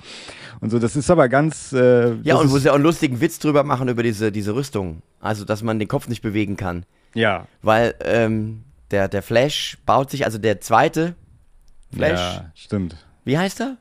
und 0.59 0.69
so. 0.69 0.79
Das 0.79 0.95
ist 0.95 1.09
aber 1.09 1.29
ganz. 1.29 1.73
Äh, 1.73 2.15
Ja, 2.23 2.35
und 2.35 2.51
wo 2.51 2.57
sie 2.57 2.69
auch 2.69 2.75
einen 2.75 2.83
lustigen 2.83 3.21
Witz 3.21 3.39
drüber 3.39 3.63
machen 3.63 3.87
über 3.89 4.03
diese, 4.03 4.31
diese 4.31 4.53
Rüstung. 4.55 5.01
Also, 5.19 5.45
dass 5.45 5.63
man 5.63 5.79
den 5.79 5.87
Kopf 5.87 6.07
nicht 6.07 6.21
bewegen 6.21 6.57
kann. 6.57 6.85
Ja, 7.13 7.47
Weil 7.61 7.93
ähm, 8.05 8.63
der, 8.91 9.07
der 9.07 9.21
Flash 9.21 9.77
baut 9.85 10.09
sich, 10.11 10.25
also 10.25 10.37
der 10.37 10.61
zweite 10.61 11.15
Flash, 11.93 12.19
Ja, 12.19 12.51
stimmt. 12.55 12.95
wie 13.25 13.37
heißt 13.37 13.59
er? 13.61 13.77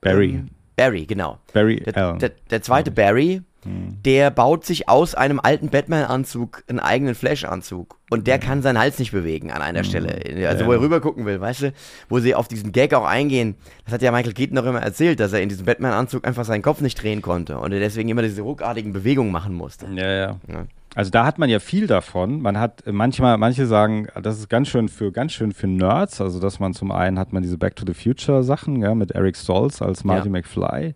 Barry. 0.00 0.30
Ähm, 0.30 0.48
Barry, 0.76 1.06
genau. 1.06 1.38
Barry 1.52 1.76
Der, 1.80 1.96
Allen. 1.96 2.18
der, 2.18 2.30
der 2.50 2.62
zweite 2.62 2.90
Barry, 2.90 3.42
der 3.64 4.30
baut 4.30 4.64
sich 4.66 4.88
aus 4.88 5.14
einem 5.14 5.38
alten 5.40 5.68
Batman-Anzug 5.68 6.64
einen 6.68 6.80
eigenen 6.80 7.14
Flash-Anzug. 7.14 7.98
Und 8.10 8.26
der 8.26 8.38
kann 8.38 8.60
seinen 8.60 8.78
Hals 8.78 8.98
nicht 8.98 9.12
bewegen 9.12 9.50
an 9.52 9.62
einer 9.62 9.84
Stelle. 9.84 10.08
Also, 10.48 10.66
wo 10.66 10.72
er 10.72 10.76
Ja. 10.78 10.82
rüber 10.82 11.00
gucken 11.00 11.24
will, 11.26 11.40
weißt 11.40 11.62
du? 11.62 11.72
Wo 12.08 12.18
sie 12.18 12.34
auf 12.34 12.48
diesen 12.48 12.72
Gag 12.72 12.92
auch 12.92 13.06
eingehen. 13.06 13.54
Das 13.84 13.94
hat 13.94 14.02
ja 14.02 14.10
Michael 14.12 14.32
Keaton 14.34 14.54
noch 14.56 14.66
immer 14.66 14.82
erzählt, 14.82 15.20
dass 15.20 15.32
er 15.32 15.40
in 15.42 15.48
diesem 15.48 15.64
Batman-Anzug 15.64 16.26
einfach 16.26 16.44
seinen 16.44 16.62
Kopf 16.62 16.80
nicht 16.80 17.00
drehen 17.02 17.22
konnte. 17.22 17.58
Und 17.58 17.72
er 17.72 17.80
deswegen 17.80 18.08
immer 18.08 18.22
diese 18.22 18.42
ruckartigen 18.42 18.92
Bewegungen 18.92 19.32
machen 19.32 19.54
musste. 19.54 19.86
Ja, 19.94 20.10
ja. 20.10 20.26
Ja. 20.48 20.66
Also 20.94 21.10
da 21.10 21.24
hat 21.24 21.38
man 21.38 21.48
ja 21.48 21.58
viel 21.58 21.86
davon. 21.86 22.42
Man 22.42 22.58
hat 22.58 22.86
äh, 22.86 22.92
manchmal, 22.92 23.38
manche 23.38 23.64
sagen, 23.66 24.08
das 24.22 24.38
ist 24.38 24.50
ganz 24.50 24.68
schön 24.68 24.90
für 24.90 25.10
ganz 25.10 25.32
schön 25.32 25.52
für 25.52 25.66
Nerds. 25.66 26.20
Also 26.20 26.38
dass 26.38 26.60
man 26.60 26.74
zum 26.74 26.92
einen 26.92 27.18
hat 27.18 27.32
man 27.32 27.42
diese 27.42 27.56
Back 27.56 27.76
to 27.76 27.84
the 27.86 27.94
Future 27.94 28.42
Sachen, 28.44 28.76
ja, 28.82 28.94
mit 28.94 29.12
Eric 29.12 29.38
Stoltz 29.38 29.80
als 29.80 30.04
Marty 30.04 30.28
Ja. 30.28 30.32
McFly. 30.32 30.94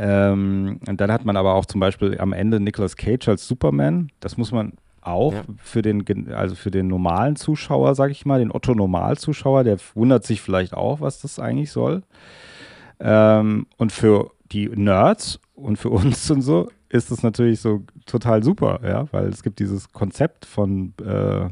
Ähm, 0.00 0.78
und 0.88 1.00
dann 1.00 1.10
hat 1.10 1.24
man 1.24 1.36
aber 1.36 1.54
auch 1.54 1.66
zum 1.66 1.80
Beispiel 1.80 2.18
am 2.20 2.32
Ende 2.32 2.60
Nicolas 2.60 2.96
Cage 2.96 3.26
als 3.28 3.48
Superman. 3.48 4.10
Das 4.20 4.36
muss 4.36 4.52
man 4.52 4.74
auch 5.00 5.32
Ja. 5.32 5.42
für 5.56 5.82
den, 5.82 6.04
also 6.32 6.54
für 6.54 6.70
den 6.70 6.86
normalen 6.86 7.34
Zuschauer, 7.34 7.94
sag 7.96 8.10
ich 8.12 8.24
mal, 8.24 8.38
den 8.38 8.52
Otto-Normal-Zuschauer, 8.52 9.64
der 9.64 9.78
wundert 9.94 10.24
sich 10.24 10.40
vielleicht 10.40 10.72
auch, 10.74 11.00
was 11.00 11.20
das 11.20 11.40
eigentlich 11.40 11.72
soll. 11.72 12.02
Ähm, 13.00 13.66
und 13.76 13.90
für 13.90 14.30
die 14.52 14.68
Nerds 14.68 15.40
und 15.54 15.78
für 15.78 15.90
uns 15.90 16.30
und 16.30 16.42
so 16.42 16.68
ist 16.90 17.10
es 17.10 17.22
natürlich 17.24 17.60
so 17.60 17.82
total 18.06 18.42
super, 18.42 18.80
ja, 18.84 19.06
weil 19.12 19.26
es 19.26 19.42
gibt 19.42 19.58
dieses 19.58 19.92
Konzept 19.92 20.46
von 20.46 20.94
äh, 21.04 21.48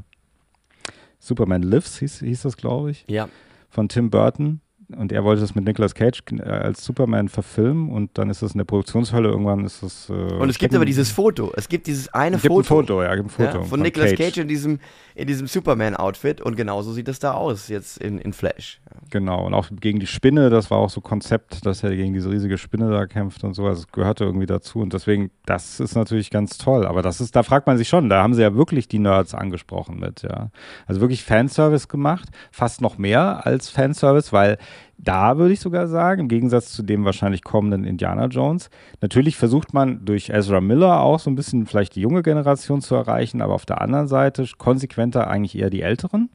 Superman 1.19 1.63
Lives, 1.63 1.99
hieß, 1.99 2.21
hieß 2.21 2.43
das, 2.43 2.57
glaube 2.57 2.91
ich, 2.93 3.05
Ja. 3.09 3.29
von 3.69 3.89
Tim 3.89 4.11
Burton. 4.11 4.61
Und 4.95 5.11
er 5.11 5.25
wollte 5.25 5.41
das 5.41 5.55
mit 5.57 5.65
Nicolas 5.65 5.95
Cage 5.95 6.23
äh, 6.33 6.43
als 6.43 6.85
Superman 6.85 7.29
verfilmen 7.29 7.91
und 7.91 8.17
dann 8.19 8.31
ist 8.31 8.43
es 8.43 8.53
in 8.53 8.59
der 8.59 8.65
Produktionshölle 8.67 9.29
irgendwann 9.29 9.65
ist 9.65 9.83
es. 9.83 10.09
Äh, 10.09 10.13
Und 10.13 10.49
es 10.49 10.59
gibt 10.59 10.75
aber 10.77 10.85
dieses 10.85 11.11
Foto. 11.11 11.53
Es 11.57 11.69
gibt 11.69 11.89
dieses 11.89 12.09
eine 12.15 12.37
gibt 12.37 12.47
Foto. 12.47 12.61
ein 12.61 12.65
Foto, 12.65 13.03
ja, 13.03 13.15
gibt 13.17 13.27
ein 13.27 13.31
Foto 13.31 13.59
Ja, 13.59 13.65
von 13.65 13.81
Nicolas 13.81 14.15
Cage, 14.15 14.39
in 14.39 14.49
diesem, 14.49 14.79
in 15.17 15.27
diesem 15.27 15.49
Superman-Outfit 15.49 16.41
und 16.41 16.57
genauso 16.57 16.93
sieht 16.93 17.09
es 17.09 17.19
da 17.19 17.33
aus, 17.33 17.67
jetzt 17.69 17.99
in, 17.99 18.19
in 18.19 18.33
Flash. 18.33 18.81
Genau, 19.11 19.45
und 19.47 19.55
auch 19.55 19.69
gegen 19.81 19.99
die 19.99 20.07
Spinne, 20.07 20.51
das 20.51 20.71
war 20.71 20.79
auch 20.79 20.91
so 20.91 21.01
Konzept, 21.01 21.67
dass 21.67 21.83
er 21.83 21.91
gegen 21.95 22.15
diese 22.15 22.31
riesige 22.31 22.57
Spinne 22.57 22.89
da 22.91 23.07
kämpft 23.07 23.43
und 23.43 23.55
so, 23.55 23.67
also 23.67 23.81
es 23.81 23.93
gehörte 23.93 24.25
irgendwie 24.25 24.47
dazu 24.47 24.79
und 24.79 24.93
deswegen, 24.93 25.31
das 25.47 25.81
ist 25.81 25.97
natürlich 25.97 26.31
ganz 26.31 26.59
toll, 26.59 26.87
aber 26.87 27.03
das 27.03 27.21
ist, 27.21 27.35
da 27.35 27.43
fragt 27.43 27.67
man 27.67 27.77
sich 27.77 27.89
schon, 27.89 28.09
da 28.09 28.23
haben 28.23 28.35
sie 28.35 28.43
ja 28.43 28.55
wirklich 28.55 28.87
die 28.87 29.01
Nerds 29.01 29.35
angesprochen 29.35 29.99
mit, 29.99 30.23
ja. 30.23 30.51
Also 30.87 31.01
wirklich 31.01 31.25
Fanservice 31.25 31.89
gemacht, 31.89 32.29
fast 32.53 32.81
noch 32.81 32.99
mehr 32.99 33.47
als 33.47 33.69
Fanservice, 33.69 34.33
weil 34.33 34.59
da 34.99 35.39
würde 35.39 35.53
ich 35.53 35.61
sogar 35.61 35.89
sagen, 35.89 36.23
im 36.23 36.29
Gegensatz 36.29 36.73
zu 36.73 36.83
dem 36.83 37.05
wahrscheinlich 37.05 37.45
kommenden 37.45 37.85
Indiana 37.85 38.27
Jones, 38.27 38.71
natürlich 39.01 39.37
versucht 39.37 39.75
man 39.75 40.05
durch 40.05 40.31
Ezra 40.31 40.61
Miller 40.61 41.01
auch 41.01 41.19
so 41.19 41.31
ein 41.31 41.37
bisschen 41.37 41.67
vielleicht 41.67 41.97
die 41.97 42.01
junge 42.01 42.23
Generation 42.23 42.81
zu 42.81 42.95
erreichen, 42.95 43.43
aber 43.43 43.55
auf 43.55 43.67
der 43.67 43.81
anderen 43.81 44.09
Seite 44.09 44.47
konsequenter 44.59 45.29
eigentlich 45.29 45.59
eher 45.59 45.71
die 45.71 45.83
Älteren. 45.83 46.31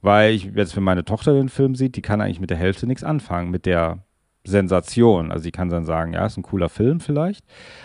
Weil 0.00 0.32
ich 0.32 0.44
jetzt, 0.54 0.76
wenn 0.76 0.82
meine 0.82 1.04
Tochter 1.04 1.34
den 1.34 1.48
Film 1.48 1.74
sieht, 1.74 1.96
die 1.96 2.02
kann 2.02 2.20
eigentlich 2.20 2.40
mit 2.40 2.50
der 2.50 2.56
Hälfte 2.56 2.86
nichts 2.86 3.04
anfangen, 3.04 3.50
mit 3.50 3.66
der 3.66 4.02
Sensation. 4.44 5.30
Also 5.30 5.44
sie 5.44 5.52
kann 5.52 5.68
dann 5.68 5.84
sagen, 5.84 6.14
ja, 6.14 6.26
ist 6.26 6.36
ein 6.36 6.42
cooler 6.42 6.68
Film 6.68 7.00
vielleicht, 7.00 7.44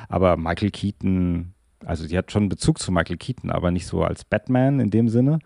aber 0.10 0.38
Michael 0.38 0.72
Keaton, 0.72 1.54
also 1.86 2.06
sie 2.06 2.18
hat 2.18 2.32
schon 2.32 2.44
einen 2.44 2.50
Bezug 2.50 2.80
zu 2.80 2.92
Michael 2.92 3.18
Keaton, 3.18 3.52
aber 3.52 3.72
nicht 3.72 3.86
so 3.86 4.04
als 4.04 4.26
Batman 4.26 4.80
in 4.80 4.90
dem 4.90 5.10
Sinne. 5.10 5.40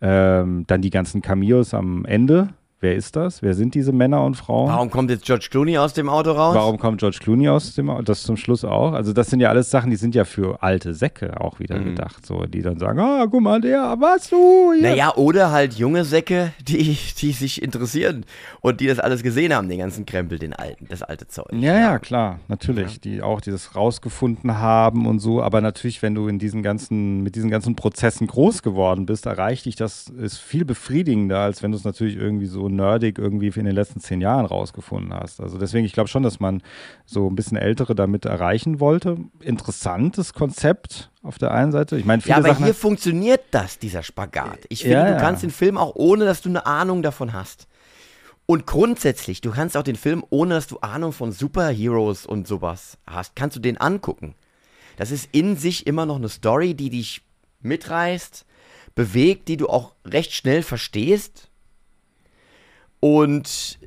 Ähm, 0.00 0.64
dann 0.66 0.82
die 0.82 0.90
ganzen 0.90 1.22
Cameos 1.22 1.72
am 1.72 2.04
Ende. 2.04 2.48
Wer 2.78 2.94
ist 2.94 3.16
das? 3.16 3.40
Wer 3.40 3.54
sind 3.54 3.74
diese 3.74 3.90
Männer 3.90 4.22
und 4.22 4.34
Frauen? 4.36 4.68
Warum 4.68 4.90
kommt 4.90 5.08
jetzt 5.08 5.24
George 5.24 5.48
Clooney 5.50 5.78
aus 5.78 5.94
dem 5.94 6.10
Auto 6.10 6.32
raus? 6.32 6.54
Warum 6.54 6.76
kommt 6.78 7.00
George 7.00 7.18
Clooney 7.22 7.48
aus 7.48 7.74
dem 7.74 7.90
das 8.04 8.22
zum 8.22 8.36
Schluss 8.36 8.66
auch? 8.66 8.92
Also 8.92 9.14
das 9.14 9.28
sind 9.30 9.40
ja 9.40 9.48
alles 9.48 9.70
Sachen, 9.70 9.88
die 9.90 9.96
sind 9.96 10.14
ja 10.14 10.26
für 10.26 10.62
alte 10.62 10.92
Säcke 10.92 11.40
auch 11.40 11.58
wieder 11.58 11.78
Mhm. 11.78 11.86
gedacht, 11.86 12.26
so 12.26 12.44
die 12.44 12.60
dann 12.60 12.78
sagen, 12.78 13.00
ah, 13.00 13.26
guck 13.30 13.40
mal, 13.40 13.62
der, 13.62 13.96
was 13.98 14.28
du? 14.28 14.74
Hier. 14.74 14.90
Naja, 14.90 15.14
oder 15.16 15.52
halt 15.52 15.72
junge 15.74 16.04
Säcke, 16.04 16.52
die, 16.68 16.98
die 17.18 17.32
sich 17.32 17.62
interessieren 17.62 18.26
und 18.60 18.78
die 18.80 18.86
das 18.88 18.98
alles 18.98 19.22
gesehen 19.22 19.54
haben, 19.54 19.70
den 19.70 19.78
ganzen 19.78 20.04
Krempel, 20.04 20.38
den 20.38 20.52
alten, 20.52 20.86
das 20.88 21.02
alte 21.02 21.26
Zeug. 21.28 21.46
Ja, 21.52 21.78
ja, 21.78 21.98
klar, 21.98 22.40
natürlich, 22.48 23.00
die 23.00 23.22
auch 23.22 23.40
dieses 23.40 23.74
rausgefunden 23.74 24.58
haben 24.58 25.06
und 25.06 25.20
so, 25.20 25.42
aber 25.42 25.62
natürlich, 25.62 26.02
wenn 26.02 26.14
du 26.14 26.28
in 26.28 26.38
diesen 26.38 26.62
ganzen, 26.62 27.22
mit 27.22 27.36
diesen 27.36 27.48
ganzen 27.48 27.74
Prozessen 27.74 28.26
groß 28.26 28.62
geworden 28.62 29.06
bist, 29.06 29.24
erreicht 29.24 29.64
dich 29.64 29.76
das, 29.76 30.08
ist 30.10 30.36
viel 30.36 30.66
befriedigender, 30.66 31.38
als 31.38 31.62
wenn 31.62 31.70
du 31.72 31.78
es 31.78 31.84
natürlich 31.84 32.16
irgendwie 32.16 32.44
so 32.46 32.65
nerdig 32.68 33.18
irgendwie 33.18 33.48
in 33.48 33.64
den 33.64 33.74
letzten 33.74 34.00
zehn 34.00 34.20
Jahren 34.20 34.46
rausgefunden 34.46 35.12
hast. 35.14 35.40
Also 35.40 35.58
deswegen, 35.58 35.84
ich 35.86 35.92
glaube 35.92 36.08
schon, 36.08 36.22
dass 36.22 36.40
man 36.40 36.62
so 37.04 37.28
ein 37.28 37.34
bisschen 37.36 37.56
Ältere 37.56 37.94
damit 37.94 38.24
erreichen 38.24 38.80
wollte. 38.80 39.16
Interessantes 39.40 40.32
Konzept 40.34 41.10
auf 41.22 41.38
der 41.38 41.52
einen 41.52 41.72
Seite. 41.72 41.96
Ich 41.96 42.04
meine, 42.04 42.22
viele 42.22 42.32
Ja, 42.34 42.38
aber 42.38 42.48
Sachen. 42.48 42.64
hier 42.64 42.74
funktioniert 42.74 43.42
das, 43.50 43.78
dieser 43.78 44.02
Spagat. 44.02 44.60
Ich 44.68 44.82
finde, 44.82 44.96
Ja, 44.96 45.14
du 45.14 45.20
kannst 45.20 45.42
den 45.42 45.50
Film 45.50 45.78
auch 45.78 45.94
ohne, 45.94 46.24
dass 46.24 46.42
du 46.42 46.48
eine 46.48 46.66
Ahnung 46.66 47.02
davon 47.02 47.32
hast. 47.32 47.66
Und 48.46 48.64
grundsätzlich, 48.66 49.40
du 49.40 49.50
kannst 49.50 49.76
auch 49.76 49.82
den 49.82 49.96
Film, 49.96 50.24
ohne 50.30 50.54
dass 50.54 50.68
du 50.68 50.78
Ahnung 50.78 51.12
von 51.12 51.32
Superheroes 51.32 52.26
und 52.26 52.46
sowas 52.46 52.96
hast, 53.06 53.34
kannst 53.34 53.56
du 53.56 53.60
den 53.60 53.76
angucken. 53.76 54.34
Das 54.96 55.10
ist 55.10 55.28
in 55.32 55.56
sich 55.56 55.86
immer 55.86 56.06
noch 56.06 56.16
eine 56.16 56.28
Story, 56.28 56.74
die 56.74 56.90
dich 56.90 57.22
mitreißt, 57.60 58.46
bewegt, 58.94 59.48
die 59.48 59.56
du 59.56 59.68
auch 59.68 59.94
recht 60.06 60.32
schnell 60.32 60.62
verstehst 60.62 61.50
und, 63.00 63.78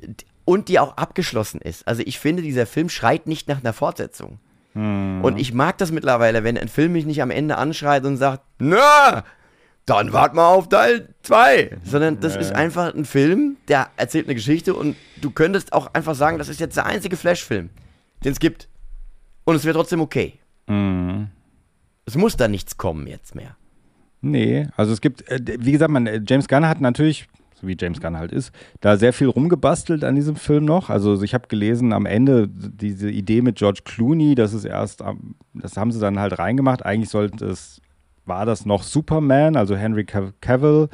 und 0.44 0.68
die 0.68 0.78
auch 0.78 0.96
abgeschlossen 0.96 1.60
ist. 1.60 1.86
Also 1.86 2.02
ich 2.04 2.18
finde, 2.18 2.42
dieser 2.42 2.66
Film 2.66 2.88
schreit 2.88 3.26
nicht 3.26 3.48
nach 3.48 3.60
einer 3.60 3.72
Fortsetzung. 3.72 4.38
Und 4.72 5.36
ich 5.38 5.52
mag 5.52 5.78
das 5.78 5.90
mittlerweile, 5.90 6.44
wenn 6.44 6.56
ein 6.56 6.68
Film 6.68 6.92
mich 6.92 7.04
nicht 7.04 7.22
am 7.22 7.32
Ende 7.32 7.58
anschreit 7.58 8.04
und 8.04 8.16
sagt, 8.16 8.44
na, 8.60 9.24
dann 9.84 10.12
wart 10.12 10.34
mal 10.34 10.46
auf 10.46 10.68
Teil 10.68 11.08
2. 11.22 11.78
Sondern 11.82 12.20
das 12.20 12.36
ist 12.36 12.52
einfach 12.52 12.94
ein 12.94 13.04
Film, 13.04 13.56
der 13.66 13.88
erzählt 13.96 14.26
eine 14.26 14.36
Geschichte 14.36 14.74
und 14.74 14.94
du 15.20 15.30
könntest 15.30 15.72
auch 15.72 15.92
einfach 15.94 16.14
sagen, 16.14 16.38
das 16.38 16.48
ist 16.48 16.60
jetzt 16.60 16.76
der 16.76 16.86
einzige 16.86 17.16
Flash-Film, 17.16 17.70
den 18.24 18.32
es 18.32 18.38
gibt. 18.38 18.68
Und 19.44 19.56
es 19.56 19.64
wäre 19.64 19.76
trotzdem 19.76 20.00
okay. 20.00 20.38
Mhm. 20.68 21.30
Es 22.06 22.14
muss 22.16 22.36
da 22.36 22.46
nichts 22.46 22.76
kommen 22.76 23.08
jetzt 23.08 23.34
mehr. 23.34 23.56
Nee, 24.20 24.68
also 24.76 24.92
es 24.92 25.00
gibt, 25.00 25.28
äh, 25.28 25.40
wie 25.58 25.72
gesagt, 25.72 25.90
man, 25.90 26.06
äh, 26.06 26.20
James 26.24 26.46
Gunn 26.46 26.68
hat 26.68 26.80
natürlich, 26.80 27.26
wie 27.62 27.76
James 27.78 28.00
Gunn 28.00 28.16
halt 28.16 28.32
ist, 28.32 28.52
da 28.80 28.96
sehr 28.96 29.12
viel 29.12 29.28
rumgebastelt 29.28 30.04
an 30.04 30.14
diesem 30.14 30.36
Film 30.36 30.64
noch. 30.64 30.90
Also 30.90 31.22
ich 31.22 31.34
habe 31.34 31.48
gelesen, 31.48 31.92
am 31.92 32.06
Ende 32.06 32.48
diese 32.48 33.10
Idee 33.10 33.42
mit 33.42 33.56
George 33.56 33.80
Clooney, 33.84 34.34
das 34.34 34.52
ist 34.54 34.64
erst, 34.64 35.02
das 35.54 35.76
haben 35.76 35.92
sie 35.92 36.00
dann 36.00 36.18
halt 36.18 36.38
reingemacht. 36.38 36.84
Eigentlich 36.84 37.10
sollte 37.10 37.44
es, 37.46 37.80
war 38.26 38.46
das 38.46 38.66
noch 38.66 38.82
Superman, 38.82 39.56
also 39.56 39.76
Henry 39.76 40.02
Cav- 40.02 40.32
Cavill, 40.40 40.88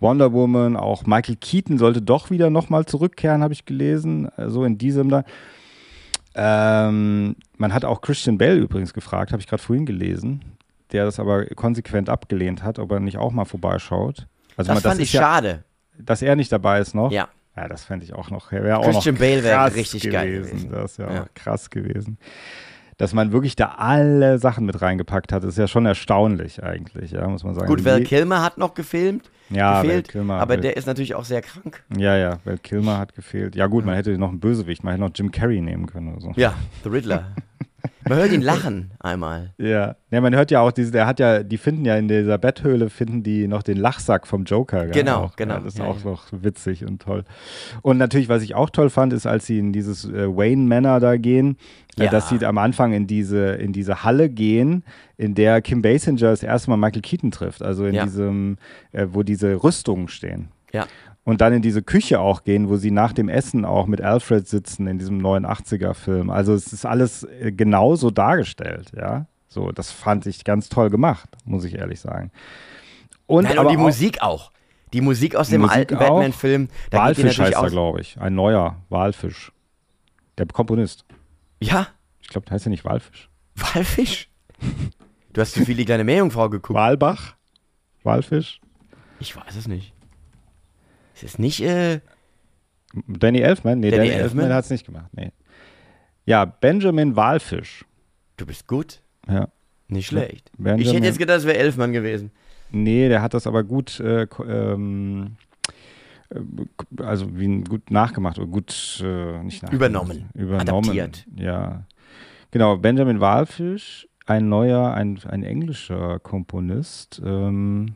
Wonder 0.00 0.32
Woman, 0.32 0.76
auch 0.76 1.06
Michael 1.06 1.36
Keaton 1.36 1.78
sollte 1.78 2.02
doch 2.02 2.30
wieder 2.30 2.50
nochmal 2.50 2.84
zurückkehren, 2.84 3.42
habe 3.42 3.54
ich 3.54 3.64
gelesen, 3.64 4.28
äh, 4.36 4.50
so 4.50 4.64
in 4.64 4.76
diesem 4.76 5.08
da. 5.08 5.24
Ähm, 6.34 7.36
man 7.58 7.72
hat 7.72 7.84
auch 7.84 8.00
Christian 8.00 8.38
Bell 8.38 8.58
übrigens 8.58 8.92
gefragt, 8.92 9.30
habe 9.32 9.40
ich 9.40 9.46
gerade 9.46 9.62
vorhin 9.62 9.86
gelesen, 9.86 10.40
der 10.90 11.04
das 11.04 11.20
aber 11.20 11.46
konsequent 11.46 12.08
abgelehnt 12.10 12.64
hat, 12.64 12.80
ob 12.80 12.90
er 12.90 12.98
nicht 13.00 13.18
auch 13.18 13.30
mal 13.32 13.44
vorbeischaut. 13.44 14.26
Also 14.56 14.72
Das 14.72 14.82
man, 14.82 14.90
fand 14.90 15.00
ist 15.00 15.08
ich 15.08 15.12
ja, 15.12 15.20
schade. 15.22 15.64
Dass 15.98 16.22
er 16.22 16.36
nicht 16.36 16.50
dabei 16.52 16.80
ist 16.80 16.94
noch. 16.94 17.10
Ja. 17.10 17.28
Ja, 17.56 17.68
das 17.68 17.84
fände 17.84 18.04
ich 18.04 18.12
auch 18.14 18.30
noch, 18.30 18.46
auch 18.52 18.82
Christian 18.82 19.14
noch 19.14 19.20
Bale 19.20 19.44
wäre 19.44 19.74
richtig 19.74 20.10
geil 20.10 20.42
gewesen. 20.42 20.70
Das 20.72 20.98
wäre 20.98 21.14
Ja. 21.14 21.22
auch 21.22 21.26
krass 21.34 21.70
gewesen. 21.70 22.18
Dass 22.96 23.12
man 23.12 23.32
wirklich 23.32 23.56
da 23.56 23.74
alle 23.78 24.38
Sachen 24.38 24.66
mit 24.66 24.80
reingepackt 24.80 25.32
hat, 25.32 25.42
ist 25.44 25.58
ja 25.58 25.66
schon 25.68 25.84
erstaunlich 25.86 26.62
eigentlich, 26.62 27.10
ja, 27.12 27.26
muss 27.28 27.42
man 27.44 27.54
sagen. 27.54 27.66
Gut, 27.66 27.84
Val 27.84 28.02
Kilmer 28.02 28.40
hat 28.42 28.56
noch 28.58 28.74
gefilmt, 28.74 29.30
ja, 29.50 29.82
gefehlt, 29.82 30.08
Kilmer, 30.08 30.34
aber 30.40 30.54
Val- 30.54 30.60
der 30.60 30.76
ist 30.76 30.86
natürlich 30.86 31.14
auch 31.16 31.24
sehr 31.24 31.42
krank. 31.42 31.82
ja, 31.96 32.16
ja, 32.16 32.38
Val 32.44 32.58
Kilmer 32.58 32.98
hat 32.98 33.14
gefehlt. 33.14 33.56
Ja 33.56 33.66
gut, 33.66 33.84
man 33.84 33.94
hätte 33.96 34.16
noch 34.16 34.28
einen 34.30 34.38
Bösewicht, 34.40 34.84
man 34.84 34.92
hätte 34.92 35.02
noch 35.02 35.10
Jim 35.14 35.32
Carrey 35.32 35.60
nehmen 35.60 35.86
können 35.86 36.12
oder 36.12 36.20
so. 36.20 36.32
Ja, 36.36 36.54
The 36.84 36.88
Riddler. 36.88 37.32
Man 38.08 38.18
hört 38.18 38.32
ihn 38.32 38.42
lachen 38.42 38.92
einmal. 39.00 39.54
Ja. 39.56 39.96
ja, 40.10 40.20
man 40.20 40.34
hört 40.34 40.50
ja 40.50 40.60
auch, 40.60 40.72
diese, 40.72 40.90
der 40.92 41.06
hat 41.06 41.18
ja, 41.20 41.42
die 41.42 41.56
finden 41.56 41.84
ja 41.84 41.96
in 41.96 42.06
dieser 42.08 42.36
Betthöhle, 42.38 42.90
finden 42.90 43.22
die 43.22 43.46
noch 43.48 43.62
den 43.62 43.78
Lachsack 43.78 44.26
vom 44.26 44.44
Joker. 44.44 44.86
Genau, 44.88 45.22
auch. 45.24 45.36
genau. 45.36 45.54
Ja, 45.54 45.60
das 45.60 45.74
ist 45.74 45.78
Ja, 45.78 45.86
auch 45.86 45.98
ja. 46.04 46.10
noch 46.10 46.26
witzig 46.30 46.84
und 46.84 47.00
toll. 47.00 47.24
Und 47.82 47.96
natürlich, 47.96 48.28
was 48.28 48.42
ich 48.42 48.54
auch 48.54 48.68
toll 48.70 48.90
fand, 48.90 49.12
ist, 49.14 49.26
als 49.26 49.46
sie 49.46 49.58
in 49.58 49.72
dieses 49.72 50.04
äh, 50.04 50.28
Wayne 50.28 50.62
Manor 50.68 51.00
da 51.00 51.16
gehen, 51.16 51.56
äh, 51.98 52.04
Ja. 52.04 52.10
dass 52.10 52.28
sie 52.28 52.44
am 52.44 52.58
Anfang 52.58 52.92
in 52.92 53.06
diese, 53.06 53.52
in 53.52 53.72
diese 53.72 54.04
Halle 54.04 54.28
gehen, 54.28 54.84
in 55.16 55.34
der 55.34 55.62
Kim 55.62 55.80
Basinger 55.80 56.18
das 56.30 56.42
erste 56.42 56.68
Mal 56.70 56.76
Michael 56.76 57.02
Keaton 57.02 57.30
trifft. 57.30 57.62
Also 57.62 57.86
in 57.86 57.94
diesem, 58.04 58.58
äh, 58.92 59.06
wo 59.10 59.22
diese 59.22 59.62
Rüstungen 59.62 60.08
stehen. 60.08 60.48
Ja. 60.72 60.86
Und 61.24 61.40
dann 61.40 61.54
in 61.54 61.62
diese 61.62 61.82
Küche 61.82 62.20
auch 62.20 62.44
gehen, 62.44 62.68
wo 62.68 62.76
sie 62.76 62.90
nach 62.90 63.12
dem 63.14 63.30
Essen 63.30 63.64
auch 63.64 63.86
mit 63.86 64.02
Alfred 64.02 64.46
sitzen 64.46 64.86
in 64.86 64.98
diesem 64.98 65.20
89er-Film. 65.20 66.28
Also 66.28 66.52
es 66.52 66.72
ist 66.72 66.84
alles 66.84 67.22
äh, 67.24 67.50
genauso 67.50 68.10
dargestellt, 68.10 68.92
ja. 68.94 69.26
So, 69.48 69.72
das 69.72 69.90
fand 69.90 70.26
ich 70.26 70.44
ganz 70.44 70.68
toll 70.68 70.90
gemacht, 70.90 71.28
muss 71.46 71.64
ich 71.64 71.76
ehrlich 71.76 72.00
sagen. 72.00 72.30
Und, 73.26 73.44
Nein, 73.44 73.58
aber 73.58 73.68
und 73.68 73.72
die 73.72 73.78
auch- 73.78 73.82
Musik 73.86 74.20
auch. 74.22 74.52
Die 74.92 75.00
Musik 75.00 75.34
aus 75.34 75.48
dem 75.48 75.62
Musik 75.62 75.76
alten. 75.76 75.98
Batman-Film. 75.98 76.68
Walfisch 76.90 77.38
heißt 77.40 77.54
er, 77.56 77.70
glaube 77.70 78.00
ich. 78.02 78.20
Ein 78.20 78.34
neuer 78.34 78.76
Walfisch. 78.90 79.50
Der 80.38 80.46
Komponist. 80.46 81.04
Ja, 81.58 81.86
Ich 82.20 82.28
glaube, 82.28 82.44
der 82.46 82.54
heißt 82.54 82.66
ja 82.66 82.70
nicht 82.70 82.84
Walfisch. 82.84 83.30
Walfisch. 83.56 84.28
Du 85.32 85.40
hast 85.40 85.52
zu 85.54 85.64
viel 85.64 85.74
die 85.76 85.84
kleine 85.86 86.04
Meerjungfrau 86.04 86.48
geguckt. 86.50 86.76
Walbach? 86.78 87.34
Walfisch? 88.02 88.60
Ich 89.20 89.34
weiß 89.34 89.56
es 89.56 89.66
nicht. 89.66 89.93
Ist 91.14 91.22
es 91.22 91.38
nicht, 91.38 91.60
äh, 91.62 92.00
Danny 93.06 93.40
Elfman? 93.40 93.80
Nee, 93.80 93.90
Danny 93.90 94.08
Danny, 94.08 94.20
Elfman, 94.20 94.40
Elfman? 94.44 94.56
hat 94.56 94.64
es 94.64 94.70
nicht 94.70 94.86
gemacht. 94.86 95.06
Nee. 95.12 95.30
Ja, 96.26 96.44
Benjamin 96.44 97.16
Walfisch. 97.16 97.84
du 98.36 98.46
bist 98.46 98.66
gut? 98.66 99.00
Ja. 99.28 99.48
Nicht 99.88 100.06
schlecht. 100.06 100.50
Benjamin- 100.56 100.82
Ich 100.86 100.92
hätte 100.94 101.06
jetzt 101.06 101.18
gedacht, 101.18 101.38
es 101.38 101.44
wäre 101.46 101.58
Elfmann 101.58 101.92
gewesen. 101.92 102.30
Nee, 102.70 103.08
der 103.08 103.22
hat 103.22 103.34
das 103.34 103.46
aber 103.46 103.62
gut, 103.62 104.00
äh, 104.00 104.26
ähm, 104.46 105.36
äh, 106.30 107.02
also 107.02 107.36
wie 107.38 107.60
gut 107.62 107.90
nachgemacht 107.90 108.38
oder 108.38 108.48
gut 108.48 109.00
äh, 109.04 109.42
nicht 109.42 109.62
nachgemacht. 109.62 109.72
Übernommen. 109.74 110.30
Übernommen. 110.34 110.90
Adaptiert. 110.90 111.26
Ja. 111.36 111.86
Genau, 112.50 112.76
Benjamin 112.78 113.20
Walfisch, 113.20 114.08
ein 114.26 114.48
neuer, 114.48 114.94
ein, 114.94 115.20
ein 115.28 115.42
englischer 115.44 116.18
Komponist. 116.20 117.20
Ähm, 117.24 117.94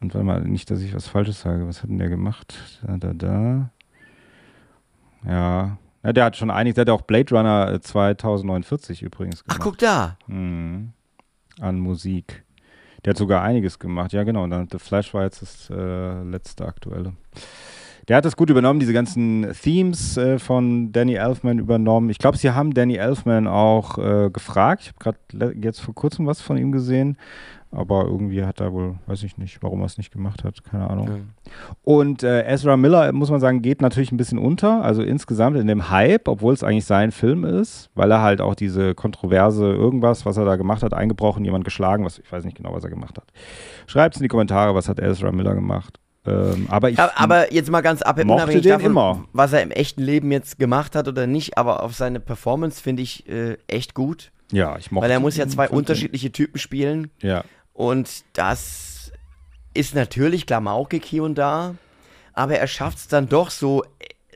und 0.00 0.14
warte 0.14 0.24
mal, 0.24 0.40
nicht, 0.42 0.70
dass 0.70 0.80
ich 0.80 0.94
was 0.94 1.06
Falsches 1.06 1.40
sage. 1.40 1.66
Was 1.66 1.82
hat 1.82 1.90
denn 1.90 1.98
der 1.98 2.08
gemacht? 2.08 2.80
Da, 2.82 2.96
da, 2.96 3.12
da. 3.12 3.70
Ja. 5.26 5.78
ja 6.02 6.12
der 6.12 6.24
hat 6.24 6.36
schon 6.36 6.50
einiges, 6.50 6.76
der 6.76 6.82
hat 6.82 6.90
auch 6.90 7.02
Blade 7.02 7.34
Runner 7.34 7.72
äh, 7.72 7.80
2049 7.80 9.02
übrigens 9.02 9.42
Ach, 9.42 9.54
gemacht. 9.54 9.60
guck 9.62 9.78
da. 9.78 10.16
Mhm. 10.26 10.92
An 11.60 11.78
Musik. 11.78 12.44
Der 13.04 13.10
hat 13.10 13.18
sogar 13.18 13.42
einiges 13.42 13.78
gemacht. 13.78 14.12
Ja, 14.12 14.24
genau. 14.24 14.44
Und 14.44 14.50
dann 14.50 14.68
The 14.70 14.78
Flash 14.78 15.12
war 15.14 15.24
jetzt 15.24 15.42
das 15.42 15.70
äh, 15.70 16.22
letzte 16.22 16.66
aktuelle. 16.66 17.14
Der 18.08 18.16
hat 18.16 18.24
das 18.24 18.36
gut 18.36 18.50
übernommen, 18.50 18.80
diese 18.80 18.92
ganzen 18.92 19.52
Themes 19.62 20.16
äh, 20.16 20.38
von 20.38 20.90
Danny 20.90 21.14
Elfman 21.14 21.58
übernommen. 21.58 22.10
Ich 22.10 22.18
glaube, 22.18 22.38
sie 22.38 22.50
haben 22.50 22.74
Danny 22.74 22.96
Elfman 22.96 23.46
auch 23.46 23.98
äh, 23.98 24.30
gefragt. 24.30 24.82
Ich 24.82 24.88
habe 24.88 25.16
gerade 25.28 25.56
jetzt 25.60 25.80
vor 25.80 25.94
kurzem 25.94 26.26
was 26.26 26.40
von 26.40 26.56
ihm 26.56 26.72
gesehen. 26.72 27.16
Aber 27.72 28.04
irgendwie 28.04 28.44
hat 28.44 28.60
er 28.60 28.72
wohl, 28.72 28.96
weiß 29.06 29.22
ich 29.22 29.38
nicht, 29.38 29.62
warum 29.62 29.80
er 29.80 29.86
es 29.86 29.96
nicht 29.96 30.12
gemacht 30.12 30.42
hat. 30.42 30.64
Keine 30.64 30.90
Ahnung. 30.90 31.08
Ja. 31.08 31.14
Und 31.82 32.24
äh, 32.24 32.42
Ezra 32.42 32.76
Miller, 32.76 33.12
muss 33.12 33.30
man 33.30 33.38
sagen, 33.38 33.62
geht 33.62 33.80
natürlich 33.80 34.10
ein 34.10 34.16
bisschen 34.16 34.38
unter. 34.38 34.82
Also 34.82 35.02
insgesamt 35.02 35.56
in 35.56 35.68
dem 35.68 35.88
Hype, 35.88 36.26
obwohl 36.26 36.52
es 36.52 36.64
eigentlich 36.64 36.84
sein 36.84 37.12
Film 37.12 37.44
ist, 37.44 37.88
weil 37.94 38.10
er 38.10 38.22
halt 38.22 38.40
auch 38.40 38.56
diese 38.56 38.96
kontroverse 38.96 39.66
irgendwas, 39.66 40.26
was 40.26 40.36
er 40.36 40.44
da 40.44 40.56
gemacht 40.56 40.82
hat, 40.82 40.94
eingebrochen, 40.94 41.44
jemand 41.44 41.64
geschlagen, 41.64 42.04
was 42.04 42.18
ich 42.18 42.30
weiß 42.30 42.44
nicht 42.44 42.56
genau, 42.56 42.72
was 42.74 42.82
er 42.82 42.90
gemacht 42.90 43.16
hat. 43.16 43.28
Schreibt 43.86 44.16
es 44.16 44.20
in 44.20 44.24
die 44.24 44.28
Kommentare, 44.28 44.74
was 44.74 44.88
hat 44.88 44.98
Ezra 44.98 45.30
Miller 45.30 45.54
gemacht. 45.54 46.00
Ähm, 46.26 46.66
aber 46.68 46.90
ich. 46.90 46.98
Ja, 46.98 47.12
aber 47.14 47.52
jetzt 47.52 47.70
mal 47.70 47.80
ganz 47.80 48.02
ab, 48.02 48.16
Mochte 48.16 48.32
unabhängig 48.32 48.62
den 48.62 48.72
davon, 48.72 48.90
immer. 48.90 49.24
was 49.32 49.52
er 49.52 49.62
im 49.62 49.70
echten 49.70 50.02
Leben 50.02 50.30
jetzt 50.32 50.58
gemacht 50.58 50.94
hat 50.94 51.08
oder 51.08 51.26
nicht, 51.26 51.56
aber 51.56 51.82
auf 51.82 51.94
seine 51.94 52.20
Performance 52.20 52.82
finde 52.82 53.02
ich 53.02 53.28
äh, 53.28 53.56
echt 53.68 53.94
gut. 53.94 54.32
ja, 54.52 54.76
ich 54.76 54.90
mochte 54.90 55.04
Weil 55.04 55.12
er 55.12 55.20
muss 55.20 55.36
ja 55.36 55.46
zwei 55.48 55.68
unterschiedliche 55.68 56.30
Typen 56.32 56.58
spielen 56.58 57.10
Ja. 57.22 57.44
Und 57.80 58.24
das 58.34 59.10
ist 59.72 59.94
natürlich 59.94 60.44
klamaukig 60.44 61.02
hier 61.02 61.22
und 61.22 61.36
da, 61.36 61.76
aber 62.34 62.58
er 62.58 62.66
schafft 62.66 62.98
es 62.98 63.08
dann 63.08 63.26
doch 63.26 63.48
so, 63.48 63.84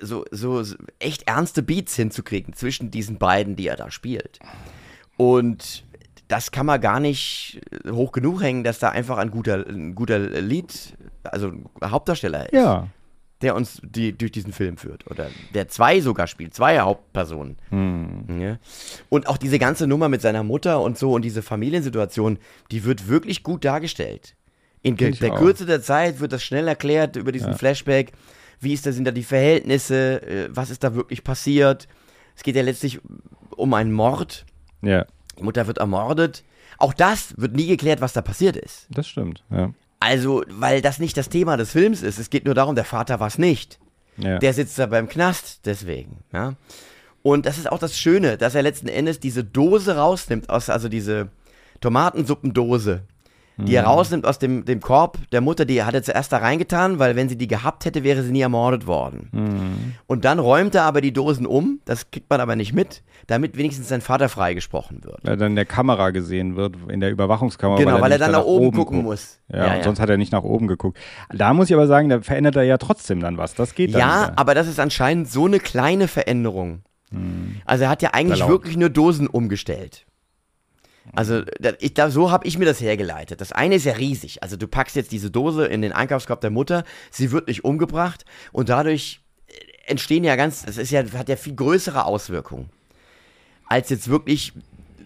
so, 0.00 0.24
so, 0.30 0.64
echt 0.98 1.28
ernste 1.28 1.62
Beats 1.62 1.94
hinzukriegen 1.94 2.54
zwischen 2.54 2.90
diesen 2.90 3.18
beiden, 3.18 3.54
die 3.54 3.66
er 3.66 3.76
da 3.76 3.90
spielt. 3.90 4.38
Und 5.18 5.84
das 6.26 6.52
kann 6.52 6.64
man 6.64 6.80
gar 6.80 7.00
nicht 7.00 7.60
hoch 7.86 8.12
genug 8.12 8.40
hängen, 8.40 8.64
dass 8.64 8.78
da 8.78 8.88
einfach 8.88 9.18
ein 9.18 9.30
guter, 9.30 9.66
ein 9.68 9.94
guter 9.94 10.18
Lied, 10.18 10.96
also 11.24 11.52
Hauptdarsteller 11.84 12.46
ist 12.46 12.54
Ja. 12.54 12.88
Der 13.44 13.54
uns 13.54 13.80
die, 13.84 14.16
durch 14.16 14.32
diesen 14.32 14.52
Film 14.52 14.76
führt. 14.76 15.08
Oder 15.10 15.28
der 15.54 15.68
zwei 15.68 16.00
sogar 16.00 16.26
spielt, 16.26 16.54
zwei 16.54 16.80
Hauptpersonen. 16.80 17.56
Hm. 17.70 18.40
Ja. 18.40 18.58
Und 19.08 19.28
auch 19.28 19.36
diese 19.36 19.58
ganze 19.58 19.86
Nummer 19.86 20.08
mit 20.08 20.20
seiner 20.22 20.42
Mutter 20.42 20.80
und 20.80 20.98
so 20.98 21.12
und 21.12 21.22
diese 21.22 21.42
Familiensituation, 21.42 22.38
die 22.70 22.84
wird 22.84 23.06
wirklich 23.08 23.42
gut 23.42 23.64
dargestellt. 23.64 24.34
In 24.82 24.96
der 24.96 25.32
auch. 25.32 25.38
Kürze 25.38 25.64
der 25.64 25.80
Zeit 25.82 26.20
wird 26.20 26.32
das 26.32 26.42
schnell 26.42 26.68
erklärt 26.68 27.16
über 27.16 27.32
diesen 27.32 27.54
Flashback. 27.54 28.12
Wie 28.60 28.72
ist 28.72 28.84
das, 28.86 28.94
sind 28.96 29.04
da 29.06 29.10
die 29.12 29.22
Verhältnisse? 29.22 30.20
äh, 30.22 30.48
Was 30.50 30.70
ist 30.70 30.84
da 30.84 30.94
wirklich 30.94 31.24
passiert? 31.24 31.88
Es 32.36 32.42
geht 32.42 32.56
ja 32.56 32.62
letztlich 32.62 33.00
um 33.56 33.72
einen 33.74 33.92
Mord. 33.92 34.44
Ja, 34.82 35.06
Die 35.38 35.42
Mutter 35.42 35.66
wird 35.66 35.78
ermordet. 35.78 36.44
Auch 36.78 36.92
das 36.92 37.34
wird 37.38 37.54
nie 37.54 37.66
geklärt, 37.66 38.00
was 38.00 38.12
da 38.12 38.20
passiert 38.20 38.56
ist. 38.56 38.86
das 38.90 39.06
stimmt. 39.08 39.42
Ja. 39.50 39.72
Also, 40.04 40.44
weil 40.50 40.82
das 40.82 40.98
nicht 40.98 41.16
das 41.16 41.30
Thema 41.30 41.56
des 41.56 41.70
Films 41.70 42.02
ist. 42.02 42.18
Es 42.18 42.28
geht 42.28 42.44
nur 42.44 42.54
darum, 42.54 42.74
der 42.74 42.84
Vater 42.84 43.20
war 43.20 43.26
es 43.26 43.38
nicht. 43.38 43.78
Ja. 44.18 44.38
Der 44.38 44.52
sitzt 44.52 44.78
da 44.78 44.84
beim 44.84 45.08
Knast, 45.08 45.60
deswegen. 45.64 46.18
Ja? 46.30 46.56
Und 47.22 47.46
das 47.46 47.56
ist 47.56 47.72
auch 47.72 47.78
das 47.78 47.96
Schöne, 47.96 48.36
dass 48.36 48.54
er 48.54 48.62
letzten 48.62 48.88
Endes 48.88 49.18
diese 49.18 49.44
Dose 49.44 49.96
rausnimmt, 49.96 50.50
aus, 50.50 50.68
also 50.68 50.90
diese 50.90 51.30
Tomatensuppendose, 51.80 53.04
die 53.56 53.74
er 53.74 53.84
rausnimmt 53.84 54.26
aus 54.26 54.38
dem, 54.38 54.64
dem 54.64 54.80
Korb 54.80 55.18
der 55.30 55.40
Mutter, 55.40 55.64
die 55.64 55.82
hat 55.84 55.94
er 55.94 56.02
zuerst 56.02 56.32
da 56.32 56.38
reingetan, 56.38 56.98
weil 56.98 57.14
wenn 57.16 57.28
sie 57.28 57.36
die 57.36 57.46
gehabt 57.46 57.84
hätte, 57.84 58.02
wäre 58.02 58.22
sie 58.22 58.32
nie 58.32 58.40
ermordet 58.40 58.86
worden. 58.86 59.94
Und 60.06 60.24
dann 60.24 60.38
räumt 60.38 60.74
er 60.74 60.82
aber 60.84 61.00
die 61.00 61.12
Dosen 61.12 61.46
um, 61.46 61.80
das 61.84 62.10
kriegt 62.10 62.28
man 62.30 62.40
aber 62.40 62.56
nicht 62.56 62.72
mit, 62.72 63.02
damit 63.26 63.56
wenigstens 63.56 63.88
sein 63.88 64.00
Vater 64.00 64.28
freigesprochen 64.28 65.04
wird. 65.04 65.18
Weil 65.22 65.36
dann 65.36 65.52
in 65.52 65.56
der 65.56 65.64
Kamera 65.66 66.10
gesehen 66.10 66.56
wird, 66.56 66.76
in 66.88 67.00
der 67.00 67.10
Überwachungskamera. 67.10 67.78
Genau, 67.78 67.94
weil 68.00 68.10
er 68.12 68.18
nicht 68.18 68.20
dann 68.22 68.32
nach 68.32 68.44
oben 68.44 68.72
gucken 68.72 68.96
guckt. 68.96 69.08
muss. 69.08 69.38
Ja, 69.48 69.66
Ja, 69.66 69.76
ja. 69.76 69.82
sonst 69.84 70.00
hat 70.00 70.10
er 70.10 70.16
nicht 70.16 70.32
nach 70.32 70.42
oben 70.42 70.66
geguckt. 70.66 70.98
Da 71.32 71.54
muss 71.54 71.68
ich 71.70 71.74
aber 71.74 71.86
sagen, 71.86 72.08
da 72.08 72.20
verändert 72.22 72.56
er 72.56 72.64
ja 72.64 72.78
trotzdem 72.78 73.20
dann 73.20 73.38
was. 73.38 73.54
Das 73.54 73.74
geht 73.74 73.94
dann 73.94 74.00
Ja, 74.00 74.22
wieder. 74.24 74.32
aber 74.38 74.54
das 74.54 74.66
ist 74.66 74.80
anscheinend 74.80 75.28
so 75.30 75.46
eine 75.46 75.60
kleine 75.60 76.08
Veränderung. 76.08 76.82
Also 77.64 77.84
er 77.84 77.90
hat 77.90 78.02
ja 78.02 78.10
eigentlich 78.12 78.46
wirklich 78.48 78.76
nur 78.76 78.88
Dosen 78.90 79.28
umgestellt. 79.28 80.04
Also 81.12 81.42
da, 81.60 81.72
ich, 81.80 81.94
da, 81.94 82.10
so 82.10 82.30
habe 82.30 82.46
ich 82.46 82.58
mir 82.58 82.64
das 82.64 82.80
hergeleitet. 82.80 83.40
Das 83.40 83.52
eine 83.52 83.74
ist 83.74 83.84
ja 83.84 83.94
riesig. 83.94 84.42
Also 84.42 84.56
du 84.56 84.66
packst 84.66 84.96
jetzt 84.96 85.12
diese 85.12 85.30
Dose 85.30 85.66
in 85.66 85.82
den 85.82 85.92
Einkaufskorb 85.92 86.40
der 86.40 86.50
Mutter, 86.50 86.84
sie 87.10 87.30
wird 87.30 87.48
nicht 87.48 87.64
umgebracht 87.64 88.24
und 88.52 88.68
dadurch 88.68 89.20
äh, 89.46 89.52
entstehen 89.90 90.24
ja 90.24 90.36
ganz, 90.36 90.64
das 90.64 90.78
ist 90.78 90.90
ja, 90.90 91.04
hat 91.12 91.28
ja 91.28 91.36
viel 91.36 91.54
größere 91.54 92.04
Auswirkungen. 92.04 92.70
Als 93.66 93.90
jetzt 93.90 94.08
wirklich 94.08 94.52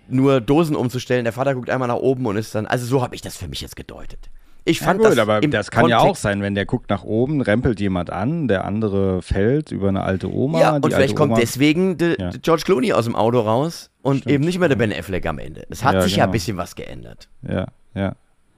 nur 0.08 0.40
Dosen 0.40 0.74
umzustellen. 0.74 1.24
Der 1.24 1.32
Vater 1.32 1.54
guckt 1.54 1.70
einmal 1.70 1.88
nach 1.88 1.96
oben 1.96 2.26
und 2.26 2.36
ist 2.36 2.54
dann, 2.54 2.66
also 2.66 2.86
so 2.86 3.02
habe 3.02 3.14
ich 3.14 3.20
das 3.20 3.36
für 3.36 3.48
mich 3.48 3.60
jetzt 3.60 3.76
gedeutet. 3.76 4.30
Ich 4.68 4.80
fand 4.80 5.00
ja, 5.02 5.08
gut, 5.08 5.16
das 5.16 5.22
aber 5.28 5.40
das 5.40 5.70
kann 5.70 5.88
ja 5.88 5.98
Kontext- 5.98 6.10
auch 6.10 6.16
sein, 6.16 6.42
wenn 6.42 6.54
der 6.54 6.66
guckt 6.66 6.90
nach 6.90 7.04
oben, 7.04 7.40
rempelt 7.40 7.80
jemand 7.80 8.10
an, 8.10 8.48
der 8.48 8.64
andere 8.64 9.22
fällt 9.22 9.72
über 9.72 9.88
eine 9.88 10.02
alte 10.02 10.32
Oma. 10.32 10.60
Ja, 10.60 10.76
und 10.76 10.84
vielleicht 10.92 11.16
kommt 11.16 11.32
Oma, 11.32 11.40
deswegen 11.40 11.96
de, 11.96 12.20
Ja. 12.20 12.30
George 12.42 12.62
Clooney 12.64 12.92
aus 12.92 13.04
dem 13.06 13.16
Auto 13.16 13.40
raus 13.40 13.90
und 14.02 14.18
Stimmt, 14.18 14.34
eben 14.34 14.44
nicht 14.44 14.58
mehr 14.58 14.68
der 14.68 14.76
ja. 14.78 14.86
Ben 14.86 14.92
Affleck 14.98 15.26
am 15.26 15.38
Ende. 15.38 15.64
Es 15.70 15.84
hat 15.84 15.94
Ja, 15.94 16.02
sich 16.02 16.16
ja 16.16 16.24
ein 16.24 16.26
genau. 16.28 16.32
bisschen 16.32 16.56
was 16.58 16.74
geändert. 16.74 17.28
Ja, 17.48 17.66
ja, 17.94 18.12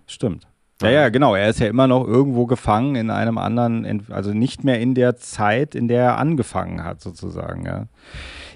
stimmt. 0.07 0.47
Ja, 0.83 0.89
ja, 0.91 1.09
genau. 1.11 1.35
Er 1.35 1.51
ist 1.51 1.61
ja 1.61 1.67
immer 1.67 1.87
noch 1.87 2.07
irgendwo 2.07 2.47
gefangen 2.47 2.97
in 2.97 3.11
einem 3.11 3.37
anderen, 3.37 4.07
also 4.11 4.33
nicht 4.33 4.65
mehr 4.65 4.81
in 4.81 4.95
der 4.95 5.17
Zeit, 5.17 5.75
in 5.75 5.89
der 5.89 6.03
er 6.03 6.19
angefangen 6.19 6.83
hat, 6.85 7.03
sozusagen. 7.03 7.67
Ja. 7.67 7.85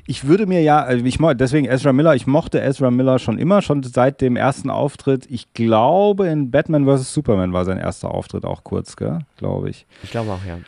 Ich 0.07 0.27
würde 0.27 0.47
mir 0.47 0.61
ja, 0.61 0.83
also 0.83 1.05
ich 1.05 1.19
deswegen 1.37 1.67
Ezra 1.67 1.93
Miller, 1.93 2.15
ich 2.15 2.27
mochte 2.27 2.61
Ezra 2.61 2.91
Miller 2.91 3.19
schon 3.19 3.39
immer, 3.39 3.63
schon 3.63 3.83
seit 3.83 4.21
dem 4.21 4.37
ersten 4.37 4.69
Auftritt. 4.69 5.27
Ich 5.31 5.53
glaube, 5.55 6.27
in 6.29 6.51
Batman 6.51 6.85
vs. 6.85 7.15
Superman 7.15 7.53
war 7.53 7.65
sein 7.65 7.79
erster 7.79 8.11
Auftritt 8.11 8.45
auch 8.45 8.65
kurz, 8.65 8.97
gell? 8.97 9.21
glaube 9.39 9.71
ich. 9.71 9.87
Ich 10.03 10.11
glaube 10.11 10.33
auch, 10.33 10.45
ja. 10.47 10.59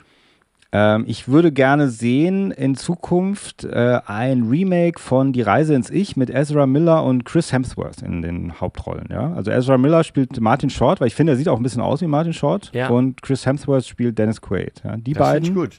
Ähm, 0.73 1.05
ich 1.07 1.29
würde 1.29 1.53
gerne 1.53 1.89
sehen 1.89 2.51
in 2.51 2.75
Zukunft 2.75 3.65
äh, 3.65 4.01
ein 4.07 4.45
Remake 4.45 4.99
von 4.99 5.33
Die 5.33 5.43
Reise 5.43 5.75
ins 5.75 5.91
Ich 5.91 6.17
mit 6.17 6.29
Ezra 6.29 6.67
Miller 6.67 7.05
und 7.05 7.25
Chris 7.25 7.53
Hemsworth 7.53 8.03
in 8.03 8.23
den 8.23 8.61
Hauptrollen. 8.61 9.07
Ja? 9.11 9.33
Also 9.35 9.51
Ezra 9.51 9.79
Miller 9.79 10.03
spielt 10.03 10.41
Martin 10.41 10.71
Short, 10.71 11.01
weil 11.01 11.07
ich 11.07 11.15
finde, 11.15 11.35
er 11.35 11.37
sieht 11.37 11.49
auch 11.49 11.57
ein 11.57 11.63
bisschen 11.63 11.83
aus 11.83 12.01
wie 12.01 12.07
Martin 12.07 12.33
Short. 12.33 12.71
Ja. 12.75 12.89
Und 12.89 13.23
Chris 13.23 13.47
Hemsworth 13.47 13.87
spielt 13.87 14.19
Dennis 14.19 14.41
Quaid. 14.41 14.83
Ja? 14.85 14.97
Die 14.97 15.13
Das 15.13 15.29
beiden 15.29 15.55
gut. 15.55 15.79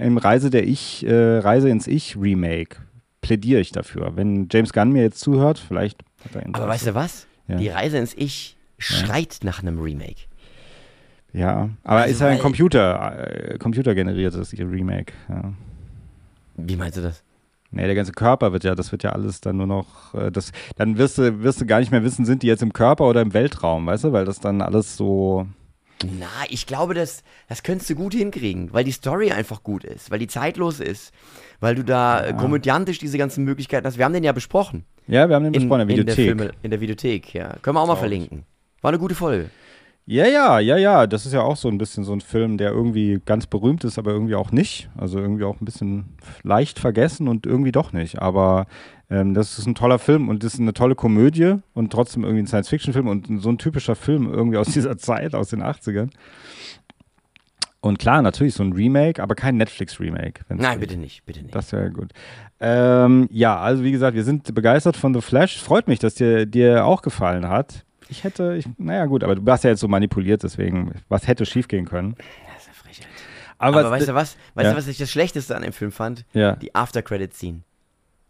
Im 0.00 0.18
Reise 0.18 0.50
der 0.50 0.66
Ich, 0.66 1.06
äh, 1.06 1.38
Reise 1.38 1.68
ins 1.68 1.86
Ich 1.86 2.16
Remake 2.16 2.76
plädiere 3.20 3.60
ich 3.60 3.72
dafür. 3.72 4.16
Wenn 4.16 4.48
James 4.50 4.72
Gunn 4.72 4.92
mir 4.92 5.02
jetzt 5.02 5.20
zuhört, 5.20 5.58
vielleicht 5.58 6.00
hat 6.24 6.36
er 6.42 6.54
Aber 6.54 6.68
weißt 6.68 6.88
du 6.88 6.94
was? 6.94 7.26
Ja. 7.48 7.56
Die 7.56 7.68
Reise 7.68 7.98
ins 7.98 8.14
Ich 8.14 8.56
schreit 8.78 9.40
nach 9.42 9.60
einem 9.60 9.80
Remake. 9.80 10.22
Ja, 11.32 11.70
aber 11.84 12.00
Also, 12.00 12.12
ist 12.12 12.20
ja 12.20 12.28
ein 12.28 12.38
Computer, 12.38 13.52
äh, 13.52 13.58
computergeneriertes 13.58 14.52
Remake. 14.58 15.12
Ja. 15.28 15.52
Wie 16.56 16.76
meinst 16.76 16.98
du 16.98 17.02
das? 17.02 17.22
Nee, 17.72 17.86
der 17.86 17.94
ganze 17.94 18.12
Körper 18.12 18.52
wird 18.52 18.64
ja, 18.64 18.74
das 18.74 18.90
wird 18.90 19.04
ja 19.04 19.10
alles 19.10 19.40
dann 19.40 19.56
nur 19.58 19.68
noch, 19.68 20.12
äh, 20.14 20.32
das, 20.32 20.50
dann 20.76 20.98
wirst 20.98 21.18
du, 21.18 21.42
wirst 21.42 21.60
du 21.60 21.66
gar 21.66 21.78
nicht 21.78 21.92
mehr 21.92 22.02
wissen, 22.02 22.24
sind 22.24 22.42
die 22.42 22.48
jetzt 22.48 22.62
im 22.62 22.72
Körper 22.72 23.04
oder 23.08 23.20
im 23.20 23.32
Weltraum, 23.32 23.86
weißt 23.86 24.04
du, 24.04 24.12
weil 24.12 24.24
das 24.24 24.40
dann 24.40 24.60
alles 24.60 24.96
so, 24.96 25.46
Na, 26.04 26.26
ich 26.48 26.66
glaube, 26.66 26.94
das, 26.94 27.22
das 27.48 27.62
könntest 27.62 27.90
du 27.90 27.94
gut 27.94 28.14
hinkriegen, 28.14 28.72
weil 28.72 28.84
die 28.84 28.92
Story 28.92 29.32
einfach 29.32 29.62
gut 29.62 29.84
ist, 29.84 30.10
weil 30.10 30.18
die 30.18 30.28
zeitlos 30.28 30.80
ist, 30.80 31.12
weil 31.60 31.74
du 31.74 31.84
da 31.84 32.24
äh, 32.24 32.32
komödiantisch 32.32 32.98
diese 32.98 33.18
ganzen 33.18 33.44
Möglichkeiten 33.44 33.86
hast. 33.86 33.98
Wir 33.98 34.06
haben 34.06 34.14
den 34.14 34.24
ja 34.24 34.32
besprochen. 34.32 34.84
ja, 35.06 35.28
wir 35.28 35.36
haben 35.36 35.44
den 35.44 35.52
In, 35.54 35.60
besprochen 35.60 35.82
in 35.82 35.88
der 35.88 35.98
in 35.98 36.06
der, 36.06 36.16
Videothek. 36.16 36.38
Filme, 36.38 36.52
in 36.62 36.70
der 36.70 36.80
Videothek, 36.80 37.34
ja. 37.34 37.54
Können 37.60 37.76
wir 37.76 37.80
auch 37.82 37.86
mal 37.86 37.94
ich. 37.94 37.98
verlinken. 38.00 38.44
War 38.80 38.88
eine 38.90 38.98
gute 38.98 39.14
Folge. 39.14 39.50
Ja, 40.06 40.26
ja, 40.26 40.58
ja, 40.58 40.76
ja, 40.78 41.06
das 41.06 41.26
ist 41.26 41.34
ja 41.34 41.42
auch 41.42 41.56
so 41.56 41.68
ein 41.68 41.78
bisschen 41.78 42.02
so 42.02 42.12
ein 42.12 42.22
Film, 42.22 42.56
der 42.56 42.70
irgendwie 42.72 43.20
ganz 43.24 43.46
berühmt 43.46 43.84
ist, 43.84 43.98
aber 43.98 44.10
irgendwie 44.10 44.34
auch 44.34 44.50
nicht. 44.50 44.88
Also 44.96 45.18
irgendwie 45.20 45.44
auch 45.44 45.60
ein 45.60 45.64
bisschen 45.64 46.16
leicht 46.42 46.78
vergessen 46.78 47.28
und 47.28 47.46
irgendwie 47.46 47.70
doch 47.72 47.92
nicht. 47.92 48.20
Aber 48.20 48.66
ähm, 49.10 49.34
das 49.34 49.58
ist 49.58 49.66
ein 49.66 49.74
toller 49.74 49.98
Film 49.98 50.28
und 50.28 50.42
das 50.44 50.54
ist 50.54 50.60
eine 50.60 50.72
tolle 50.72 50.94
Komödie 50.94 51.56
und 51.74 51.92
trotzdem 51.92 52.22
irgendwie 52.24 52.42
ein 52.42 52.46
Science-Fiction-Film 52.46 53.08
und 53.08 53.42
so 53.42 53.48
ein 53.50 53.58
typischer 53.58 53.96
Film 53.96 54.32
irgendwie 54.32 54.56
aus 54.58 54.68
dieser 54.72 54.96
Zeit, 54.98 55.34
aus 55.34 55.48
den 55.50 55.62
80ern. 55.62 56.10
Und 57.82 57.98
klar, 57.98 58.20
natürlich 58.20 58.52
so 58.54 58.62
ein 58.62 58.72
Remake, 58.74 59.22
aber 59.22 59.34
kein 59.34 59.56
Netflix-Remake. 59.56 60.42
Nein, 60.50 60.72
geht. 60.72 60.80
bitte 60.80 60.96
nicht, 61.00 61.24
bitte 61.24 61.40
nicht. 61.42 61.54
Das 61.54 61.72
wäre 61.72 61.90
gut. 61.90 62.10
Ähm, 62.60 63.26
ja, 63.32 63.58
also 63.58 63.82
wie 63.82 63.90
gesagt, 63.90 64.14
wir 64.14 64.24
sind 64.24 64.54
begeistert 64.54 64.98
von 64.98 65.14
The 65.14 65.22
Flash. 65.22 65.58
Freut 65.62 65.88
mich, 65.88 65.98
dass 65.98 66.14
dir, 66.14 66.44
dir 66.44 66.84
auch 66.84 67.00
gefallen 67.00 67.48
hat. 67.48 67.86
Ich 68.10 68.22
hätte, 68.24 68.54
ich, 68.56 68.66
naja 68.76 69.06
gut, 69.06 69.24
aber 69.24 69.34
du 69.36 69.46
warst 69.46 69.64
ja 69.64 69.70
jetzt 69.70 69.80
so 69.80 69.88
manipuliert, 69.88 70.42
deswegen, 70.42 70.92
was 71.08 71.26
hätte 71.26 71.46
schiefgehen 71.46 71.86
können? 71.86 72.16
Das 72.18 72.62
ist 72.64 72.68
eine 72.68 72.74
Frechheit. 72.74 73.08
Aber, 73.56 73.80
Aber, 73.80 73.90
weißt 73.92 74.08
du 74.08 74.14
was? 74.14 74.36
Weißt 74.54 74.64
Ja. 74.66 74.72
du, 74.72 74.76
was 74.76 74.86
ich 74.86 74.98
das 74.98 75.10
Schlechteste 75.10 75.56
an 75.56 75.62
dem 75.62 75.72
Film 75.72 75.92
fand? 75.92 76.26
Ja. 76.34 76.56
Die 76.56 76.74
After-Credit-Scene. 76.74 77.60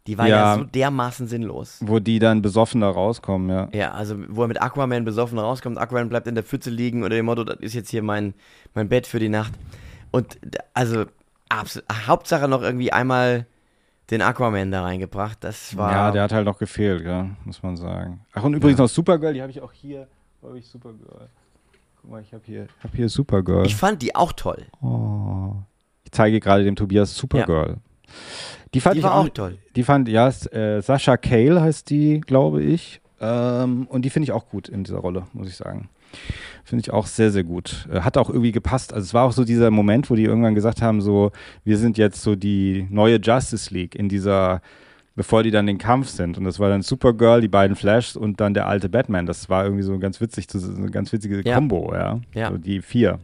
Die 0.07 0.17
war 0.17 0.27
ja. 0.27 0.37
Ja. 0.37 0.55
so 0.57 0.65
dermaßen 0.65 1.27
sinnlos. 1.29 1.79
wo 1.83 1.99
die 1.99 2.19
dann 2.19 2.43
besoffen 2.43 2.81
da 2.81 2.91
rauskommen, 2.91 3.51
ja. 3.51 3.69
Ja, 3.73 3.93
also 3.93 4.17
wo 4.29 4.43
er 4.43 4.49
mit 4.49 4.61
Aquaman 4.61 5.05
besoffen 5.05 5.39
rauskommt, 5.39 5.79
Aquaman 5.79 6.09
bleibt 6.09 6.27
in 6.27 6.35
der 6.35 6.45
Pfütze 6.45 6.71
liegen 6.71 7.03
unter 7.03 7.17
dem 7.17 7.27
Motto, 7.27 7.45
das 7.45 7.59
ist 7.61 7.75
jetzt 7.75 7.91
hier 7.91 8.03
mein, 8.03 8.35
mein 8.75 8.89
Bett 8.89 9.07
für 9.07 9.19
die 9.19 9.29
Nacht. 9.29 9.53
Und 10.11 10.39
also 10.75 11.05
Hauptsache 12.07 12.49
noch 12.49 12.63
irgendwie 12.63 12.93
einmal 12.93 13.47
den 14.11 14.23
Aquaman 14.23 14.71
da 14.71 14.83
reingebracht. 14.83 15.39
Das 15.45 15.77
war. 15.77 15.93
Ja, 15.93 16.11
der 16.11 16.23
hat 16.23 16.33
halt 16.33 16.45
noch 16.45 16.59
gefehlt, 16.59 17.05
ja, 17.05 17.29
muss 17.45 17.63
man 17.63 17.77
sagen. 17.77 18.21
Ach, 18.33 18.43
und 18.43 18.55
übrigens 18.55 18.79
noch 18.79 18.89
Supergirl, 18.89 19.35
die 19.35 19.43
habe 19.43 19.51
ich 19.51 19.61
auch 19.61 19.73
hier. 19.73 20.09
Wo 20.41 20.49
habe 20.49 20.59
ich 20.59 20.67
Supergirl? 20.67 21.29
Guck 22.01 22.11
mal, 22.11 22.23
ich 22.23 22.33
habe 22.33 22.43
hier, 22.47 22.67
hab 22.83 22.95
hier 22.95 23.09
Supergirl. 23.09 23.67
ich 23.67 23.77
fand 23.77 24.03
die 24.03 24.15
auch 24.15 24.33
toll. 24.33 24.67
oh. 24.81 25.55
Ich 26.03 26.13
zeige 26.13 26.41
gerade 26.41 26.65
dem 26.65 26.75
Tobias 26.75 27.15
Supergirl. 27.15 27.77
Die 28.75 28.81
fand 28.81 28.95
Die 28.95 28.99
ich 29.01 29.05
war 29.05 29.15
auch, 29.15 29.25
auch 29.27 29.29
toll. 29.31 29.59
Die 29.77 29.83
fand, 29.83 30.09
ja, 30.09 30.29
äh, 30.29 30.81
Sascha 30.81 31.17
Cale 31.17 31.61
heißt 31.61 31.91
die, 31.91 32.21
glaube 32.21 32.63
ich. 32.63 33.01
Ähm, 33.21 33.87
und 33.89 34.05
die 34.05 34.11
finde 34.11 34.25
ich 34.25 34.33
auch 34.33 34.49
gut 34.49 34.69
in 34.69 34.85
dieser 34.85 34.99
Rolle, 34.99 35.25
muss 35.33 35.49
ich 35.49 35.57
sagen. 35.57 35.89
Finde 36.65 36.83
ich 36.83 36.93
auch 36.93 37.07
sehr, 37.07 37.31
sehr 37.31 37.45
gut. 37.45 37.89
Äh, 37.93 38.01
hat 38.01 38.17
auch 38.17 38.31
irgendwie 38.31 38.53
gepasst. 38.53 38.93
Also 38.93 39.05
es 39.05 39.15
war 39.15 39.25
auch 39.25 39.33
so 39.33 39.45
dieser 39.45 39.71
Moment, 39.71 40.11
wo 40.11 40.15
die 40.15 40.25
irgendwann 40.25 40.55
gesagt 40.55 40.83
haben, 40.83 41.01
so, 41.01 41.31
wir 41.65 41.79
sind 41.79 41.99
jetzt 41.99 42.23
so 42.23 42.37
die 42.37 42.87
neue 42.91 43.19
Justice 43.21 43.73
League 43.73 43.95
in 43.95 44.09
dieser, 44.09 44.63
bevor 45.15 45.43
die 45.43 45.51
dann 45.51 45.67
den 45.67 45.79
Kampf 45.79 46.09
sind. 46.09 46.39
Und 46.39 46.45
das 46.45 46.59
war 46.59 46.69
dann 46.69 46.83
Supergirl, 46.83 47.41
die 47.41 47.49
beiden 47.49 47.77
Flashs 47.77 48.17
und 48.17 48.41
dann 48.41 48.55
der 48.55 48.67
alte 48.67 48.89
Batman. 48.89 49.27
Das 49.27 49.49
war 49.49 49.65
irgendwie 49.65 49.83
so 49.83 49.99
ganz 49.99 50.21
witzig, 50.21 50.47
so 50.51 50.73
eine 50.75 50.91
ganz 50.91 51.13
witzige 51.13 51.43
Ja. 51.47 51.57
Kombo, 51.57 51.93
ja. 51.95 52.21
Ja. 52.35 52.51
So 52.51 52.57
die 52.59 52.81
vier. 52.81 53.19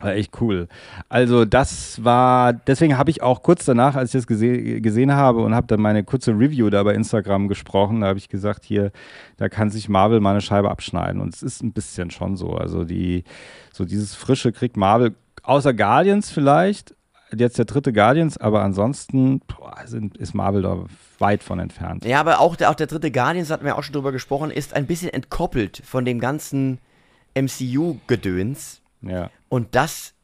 War 0.00 0.14
echt 0.14 0.40
cool. 0.40 0.66
Also 1.10 1.44
das 1.44 2.02
war, 2.02 2.54
deswegen 2.54 2.96
habe 2.96 3.10
ich 3.10 3.22
auch 3.22 3.42
kurz 3.42 3.66
danach, 3.66 3.96
als 3.96 4.14
ich 4.14 4.20
das 4.20 4.26
gese 4.26 4.80
gesehen 4.80 5.12
habe 5.12 5.40
und 5.42 5.54
habe 5.54 5.66
dann 5.66 5.80
meine 5.80 6.04
kurze 6.04 6.32
Review 6.32 6.70
da 6.70 6.82
bei 6.82 6.94
Instagram 6.94 7.48
gesprochen, 7.48 8.00
da 8.00 8.06
habe 8.08 8.18
ich 8.18 8.30
gesagt, 8.30 8.64
hier, 8.64 8.92
da 9.36 9.50
kann 9.50 9.70
sich 9.70 9.90
Marvel 9.90 10.20
mal 10.20 10.30
eine 10.30 10.40
Scheibe 10.40 10.70
abschneiden. 10.70 11.20
Und 11.20 11.34
es 11.34 11.42
ist 11.42 11.62
ein 11.62 11.72
bisschen 11.72 12.10
schon 12.10 12.36
so. 12.36 12.54
Also 12.54 12.84
die, 12.84 13.24
so 13.72 13.84
dieses 13.84 14.14
Frische 14.14 14.52
kriegt 14.52 14.78
Marvel, 14.78 15.14
außer 15.42 15.74
Guardians 15.74 16.30
vielleicht, 16.30 16.94
jetzt 17.36 17.58
der 17.58 17.66
dritte 17.66 17.92
Guardians, 17.92 18.38
aber 18.38 18.62
ansonsten 18.62 19.40
boah, 19.40 19.76
sind, 19.84 20.16
ist 20.16 20.32
Marvel 20.32 20.62
da 20.62 20.84
weit 21.18 21.42
von 21.42 21.58
entfernt. 21.58 22.06
Ja, 22.06 22.20
aber 22.20 22.40
auch 22.40 22.56
der, 22.56 22.70
auch 22.70 22.74
der 22.74 22.86
dritte 22.86 23.10
Guardians, 23.10 23.50
hatten 23.50 23.66
wir 23.66 23.76
auch 23.76 23.82
schon 23.82 23.92
drüber 23.92 24.12
gesprochen, 24.12 24.50
ist 24.50 24.74
ein 24.74 24.86
bisschen 24.86 25.10
entkoppelt 25.10 25.82
von 25.84 26.06
dem 26.06 26.20
ganzen 26.20 26.78
MCU-Gedöns. 27.34 28.79
Ja. 29.02 29.30
Und 29.48 29.74
das 29.74 30.14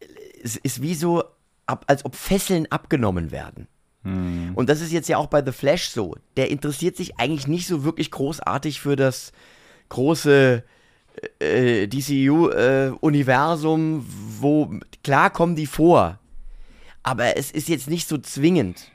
ist, 0.42 0.82
wie 0.82 0.94
so, 0.94 1.24
als 1.66 2.04
ob 2.04 2.14
Fesseln 2.14 2.70
abgenommen 2.70 3.30
werden. 3.30 3.66
Hm. 4.02 4.52
Und 4.54 4.68
das 4.68 4.80
ist 4.80 4.92
jetzt 4.92 5.08
ja 5.08 5.18
auch 5.18 5.26
bei 5.26 5.44
The 5.44 5.52
Flash 5.52 5.88
so. 5.88 6.14
Der 6.36 6.50
interessiert 6.50 6.96
sich 6.96 7.18
eigentlich 7.18 7.48
nicht 7.48 7.66
so 7.66 7.84
wirklich 7.84 8.10
großartig 8.10 8.80
für 8.80 8.96
das 8.96 9.32
große 9.88 10.62
äh, 11.40 11.88
DCU-Universum, 11.88 14.06
wo 14.40 14.70
klar 15.02 15.30
kommen 15.30 15.56
die 15.56 15.66
vor. 15.66 16.18
Aber 17.02 17.36
es 17.36 17.50
ist 17.50 17.68
jetzt 17.68 17.88
nicht 17.88 18.08
so 18.08 18.18
zwingend, 18.18 18.90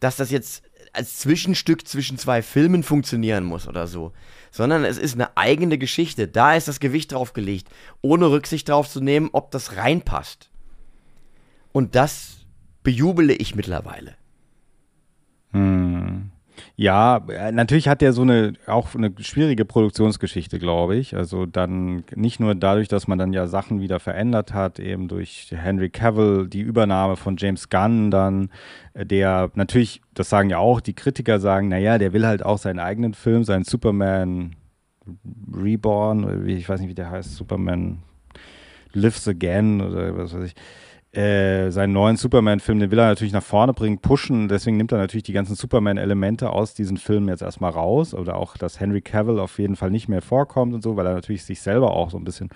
dass 0.00 0.16
das 0.16 0.30
jetzt 0.30 0.62
als 0.92 1.18
Zwischenstück 1.18 1.86
zwischen 1.86 2.18
zwei 2.18 2.42
Filmen 2.42 2.82
funktionieren 2.82 3.44
muss 3.44 3.68
oder 3.68 3.86
so. 3.86 4.12
Sondern 4.50 4.84
es 4.84 4.98
ist 4.98 5.14
eine 5.14 5.36
eigene 5.36 5.78
Geschichte. 5.78 6.28
Da 6.28 6.54
ist 6.54 6.68
das 6.68 6.80
Gewicht 6.80 7.12
drauf 7.12 7.32
gelegt, 7.32 7.68
ohne 8.02 8.30
Rücksicht 8.30 8.68
drauf 8.68 8.88
zu 8.88 9.00
nehmen, 9.00 9.30
ob 9.32 9.50
das 9.50 9.76
reinpasst. 9.76 10.50
Und 11.72 11.94
das 11.94 12.46
bejubele 12.82 13.34
ich 13.34 13.54
mittlerweile. 13.54 14.16
Hm. 15.52 16.25
Ja, 16.78 17.24
äh, 17.28 17.52
natürlich 17.52 17.88
hat 17.88 18.02
der 18.02 18.12
so 18.12 18.20
eine 18.20 18.52
auch 18.66 18.94
eine 18.94 19.10
schwierige 19.20 19.64
Produktionsgeschichte, 19.64 20.58
glaube 20.58 20.96
ich. 20.96 21.16
Also 21.16 21.46
dann 21.46 22.04
nicht 22.14 22.38
nur 22.38 22.54
dadurch, 22.54 22.88
dass 22.88 23.08
man 23.08 23.18
dann 23.18 23.32
ja 23.32 23.46
Sachen 23.46 23.80
wieder 23.80 23.98
verändert 23.98 24.52
hat, 24.52 24.78
eben 24.78 25.08
durch 25.08 25.48
Henry 25.50 25.88
Cavill, 25.88 26.48
die 26.48 26.60
Übernahme 26.60 27.16
von 27.16 27.36
James 27.38 27.70
Gunn 27.70 28.10
dann, 28.10 28.50
äh, 28.92 29.06
der 29.06 29.50
natürlich, 29.54 30.02
das 30.12 30.28
sagen 30.28 30.50
ja 30.50 30.58
auch 30.58 30.82
die 30.82 30.94
Kritiker 30.94 31.40
sagen, 31.40 31.68
naja, 31.68 31.96
der 31.96 32.12
will 32.12 32.26
halt 32.26 32.44
auch 32.44 32.58
seinen 32.58 32.78
eigenen 32.78 33.14
Film, 33.14 33.44
seinen 33.44 33.64
Superman 33.64 34.54
Reborn, 35.54 36.46
ich 36.46 36.68
weiß 36.68 36.80
nicht, 36.80 36.90
wie 36.90 36.94
der 36.94 37.10
heißt, 37.10 37.36
Superman 37.36 38.02
Lives 38.92 39.26
Again 39.28 39.80
oder 39.80 40.16
was 40.16 40.34
weiß 40.34 40.44
ich 40.44 40.54
äh, 41.16 41.70
seinen 41.70 41.92
neuen 41.92 42.16
Superman-Film, 42.16 42.78
den 42.78 42.90
will 42.90 42.98
er 42.98 43.08
natürlich 43.08 43.32
nach 43.32 43.42
vorne 43.42 43.72
bringen, 43.72 43.98
pushen. 43.98 44.48
Deswegen 44.48 44.76
nimmt 44.76 44.92
er 44.92 44.98
natürlich 44.98 45.24
die 45.24 45.32
ganzen 45.32 45.54
Superman-Elemente 45.56 46.50
aus 46.50 46.74
diesen 46.74 46.98
Filmen 46.98 47.28
jetzt 47.28 47.42
erstmal 47.42 47.70
raus. 47.70 48.12
Oder 48.12 48.36
auch, 48.36 48.56
dass 48.56 48.80
Henry 48.80 49.00
Cavill 49.00 49.38
auf 49.38 49.58
jeden 49.58 49.76
Fall 49.76 49.90
nicht 49.90 50.08
mehr 50.08 50.20
vorkommt 50.20 50.74
und 50.74 50.82
so, 50.82 50.96
weil 50.96 51.06
er 51.06 51.14
natürlich 51.14 51.44
sich 51.44 51.60
selber 51.60 51.92
auch 51.92 52.10
so 52.10 52.18
ein 52.18 52.24
bisschen 52.24 52.50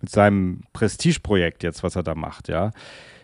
mit 0.00 0.10
seinem 0.10 0.60
Prestigeprojekt 0.72 1.62
jetzt, 1.62 1.82
was 1.82 1.96
er 1.96 2.04
da 2.04 2.14
macht, 2.14 2.48
ja. 2.48 2.70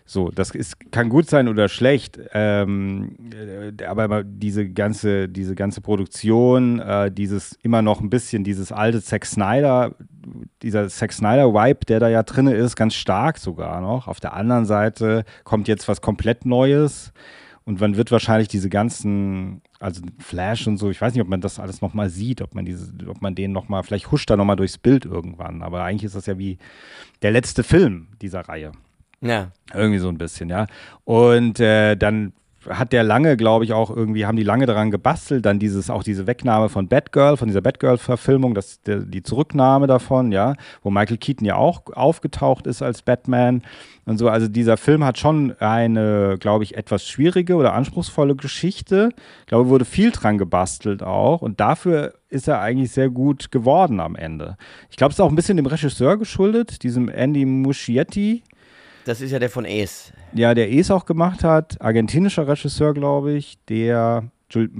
So, 0.06 0.30
das 0.30 0.50
ist, 0.50 0.90
kann 0.90 1.08
gut 1.08 1.30
sein 1.30 1.48
oder 1.48 1.68
schlecht, 1.68 2.20
ähm, 2.34 3.16
äh, 3.32 3.84
aber 3.84 4.22
diese 4.22 4.68
ganze, 4.68 5.30
diese 5.30 5.54
ganze 5.54 5.80
Produktion, 5.80 6.78
äh, 6.78 7.10
dieses 7.10 7.58
immer 7.62 7.80
noch 7.80 8.02
ein 8.02 8.10
bisschen, 8.10 8.44
dieses 8.44 8.70
alte 8.70 9.02
Zack 9.02 9.24
Snyder, 9.24 9.94
dieser 10.60 10.88
Zack 10.88 11.12
Snyder-Vibe, 11.12 11.86
der 11.86 12.00
da 12.00 12.08
ja 12.08 12.22
drin 12.22 12.48
ist, 12.48 12.76
ganz 12.76 12.92
stark 12.94 13.38
sogar 13.38 13.80
noch. 13.80 14.06
Auf 14.06 14.20
der 14.20 14.34
anderen 14.34 14.66
Seite 14.66 15.24
kommt 15.42 15.68
jetzt 15.68 15.88
was 15.88 16.02
komplett 16.02 16.44
Neues 16.44 17.14
und 17.64 17.80
man 17.80 17.96
wird 17.96 18.12
wahrscheinlich 18.12 18.48
diese 18.48 18.68
ganzen, 18.68 19.62
also 19.80 20.02
Flash 20.18 20.66
und 20.66 20.76
so, 20.76 20.90
ich 20.90 21.00
weiß 21.00 21.14
nicht, 21.14 21.22
ob 21.22 21.28
man 21.28 21.40
das 21.40 21.58
alles 21.58 21.80
nochmal 21.80 22.10
sieht, 22.10 22.42
ob 22.42 22.54
man 22.54 22.66
diese, 22.66 22.92
ob 23.08 23.22
man 23.22 23.34
den 23.34 23.52
nochmal, 23.52 23.82
vielleicht 23.82 24.10
huscht 24.12 24.30
er 24.30 24.36
nochmal 24.36 24.56
durchs 24.56 24.76
Bild 24.76 25.06
irgendwann, 25.06 25.62
aber 25.62 25.82
eigentlich 25.82 26.04
ist 26.04 26.14
das 26.14 26.26
ja 26.26 26.38
wie 26.38 26.58
der 27.22 27.30
letzte 27.30 27.62
Film 27.62 28.08
dieser 28.20 28.42
Reihe. 28.42 28.72
Ja. 29.24 29.48
Irgendwie 29.72 29.98
so 29.98 30.08
ein 30.08 30.18
bisschen, 30.18 30.48
ja. 30.50 30.66
Und 31.04 31.58
äh, 31.58 31.96
dann 31.96 32.32
hat 32.68 32.92
der 32.92 33.02
lange, 33.02 33.36
glaube 33.36 33.64
ich, 33.64 33.72
auch 33.72 33.90
irgendwie, 33.94 34.26
haben 34.26 34.36
die 34.36 34.42
lange 34.42 34.66
daran 34.66 34.90
gebastelt, 34.90 35.44
dann 35.44 35.58
dieses, 35.58 35.90
auch 35.90 36.02
diese 36.02 36.26
Wegnahme 36.26 36.68
von 36.68 36.88
Batgirl, 36.88 37.36
von 37.36 37.48
dieser 37.48 37.60
Batgirl-Verfilmung, 37.60 38.58
die 38.86 39.22
Zurücknahme 39.22 39.86
davon, 39.86 40.32
ja, 40.32 40.54
wo 40.82 40.90
Michael 40.90 41.18
Keaton 41.18 41.46
ja 41.46 41.56
auch 41.56 41.82
aufgetaucht 41.92 42.66
ist 42.66 42.82
als 42.82 43.02
Batman 43.02 43.62
und 44.06 44.18
so. 44.18 44.28
Also 44.28 44.48
dieser 44.48 44.76
Film 44.76 45.04
hat 45.04 45.18
schon 45.18 45.54
eine, 45.58 46.36
glaube 46.38 46.64
ich, 46.64 46.76
etwas 46.76 47.06
schwierige 47.06 47.56
oder 47.56 47.74
anspruchsvolle 47.74 48.36
Geschichte. 48.36 49.10
Ich 49.40 49.46
glaube, 49.46 49.68
wurde 49.68 49.84
viel 49.84 50.10
dran 50.10 50.38
gebastelt 50.38 51.02
auch 51.02 51.42
und 51.42 51.60
dafür 51.60 52.14
ist 52.28 52.48
er 52.48 52.60
eigentlich 52.60 52.90
sehr 52.90 53.10
gut 53.10 53.50
geworden 53.52 54.00
am 54.00 54.16
Ende. 54.16 54.56
Ich 54.90 54.96
glaube, 54.96 55.12
es 55.12 55.16
ist 55.16 55.20
auch 55.20 55.28
ein 55.28 55.36
bisschen 55.36 55.56
dem 55.56 55.66
Regisseur 55.66 56.16
geschuldet, 56.16 56.82
diesem 56.82 57.08
Andy 57.08 57.44
Muschietti. 57.44 58.42
Das 59.04 59.20
ist 59.20 59.30
ja 59.30 59.38
der 59.38 59.50
von 59.50 59.66
Ace. 59.66 60.12
Ja, 60.32 60.54
der 60.54 60.68
Ace 60.68 60.90
auch 60.90 61.04
gemacht 61.04 61.44
hat, 61.44 61.80
argentinischer 61.80 62.48
Regisseur, 62.48 62.94
glaube 62.94 63.32
ich, 63.32 63.58
der 63.68 64.30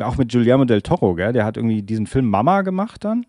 auch 0.01 0.17
mit 0.17 0.33
Guillermo 0.33 0.65
del 0.65 0.83
Toro, 0.83 1.15
gell? 1.15 1.33
Der 1.33 1.45
hat 1.45 1.57
irgendwie 1.57 1.83
diesen 1.83 2.07
Film 2.07 2.31
Mama 2.31 2.63
gemacht 2.63 3.05
dann. 3.05 3.27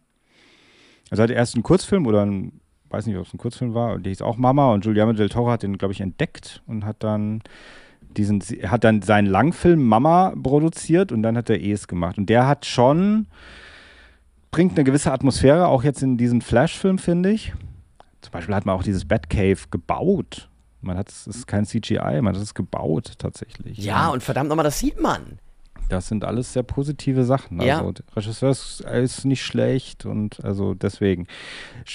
Also 1.10 1.24
hat 1.24 1.32
erst 1.32 1.56
einen 1.56 1.64
Kurzfilm 1.64 2.06
oder 2.08 2.26
ein, 2.26 2.62
weiß 2.90 3.08
nicht, 3.08 3.18
ob 3.18 3.26
es 3.26 3.34
ein 3.34 3.38
Kurzfilm 3.38 3.74
war, 3.74 4.00
der 4.00 4.12
hieß 4.12 4.22
auch 4.22 4.38
Mama 4.38 4.74
und 4.74 4.84
Guillermo 4.84 5.14
del 5.14 5.30
Toro 5.30 5.50
hat 5.50 5.64
den, 5.64 5.78
glaube 5.78 5.94
ich, 5.94 6.02
entdeckt 6.02 6.62
und 6.68 6.86
hat 6.86 7.04
dann 7.04 7.42
diesen, 8.16 8.42
hat 8.42 8.84
dann 8.84 9.02
seinen 9.02 9.26
Langfilm 9.26 9.86
Mama 9.86 10.34
produziert 10.42 11.12
und 11.12 11.24
dann 11.24 11.36
hat 11.36 11.50
er 11.50 11.60
Ace 11.60 11.88
gemacht. 11.88 12.18
Und 12.18 12.30
der 12.30 12.48
hat 12.48 12.66
schon, 12.66 13.28
bringt 14.52 14.74
eine 14.76 14.84
gewisse 14.84 15.12
Atmosphäre, 15.12 15.68
auch 15.68 15.84
jetzt 15.84 16.02
in 16.02 16.18
diesen 16.18 16.42
Flash-Film, 16.42 17.00
finde 17.00 17.32
ich. 17.32 17.54
Zum 18.22 18.32
Beispiel 18.32 18.56
hat 18.56 18.66
man 18.66 18.76
auch 18.76 18.84
dieses 18.84 19.06
Batcave 19.06 19.58
gebaut 19.70 20.50
man 20.86 20.98
hat 20.98 21.10
es 21.10 21.28
ist 21.28 21.48
kein 21.48 21.66
CGI, 21.66 22.22
man 22.22 22.36
hat 22.36 22.42
es 22.42 22.54
gebaut 22.54 23.14
tatsächlich. 23.18 23.78
Ja, 23.80 24.10
und 24.10 24.24
verdammt 24.24 24.50
nochmal, 24.50 24.64
das 24.66 24.80
sieht 24.80 25.02
man. 25.02 25.40
Das 25.90 26.08
sind 26.08 26.26
alles 26.26 26.52
sehr 26.54 26.64
positive 26.64 27.26
Sachen. 27.26 27.62
Ja. 27.62 27.78
Also 27.78 27.92
der 27.92 28.06
Regisseur 28.16 28.50
ist, 28.50 28.82
ist 28.82 29.24
nicht 29.26 29.44
schlecht 29.44 30.06
und 30.06 30.44
also 30.44 30.74
deswegen. 30.74 31.28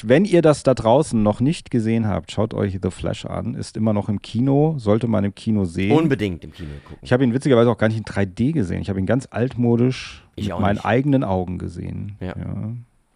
Wenn 0.04 0.24
ihr 0.24 0.42
das 0.42 0.62
da 0.62 0.74
draußen 0.74 1.20
noch 1.20 1.40
nicht 1.40 1.72
gesehen 1.72 2.06
habt, 2.06 2.30
schaut 2.30 2.54
euch 2.54 2.78
The 2.80 2.90
Flash 2.92 3.26
an. 3.26 3.54
Ist 3.54 3.76
immer 3.76 3.92
noch 3.92 4.08
im 4.08 4.22
Kino, 4.22 4.74
sollte 4.78 5.08
man 5.08 5.24
im 5.24 5.34
Kino 5.34 5.64
sehen. 5.64 5.96
Unbedingt 5.96 6.44
im 6.44 6.52
Kino 6.52 6.70
gucken. 6.84 6.98
Ich 7.02 7.12
habe 7.12 7.24
ihn 7.24 7.34
witzigerweise 7.34 7.68
auch 7.68 7.78
gar 7.78 7.88
nicht 7.88 7.98
in 7.98 8.04
3D 8.04 8.52
gesehen. 8.52 8.80
Ich 8.80 8.88
habe 8.90 9.00
ihn 9.00 9.06
ganz 9.06 9.26
altmodisch 9.28 10.24
Ich 10.36 10.48
mit 10.50 10.60
meinen 10.60 10.74
nicht. 10.76 10.84
eigenen 10.84 11.24
Augen 11.24 11.58
gesehen. 11.58 12.16
Ja. 12.20 12.34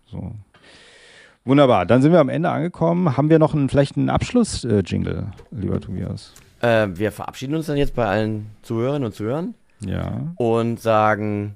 so. 0.06 0.32
Wunderbar, 1.46 1.84
dann 1.84 2.00
sind 2.00 2.12
wir 2.12 2.20
am 2.20 2.30
Ende 2.30 2.48
angekommen. 2.48 3.16
Haben 3.18 3.28
wir 3.28 3.38
noch 3.38 3.52
einen, 3.54 3.68
vielleicht 3.68 3.98
einen 3.98 4.08
Abschluss-Jingle, 4.08 5.26
lieber 5.50 5.78
Tobias? 5.78 6.32
Äh, 6.62 6.88
wir 6.94 7.12
verabschieden 7.12 7.54
uns 7.54 7.66
dann 7.66 7.76
jetzt 7.76 7.94
bei 7.94 8.06
allen 8.06 8.46
Zuhörerinnen 8.62 9.04
und 9.04 9.14
Zuhörern 9.14 9.54
Ja. 9.84 10.32
und 10.36 10.80
sagen: 10.80 11.52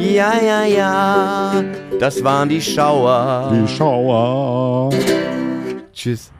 Ja, 0.00 0.32
ja, 0.44 0.64
ja, 0.64 1.62
das 2.00 2.24
waren 2.24 2.48
die 2.48 2.60
Schauer. 2.60 3.54
Schauer. 3.68 4.90
Tschüss. 5.92 6.32